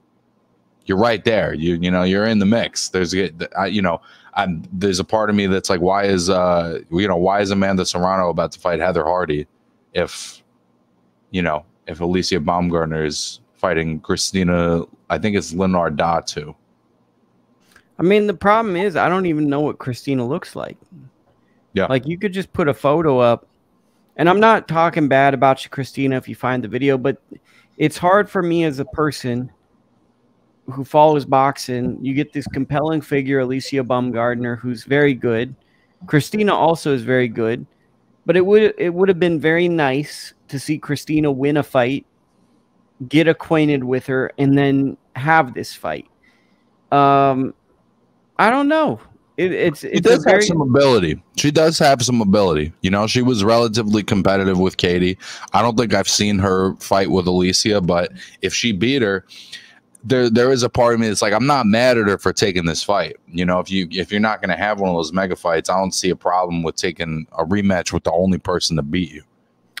you're 0.85 0.97
right 0.97 1.23
there. 1.23 1.53
You 1.53 1.75
you 1.75 1.91
know 1.91 2.03
you're 2.03 2.25
in 2.25 2.39
the 2.39 2.45
mix. 2.45 2.89
There's 2.89 3.13
a- 3.15 3.31
I, 3.57 3.67
you 3.67 3.81
know 3.81 4.01
I'm 4.33 4.63
there's 4.71 4.99
a 4.99 5.03
part 5.03 5.29
of 5.29 5.35
me 5.35 5.47
that's 5.47 5.69
like 5.69 5.81
why 5.81 6.05
is 6.05 6.29
uh 6.29 6.79
you 6.91 7.07
know 7.07 7.17
why 7.17 7.41
is 7.41 7.51
Amanda 7.51 7.85
Serrano 7.85 8.29
about 8.29 8.51
to 8.53 8.59
fight 8.59 8.79
Heather 8.79 9.03
Hardy 9.03 9.47
if 9.93 10.43
you 11.31 11.41
know 11.41 11.65
if 11.87 11.99
Alycia 11.99 12.43
Baumgardner 12.43 13.05
is 13.05 13.39
fighting 13.55 13.99
Christina 13.99 14.83
I 15.09 15.17
think 15.17 15.35
it's 15.35 15.53
Linardatou. 15.53 16.55
I 17.99 18.01
mean, 18.01 18.25
the 18.25 18.33
problem 18.33 18.75
is 18.75 18.95
I 18.95 19.07
don't 19.07 19.27
even 19.27 19.47
know 19.47 19.61
what 19.61 19.77
Christina 19.77 20.27
looks 20.27 20.55
like. 20.55 20.77
Yeah. 21.73 21.85
Like 21.85 22.07
you 22.07 22.17
could 22.17 22.33
just 22.33 22.51
put 22.51 22.67
a 22.67 22.73
photo 22.73 23.19
up, 23.19 23.47
and 24.17 24.27
I'm 24.27 24.39
not 24.39 24.67
talking 24.67 25.07
bad 25.07 25.33
about 25.33 25.63
you, 25.63 25.69
Christina, 25.69 26.17
if 26.17 26.27
you 26.27 26.35
find 26.35 26.63
the 26.63 26.67
video, 26.67 26.97
but 26.97 27.21
it's 27.77 27.97
hard 27.97 28.29
for 28.29 28.41
me 28.41 28.63
as 28.63 28.79
a 28.79 28.85
person 28.85 29.51
who 30.71 30.83
follows 30.83 31.25
boxing. 31.25 31.97
You 32.01 32.13
get 32.13 32.33
this 32.33 32.47
compelling 32.47 33.01
figure, 33.01 33.41
Alycia 33.41 33.85
Baumgardner, 33.85 34.57
who's 34.57 34.83
very 34.83 35.13
good. 35.13 35.55
Christina 36.07 36.53
also 36.53 36.93
is 36.93 37.03
very 37.03 37.27
good, 37.27 37.65
but 38.25 38.35
it 38.35 38.45
would 38.45 38.73
it 38.77 38.93
would 38.93 39.09
have 39.09 39.19
been 39.19 39.39
very 39.39 39.67
nice 39.67 40.33
to 40.49 40.59
see 40.59 40.77
Christina 40.77 41.31
win 41.31 41.57
a 41.57 41.63
fight, 41.63 42.05
get 43.07 43.27
acquainted 43.27 43.83
with 43.83 44.05
her, 44.07 44.31
and 44.37 44.57
then 44.57 44.97
have 45.15 45.53
this 45.53 45.73
fight. 45.73 46.07
Um, 46.91 47.53
I 48.37 48.49
don't 48.49 48.67
know. 48.67 48.99
It, 49.35 49.51
it's 49.51 49.83
it 49.83 50.03
does 50.03 50.23
very... 50.23 50.37
have 50.37 50.43
some 50.43 50.61
ability. 50.61 51.21
She 51.37 51.49
does 51.49 51.79
have 51.79 52.03
some 52.03 52.21
ability. 52.21 52.71
You 52.81 52.91
know, 52.91 53.07
she 53.07 53.21
was 53.21 53.43
relatively 53.43 54.03
competitive 54.03 54.59
with 54.59 54.77
Katie. 54.77 55.17
I 55.53 55.61
don't 55.61 55.75
think 55.75 55.93
I've 55.93 56.09
seen 56.09 56.37
her 56.39 56.75
fight 56.75 57.09
with 57.09 57.25
Alycia, 57.25 57.85
but 57.85 58.11
if 58.41 58.53
she 58.53 58.73
beat 58.73 59.01
her, 59.01 59.25
there 60.03 60.29
there 60.29 60.51
is 60.51 60.63
a 60.63 60.69
part 60.69 60.93
of 60.93 60.99
me 60.99 61.07
that's 61.07 61.21
like 61.21 61.33
I'm 61.33 61.45
not 61.45 61.65
mad 61.65 61.97
at 61.97 62.07
her 62.07 62.17
for 62.17 62.33
taking 62.33 62.65
this 62.65 62.83
fight. 62.83 63.17
You 63.27 63.45
know, 63.45 63.59
if 63.59 63.71
you 63.71 63.87
if 63.91 64.11
you're 64.11 64.19
not 64.19 64.41
going 64.41 64.49
to 64.49 64.57
have 64.57 64.79
one 64.79 64.89
of 64.89 64.95
those 64.95 65.13
mega 65.13 65.35
fights, 65.35 65.69
I 65.69 65.77
don't 65.77 65.93
see 65.93 66.09
a 66.09 66.15
problem 66.15 66.63
with 66.63 66.75
taking 66.75 67.27
a 67.37 67.45
rematch 67.45 67.93
with 67.93 68.03
the 68.03 68.11
only 68.11 68.37
person 68.37 68.75
to 68.75 68.81
beat 68.81 69.11
you. 69.11 69.23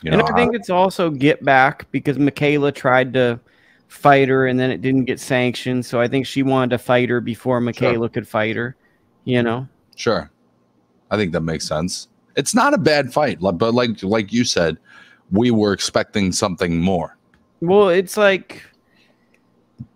you 0.01 0.11
know, 0.11 0.19
and 0.19 0.27
I 0.27 0.35
think 0.35 0.53
I, 0.53 0.55
it's 0.55 0.69
also 0.69 1.09
get 1.09 1.43
back 1.43 1.89
because 1.91 2.17
Mikaela 2.17 2.73
tried 2.73 3.13
to 3.13 3.39
fight 3.87 4.29
her 4.29 4.47
and 4.47 4.59
then 4.59 4.71
it 4.71 4.81
didn't 4.81 5.05
get 5.05 5.19
sanctioned, 5.19 5.85
so 5.85 5.99
I 6.01 6.07
think 6.07 6.25
she 6.25 6.41
wanted 6.41 6.71
to 6.71 6.77
fight 6.77 7.09
her 7.09 7.21
before 7.21 7.59
Mikaela 7.61 7.95
sure. 7.95 8.09
could 8.09 8.27
fight 8.27 8.55
her 8.55 8.75
you 9.25 9.41
know 9.41 9.67
sure 9.95 10.31
i 11.11 11.17
think 11.17 11.31
that 11.31 11.41
makes 11.41 11.67
sense 11.67 12.07
it's 12.35 12.55
not 12.55 12.73
a 12.73 12.77
bad 12.77 13.13
fight 13.13 13.39
but 13.39 13.73
like 13.73 14.01
like 14.03 14.33
you 14.33 14.43
said 14.43 14.77
we 15.31 15.51
were 15.51 15.73
expecting 15.73 16.31
something 16.31 16.79
more 16.79 17.17
well 17.61 17.89
it's 17.89 18.17
like 18.17 18.63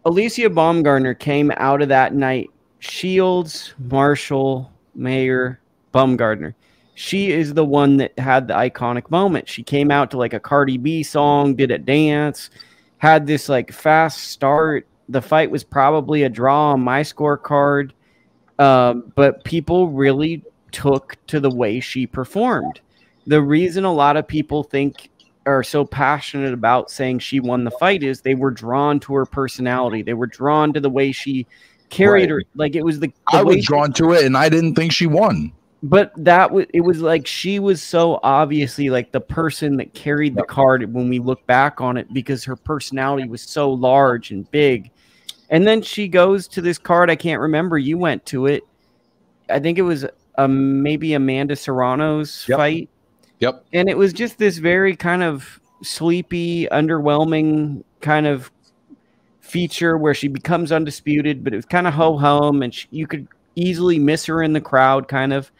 Alycia 0.05 0.49
Baumgardner 0.49 1.17
came 1.17 1.51
out 1.57 1.81
of 1.81 1.89
that 1.89 2.13
night 2.13 2.49
shields 2.79 3.73
marshall 3.79 4.71
mayer 4.93 5.59
Baumgardner. 5.93 6.53
she 6.95 7.31
is 7.31 7.53
the 7.53 7.65
one 7.65 7.97
that 7.97 8.17
had 8.19 8.47
the 8.47 8.53
iconic 8.53 9.09
moment 9.09 9.49
she 9.49 9.63
came 9.63 9.89
out 9.89 10.11
to 10.11 10.17
like 10.17 10.33
a 10.33 10.39
cardi 10.39 10.77
b 10.77 11.01
song 11.01 11.55
did 11.55 11.71
a 11.71 11.77
dance 11.77 12.51
had 12.99 13.25
this 13.25 13.49
like 13.49 13.71
fast 13.71 14.25
start 14.25 14.87
the 15.09 15.21
fight 15.21 15.49
was 15.49 15.63
probably 15.63 16.23
a 16.23 16.29
draw 16.29 16.71
on 16.71 16.81
my 16.81 17.01
scorecard 17.01 17.91
um, 18.59 19.11
but 19.15 19.43
people 19.43 19.89
really 19.89 20.43
took 20.71 21.17
to 21.27 21.39
the 21.39 21.49
way 21.49 21.79
she 21.79 22.07
performed. 22.07 22.79
The 23.25 23.41
reason 23.41 23.85
a 23.85 23.93
lot 23.93 24.17
of 24.17 24.27
people 24.27 24.63
think 24.63 25.09
are 25.47 25.63
so 25.63 25.85
passionate 25.85 26.53
about 26.53 26.91
saying 26.91 27.19
she 27.19 27.39
won 27.39 27.63
the 27.63 27.71
fight 27.71 28.03
is 28.03 28.21
they 28.21 28.35
were 28.35 28.51
drawn 28.51 28.99
to 29.01 29.13
her 29.15 29.25
personality. 29.25 30.01
They 30.01 30.13
were 30.13 30.27
drawn 30.27 30.73
to 30.73 30.79
the 30.79 30.89
way 30.89 31.11
she 31.11 31.47
carried 31.89 32.23
right. 32.23 32.29
her. 32.29 32.43
Like 32.55 32.75
it 32.75 32.83
was 32.83 32.99
the, 32.99 33.07
the 33.31 33.37
I 33.37 33.43
was 33.43 33.65
drawn 33.65 33.93
to 33.93 34.11
it, 34.13 34.25
and 34.25 34.37
I 34.37 34.49
didn't 34.49 34.75
think 34.75 34.91
she 34.91 35.07
won. 35.07 35.51
But 35.83 36.11
that 36.17 36.51
was 36.51 36.65
it 36.73 36.81
was 36.81 37.01
like 37.01 37.25
she 37.25 37.59
was 37.59 37.81
so 37.81 38.19
obviously 38.23 38.89
like 38.89 39.11
the 39.11 39.21
person 39.21 39.77
that 39.77 39.93
carried 39.93 40.35
the 40.35 40.43
card 40.43 40.93
when 40.93 41.07
we 41.07 41.19
look 41.19 41.45
back 41.47 41.81
on 41.81 41.97
it 41.97 42.11
because 42.13 42.43
her 42.43 42.55
personality 42.55 43.27
was 43.27 43.41
so 43.41 43.71
large 43.71 44.31
and 44.31 44.49
big 44.51 44.91
and 45.49 45.65
then 45.65 45.81
she 45.81 46.07
goes 46.07 46.47
to 46.49 46.61
this 46.61 46.77
card. 46.77 47.09
I 47.09 47.15
can't 47.15 47.41
remember. 47.41 47.77
You 47.77 47.97
went 47.97 48.25
to 48.27 48.47
it. 48.47 48.63
I 49.49 49.59
think 49.59 49.77
it 49.77 49.83
was 49.83 50.05
um, 50.37 50.81
maybe 50.83 51.13
Amanda 51.13 51.55
Serrano's 51.55 52.45
yep. 52.47 52.57
fight. 52.57 52.89
Yep. 53.39 53.65
And 53.73 53.89
it 53.89 53.97
was 53.97 54.13
just 54.13 54.37
this 54.37 54.57
very 54.57 54.95
kind 54.95 55.23
of 55.23 55.59
sleepy, 55.83 56.67
underwhelming 56.71 57.83
kind 58.01 58.27
of 58.27 58.51
feature 59.41 59.97
where 59.97 60.13
she 60.13 60.27
becomes 60.27 60.71
undisputed, 60.71 61.43
but 61.43 61.53
it 61.53 61.55
was 61.55 61.65
kind 61.65 61.87
of 61.87 61.93
ho 61.93 62.17
hum, 62.17 62.61
and 62.61 62.73
she, 62.73 62.87
you 62.91 63.07
could 63.07 63.27
easily 63.55 63.99
miss 63.99 64.25
her 64.25 64.41
in 64.43 64.53
the 64.53 64.61
crowd, 64.61 65.07
kind 65.07 65.33
of. 65.33 65.51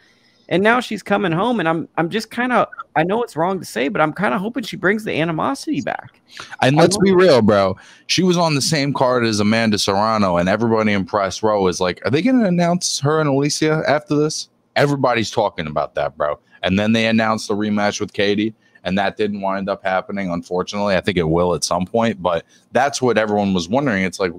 And 0.50 0.62
now 0.62 0.80
she's 0.80 1.02
coming 1.02 1.30
home 1.30 1.60
and 1.60 1.68
i'm 1.68 1.86
i'm 1.98 2.08
just 2.08 2.30
kind 2.30 2.54
of 2.54 2.68
i 2.96 3.02
know 3.02 3.22
it's 3.22 3.36
wrong 3.36 3.58
to 3.58 3.66
say 3.66 3.88
but 3.88 4.00
i'm 4.00 4.14
kind 4.14 4.32
of 4.32 4.40
hoping 4.40 4.62
she 4.62 4.78
brings 4.78 5.04
the 5.04 5.12
animosity 5.12 5.82
back. 5.82 6.22
And 6.62 6.74
let's 6.74 6.96
be 6.96 7.12
real 7.12 7.42
bro. 7.42 7.76
She 8.06 8.22
was 8.22 8.38
on 8.38 8.54
the 8.54 8.62
same 8.62 8.94
card 8.94 9.26
as 9.26 9.40
amanda 9.40 9.76
serrano 9.76 10.38
and 10.38 10.48
everybody 10.48 10.94
in 10.94 11.04
press 11.04 11.42
row 11.42 11.66
is 11.66 11.82
like 11.82 12.00
are 12.06 12.10
they 12.10 12.22
going 12.22 12.40
to 12.40 12.46
announce 12.46 12.98
her 13.00 13.20
and 13.20 13.28
alicia 13.28 13.82
after 13.86 14.16
this? 14.16 14.48
Everybody's 14.74 15.30
talking 15.30 15.66
about 15.66 15.94
that 15.96 16.16
bro 16.16 16.40
and 16.62 16.78
then 16.78 16.92
they 16.92 17.06
announced 17.06 17.48
the 17.48 17.54
rematch 17.54 18.00
with 18.00 18.12
katie 18.12 18.54
and 18.84 18.96
that 18.96 19.16
didn't 19.16 19.40
wind 19.40 19.68
up 19.68 19.82
happening 19.82 20.30
unfortunately 20.30 20.96
i 20.96 21.00
think 21.00 21.16
it 21.16 21.28
will 21.28 21.54
at 21.54 21.64
some 21.64 21.84
point 21.84 22.22
but 22.22 22.44
that's 22.72 23.00
what 23.02 23.18
everyone 23.18 23.54
was 23.54 23.68
wondering 23.68 24.04
it's 24.04 24.20
like 24.20 24.32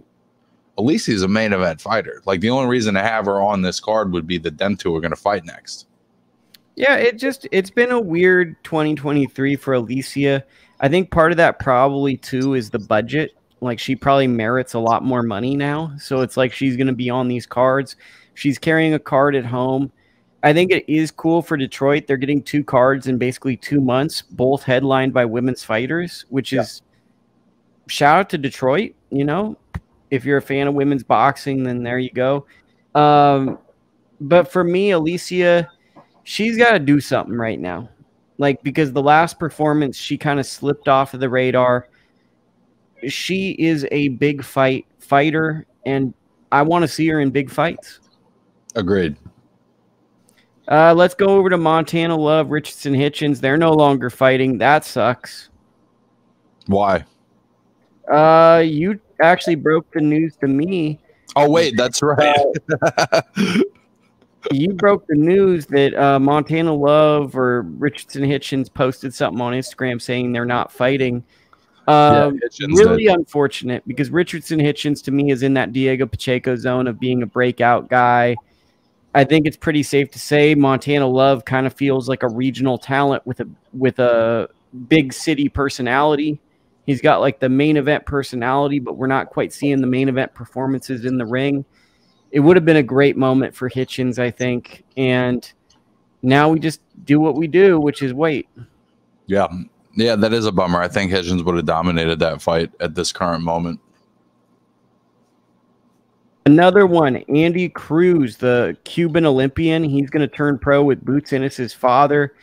is 0.88 1.24
a 1.24 1.28
main 1.28 1.54
event 1.54 1.82
fighter. 1.82 2.22
Like 2.26 2.42
the 2.42 2.50
only 2.50 2.70
reason 2.70 2.94
to 2.94 3.02
have 3.02 3.26
her 3.26 3.42
on 3.42 3.62
this 3.62 3.80
card 3.80 4.12
would 4.14 4.28
be 4.28 4.38
that 4.40 4.58
them 4.58 4.76
two 4.76 4.96
are 4.96 5.02
going 5.02 5.12
to 5.12 5.18
fight 5.18 5.46
next. 5.46 5.88
Yeah, 6.76 6.96
it 6.96 7.18
just 7.18 7.48
it's 7.52 7.70
been 7.70 7.92
a 7.92 8.00
weird 8.00 8.56
2023 8.64 9.56
for 9.58 9.74
Alycia. 9.74 10.44
I 10.80 10.88
think 10.88 11.12
part 11.12 11.32
of 11.32 11.38
that 11.38 11.60
probably 11.60 12.16
too 12.16 12.54
is 12.54 12.70
the 12.70 12.80
budget. 12.80 13.36
Like 13.60 13.80
she 13.80 13.96
probably 13.96 14.28
merits 14.28 14.74
a 14.74 14.80
lot 14.80 15.04
more 15.04 15.24
money 15.24 15.58
now. 15.58 15.92
So 15.98 16.22
it's 16.22 16.38
like 16.38 16.54
she's 16.54 16.78
going 16.78 16.88
to 16.88 16.94
be 16.94 17.10
on 17.10 17.28
these 17.28 17.46
cards. 17.46 17.98
She's 18.34 18.58
carrying 18.58 18.94
a 18.94 19.00
card 19.00 19.36
at 19.36 19.46
home. 19.46 19.92
I 20.42 20.54
think 20.54 20.72
it 20.72 20.86
is 20.88 21.12
cool 21.12 21.42
for 21.42 21.58
Detroit. 21.58 22.08
They're 22.08 22.18
getting 22.18 22.42
two 22.42 22.64
cards 22.64 23.08
in 23.08 23.18
basically 23.18 23.58
2 23.58 23.82
months, 23.82 24.22
both 24.22 24.64
headlined 24.64 25.14
by 25.14 25.26
women's 25.26 25.64
fighters, 25.64 26.26
which 26.30 26.54
yeah. 26.54 26.62
is 26.62 26.82
shout 27.88 28.20
out 28.20 28.30
to 28.30 28.38
Detroit, 28.38 28.96
you 29.10 29.26
know. 29.26 29.58
If 30.12 30.26
you're 30.26 30.38
a 30.38 30.42
fan 30.42 30.68
of 30.68 30.74
women's 30.74 31.04
boxing, 31.04 31.64
then 31.64 31.84
there 31.84 32.00
you 32.00 32.12
go. 32.12 32.46
Um, 32.96 33.60
but 34.22 34.52
for 34.52 34.64
me, 34.64 34.90
Alycia 34.90 35.68
she's 36.30 36.58
got 36.58 36.74
to 36.74 36.80
do 36.80 37.00
something 37.00 37.36
right 37.36 37.60
now. 37.60 37.90
Like, 38.38 38.62
because 38.62 38.94
the 38.94 39.02
last 39.02 39.40
performance, 39.40 39.98
she 39.98 40.16
kind 40.16 40.40
of 40.40 40.46
slipped 40.46 40.88
off 40.88 41.16
of 41.16 41.20
the 41.20 41.28
radar. 41.28 41.90
She 43.08 43.52
is 43.58 43.88
a 43.92 44.10
big 44.10 44.44
fight 44.44 44.86
fighter, 45.00 45.66
and 45.88 46.14
I 46.52 46.62
want 46.62 46.84
to 46.84 46.88
see 46.88 47.08
her 47.08 47.20
in 47.20 47.32
big 47.32 47.50
fights. 47.50 48.00
Agreed. 48.76 49.18
Uh, 50.70 50.94
let's 50.94 51.16
go 51.16 51.28
over 51.28 51.50
to 51.50 51.58
Montana 51.58 52.16
Love, 52.16 52.52
Richardson 52.52 52.94
Hitchens. 52.94 53.42
They're 53.42 53.58
no 53.58 53.74
longer 53.74 54.12
fighting. 54.12 54.60
That 54.60 54.86
sucks. 54.86 55.50
Why? 56.68 57.06
Uh, 58.12 58.62
you 58.64 59.00
actually 59.20 59.56
broke 59.56 59.92
the 59.92 60.02
news 60.02 60.36
to 60.38 60.48
me. 60.48 61.00
Oh 61.36 61.50
wait, 61.50 61.76
that's 61.76 62.02
right. 62.02 62.38
Uh, 62.82 63.22
you 64.52 64.74
broke 64.74 65.06
the 65.08 65.16
news 65.16 65.66
that 65.68 65.96
uh, 65.96 66.20
Montana 66.20 66.74
Love 66.74 67.36
or 67.36 67.64
Richardson 67.64 68.24
Hitchens 68.24 68.72
posted 68.72 69.14
something 69.14 69.42
on 69.42 69.54
Instagram 69.54 70.02
saying 70.02 70.32
they're 70.32 70.46
not 70.46 70.72
fighting. 70.72 71.24
Uh, 71.88 72.32
yeah, 72.60 72.68
really 72.70 73.06
did. 73.06 73.16
unfortunate 73.16 73.84
because 73.88 74.12
Richardson 74.12 74.60
Hitchens 74.60 75.04
to 75.06 75.12
me 75.12 75.32
is 75.32 75.42
in 75.42 75.56
that 75.56 75.74
Diego 75.74 76.06
Pacheco 76.06 76.56
zone 76.56 76.86
of 76.86 77.00
being 77.00 77.24
a 77.24 77.26
breakout 77.26 77.90
guy. 77.90 78.36
I 79.16 79.24
think 79.24 79.48
it's 79.48 79.58
pretty 79.58 79.84
safe 79.84 80.12
to 80.12 80.20
say 80.20 80.56
Montana 80.56 81.08
Love 81.08 81.46
kind 81.46 81.66
of 81.66 81.74
feels 81.74 82.08
like 82.08 82.24
a 82.24 82.30
regional 82.30 82.78
talent 82.78 83.26
with 83.26 83.40
a 83.40 83.50
with 83.74 84.00
a 84.00 84.50
big 84.88 85.14
city 85.14 85.50
personality. 85.50 86.40
He's 86.86 87.02
got 87.02 87.22
like 87.22 87.40
the 87.40 87.50
main 87.50 87.78
event 87.78 88.06
personality, 88.06 88.80
but 88.80 88.98
we're 88.98 89.08
not 89.08 89.30
quite 89.30 89.54
seeing 89.54 89.82
the 89.82 89.88
main 89.88 90.10
event 90.10 90.34
performances 90.34 91.06
in 91.06 91.18
the 91.18 91.26
ring 91.26 91.66
it 92.32 92.40
would 92.40 92.56
have 92.58 92.66
been 92.66 92.78
a 92.78 92.84
great 92.84 93.18
moment 93.18 93.56
for 93.56 93.70
Hitchens, 93.70 94.20
I 94.20 94.32
think. 94.32 94.84
And 94.98 95.52
now 96.22 96.50
we 96.50 96.60
just 96.60 96.82
do 97.06 97.20
what 97.20 97.36
we 97.36 97.48
do, 97.48 97.80
which 97.80 98.02
is 98.02 98.14
wait. 98.14 98.48
Yeah. 99.26 99.48
Yeah, 99.96 100.16
that 100.16 100.34
is 100.34 100.46
a 100.46 100.52
bummer. 100.52 100.80
I 100.80 100.88
think 100.88 101.12
Hitchens 101.12 101.44
would 101.44 101.56
have 101.56 101.66
dominated 101.66 102.20
that 102.20 102.42
fight 102.42 102.72
at 102.80 102.96
this 102.96 103.12
current 103.12 103.44
moment. 103.44 103.80
Another 106.46 106.88
one, 106.88 107.18
Andy 107.18 107.70
Cruz, 107.70 108.38
the 108.38 108.76
Cuban 108.84 109.26
Olympian. 109.26 109.84
He's 109.84 110.10
going 110.10 110.28
to 110.28 110.36
turn 110.36 110.58
pro 110.58 110.84
with 110.84 111.04
Boots 111.04 111.34
Ennis' 111.34 111.58
his 111.58 111.74
father, 111.74 112.34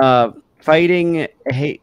uh, 0.00 0.32
fighting. 0.58 1.28
Hey, 1.48 1.80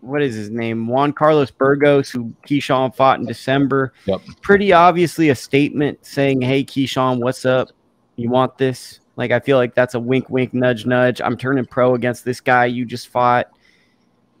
what 0.00 0.22
is 0.22 0.34
his 0.34 0.50
name? 0.50 0.86
Juan 0.86 1.12
Carlos 1.12 1.50
Burgos, 1.50 2.10
who 2.10 2.32
Keyshawn 2.46 2.94
fought 2.94 3.20
in 3.20 3.26
December. 3.26 3.92
Yep. 4.06 4.22
Pretty 4.40 4.72
obviously 4.72 5.28
a 5.28 5.34
statement 5.34 6.04
saying, 6.04 6.40
Hey, 6.40 6.64
Keyshawn, 6.64 7.20
what's 7.20 7.44
up? 7.44 7.70
You 8.16 8.30
want 8.30 8.58
this? 8.58 9.00
Like, 9.16 9.30
I 9.30 9.40
feel 9.40 9.58
like 9.58 9.74
that's 9.74 9.94
a 9.94 10.00
wink, 10.00 10.30
wink, 10.30 10.54
nudge, 10.54 10.86
nudge. 10.86 11.20
I'm 11.20 11.36
turning 11.36 11.66
pro 11.66 11.94
against 11.94 12.24
this 12.24 12.40
guy 12.40 12.64
you 12.66 12.84
just 12.84 13.08
fought. 13.08 13.50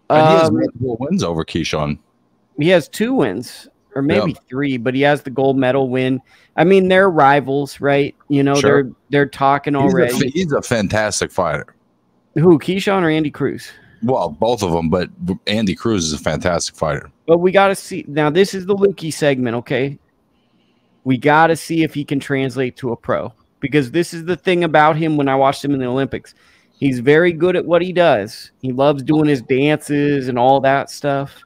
And 0.08 0.26
he 0.26 0.34
has 0.34 0.48
um, 0.48 0.58
multiple 0.58 0.96
wins 0.98 1.22
over 1.22 1.44
Keyshawn. 1.44 1.98
He 2.58 2.68
has 2.68 2.88
two 2.88 3.14
wins, 3.14 3.68
or 3.94 4.02
maybe 4.02 4.32
yep. 4.32 4.44
three, 4.48 4.76
but 4.76 4.94
he 4.94 5.02
has 5.02 5.22
the 5.22 5.30
gold 5.30 5.56
medal 5.56 5.88
win. 5.88 6.20
I 6.56 6.64
mean, 6.64 6.88
they're 6.88 7.10
rivals, 7.10 7.80
right? 7.80 8.14
You 8.28 8.42
know, 8.42 8.54
sure. 8.54 8.82
they're 8.82 8.92
they're 9.10 9.28
talking 9.28 9.76
already. 9.76 10.12
He's 10.12 10.22
a, 10.22 10.28
he's 10.28 10.52
a 10.52 10.62
fantastic 10.62 11.30
fighter. 11.30 11.74
Who, 12.34 12.58
Keyshawn 12.58 13.02
or 13.02 13.10
Andy 13.10 13.30
Cruz? 13.30 13.70
Well, 14.02 14.30
both 14.30 14.62
of 14.62 14.72
them, 14.72 14.88
but 14.88 15.10
Andy 15.46 15.74
Cruz 15.74 16.06
is 16.06 16.12
a 16.12 16.18
fantastic 16.18 16.74
fighter. 16.74 17.10
But 17.26 17.38
we 17.38 17.52
got 17.52 17.68
to 17.68 17.74
see 17.74 18.04
now. 18.08 18.30
This 18.30 18.54
is 18.54 18.66
the 18.66 18.74
Lukey 18.74 19.12
segment, 19.12 19.56
okay? 19.56 19.98
We 21.04 21.18
got 21.18 21.48
to 21.48 21.56
see 21.56 21.82
if 21.82 21.94
he 21.94 22.04
can 22.04 22.20
translate 22.20 22.76
to 22.76 22.92
a 22.92 22.96
pro 22.96 23.32
because 23.60 23.90
this 23.90 24.14
is 24.14 24.24
the 24.24 24.36
thing 24.36 24.64
about 24.64 24.96
him. 24.96 25.16
When 25.16 25.28
I 25.28 25.34
watched 25.34 25.64
him 25.64 25.72
in 25.72 25.80
the 25.80 25.86
Olympics, 25.86 26.34
He's 26.80 27.00
very 27.00 27.32
good 27.32 27.56
at 27.56 27.66
what 27.66 27.82
he 27.82 27.92
does. 27.92 28.52
He 28.62 28.72
loves 28.72 29.02
doing 29.02 29.28
his 29.28 29.42
dances 29.42 30.28
and 30.28 30.38
all 30.38 30.60
that 30.62 30.88
stuff. 30.88 31.42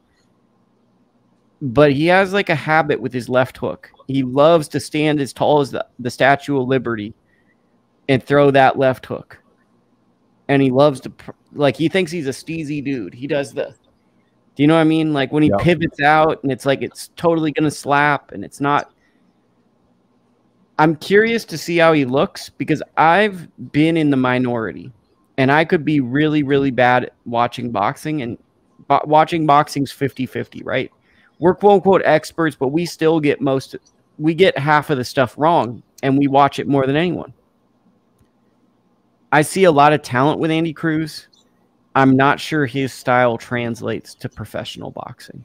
But 1.64 1.92
he 1.92 2.06
has 2.08 2.34
like 2.34 2.50
a 2.50 2.54
habit 2.54 3.00
with 3.00 3.14
his 3.14 3.30
left 3.30 3.56
hook. 3.56 3.90
He 4.06 4.22
loves 4.22 4.68
to 4.68 4.80
stand 4.80 5.18
as 5.18 5.32
tall 5.32 5.60
as 5.60 5.70
the, 5.70 5.86
the 5.98 6.10
Statue 6.10 6.60
of 6.60 6.68
Liberty 6.68 7.14
and 8.06 8.22
throw 8.22 8.50
that 8.50 8.78
left 8.78 9.06
hook. 9.06 9.38
And 10.46 10.60
he 10.60 10.70
loves 10.70 11.00
to, 11.00 11.12
like, 11.54 11.74
he 11.74 11.88
thinks 11.88 12.12
he's 12.12 12.26
a 12.26 12.32
steezy 12.32 12.84
dude. 12.84 13.14
He 13.14 13.26
does 13.26 13.54
the, 13.54 13.74
do 14.54 14.62
you 14.62 14.66
know 14.66 14.74
what 14.74 14.82
I 14.82 14.84
mean? 14.84 15.14
Like 15.14 15.32
when 15.32 15.42
he 15.42 15.48
yep. 15.48 15.60
pivots 15.60 16.02
out 16.02 16.42
and 16.42 16.52
it's 16.52 16.66
like 16.66 16.82
it's 16.82 17.08
totally 17.16 17.50
going 17.50 17.64
to 17.64 17.70
slap 17.70 18.32
and 18.32 18.44
it's 18.44 18.60
not. 18.60 18.92
I'm 20.78 20.96
curious 20.96 21.46
to 21.46 21.56
see 21.56 21.78
how 21.78 21.94
he 21.94 22.04
looks 22.04 22.50
because 22.50 22.82
I've 22.98 23.48
been 23.72 23.96
in 23.96 24.10
the 24.10 24.18
minority 24.18 24.92
and 25.38 25.50
I 25.50 25.64
could 25.64 25.82
be 25.82 26.00
really, 26.00 26.42
really 26.42 26.72
bad 26.72 27.04
at 27.04 27.14
watching 27.24 27.70
boxing 27.70 28.20
and 28.20 28.36
bo- 28.86 29.04
watching 29.06 29.46
boxing's 29.46 29.92
50 29.92 30.26
50, 30.26 30.62
right? 30.62 30.92
We're 31.38 31.54
quote 31.54 31.74
unquote 31.74 32.02
experts, 32.04 32.56
but 32.56 32.68
we 32.68 32.86
still 32.86 33.20
get 33.20 33.40
most, 33.40 33.76
we 34.18 34.34
get 34.34 34.56
half 34.56 34.90
of 34.90 34.98
the 34.98 35.04
stuff 35.04 35.34
wrong 35.36 35.82
and 36.02 36.18
we 36.18 36.26
watch 36.26 36.58
it 36.58 36.68
more 36.68 36.86
than 36.86 36.96
anyone. 36.96 37.32
I 39.32 39.42
see 39.42 39.64
a 39.64 39.72
lot 39.72 39.92
of 39.92 40.02
talent 40.02 40.38
with 40.38 40.50
Andy 40.50 40.72
Cruz. 40.72 41.26
I'm 41.96 42.16
not 42.16 42.38
sure 42.40 42.66
his 42.66 42.92
style 42.92 43.36
translates 43.38 44.14
to 44.16 44.28
professional 44.28 44.90
boxing. 44.90 45.44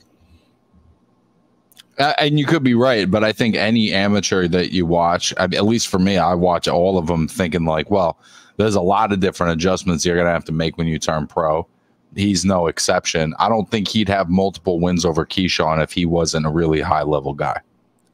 Uh, 1.98 2.14
and 2.18 2.40
you 2.40 2.46
could 2.46 2.64
be 2.64 2.76
right, 2.76 3.12
but 3.12 3.24
I 3.24 3.34
think 3.34 3.56
any 3.56 3.92
amateur 3.92 4.48
that 4.48 4.72
you 4.72 4.86
watch, 4.86 5.34
I 5.38 5.44
at 5.44 5.66
least 5.66 5.90
for 5.90 6.00
me, 6.00 6.18
I 6.18 6.34
watch 6.34 6.68
all 6.68 6.98
of 6.98 7.08
them 7.08 7.28
thinking 7.28 7.66
like, 7.66 7.92
well, 7.92 8.18
there's 8.58 8.76
a 8.76 8.82
lot 8.82 9.12
of 9.12 9.20
different 9.20 9.54
adjustments 9.54 10.06
you're 10.06 10.16
going 10.16 10.28
to 10.28 10.34
have 10.34 10.46
to 10.46 10.52
make 10.52 10.78
when 10.78 10.88
you 10.88 10.98
turn 10.98 11.28
pro. 11.28 11.68
He's 12.16 12.44
no 12.44 12.68
exception. 12.68 13.34
I 13.40 13.50
don't 13.50 13.70
think 13.70 13.88
he'd 13.88 14.10
have 14.10 14.30
multiple 14.30 14.80
wins 14.80 15.06
over 15.06 15.26
Keyshawn 15.26 15.84
if 15.84 15.92
he 15.92 16.06
wasn't 16.06 16.46
a 16.46 16.50
really 16.50 16.82
high 16.82 17.04
level 17.04 17.34
guy. 17.34 17.62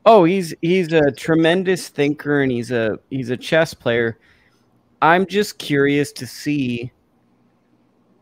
Oh, 0.06 0.24
he's 0.24 0.54
he's 0.62 0.94
a 0.94 1.12
tremendous 1.12 1.90
thinker 1.90 2.42
and 2.42 2.52
he's 2.52 2.72
a 2.72 3.00
he's 3.10 3.30
a 3.30 3.38
chess 3.38 3.74
player. 3.74 4.20
I'm 5.02 5.26
just 5.26 5.58
curious 5.58 6.12
to 6.14 6.28
see 6.28 6.92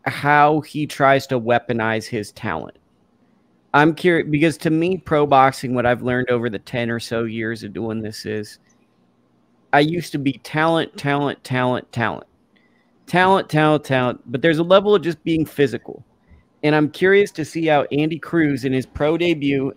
how 0.05 0.61
he 0.61 0.85
tries 0.85 1.27
to 1.27 1.39
weaponize 1.39 2.05
his 2.05 2.31
talent. 2.31 2.77
I'm 3.73 3.95
curious 3.95 4.29
because 4.29 4.57
to 4.59 4.69
me, 4.69 4.97
pro 4.97 5.25
boxing, 5.25 5.73
what 5.73 5.85
I've 5.85 6.03
learned 6.03 6.29
over 6.29 6.49
the 6.49 6.59
10 6.59 6.91
or 6.91 6.99
so 6.99 7.23
years 7.23 7.63
of 7.63 7.73
doing 7.73 8.01
this 8.01 8.25
is 8.25 8.59
I 9.73 9.79
used 9.79 10.11
to 10.11 10.19
be 10.19 10.33
talent, 10.33 10.95
talent, 10.97 11.43
talent, 11.43 11.91
talent, 11.91 12.27
talent, 13.07 13.49
talent, 13.49 13.83
talent, 13.83 14.21
but 14.25 14.41
there's 14.41 14.59
a 14.59 14.63
level 14.63 14.95
of 14.95 15.01
just 15.01 15.23
being 15.23 15.45
physical. 15.45 16.05
And 16.63 16.73
I'm 16.73 16.89
curious 16.89 17.31
to 17.31 17.45
see 17.45 17.65
how 17.65 17.85
Andy 17.91 18.19
Cruz 18.19 18.65
in 18.65 18.73
his 18.73 18.85
pro 18.85 19.17
debut. 19.17 19.73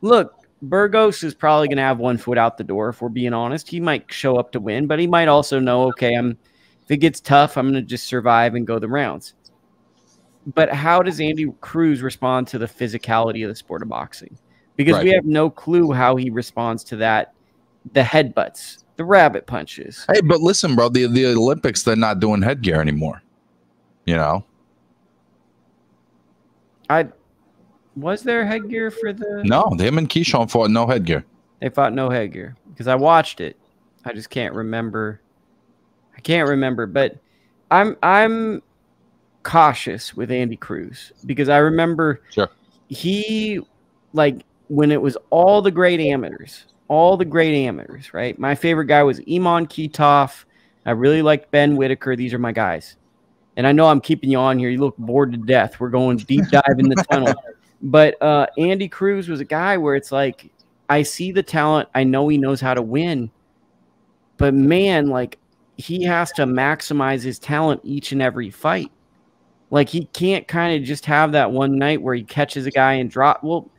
Look, 0.00 0.34
Burgos 0.62 1.22
is 1.22 1.34
probably 1.34 1.68
going 1.68 1.76
to 1.76 1.82
have 1.82 1.98
one 1.98 2.18
foot 2.18 2.36
out 2.36 2.58
the 2.58 2.64
door 2.64 2.88
if 2.88 3.00
we're 3.00 3.08
being 3.08 3.32
honest. 3.32 3.68
He 3.68 3.80
might 3.80 4.12
show 4.12 4.36
up 4.36 4.52
to 4.52 4.60
win, 4.60 4.86
but 4.86 4.98
he 4.98 5.06
might 5.06 5.28
also 5.28 5.58
know, 5.58 5.84
okay, 5.88 6.14
I'm 6.14 6.36
if 6.84 6.90
it 6.90 6.96
gets 6.96 7.20
tough, 7.20 7.56
I'm 7.56 7.70
going 7.70 7.74
to 7.74 7.88
just 7.88 8.06
survive 8.06 8.56
and 8.56 8.66
go 8.66 8.80
the 8.80 8.88
rounds 8.88 9.34
but 10.54 10.72
how 10.72 11.02
does 11.02 11.20
Andy 11.20 11.52
Cruz 11.60 12.02
respond 12.02 12.48
to 12.48 12.58
the 12.58 12.66
physicality 12.66 13.44
of 13.44 13.48
the 13.48 13.54
sport 13.54 13.82
of 13.82 13.88
boxing? 13.88 14.38
Because 14.76 14.94
right. 14.94 15.04
we 15.04 15.10
have 15.10 15.24
no 15.24 15.50
clue 15.50 15.92
how 15.92 16.16
he 16.16 16.30
responds 16.30 16.84
to 16.84 16.96
that. 16.96 17.34
The 17.92 18.02
headbutts, 18.02 18.84
the 19.00 19.04
rabbit 19.06 19.46
punches. 19.46 20.04
Hey, 20.12 20.20
but 20.20 20.42
listen, 20.42 20.76
bro, 20.76 20.90
the, 20.90 21.06
the 21.06 21.28
Olympics, 21.28 21.82
they're 21.84 21.96
not 21.96 22.20
doing 22.20 22.42
headgear 22.42 22.82
anymore. 22.82 23.22
You 24.04 24.16
know? 24.16 24.44
I 26.90 27.08
was 27.96 28.22
there 28.22 28.44
headgear 28.44 28.90
for 28.90 29.14
the 29.14 29.42
No, 29.42 29.70
him 29.70 29.96
and 29.96 30.06
Keyshawn 30.06 30.50
fought 30.50 30.70
no 30.70 30.86
headgear. 30.86 31.24
They 31.62 31.70
fought 31.70 31.94
no 31.94 32.10
headgear 32.10 32.56
because 32.68 32.88
I 32.88 32.94
watched 32.94 33.40
it. 33.40 33.56
I 34.04 34.12
just 34.12 34.28
can't 34.28 34.54
remember. 34.54 35.22
I 36.14 36.20
can't 36.20 36.46
remember, 36.46 36.84
but 36.84 37.16
I'm 37.70 37.96
I'm 38.02 38.60
cautious 39.44 40.14
with 40.14 40.30
Andy 40.30 40.56
Cruz 40.56 41.10
because 41.24 41.48
I 41.48 41.56
remember 41.56 42.20
sure. 42.28 42.50
he 42.88 43.60
like 44.12 44.44
when 44.68 44.92
it 44.92 45.00
was 45.00 45.16
all 45.30 45.62
the 45.62 45.70
great 45.70 46.00
amateurs, 46.00 46.66
all 46.90 47.16
the 47.16 47.24
great 47.24 47.54
amateurs, 47.54 48.12
right? 48.12 48.36
My 48.36 48.56
favorite 48.56 48.86
guy 48.86 49.04
was 49.04 49.20
Iman 49.20 49.68
Kitov. 49.68 50.44
I 50.84 50.90
really 50.90 51.22
liked 51.22 51.50
Ben 51.52 51.76
Whitaker. 51.76 52.16
These 52.16 52.34
are 52.34 52.38
my 52.38 52.50
guys. 52.50 52.96
And 53.56 53.64
I 53.64 53.70
know 53.70 53.86
I'm 53.86 54.00
keeping 54.00 54.28
you 54.28 54.38
on 54.38 54.58
here. 54.58 54.70
You 54.70 54.80
look 54.80 54.96
bored 54.98 55.30
to 55.30 55.38
death. 55.38 55.78
We're 55.78 55.88
going 55.88 56.16
deep 56.16 56.48
dive 56.48 56.78
in 56.78 56.90
the 56.90 57.02
tunnel. 57.10 57.34
But 57.82 58.20
uh, 58.20 58.46
Andy 58.58 58.88
Cruz 58.88 59.30
was 59.30 59.40
a 59.40 59.44
guy 59.46 59.78
where 59.78 59.94
it's 59.94 60.12
like, 60.12 60.52
I 60.90 61.02
see 61.02 61.32
the 61.32 61.42
talent. 61.42 61.88
I 61.94 62.04
know 62.04 62.28
he 62.28 62.36
knows 62.36 62.60
how 62.60 62.74
to 62.74 62.82
win. 62.82 63.30
But 64.36 64.52
man, 64.52 65.06
like 65.06 65.38
he 65.78 66.02
has 66.02 66.30
to 66.32 66.44
maximize 66.44 67.22
his 67.22 67.38
talent 67.38 67.80
each 67.82 68.12
and 68.12 68.20
every 68.20 68.50
fight. 68.50 68.92
Like 69.70 69.88
he 69.88 70.04
can't 70.12 70.46
kind 70.46 70.76
of 70.76 70.86
just 70.86 71.06
have 71.06 71.32
that 71.32 71.52
one 71.52 71.78
night 71.78 72.02
where 72.02 72.14
he 72.14 72.22
catches 72.22 72.66
a 72.66 72.70
guy 72.70 72.92
and 72.94 73.10
drop. 73.10 73.42
Well, 73.42 73.70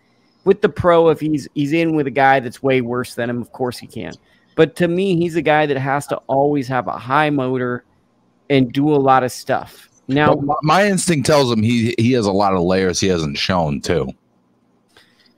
with 0.44 0.62
the 0.62 0.70
pro, 0.70 1.10
if 1.10 1.20
he's 1.20 1.48
he's 1.54 1.74
in 1.74 1.96
with 1.96 2.08
a 2.08 2.12
guy 2.12 2.40
that's 2.40 2.64
way 2.64 2.82
worse 2.82 3.16
than 3.16 3.30
him, 3.30 3.42
of 3.42 3.52
course 3.52 3.78
he 3.78 3.88
can. 3.88 4.14
But 4.56 4.76
to 4.78 4.88
me, 4.88 5.16
he's 5.16 5.36
a 5.36 5.42
guy 5.42 5.66
that 5.66 5.78
has 5.78 6.08
to 6.08 6.18
always 6.28 6.68
have 6.68 6.88
a 6.88 6.98
high 6.98 7.30
motor 7.30 7.86
and 8.50 8.72
do 8.72 8.94
a 8.94 8.98
lot 8.98 9.24
of 9.24 9.32
stuff. 9.32 9.90
Now, 10.08 10.34
my, 10.34 10.56
my 10.62 10.86
instinct 10.88 11.26
tells 11.26 11.52
him 11.52 11.64
he 11.64 11.96
he 11.98 12.12
has 12.14 12.26
a 12.26 12.32
lot 12.32 12.54
of 12.54 12.62
layers 12.62 13.00
he 13.00 13.08
hasn't 13.08 13.38
shown 13.38 13.82
too. 13.82 14.12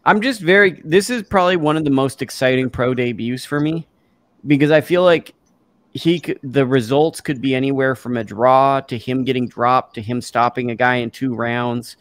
I'm 0.05 0.21
just 0.21 0.41
very. 0.41 0.81
This 0.83 1.09
is 1.09 1.23
probably 1.23 1.57
one 1.57 1.77
of 1.77 1.83
the 1.83 1.91
most 1.91 2.21
exciting 2.21 2.69
pro 2.69 2.93
debuts 2.93 3.45
for 3.45 3.59
me 3.59 3.87
because 4.47 4.71
I 4.71 4.81
feel 4.81 5.03
like 5.03 5.33
he 5.93 6.19
could, 6.19 6.39
the 6.43 6.65
results 6.65 7.21
could 7.21 7.39
be 7.39 7.53
anywhere 7.53 7.95
from 7.95 8.17
a 8.17 8.23
draw 8.23 8.81
to 8.81 8.97
him 8.97 9.23
getting 9.23 9.47
dropped 9.47 9.93
to 9.95 10.01
him 10.01 10.21
stopping 10.21 10.71
a 10.71 10.75
guy 10.75 10.95
in 10.95 11.11
two 11.11 11.35
rounds. 11.35 11.97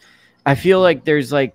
I 0.47 0.55
feel 0.55 0.81
like 0.81 1.05
there's 1.05 1.31
like 1.31 1.55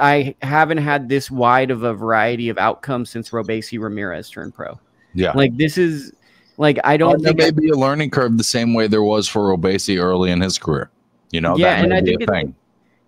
I 0.00 0.34
haven't 0.42 0.78
had 0.78 1.08
this 1.08 1.30
wide 1.30 1.70
of 1.70 1.82
a 1.82 1.94
variety 1.94 2.48
of 2.48 2.58
outcomes 2.58 3.10
since 3.10 3.30
Robeisy 3.30 3.80
Ramirez 3.80 4.30
turned 4.30 4.54
pro. 4.54 4.78
Yeah. 5.14 5.32
Like 5.32 5.56
this 5.56 5.76
is 5.78 6.12
like 6.56 6.78
I 6.84 6.96
don't 6.96 7.22
think 7.22 7.38
there 7.38 7.46
may 7.46 7.48
I, 7.48 7.50
be 7.50 7.68
a 7.68 7.74
learning 7.74 8.10
curve 8.10 8.36
the 8.36 8.44
same 8.44 8.74
way 8.74 8.86
there 8.86 9.02
was 9.02 9.28
for 9.28 9.56
Robeisy 9.56 10.02
early 10.02 10.30
in 10.30 10.40
his 10.40 10.58
career. 10.58 10.90
You 11.30 11.40
know, 11.40 11.56
yeah, 11.56 11.82
and 11.82 11.94
I 11.94 12.02
think 12.02 12.22
it's, 12.22 12.52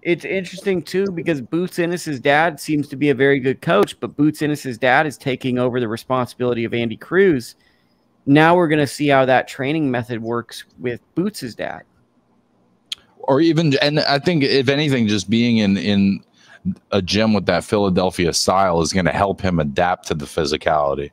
it's 0.03 0.25
interesting 0.25 0.83
too 0.83 1.11
because 1.11 1.41
Boots 1.41 1.79
Ennis's 1.79 2.21
dad 2.21 2.59
seems 2.59 2.89
to 2.89 2.97
be 2.97 3.11
a 3.11 3.15
very 3.15 3.39
good 3.39 3.61
coach, 3.61 3.99
but 4.01 4.17
Boots 4.17 4.41
Ennis's 4.41 4.79
dad 4.79 5.07
is 5.07 5.19
taking 5.19 5.59
over 5.59 5.79
the 5.79 5.89
responsibility 5.89 6.65
of 6.65 6.73
Andy 6.73 6.97
Cruz. 6.97 7.55
Now 8.27 8.57
we're 8.57 8.69
going 8.69 8.81
to 8.81 8.87
see 8.87 9.09
how 9.09 9.27
that 9.27 9.47
training 9.47 9.91
method 9.91 10.23
works 10.23 10.65
with 10.79 11.01
Boots's 11.15 11.55
dad. 11.55 11.83
Or 13.19 13.41
even, 13.41 13.77
and 13.81 14.01
I 14.01 14.19
think 14.19 14.43
if 14.43 14.69
anything, 14.69 15.07
just 15.07 15.29
being 15.29 15.59
in 15.59 15.77
in 15.77 16.25
a 16.91 17.03
gym 17.03 17.33
with 17.33 17.47
that 17.47 17.65
Philadelphia 17.65 18.33
style 18.33 18.81
is 18.81 18.93
going 18.93 19.05
to 19.07 19.13
help 19.13 19.41
him 19.41 19.61
adapt 19.61 20.07
to 20.09 20.15
the 20.15 20.25
physicality. 20.25 21.11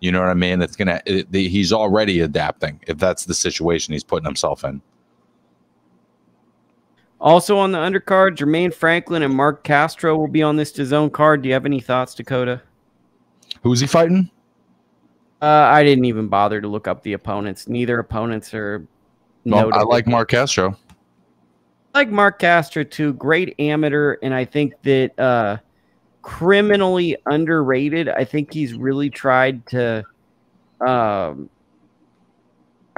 You 0.00 0.12
know 0.12 0.20
what 0.20 0.28
I 0.28 0.34
mean? 0.34 0.60
It's 0.62 0.76
going 0.76 1.00
to—he's 1.06 1.72
already 1.72 2.20
adapting 2.20 2.80
if 2.86 2.98
that's 2.98 3.24
the 3.24 3.34
situation 3.34 3.92
he's 3.92 4.04
putting 4.04 4.26
himself 4.26 4.64
in. 4.64 4.82
Also 7.18 7.56
on 7.56 7.72
the 7.72 7.78
undercard, 7.78 8.36
Jermaine 8.36 8.74
Franklin 8.74 9.22
and 9.22 9.34
Marc 9.34 9.64
Castro 9.64 10.16
will 10.16 10.28
be 10.28 10.42
on 10.42 10.56
this 10.56 10.70
DAZN 10.70 11.12
card. 11.12 11.42
Do 11.42 11.48
you 11.48 11.54
have 11.54 11.64
any 11.64 11.80
thoughts, 11.80 12.14
Dakota? 12.14 12.60
Who's 13.62 13.80
he 13.80 13.86
fighting? 13.86 14.30
Uh, 15.40 15.46
I 15.46 15.82
didn't 15.82 16.04
even 16.04 16.28
bother 16.28 16.60
to 16.60 16.68
look 16.68 16.86
up 16.86 17.02
the 17.02 17.14
opponents. 17.14 17.68
Neither 17.68 17.98
opponents 17.98 18.52
are. 18.52 18.86
No, 19.44 19.70
I 19.70 19.82
like 19.82 20.06
Marc 20.06 20.30
Castro. 20.30 20.76
Like 21.96 22.10
Marc 22.10 22.38
Castro 22.40 22.84
too. 22.84 23.14
Great 23.14 23.54
amateur, 23.58 24.18
and 24.22 24.34
I 24.34 24.44
think 24.44 24.74
that 24.82 25.18
uh, 25.18 25.56
criminally 26.20 27.16
underrated. 27.24 28.10
I 28.10 28.22
think 28.22 28.52
he's 28.52 28.74
really 28.74 29.08
tried 29.08 29.66
to 29.68 30.04
um, 30.86 31.48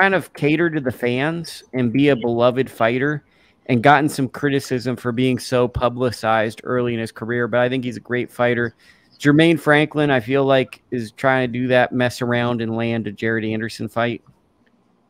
kind 0.00 0.16
of 0.16 0.34
cater 0.34 0.68
to 0.68 0.80
the 0.80 0.90
fans 0.90 1.62
and 1.74 1.92
be 1.92 2.08
a 2.08 2.16
beloved 2.16 2.68
fighter 2.68 3.22
and 3.66 3.84
gotten 3.84 4.08
some 4.08 4.28
criticism 4.28 4.96
for 4.96 5.12
being 5.12 5.38
so 5.38 5.68
publicized 5.68 6.60
early 6.64 6.92
in 6.92 6.98
his 6.98 7.12
career. 7.12 7.46
But 7.46 7.60
I 7.60 7.68
think 7.68 7.84
he's 7.84 7.98
a 7.98 8.00
great 8.00 8.32
fighter. 8.32 8.74
Jermaine 9.20 9.60
Franklin, 9.60 10.10
I 10.10 10.18
feel 10.18 10.44
like, 10.44 10.82
is 10.90 11.12
trying 11.12 11.46
to 11.46 11.52
do 11.56 11.68
that 11.68 11.92
mess 11.92 12.20
around 12.20 12.60
and 12.60 12.74
land 12.74 13.06
a 13.06 13.12
Jared 13.12 13.44
Anderson 13.44 13.88
fight. 13.88 14.24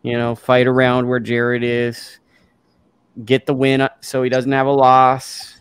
You 0.02 0.19
know, 0.19 0.35
fight 0.35 0.66
around 0.66 1.09
where 1.09 1.20
Jared 1.20 1.65
is, 1.65 2.20
get 3.24 3.47
the 3.47 3.55
win 3.55 3.81
uh, 3.81 3.89
so 4.01 4.23
he 4.23 4.31
doesn't 4.31 4.53
have 4.53 4.66
a 4.66 4.73
loss. 4.73 5.61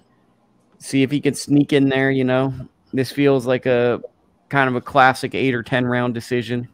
See 0.79 1.03
if 1.03 1.11
he 1.11 1.19
can 1.19 1.33
sneak 1.33 1.73
in 1.73 1.89
there. 1.89 2.11
You 2.11 2.23
know, 2.23 2.53
this 2.93 3.11
feels 3.11 3.45
like 3.45 3.65
a 3.65 4.01
kind 4.49 4.69
of 4.69 4.75
a 4.75 4.81
classic 4.81 5.35
eight 5.35 5.53
or 5.53 5.63
ten 5.63 5.85
round 5.85 6.13
decision. 6.13 6.67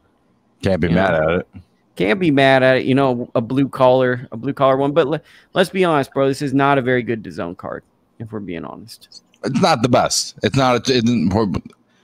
Can't 0.62 0.82
be 0.82 0.90
you 0.90 0.96
mad 0.96 1.12
know? 1.12 1.34
at 1.34 1.40
it. 1.40 1.48
can't 1.96 2.20
be 2.20 2.32
mad 2.32 2.64
at 2.64 2.78
it. 2.78 2.86
You 2.86 2.96
know, 2.96 3.30
a 3.36 3.42
blue 3.42 3.68
collar, 3.68 4.28
a 4.32 4.38
blue 4.38 4.54
collar 4.54 4.78
one. 4.78 4.92
But 4.92 5.08
le- 5.08 5.22
let's 5.54 5.70
be 5.70 5.84
honest, 5.84 6.14
bro. 6.14 6.28
This 6.28 6.42
is 6.42 6.54
not 6.54 6.78
a 6.78 6.82
very 6.82 7.04
good 7.04 7.26
zone 7.32 7.56
card, 7.56 7.84
if 8.20 8.32
we're 8.32 8.40
being 8.40 8.66
honest. 8.66 9.24
It's 9.44 9.62
not 9.62 9.82
the 9.82 9.90
best. 9.90 10.36
It's 10.44 10.56
not. 10.56 10.90
It, 10.90 11.04
we're, 11.34 11.48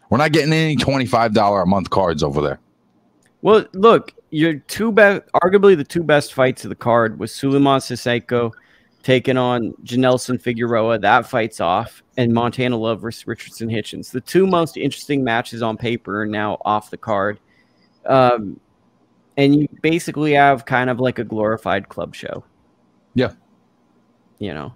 we're 0.10 0.18
not 0.18 0.32
getting 0.32 0.52
any 0.54 0.76
twenty 0.76 1.06
five 1.06 1.34
dollar 1.34 1.62
a 1.62 1.68
month 1.68 1.90
cards 1.90 2.24
over 2.24 2.42
there. 2.42 2.60
Well, 3.42 3.66
look, 3.74 4.14
your 4.32 4.56
two 4.56 4.92
best, 4.92 5.22
arguably 5.34 5.78
the 5.78 5.84
two 5.86 6.04
best 6.04 6.34
fights 6.34 6.66
of 6.66 6.70
the 6.70 6.76
card 6.76 7.20
was 7.20 7.34
Suleiman 7.34 7.80
Sissoko 7.80 8.52
taking 9.04 9.38
on 9.38 9.74
Janelson 9.84 10.42
Figueroa. 10.42 11.00
That 11.00 11.28
fight's 11.28 11.60
off, 11.60 12.04
and 12.18 12.34
Montana 12.34 12.78
Love 12.78 13.02
versus 13.02 13.28
Richardson 13.28 13.70
Hitchens. 13.70 14.12
The 14.12 14.22
two 14.22 14.46
most 14.46 14.78
interesting 14.78 15.24
matches 15.24 15.62
on 15.62 15.78
paper 15.78 16.22
are 16.22 16.26
now 16.26 16.58
off 16.66 16.90
the 16.90 16.98
card. 16.98 17.40
Um, 18.06 18.60
and 19.38 19.56
you 19.56 19.68
basically 19.82 20.34
have 20.34 20.66
kind 20.66 20.90
of 20.90 21.00
like 21.00 21.20
a 21.20 21.24
glorified 21.24 21.88
club 21.88 22.14
show. 22.14 22.44
Yeah. 23.16 23.32
You 24.40 24.54
know, 24.54 24.74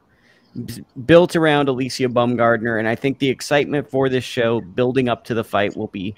built 1.05 1.35
around 1.35 1.67
Alycia 1.67 2.07
Baumgardner. 2.07 2.79
And 2.79 2.87
I 2.87 2.95
think 2.95 3.19
the 3.19 3.29
excitement 3.29 3.89
for 3.89 4.07
this 4.07 4.23
show 4.23 4.61
building 4.61 5.09
up 5.09 5.23
to 5.25 5.33
the 5.33 5.43
fight 5.43 5.75
will 5.75 5.87
be 5.87 6.15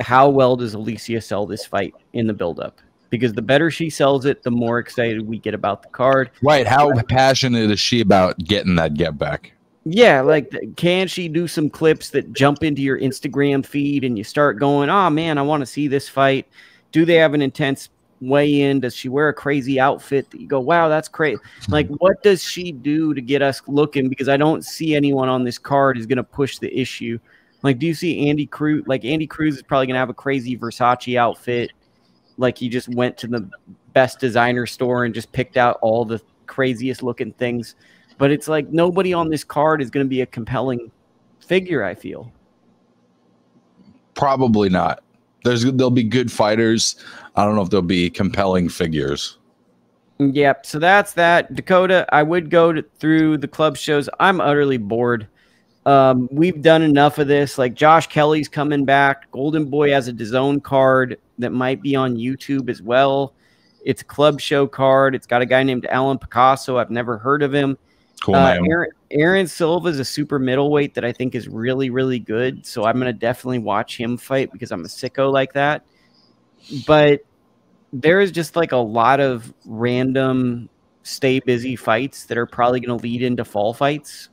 how 0.00 0.28
well 0.28 0.56
does 0.56 0.74
Alycia 0.74 1.22
sell 1.22 1.46
this 1.46 1.64
fight 1.64 1.94
in 2.12 2.26
the 2.26 2.34
buildup? 2.34 2.80
Because 3.18 3.34
the 3.34 3.42
better 3.42 3.70
she 3.70 3.90
sells 3.90 4.24
it, 4.24 4.42
the 4.42 4.50
more 4.50 4.78
excited 4.78 5.26
we 5.26 5.38
get 5.38 5.54
about 5.54 5.82
the 5.82 5.88
card. 5.88 6.30
Right. 6.42 6.66
How 6.66 6.92
passionate 7.02 7.70
is 7.70 7.80
she 7.80 8.00
about 8.00 8.38
getting 8.38 8.76
that 8.76 8.94
get 8.94 9.18
back? 9.18 9.52
Yeah, 9.88 10.20
like 10.20 10.52
can 10.76 11.06
she 11.06 11.28
do 11.28 11.46
some 11.46 11.70
clips 11.70 12.10
that 12.10 12.32
jump 12.32 12.64
into 12.64 12.82
your 12.82 12.98
Instagram 12.98 13.64
feed 13.64 14.02
and 14.02 14.18
you 14.18 14.24
start 14.24 14.58
going, 14.58 14.90
"Oh 14.90 15.10
man, 15.10 15.38
I 15.38 15.42
want 15.42 15.60
to 15.60 15.66
see 15.66 15.86
this 15.86 16.08
fight." 16.08 16.48
do 16.96 17.04
they 17.04 17.16
have 17.16 17.34
an 17.34 17.42
intense 17.42 17.90
weigh 18.22 18.62
in? 18.62 18.80
Does 18.80 18.96
she 18.96 19.10
wear 19.10 19.28
a 19.28 19.34
crazy 19.34 19.78
outfit 19.78 20.30
that 20.30 20.40
you 20.40 20.48
go, 20.48 20.60
wow, 20.60 20.88
that's 20.88 21.08
crazy? 21.08 21.38
Like, 21.68 21.88
what 21.88 22.22
does 22.22 22.42
she 22.42 22.72
do 22.72 23.12
to 23.12 23.20
get 23.20 23.42
us 23.42 23.60
looking? 23.66 24.08
Because 24.08 24.30
I 24.30 24.38
don't 24.38 24.64
see 24.64 24.94
anyone 24.94 25.28
on 25.28 25.44
this 25.44 25.58
card 25.58 25.98
is 25.98 26.06
going 26.06 26.16
to 26.16 26.24
push 26.24 26.58
the 26.58 26.74
issue. 26.74 27.18
Like, 27.62 27.78
do 27.78 27.86
you 27.86 27.92
see 27.92 28.30
Andy 28.30 28.46
Cruz? 28.46 28.84
Like, 28.86 29.04
Andy 29.04 29.26
Cruz 29.26 29.56
is 29.56 29.62
probably 29.62 29.88
going 29.88 29.94
to 29.94 30.00
have 30.00 30.08
a 30.08 30.14
crazy 30.14 30.56
Versace 30.56 31.18
outfit. 31.18 31.72
Like, 32.36 32.58
he 32.58 32.68
just 32.68 32.88
went 32.88 33.16
to 33.18 33.26
the 33.26 33.48
best 33.92 34.20
designer 34.20 34.66
store 34.66 35.04
and 35.04 35.14
just 35.14 35.32
picked 35.32 35.56
out 35.56 35.78
all 35.82 36.04
the 36.04 36.20
craziest 36.46 37.02
looking 37.02 37.32
things. 37.32 37.74
But 38.18 38.30
it's 38.30 38.48
like 38.48 38.68
nobody 38.68 39.12
on 39.12 39.30
this 39.30 39.44
card 39.44 39.82
is 39.82 39.90
going 39.90 40.04
to 40.04 40.08
be 40.08 40.22
a 40.22 40.26
compelling 40.26 40.90
figure, 41.40 41.84
I 41.84 41.94
feel. 41.94 42.32
Probably 44.14 44.68
not. 44.68 45.02
There's 45.44 45.64
there'll 45.64 45.90
be 45.90 46.02
good 46.02 46.32
fighters. 46.32 46.96
I 47.36 47.44
don't 47.44 47.54
know 47.54 47.62
if 47.62 47.70
there'll 47.70 47.82
be 47.82 48.10
compelling 48.10 48.68
figures. 48.68 49.38
Yep. 50.18 50.66
So 50.66 50.78
that's 50.78 51.12
that. 51.12 51.54
Dakota, 51.54 52.06
I 52.10 52.22
would 52.22 52.50
go 52.50 52.72
to, 52.72 52.82
through 52.98 53.38
the 53.38 53.48
club 53.48 53.76
shows. 53.76 54.08
I'm 54.18 54.40
utterly 54.40 54.78
bored. 54.78 55.28
Um, 55.86 56.28
we've 56.32 56.60
done 56.60 56.82
enough 56.82 57.18
of 57.18 57.28
this. 57.28 57.58
Like 57.58 57.74
Josh 57.74 58.08
Kelly's 58.08 58.48
coming 58.48 58.84
back. 58.84 59.30
Golden 59.30 59.66
Boy 59.70 59.92
has 59.92 60.08
a 60.08 60.12
DAZN 60.12 60.62
card 60.62 61.18
that 61.38 61.50
might 61.50 61.80
be 61.80 61.94
on 61.94 62.16
YouTube 62.16 62.68
as 62.68 62.82
well. 62.82 63.34
It's 63.84 64.02
a 64.02 64.04
club 64.04 64.40
show 64.40 64.66
card. 64.66 65.14
It's 65.14 65.28
got 65.28 65.42
a 65.42 65.46
guy 65.46 65.62
named 65.62 65.86
Alan 65.86 66.18
Picasso. 66.18 66.76
I've 66.76 66.90
never 66.90 67.18
heard 67.18 67.44
of 67.44 67.54
him. 67.54 67.78
Cool 68.20 68.34
uh, 68.34 68.58
Aaron, 68.68 68.90
Aaron 69.12 69.46
Silva 69.46 69.88
is 69.88 70.00
a 70.00 70.04
super 70.04 70.40
middleweight 70.40 70.94
that 70.94 71.04
I 71.04 71.12
think 71.12 71.36
is 71.36 71.46
really, 71.46 71.90
really 71.90 72.18
good. 72.18 72.66
So 72.66 72.84
I'm 72.84 72.94
going 72.94 73.06
to 73.06 73.12
definitely 73.12 73.60
watch 73.60 73.96
him 73.96 74.16
fight 74.16 74.50
because 74.50 74.72
I'm 74.72 74.84
a 74.84 74.88
sicko 74.88 75.32
like 75.32 75.52
that. 75.52 75.84
But 76.84 77.20
there 77.92 78.20
is 78.20 78.32
just 78.32 78.56
like 78.56 78.72
a 78.72 78.76
lot 78.76 79.20
of 79.20 79.54
random 79.64 80.68
stay 81.04 81.38
busy 81.38 81.76
fights 81.76 82.24
that 82.24 82.36
are 82.36 82.46
probably 82.46 82.80
going 82.80 82.98
to 82.98 83.02
lead 83.02 83.22
into 83.22 83.44
fall 83.44 83.72
fights 83.72 84.30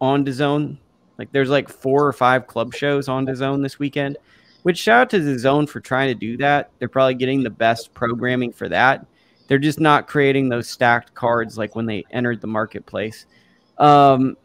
on 0.00 0.24
DAZN. 0.24 0.78
Like 1.18 1.32
there's 1.32 1.50
like 1.50 1.68
four 1.68 2.06
or 2.06 2.12
five 2.12 2.46
club 2.46 2.74
shows 2.74 3.08
on 3.08 3.26
DAZN 3.26 3.62
this 3.62 3.78
weekend, 3.78 4.16
which 4.62 4.78
shout 4.78 5.00
out 5.00 5.10
to 5.10 5.18
DAZN 5.18 5.68
for 5.68 5.80
trying 5.80 6.08
to 6.08 6.14
do 6.14 6.36
that. 6.38 6.70
They're 6.78 6.88
probably 6.88 7.14
getting 7.14 7.42
the 7.42 7.50
best 7.50 7.92
programming 7.92 8.52
for 8.52 8.68
that. 8.68 9.04
They're 9.48 9.58
just 9.58 9.80
not 9.80 10.06
creating 10.06 10.48
those 10.48 10.68
stacked 10.68 11.14
cards 11.14 11.58
like 11.58 11.74
when 11.74 11.86
they 11.86 12.04
entered 12.10 12.40
the 12.40 12.46
marketplace. 12.46 13.26
Um, 13.78 14.36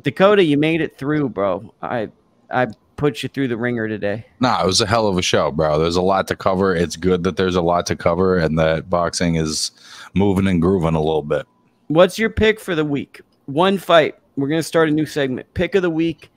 Dakota, 0.00 0.42
you 0.42 0.56
made 0.56 0.80
it 0.80 0.96
through, 0.96 1.28
bro. 1.28 1.72
I 1.82 2.08
I 2.50 2.68
put 2.96 3.22
you 3.22 3.28
through 3.28 3.48
the 3.48 3.56
ringer 3.56 3.88
today. 3.88 4.24
Nah, 4.40 4.62
it 4.62 4.66
was 4.66 4.80
a 4.80 4.86
hell 4.86 5.06
of 5.06 5.18
a 5.18 5.22
show, 5.22 5.50
bro. 5.50 5.78
There's 5.78 5.96
a 5.96 6.02
lot 6.02 6.28
to 6.28 6.36
cover. 6.36 6.74
It's 6.74 6.96
good 6.96 7.24
that 7.24 7.36
there's 7.36 7.56
a 7.56 7.62
lot 7.62 7.84
to 7.86 7.96
cover 7.96 8.38
and 8.38 8.58
that 8.58 8.88
boxing 8.88 9.36
is 9.36 9.72
moving 10.14 10.46
and 10.46 10.62
grooving 10.62 10.94
a 10.94 11.00
little 11.00 11.22
bit. 11.22 11.46
What's 11.88 12.18
your 12.18 12.30
pick 12.30 12.60
for 12.60 12.74
the 12.74 12.84
week? 12.84 13.20
One 13.46 13.76
fight. 13.76 14.16
We're 14.36 14.48
gonna 14.48 14.62
start 14.62 14.88
a 14.88 14.92
new 14.92 15.06
segment. 15.06 15.52
Pick 15.54 15.74
of 15.74 15.82
the 15.82 15.90
week. 15.90 16.30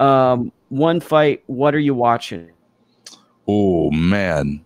Um, 0.00 0.52
one 0.68 1.00
fight. 1.00 1.42
What 1.46 1.74
are 1.74 1.80
you 1.80 1.94
watching? 1.94 2.50
Oh 3.46 3.90
man. 3.90 4.64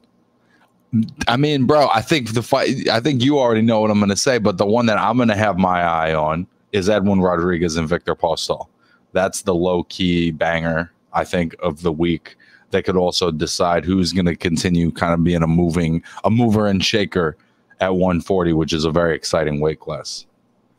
I 1.27 1.37
mean, 1.39 1.65
bro, 1.65 1.89
I 1.95 2.03
think 2.03 2.35
the 2.35 2.43
fight. 2.43 2.89
I 2.89 3.01
think 3.01 3.23
you 3.23 3.39
already 3.39 3.63
know 3.63 3.81
what 3.81 3.91
I'm 3.91 3.99
to 4.09 4.17
say, 4.17 4.39
but 4.39 4.59
the 4.59 4.67
one 4.67 4.87
that 4.87 4.99
I'm 4.99 5.17
to 5.29 5.35
have 5.35 5.57
my 5.57 5.83
eye 5.83 6.15
on 6.15 6.47
is 6.73 6.91
Edwin 6.91 7.21
Rodriguez 7.21 7.77
and 7.77 7.89
Victor 7.89 8.15
Postol. 8.15 8.67
That's 9.13 9.43
the 9.43 9.55
low 9.55 9.85
key 9.85 10.31
banger, 10.31 10.93
I 11.13 11.25
think, 11.25 11.55
of 11.61 11.83
the 11.83 11.93
week. 11.93 12.37
That 12.71 12.85
could 12.85 12.97
also 12.97 13.31
decide 13.31 13.85
who's 13.85 14.13
to 14.13 14.37
continue 14.37 14.91
kind 14.91 15.13
of 15.13 15.23
being 15.23 15.43
a 15.43 15.47
moving, 15.47 16.03
a 16.25 16.31
mover 16.31 16.67
and 16.67 16.83
shaker 16.83 17.37
at 17.81 17.95
140, 17.95 18.55
which 18.55 18.73
is 18.73 18.85
a 18.87 18.91
very 18.91 19.15
exciting 19.15 19.61
weight 19.61 19.81
class. 19.81 20.27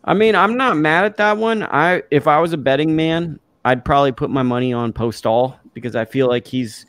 I 0.04 0.14
mean, 0.14 0.36
I'm 0.36 0.58
not 0.58 0.78
mad 0.78 1.06
at 1.06 1.18
that 1.18 1.38
one. 1.38 1.64
I 1.64 2.04
if 2.12 2.28
I 2.28 2.40
was 2.40 2.54
a 2.54 2.58
betting 2.58 2.96
man, 2.96 3.40
I'd 3.66 3.86
probably 3.86 4.12
put 4.12 4.30
my 4.30 4.44
money 4.44 4.74
on 4.74 4.94
Postol 4.94 5.58
because 5.74 5.96
I 5.96 6.06
feel 6.06 6.28
like 6.28 6.48
he's 6.48 6.86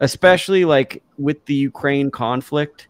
especially 0.00 0.64
like 0.64 1.02
with 1.16 1.44
the 1.46 1.54
Ukraine 1.54 2.10
conflict. 2.10 2.88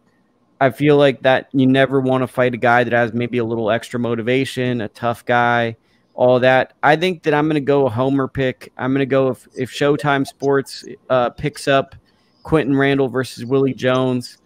I 0.61 0.71
feel 0.71 0.97
like 0.97 1.21
that 1.21 1.49
you 1.53 1.65
never 1.65 2.01
want 2.01 2.21
to 2.21 2.27
fight 2.27 2.53
a 2.53 2.57
guy 2.57 2.83
that 2.83 2.91
has 2.91 3.13
maybe 3.13 3.37
a 3.37 3.45
little 3.45 3.71
extra 3.71 3.99
motivation, 3.99 4.81
a 4.81 4.89
tough 4.89 5.25
guy, 5.25 5.77
all 6.15 6.41
that. 6.41 6.73
I 6.83 6.97
think 6.97 7.23
that 7.23 7.33
I'm 7.33 7.45
going 7.45 7.55
to 7.55 7.61
go 7.61 7.87
a 7.87 7.89
homer 7.89 8.27
pick. 8.27 8.73
I'm 8.77 8.91
going 8.91 8.99
to 8.99 9.05
go 9.05 9.29
if, 9.29 9.47
if 9.55 9.71
Showtime 9.71 10.27
Sports 10.27 10.83
uh, 11.09 11.29
picks 11.29 11.69
up 11.69 11.95
Quinton 12.43 12.75
Randall 12.75 13.07
versus 13.07 13.45
Willie 13.45 13.73
Jones. 13.73 14.37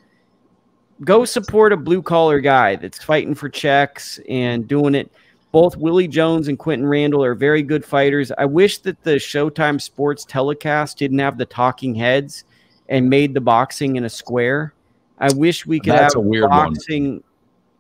Go 1.03 1.26
support 1.26 1.73
a 1.73 1.77
blue 1.77 2.03
collar 2.03 2.39
guy 2.39 2.76
that's 2.76 3.03
fighting 3.03 3.34
for 3.34 3.49
checks 3.49 4.19
and 4.30 4.68
doing 4.68 4.93
it. 4.93 5.11
Both 5.53 5.77
Willie 5.77 6.07
Jones 6.07 6.47
and 6.47 6.57
Quinton 6.57 6.88
Randall 6.88 7.23
are 7.23 7.35
very 7.35 7.61
good 7.61 7.85
fighters. 7.85 8.31
I 8.39 8.45
wish 8.45 8.80
that 8.80 9.01
the 9.03 9.17
Showtime 9.17 9.80
Sports 9.80 10.25
telecast 10.25 10.97
didn't 10.97 11.19
have 11.19 11.38
the 11.38 11.45
talking 11.45 11.93
heads 11.93 12.43
and 12.89 13.07
made 13.07 13.35
the 13.35 13.39
boxing 13.39 13.95
in 13.95 14.03
a 14.03 14.09
square. 14.09 14.73
I 15.19 15.31
wish 15.31 15.67
we 15.67 15.80
could 15.80 15.93
That's 15.93 16.15
have 16.15 16.23
boxing 16.49 17.11
one. 17.13 17.23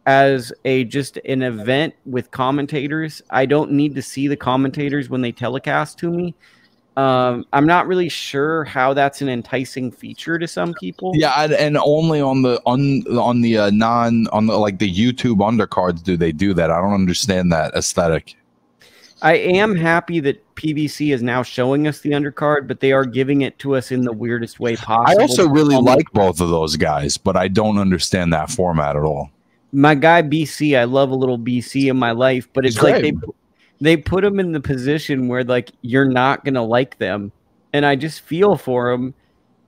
as 0.05 0.53
a 0.65 0.83
just 0.83 1.17
an 1.25 1.41
event 1.41 1.95
with 2.05 2.29
commentators. 2.29 3.23
I 3.31 3.47
don't 3.47 3.71
need 3.71 3.95
to 3.95 4.03
see 4.03 4.27
the 4.27 4.37
commentators 4.37 5.09
when 5.09 5.21
they 5.21 5.31
telecast 5.31 5.97
to 5.97 6.11
me. 6.11 6.35
Um, 6.95 7.45
I'm 7.53 7.65
not 7.65 7.87
really 7.87 8.09
sure 8.09 8.63
how 8.65 8.93
that's 8.93 9.21
an 9.21 9.29
enticing 9.29 9.91
feature 9.91 10.37
to 10.37 10.47
some 10.47 10.73
people. 10.75 11.11
Yeah, 11.15 11.47
and 11.57 11.77
only 11.77 12.21
on 12.21 12.43
the 12.43 12.61
on 12.65 13.01
on 13.17 13.41
the 13.41 13.57
uh, 13.57 13.69
non 13.71 14.27
on 14.27 14.45
the 14.45 14.57
like 14.57 14.77
the 14.77 14.93
YouTube 14.93 15.37
undercards 15.37 16.03
do 16.03 16.15
they 16.17 16.31
do 16.31 16.53
that. 16.53 16.69
I 16.69 16.79
don't 16.79 16.93
understand 16.93 17.51
that 17.51 17.73
aesthetic. 17.73 18.35
I 19.23 19.35
am 19.35 19.75
happy 19.75 20.19
that 20.19 20.55
PBC 20.55 21.13
is 21.13 21.23
now 21.23 21.43
showing 21.43 21.87
us 21.87 22.01
the 22.01 22.11
undercard, 22.11 22.67
but 22.67 22.81
they 22.81 22.91
are 22.91 23.05
giving 23.05 23.41
it 23.41 23.57
to 23.59 23.75
us 23.75 23.89
in 23.89 24.01
the 24.01 24.11
weirdest 24.11 24.59
way 24.59 24.75
possible. 24.75 25.19
I 25.19 25.23
also 25.23 25.47
really 25.47 25.77
like 25.77 26.11
both 26.11 26.41
of 26.41 26.49
those 26.49 26.75
guys, 26.75 27.17
but 27.17 27.37
I 27.37 27.47
don't 27.47 27.77
understand 27.77 28.33
that 28.33 28.51
format 28.51 28.97
at 28.97 29.03
all. 29.03 29.31
My 29.71 29.95
guy 29.95 30.21
BC, 30.21 30.77
I 30.77 30.83
love 30.83 31.09
a 31.09 31.15
little 31.15 31.39
BC 31.39 31.89
in 31.89 31.97
my 31.97 32.11
life, 32.11 32.49
but 32.53 32.65
it's 32.65 32.81
like 32.83 33.01
they 33.01 33.13
they 33.83 33.97
put 33.97 34.23
him 34.23 34.39
in 34.39 34.51
the 34.51 34.61
position 34.61 35.27
where 35.27 35.43
like 35.43 35.71
you're 35.81 36.09
not 36.09 36.45
gonna 36.45 36.63
like 36.63 36.97
them, 36.97 37.31
and 37.73 37.85
I 37.85 37.95
just 37.95 38.21
feel 38.21 38.55
for 38.55 38.91
them 38.91 39.13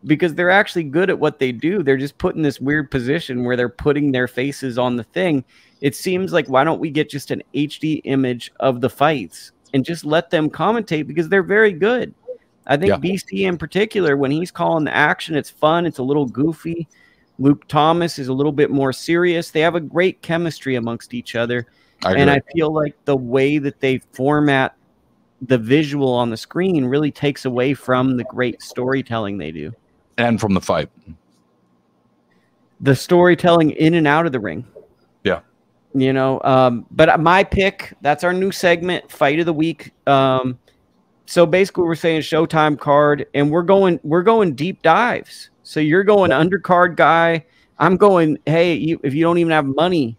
because 0.05 0.35
they're 0.35 0.51
actually 0.51 0.83
good 0.83 1.09
at 1.09 1.19
what 1.19 1.39
they 1.39 1.51
do. 1.51 1.81
They're 1.81 1.97
just 1.97 2.17
put 2.17 2.35
in 2.35 2.41
this 2.43 2.59
weird 2.59 2.91
position 2.91 3.43
where 3.43 3.55
they're 3.55 3.69
putting 3.69 4.11
their 4.11 4.27
faces 4.27 4.77
on 4.77 4.95
the 4.95 5.03
thing 5.03 5.43
it 5.81 5.95
seems 5.95 6.33
like 6.33 6.47
why 6.47 6.63
don't 6.63 6.79
we 6.79 6.89
get 6.89 7.09
just 7.09 7.31
an 7.31 7.43
HD 7.53 8.01
image 8.05 8.51
of 8.59 8.81
the 8.81 8.89
fights 8.89 9.51
and 9.73 9.83
just 9.83 10.05
let 10.05 10.29
them 10.29 10.49
commentate 10.49 11.07
because 11.07 11.29
they're 11.29 11.43
very 11.43 11.71
good. 11.71 12.13
I 12.67 12.77
think 12.77 12.89
yeah. 12.89 12.97
BC 12.97 13.47
in 13.47 13.57
particular, 13.57 14.17
when 14.17 14.31
he's 14.31 14.51
calling 14.51 14.85
the 14.85 14.95
action, 14.95 15.35
it's 15.35 15.49
fun, 15.49 15.85
it's 15.85 15.99
a 15.99 16.03
little 16.03 16.25
goofy. 16.25 16.87
Luke 17.37 17.67
Thomas 17.67 18.17
is 18.17 18.29
a 18.29 18.33
little 18.33 18.51
bit 18.51 18.71
more 18.71 18.93
serious. 18.93 19.51
They 19.51 19.59
have 19.59 19.75
a 19.75 19.81
great 19.81 20.21
chemistry 20.21 20.75
amongst 20.75 21.13
each 21.13 21.35
other. 21.35 21.67
I 22.03 22.15
and 22.15 22.29
I 22.29 22.41
feel 22.53 22.71
like 22.71 22.95
the 23.05 23.15
way 23.15 23.57
that 23.57 23.79
they 23.79 23.99
format 24.13 24.75
the 25.41 25.57
visual 25.57 26.13
on 26.13 26.29
the 26.29 26.37
screen 26.37 26.85
really 26.85 27.11
takes 27.11 27.45
away 27.45 27.73
from 27.73 28.17
the 28.17 28.23
great 28.25 28.61
storytelling 28.61 29.37
they 29.37 29.51
do. 29.51 29.71
And 30.17 30.39
from 30.39 30.53
the 30.53 30.61
fight. 30.61 30.89
the 32.79 32.95
storytelling 32.95 33.71
in 33.71 33.93
and 33.93 34.07
out 34.07 34.25
of 34.25 34.31
the 34.31 34.39
ring. 34.39 34.65
Yeah. 35.23 35.41
You 35.93 36.13
know, 36.13 36.41
um, 36.43 36.85
but 36.91 37.19
my 37.19 37.43
pick, 37.43 37.93
that's 38.01 38.23
our 38.23 38.33
new 38.33 38.51
segment, 38.51 39.11
fight 39.11 39.39
of 39.39 39.45
the 39.45 39.53
week. 39.53 39.93
Um, 40.07 40.59
so 41.25 41.45
basically 41.45 41.85
we're 41.85 41.95
saying 41.95 42.21
Showtime 42.21 42.77
card 42.77 43.25
and 43.33 43.49
we're 43.49 43.63
going 43.63 43.99
we're 44.03 44.23
going 44.23 44.53
deep 44.55 44.81
dives. 44.81 45.49
So 45.63 45.79
you're 45.79 46.03
going 46.03 46.31
undercard 46.31 46.95
guy. 46.95 47.45
I'm 47.79 47.97
going, 47.97 48.37
hey, 48.45 48.75
you, 48.75 48.99
if 49.03 49.13
you 49.13 49.23
don't 49.23 49.37
even 49.37 49.51
have 49.51 49.65
money, 49.65 50.17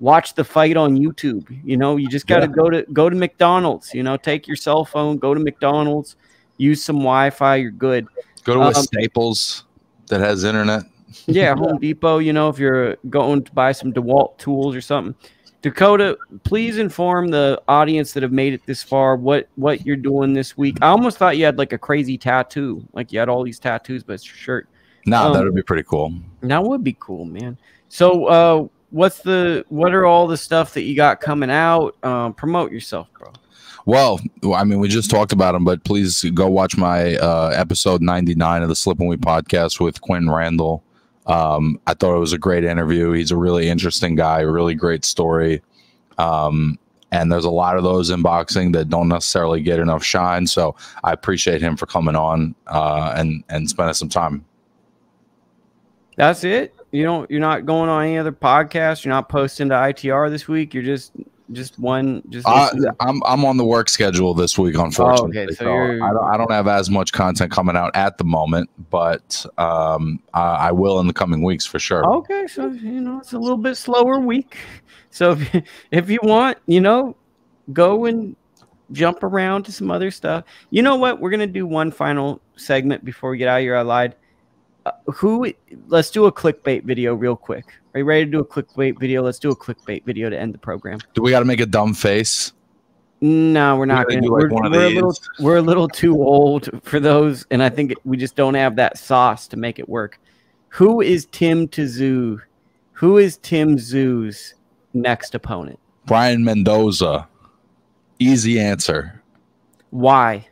watch 0.00 0.34
the 0.34 0.44
fight 0.44 0.76
on 0.76 0.96
YouTube. 0.96 1.46
You 1.64 1.76
know, 1.76 1.96
you 1.96 2.08
just 2.08 2.26
got 2.26 2.40
to 2.40 2.46
yeah. 2.46 2.52
go 2.52 2.70
to 2.70 2.82
go 2.92 3.08
to 3.08 3.16
McDonald's. 3.16 3.94
You 3.94 4.02
know, 4.02 4.16
take 4.16 4.46
your 4.46 4.56
cell 4.56 4.84
phone, 4.84 5.18
go 5.18 5.34
to 5.34 5.40
McDonald's, 5.40 6.16
use 6.56 6.82
some 6.82 6.96
Wi-Fi. 6.96 7.56
You're 7.56 7.70
good. 7.70 8.06
Go 8.44 8.54
to 8.54 8.60
um, 8.60 8.68
a 8.68 8.74
Staples 8.74 9.64
that 10.08 10.20
has 10.20 10.44
internet. 10.44 10.82
yeah, 11.26 11.54
Home 11.56 11.78
Depot. 11.78 12.18
You 12.18 12.32
know, 12.32 12.48
if 12.48 12.58
you're 12.58 12.96
going 13.10 13.42
to 13.44 13.52
buy 13.52 13.72
some 13.72 13.92
DeWalt 13.92 14.38
tools 14.38 14.74
or 14.74 14.80
something. 14.80 15.14
Dakota, 15.62 16.18
please 16.42 16.76
inform 16.76 17.28
the 17.28 17.58
audience 17.68 18.12
that 18.12 18.22
have 18.22 18.32
made 18.32 18.52
it 18.52 18.60
this 18.66 18.82
far 18.82 19.16
what 19.16 19.48
what 19.54 19.86
you're 19.86 19.96
doing 19.96 20.34
this 20.34 20.58
week. 20.58 20.76
I 20.82 20.88
almost 20.88 21.16
thought 21.16 21.38
you 21.38 21.46
had 21.46 21.56
like 21.56 21.72
a 21.72 21.78
crazy 21.78 22.18
tattoo, 22.18 22.86
like 22.92 23.12
you 23.14 23.18
had 23.18 23.30
all 23.30 23.42
these 23.42 23.58
tattoos, 23.58 24.02
but 24.02 24.12
it's 24.12 24.26
your 24.26 24.36
shirt. 24.36 24.68
No, 25.06 25.28
um, 25.28 25.32
that 25.32 25.42
would 25.42 25.54
be 25.54 25.62
pretty 25.62 25.84
cool. 25.84 26.12
That 26.42 26.62
would 26.62 26.84
be 26.84 26.94
cool, 27.00 27.24
man. 27.24 27.56
So, 27.88 28.26
uh, 28.26 28.68
what's 28.94 29.18
the 29.18 29.64
what 29.70 29.92
are 29.92 30.06
all 30.06 30.28
the 30.28 30.36
stuff 30.36 30.72
that 30.74 30.82
you 30.82 30.94
got 30.94 31.20
coming 31.20 31.50
out? 31.50 31.96
Um, 32.04 32.32
promote 32.32 32.70
yourself, 32.70 33.08
bro. 33.18 33.32
Well, 33.86 34.20
I 34.54 34.64
mean, 34.64 34.78
we 34.78 34.88
just 34.88 35.10
talked 35.10 35.32
about 35.32 35.52
them, 35.52 35.64
but 35.64 35.84
please 35.84 36.22
go 36.32 36.48
watch 36.48 36.76
my 36.78 37.16
uh, 37.16 37.52
episode 37.54 38.00
99 38.00 38.62
of 38.62 38.68
the 38.68 38.76
Slip 38.76 38.98
and 39.00 39.08
We 39.08 39.16
podcast 39.16 39.78
with 39.78 40.00
Quinn 40.00 40.30
Randall. 40.30 40.82
Um, 41.26 41.78
I 41.86 41.92
thought 41.92 42.16
it 42.16 42.20
was 42.20 42.32
a 42.32 42.38
great 42.38 42.64
interview. 42.64 43.10
He's 43.10 43.30
a 43.30 43.36
really 43.36 43.68
interesting 43.68 44.14
guy, 44.14 44.40
really 44.40 44.74
great 44.74 45.04
story. 45.04 45.60
Um, 46.16 46.78
and 47.12 47.30
there's 47.30 47.44
a 47.44 47.50
lot 47.50 47.76
of 47.76 47.82
those 47.82 48.08
in 48.10 48.22
boxing 48.22 48.72
that 48.72 48.88
don't 48.88 49.08
necessarily 49.08 49.60
get 49.60 49.80
enough 49.80 50.02
shine. 50.02 50.46
So 50.46 50.76
I 51.02 51.12
appreciate 51.12 51.60
him 51.60 51.76
for 51.76 51.86
coming 51.86 52.16
on 52.16 52.54
uh, 52.68 53.12
and 53.16 53.44
and 53.48 53.68
spending 53.68 53.94
some 53.94 54.08
time. 54.08 54.44
That's 56.16 56.44
it. 56.44 56.74
You 56.94 57.02
don't. 57.02 57.28
You're 57.28 57.40
not 57.40 57.66
going 57.66 57.90
on 57.90 58.04
any 58.04 58.18
other 58.18 58.30
podcast. 58.30 59.04
You're 59.04 59.12
not 59.12 59.28
posting 59.28 59.68
to 59.70 59.74
ITR 59.74 60.30
this 60.30 60.46
week. 60.46 60.72
You're 60.72 60.84
just 60.84 61.10
just 61.50 61.76
one 61.76 62.22
just 62.30 62.46
uh, 62.46 62.70
I'm 63.00 63.20
I'm 63.26 63.44
on 63.44 63.56
the 63.56 63.64
work 63.64 63.88
schedule 63.88 64.32
this 64.32 64.56
week 64.56 64.76
unfortunately. 64.78 65.40
Oh, 65.40 65.42
okay. 65.42 65.54
so, 65.54 65.64
so 65.64 65.72
I, 65.72 66.12
don't, 66.12 66.34
I 66.34 66.36
don't 66.36 66.50
have 66.52 66.68
as 66.68 66.88
much 66.90 67.12
content 67.12 67.50
coming 67.50 67.76
out 67.76 67.94
at 67.96 68.16
the 68.16 68.24
moment, 68.24 68.70
but 68.90 69.44
um 69.58 70.22
I, 70.32 70.68
I, 70.68 70.72
will 70.72 71.00
in 71.00 71.08
the 71.08 71.12
coming 71.12 71.42
weeks 71.42 71.66
for 71.66 71.80
sure. 71.80 72.08
Okay, 72.08 72.46
so 72.46 72.68
you 72.68 73.00
know 73.00 73.18
it's 73.18 73.32
a 73.32 73.38
little 73.38 73.58
bit 73.58 73.74
slower 73.74 74.20
week. 74.20 74.56
So 75.10 75.32
if, 75.32 75.64
if 75.90 76.10
you 76.10 76.20
want, 76.22 76.58
you 76.66 76.80
know, 76.80 77.16
go 77.72 78.04
and 78.04 78.36
jump 78.92 79.22
around 79.22 79.64
to 79.64 79.72
some 79.72 79.90
other 79.90 80.10
stuff. 80.10 80.44
You 80.70 80.82
know 80.82 80.96
what? 80.96 81.20
We're 81.20 81.30
gonna 81.30 81.46
do 81.48 81.66
one 81.66 81.90
final 81.90 82.40
segment 82.56 83.04
before 83.04 83.30
we 83.30 83.38
get 83.38 83.48
out 83.48 83.58
of 83.58 83.62
here. 83.62 83.76
I 83.76 83.82
lied. 83.82 84.14
Uh, 84.86 84.92
who? 85.06 85.52
Let's 85.88 86.10
do 86.10 86.26
a 86.26 86.32
clickbait 86.32 86.84
video 86.84 87.14
real 87.14 87.36
quick. 87.36 87.66
Are 87.94 87.98
you 88.00 88.04
ready 88.04 88.24
to 88.24 88.30
do 88.30 88.38
a 88.40 88.44
clickbait 88.44 88.98
video? 88.98 89.22
Let's 89.22 89.38
do 89.38 89.50
a 89.50 89.56
clickbait 89.56 90.04
video 90.04 90.28
to 90.28 90.38
end 90.38 90.52
the 90.52 90.58
program. 90.58 90.98
Do 91.14 91.22
we 91.22 91.30
got 91.30 91.38
to 91.38 91.44
make 91.44 91.60
a 91.60 91.66
dumb 91.66 91.94
face? 91.94 92.52
No, 93.20 93.76
we're 93.76 93.86
not. 93.86 94.08
Gonna, 94.08 94.20
like 94.20 94.30
we're, 94.30 94.50
we're 94.50 94.66
a 94.66 94.90
little, 94.90 95.14
we're 95.40 95.56
a 95.56 95.62
little 95.62 95.88
too 95.88 96.22
old 96.22 96.68
for 96.82 97.00
those, 97.00 97.46
and 97.50 97.62
I 97.62 97.70
think 97.70 97.94
we 98.04 98.16
just 98.16 98.36
don't 98.36 98.54
have 98.54 98.76
that 98.76 98.98
sauce 98.98 99.48
to 99.48 99.56
make 99.56 99.78
it 99.78 99.88
work. 99.88 100.20
Who 100.68 101.00
is 101.00 101.26
Tim 101.26 101.68
Tszyu? 101.68 102.40
Who 102.92 103.18
is 103.18 103.38
Tim 103.38 103.76
Tszyu's 103.76 104.54
next 104.92 105.34
opponent? 105.34 105.78
Brian 106.06 106.44
Mendoza. 106.44 107.28
Easy 108.18 108.60
answer. 108.60 109.22
Why? 109.90 110.46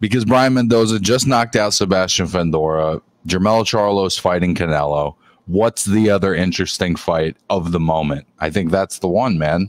Because 0.00 0.24
Brian 0.24 0.54
Mendoza 0.54 0.98
just 0.98 1.26
knocked 1.26 1.54
out 1.54 1.74
Sebastian 1.74 2.26
Fundora. 2.26 3.02
Jermell 3.26 3.66
Charlo's 3.66 4.18
fighting 4.18 4.54
Canelo 4.54 5.16
what's 5.50 5.84
the 5.84 6.08
other 6.08 6.34
interesting 6.34 6.94
fight 6.94 7.36
of 7.48 7.72
the 7.72 7.80
moment? 7.80 8.26
I 8.38 8.50
think 8.50 8.70
that's 8.70 9.00
the 9.00 9.08
one, 9.08 9.36
man. 9.38 9.68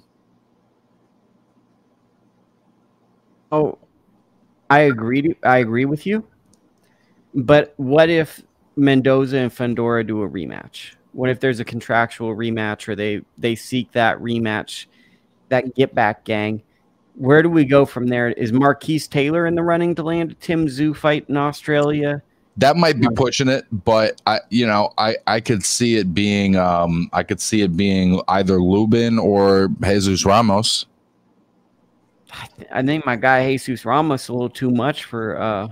Oh, 3.51 3.77
I 4.69 4.81
agree. 4.81 5.35
I 5.43 5.57
agree 5.57 5.85
with 5.85 6.05
you. 6.05 6.25
But 7.33 7.73
what 7.77 8.09
if 8.09 8.41
Mendoza 8.75 9.37
and 9.37 9.51
Fundora 9.51 10.05
do 10.05 10.21
a 10.21 10.29
rematch? 10.29 10.91
What 11.13 11.29
if 11.29 11.39
there's 11.39 11.59
a 11.59 11.65
contractual 11.65 12.35
rematch, 12.35 12.87
or 12.87 12.95
they 12.95 13.21
they 13.37 13.55
seek 13.55 13.91
that 13.91 14.17
rematch, 14.19 14.85
that 15.49 15.75
get 15.75 15.93
back 15.93 16.23
gang? 16.23 16.61
Where 17.15 17.41
do 17.41 17.49
we 17.49 17.65
go 17.65 17.85
from 17.85 18.07
there? 18.07 18.29
Is 18.29 18.53
Marquis 18.53 18.99
Taylor 18.99 19.45
in 19.45 19.55
the 19.55 19.63
running 19.63 19.95
to 19.95 20.03
land 20.03 20.31
a 20.31 20.35
Tim 20.35 20.67
Tszyu 20.67 20.95
fight 20.95 21.25
in 21.27 21.35
Australia? 21.35 22.21
That 22.57 22.75
might 22.75 22.99
be 22.99 23.07
pushing 23.15 23.47
it, 23.47 23.65
but 23.71 24.21
I, 24.27 24.39
you 24.49 24.67
know, 24.67 24.93
I 24.97 25.17
I 25.27 25.39
could 25.39 25.63
see 25.63 25.95
it 25.95 26.13
being, 26.13 26.55
um, 26.55 27.09
I 27.13 27.23
could 27.23 27.39
see 27.39 27.61
it 27.61 27.75
being 27.75 28.21
either 28.27 28.61
Lubin 28.61 29.17
or 29.17 29.69
Jesus 29.81 30.25
Ramos. 30.25 30.85
I 32.71 32.81
think 32.81 33.05
my 33.05 33.15
guy 33.15 33.49
Jesus 33.49 33.85
Ramos 33.85 34.27
a 34.27 34.33
little 34.33 34.49
too 34.49 34.71
much 34.71 35.05
for 35.05 35.39
uh 35.39 35.67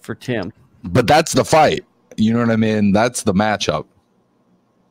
for 0.00 0.14
Tim. 0.14 0.52
But 0.84 1.06
that's 1.06 1.32
the 1.32 1.44
fight. 1.44 1.84
You 2.16 2.32
know 2.32 2.40
what 2.40 2.50
I 2.50 2.56
mean? 2.56 2.92
That's 2.92 3.22
the 3.22 3.32
matchup. 3.32 3.86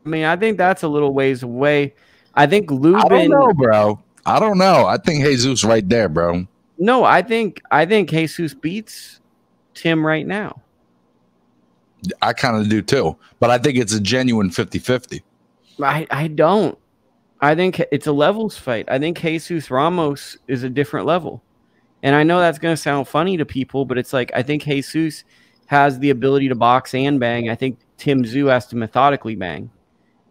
I 0.05 0.09
mean, 0.09 0.25
I 0.25 0.35
think 0.35 0.57
that's 0.57 0.83
a 0.83 0.87
little 0.87 1.13
ways 1.13 1.43
away. 1.43 1.93
I 2.33 2.47
think 2.47 2.69
Lubin. 2.71 3.01
I 3.01 3.07
don't 3.07 3.29
know, 3.29 3.53
bro. 3.53 3.99
I 4.25 4.39
don't 4.39 4.57
know. 4.57 4.85
I 4.85 4.97
think 4.97 5.23
Jesus 5.23 5.63
right 5.63 5.87
there, 5.87 6.09
bro. 6.09 6.47
No, 6.77 7.03
I 7.03 7.21
think 7.21 7.61
I 7.71 7.85
think 7.85 8.09
Jesus 8.09 8.53
beats 8.53 9.19
Tim 9.73 10.05
right 10.05 10.25
now. 10.25 10.61
I 12.21 12.33
kind 12.33 12.57
of 12.57 12.69
do 12.69 12.81
too, 12.81 13.17
but 13.39 13.49
I 13.49 13.57
think 13.57 13.77
it's 13.77 13.93
a 13.93 13.99
genuine 13.99 14.49
50 14.49 14.79
50. 14.79 15.23
I, 15.81 16.07
I 16.11 16.27
don't. 16.27 16.77
I 17.41 17.55
think 17.55 17.81
it's 17.91 18.07
a 18.07 18.11
levels 18.11 18.57
fight. 18.57 18.85
I 18.87 18.99
think 18.99 19.19
Jesus 19.19 19.69
Ramos 19.69 20.37
is 20.47 20.63
a 20.63 20.69
different 20.69 21.05
level. 21.05 21.43
And 22.01 22.15
I 22.15 22.23
know 22.23 22.39
that's 22.39 22.59
going 22.59 22.73
to 22.73 22.81
sound 22.81 23.07
funny 23.07 23.37
to 23.37 23.45
people, 23.45 23.85
but 23.85 23.97
it's 23.97 24.13
like 24.13 24.31
I 24.35 24.43
think 24.43 24.63
Jesus 24.63 25.23
has 25.67 25.99
the 25.99 26.09
ability 26.09 26.49
to 26.49 26.55
box 26.55 26.93
and 26.93 27.19
bang. 27.19 27.49
I 27.49 27.55
think 27.55 27.79
Tim 27.97 28.23
Tszyu 28.23 28.49
has 28.49 28.67
to 28.67 28.75
methodically 28.75 29.35
bang. 29.35 29.71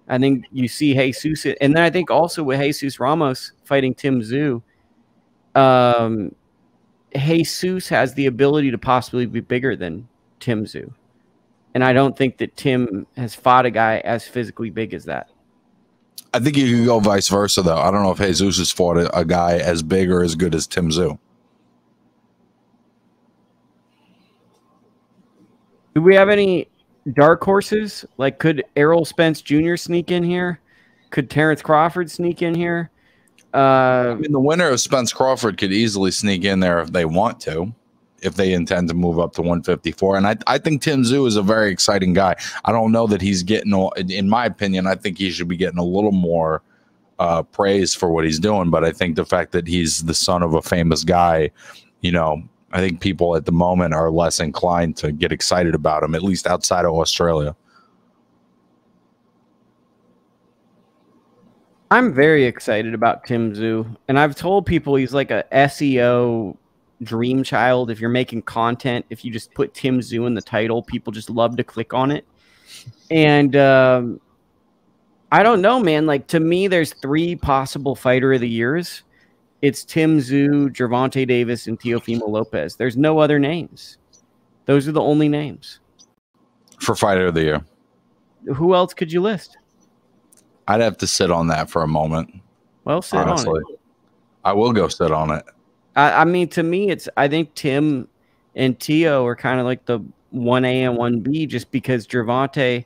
I 0.09 0.19
think 0.19 0.45
you 0.53 0.69
see 0.69 0.95
Jesus, 0.95 1.57
and 1.61 1.75
then 1.75 1.83
I 1.83 1.91
think 1.91 2.11
also 2.11 2.43
with 2.43 2.61
Jesus 2.61 3.01
Ramos 3.01 3.53
fighting 3.65 3.95
Tim 3.95 4.21
Tszyu, 4.21 4.63
um, 5.55 6.35
Jesus 7.15 7.89
has 7.89 8.15
the 8.15 8.27
ability 8.27 8.71
to 8.71 8.79
possibly 8.79 9.27
be 9.27 9.41
bigger 9.41 9.77
than 9.77 10.09
Tim 10.41 10.65
Tszyu. 10.65 10.93
And 11.75 11.83
I 11.83 11.93
don't 11.93 12.17
think 12.17 12.39
that 12.39 12.57
Tim 12.57 13.07
has 13.17 13.35
fought 13.35 13.65
a 13.65 13.71
guy 13.71 13.99
as 14.05 14.27
physically 14.27 14.71
big 14.71 14.93
as 14.93 15.05
that. 15.07 15.31
I 16.35 16.39
think 16.39 16.57
you 16.57 16.77
can 16.77 16.85
go 16.85 16.99
vice 16.99 17.29
versa, 17.29 17.63
though. 17.63 17.77
I 17.77 17.91
don't 17.91 18.03
know 18.03 18.11
if 18.11 18.19
Jesus 18.19 18.59
has 18.59 18.71
fought 18.71 18.97
a, 18.97 19.19
a 19.19 19.25
guy 19.25 19.59
as 19.59 19.83
big 19.83 20.11
or 20.11 20.23
as 20.23 20.35
good 20.35 20.55
as 20.55 20.67
Tim 20.67 20.91
Tszyu. 20.91 21.19
Do 25.95 26.01
we 26.01 26.15
have 26.15 26.31
any 26.31 26.69
dark 27.13 27.43
horses? 27.45 28.05
Like, 28.17 28.39
could 28.39 28.65
Errol 28.77 29.05
Spence 29.05 29.43
Jr. 29.43 29.77
sneak 29.77 30.11
in 30.11 30.23
here? 30.23 30.61
Could 31.11 31.29
Terrence 31.29 31.61
Crawford 31.61 32.11
sneak 32.11 32.41
in 32.41 32.55
here? 32.55 32.91
Uh, 33.53 34.13
I 34.13 34.15
mean, 34.15 34.33
the 34.33 34.41
winner 34.41 34.69
of 34.69 34.81
Spence 34.81 35.13
Crawford 35.13 35.59
could 35.59 35.73
easily 35.73 36.11
sneak 36.11 36.45
in 36.45 36.61
there 36.61 36.81
if 36.81 36.93
they 36.93 37.05
want 37.05 37.41
to 37.41 37.75
if 38.23 38.35
they 38.35 38.53
intend 38.53 38.89
to 38.89 38.95
move 38.95 39.19
up 39.19 39.33
to 39.35 39.43
154. 39.43 40.17
And 40.17 40.27
I, 40.27 40.37
I 40.47 40.59
think 40.59 40.83
Tim 40.83 41.03
Tszyu 41.03 41.27
is 41.27 41.37
a 41.37 41.43
very 41.43 41.71
exciting 41.71 42.13
guy. 42.13 42.37
I 42.65 42.73
don't 42.73 42.93
know 42.93 43.07
that 43.07 43.21
he's 43.21 43.43
getting, 43.43 43.73
in 43.97 44.29
my 44.29 44.47
opinion, 44.47 44.87
I 44.87 44.95
think 44.95 45.19
he 45.19 45.31
should 45.31 45.49
be 45.49 45.57
getting 45.57 45.79
a 45.79 45.85
little 45.85 46.13
more 46.13 46.63
uh, 47.19 47.43
praise 47.43 47.95
for 47.95 48.11
what 48.11 48.25
he's 48.25 48.39
doing. 48.39 48.71
But 48.71 48.85
I 48.85 48.93
think 48.93 49.17
the 49.17 49.25
fact 49.25 49.53
that 49.53 49.67
he's 49.67 50.05
the 50.05 50.15
son 50.15 50.43
of 50.43 50.55
a 50.55 50.63
famous 50.63 51.05
guy, 51.05 51.51
you 52.01 52.13
know, 52.13 52.43
I 52.73 52.81
think 52.81 53.01
people 53.01 53.37
at 53.37 53.45
the 53.45 53.53
moment 53.53 53.95
are 53.95 54.11
less 54.11 54.41
inclined 54.41 54.97
to 54.99 55.13
get 55.13 55.31
excited 55.31 55.75
about 55.75 56.03
him, 56.03 56.15
at 56.15 56.23
least 56.23 56.47
outside 56.47 56.85
of 56.85 56.95
Australia. 56.95 57.55
I'm 61.91 62.15
very 62.15 62.45
excited 62.45 62.95
about 62.95 63.25
Tim 63.25 63.53
Tszyu, 63.53 63.97
and 64.09 64.19
I've 64.19 64.35
told 64.35 64.65
people 64.65 64.95
he's 64.95 65.13
like 65.13 65.31
a 65.31 65.45
SEO 65.53 66.57
dream 67.03 67.43
child. 67.43 67.91
If 67.91 68.01
you're 68.01 68.11
making 68.11 68.43
content, 68.43 69.05
if 69.11 69.25
you 69.25 69.31
just 69.31 69.53
put 69.55 69.75
Tim 69.75 70.01
Tszyu 70.01 70.27
in 70.27 70.35
the 70.35 70.43
title, 70.43 70.83
people 70.83 71.13
just 71.13 71.31
love 71.31 71.57
to 71.57 71.65
click 71.65 71.95
on 71.95 72.11
it. 72.11 72.27
And 73.11 73.57
um, 73.57 74.21
I 75.31 75.43
don't 75.43 75.61
know, 75.61 75.81
man. 75.81 76.07
Like 76.07 76.27
to 76.29 76.41
me, 76.41 76.69
there's 76.69 76.93
three 76.95 77.37
possible 77.37 77.95
fighter 77.95 78.33
of 78.33 78.41
the 78.41 78.49
years. 78.49 79.03
It's 79.63 79.85
Tim 79.85 80.19
Tszyu, 80.19 80.71
Gervonta 80.71 81.27
Davis, 81.27 81.67
and 81.67 81.79
Teofimo 81.79 82.29
Lopez. 82.29 82.77
There's 82.77 82.97
no 82.97 83.19
other 83.19 83.39
names. 83.39 83.99
Those 84.67 84.89
are 84.89 84.93
the 84.93 85.01
only 85.01 85.29
names 85.29 85.81
for 86.81 86.95
fighter 86.95 87.27
of 87.27 87.35
the 87.35 87.43
year. 87.43 87.65
who 88.55 88.75
else 88.75 88.93
could 88.93 89.13
you 89.13 89.21
list? 89.21 89.57
I'd 90.69 90.81
have 90.81 90.99
to 90.99 91.07
sit 91.07 91.31
on 91.31 91.47
that 91.49 91.71
for 91.71 91.83
a 91.83 91.89
moment. 91.89 92.35
Well, 92.85 93.03
sit 93.03 93.19
honestly, 93.21 93.51
on 93.51 93.73
it. 93.73 93.81
I 94.45 94.53
will 94.53 94.73
go 94.73 94.89
sit 94.89 95.13
on 95.13 95.31
it. 95.31 95.45
I, 95.97 96.23
I 96.23 96.25
mean, 96.25 96.49
to 96.49 96.63
me, 96.63 96.91
it's 96.91 97.09
I 97.17 97.29
think 97.29 97.55
Tim 97.55 98.09
and 98.55 98.79
Tio 98.79 99.27
are 99.27 99.37
kind 99.37 99.61
of 99.61 99.67
like 99.67 99.85
the 99.87 100.01
one 100.31 100.65
A 100.65 100.85
and 100.85 100.97
one 100.97 101.21
B, 101.21 101.47
just 101.47 101.71
because 101.71 102.07
Gervonta, 102.07 102.85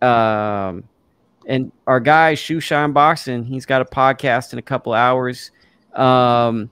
um, 0.00 0.84
and 1.46 1.72
our 1.86 2.00
guy 2.00 2.34
Shoeshine 2.34 2.94
Boxing, 2.94 3.44
he's 3.44 3.66
got 3.66 3.82
a 3.82 3.84
podcast 3.84 4.52
in 4.52 4.58
a 4.58 4.62
couple 4.62 4.92
hours. 4.92 5.50
Um, 5.94 6.70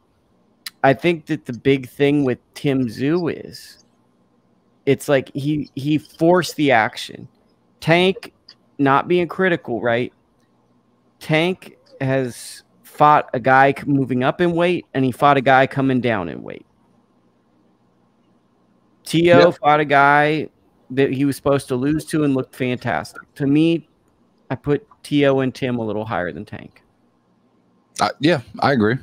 I 0.82 0.94
think 0.94 1.26
that 1.26 1.44
the 1.44 1.52
big 1.52 1.88
thing 1.88 2.24
with 2.24 2.38
Tim 2.54 2.86
Tszyu 2.86 3.44
is, 3.46 3.84
it's 4.86 5.08
like 5.08 5.30
he 5.34 5.70
he 5.74 5.98
forced 5.98 6.56
the 6.56 6.70
action. 6.70 7.28
Tank, 7.80 8.32
not 8.78 9.08
being 9.08 9.28
critical, 9.28 9.80
right? 9.80 10.12
Tank 11.18 11.76
has 12.00 12.62
fought 13.00 13.30
a 13.32 13.40
guy 13.40 13.72
moving 13.86 14.22
up 14.22 14.42
in 14.42 14.52
weight, 14.52 14.84
and 14.92 15.06
he 15.06 15.10
fought 15.10 15.38
a 15.38 15.40
guy 15.40 15.66
coming 15.66 16.02
down 16.02 16.28
in 16.28 16.42
weight. 16.42 16.66
Tio 19.04 19.38
Yep. 19.46 19.58
fought 19.58 19.80
a 19.80 19.86
guy 19.86 20.50
that 20.90 21.10
he 21.10 21.24
was 21.24 21.34
supposed 21.34 21.66
to 21.68 21.76
lose 21.76 22.04
to 22.04 22.24
and 22.24 22.34
looked 22.34 22.54
fantastic. 22.54 23.22
To 23.36 23.46
me, 23.46 23.88
I 24.50 24.54
put 24.54 24.86
Tio 25.02 25.40
and 25.40 25.54
Tim 25.54 25.78
a 25.78 25.82
little 25.82 26.04
higher 26.04 26.30
than 26.30 26.44
Tank. 26.44 26.82
Uh, 28.02 28.10
yeah, 28.18 28.42
I 28.58 28.72
agree. 28.72 28.96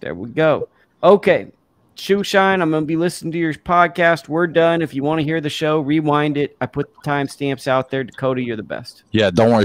There 0.00 0.16
we 0.16 0.30
go. 0.30 0.68
Okay. 1.04 1.52
Shoe 1.94 2.24
Shine, 2.24 2.62
I'm 2.62 2.70
going 2.70 2.82
to 2.82 2.86
be 2.86 2.96
listening 2.96 3.30
to 3.32 3.38
your 3.38 3.54
podcast. 3.54 4.26
We're 4.26 4.48
done. 4.48 4.82
If 4.82 4.92
you 4.92 5.04
want 5.04 5.20
to 5.20 5.24
hear 5.24 5.40
the 5.40 5.50
show, 5.50 5.78
rewind 5.80 6.36
it. 6.36 6.56
I 6.60 6.66
put 6.66 6.92
the 6.92 7.00
timestamps 7.08 7.68
out 7.68 7.90
there. 7.90 8.02
Dakota, 8.02 8.42
you're 8.42 8.56
the 8.56 8.62
best. 8.64 9.04
Yeah, 9.12 9.30
don't 9.30 9.50
worry. 9.50 9.58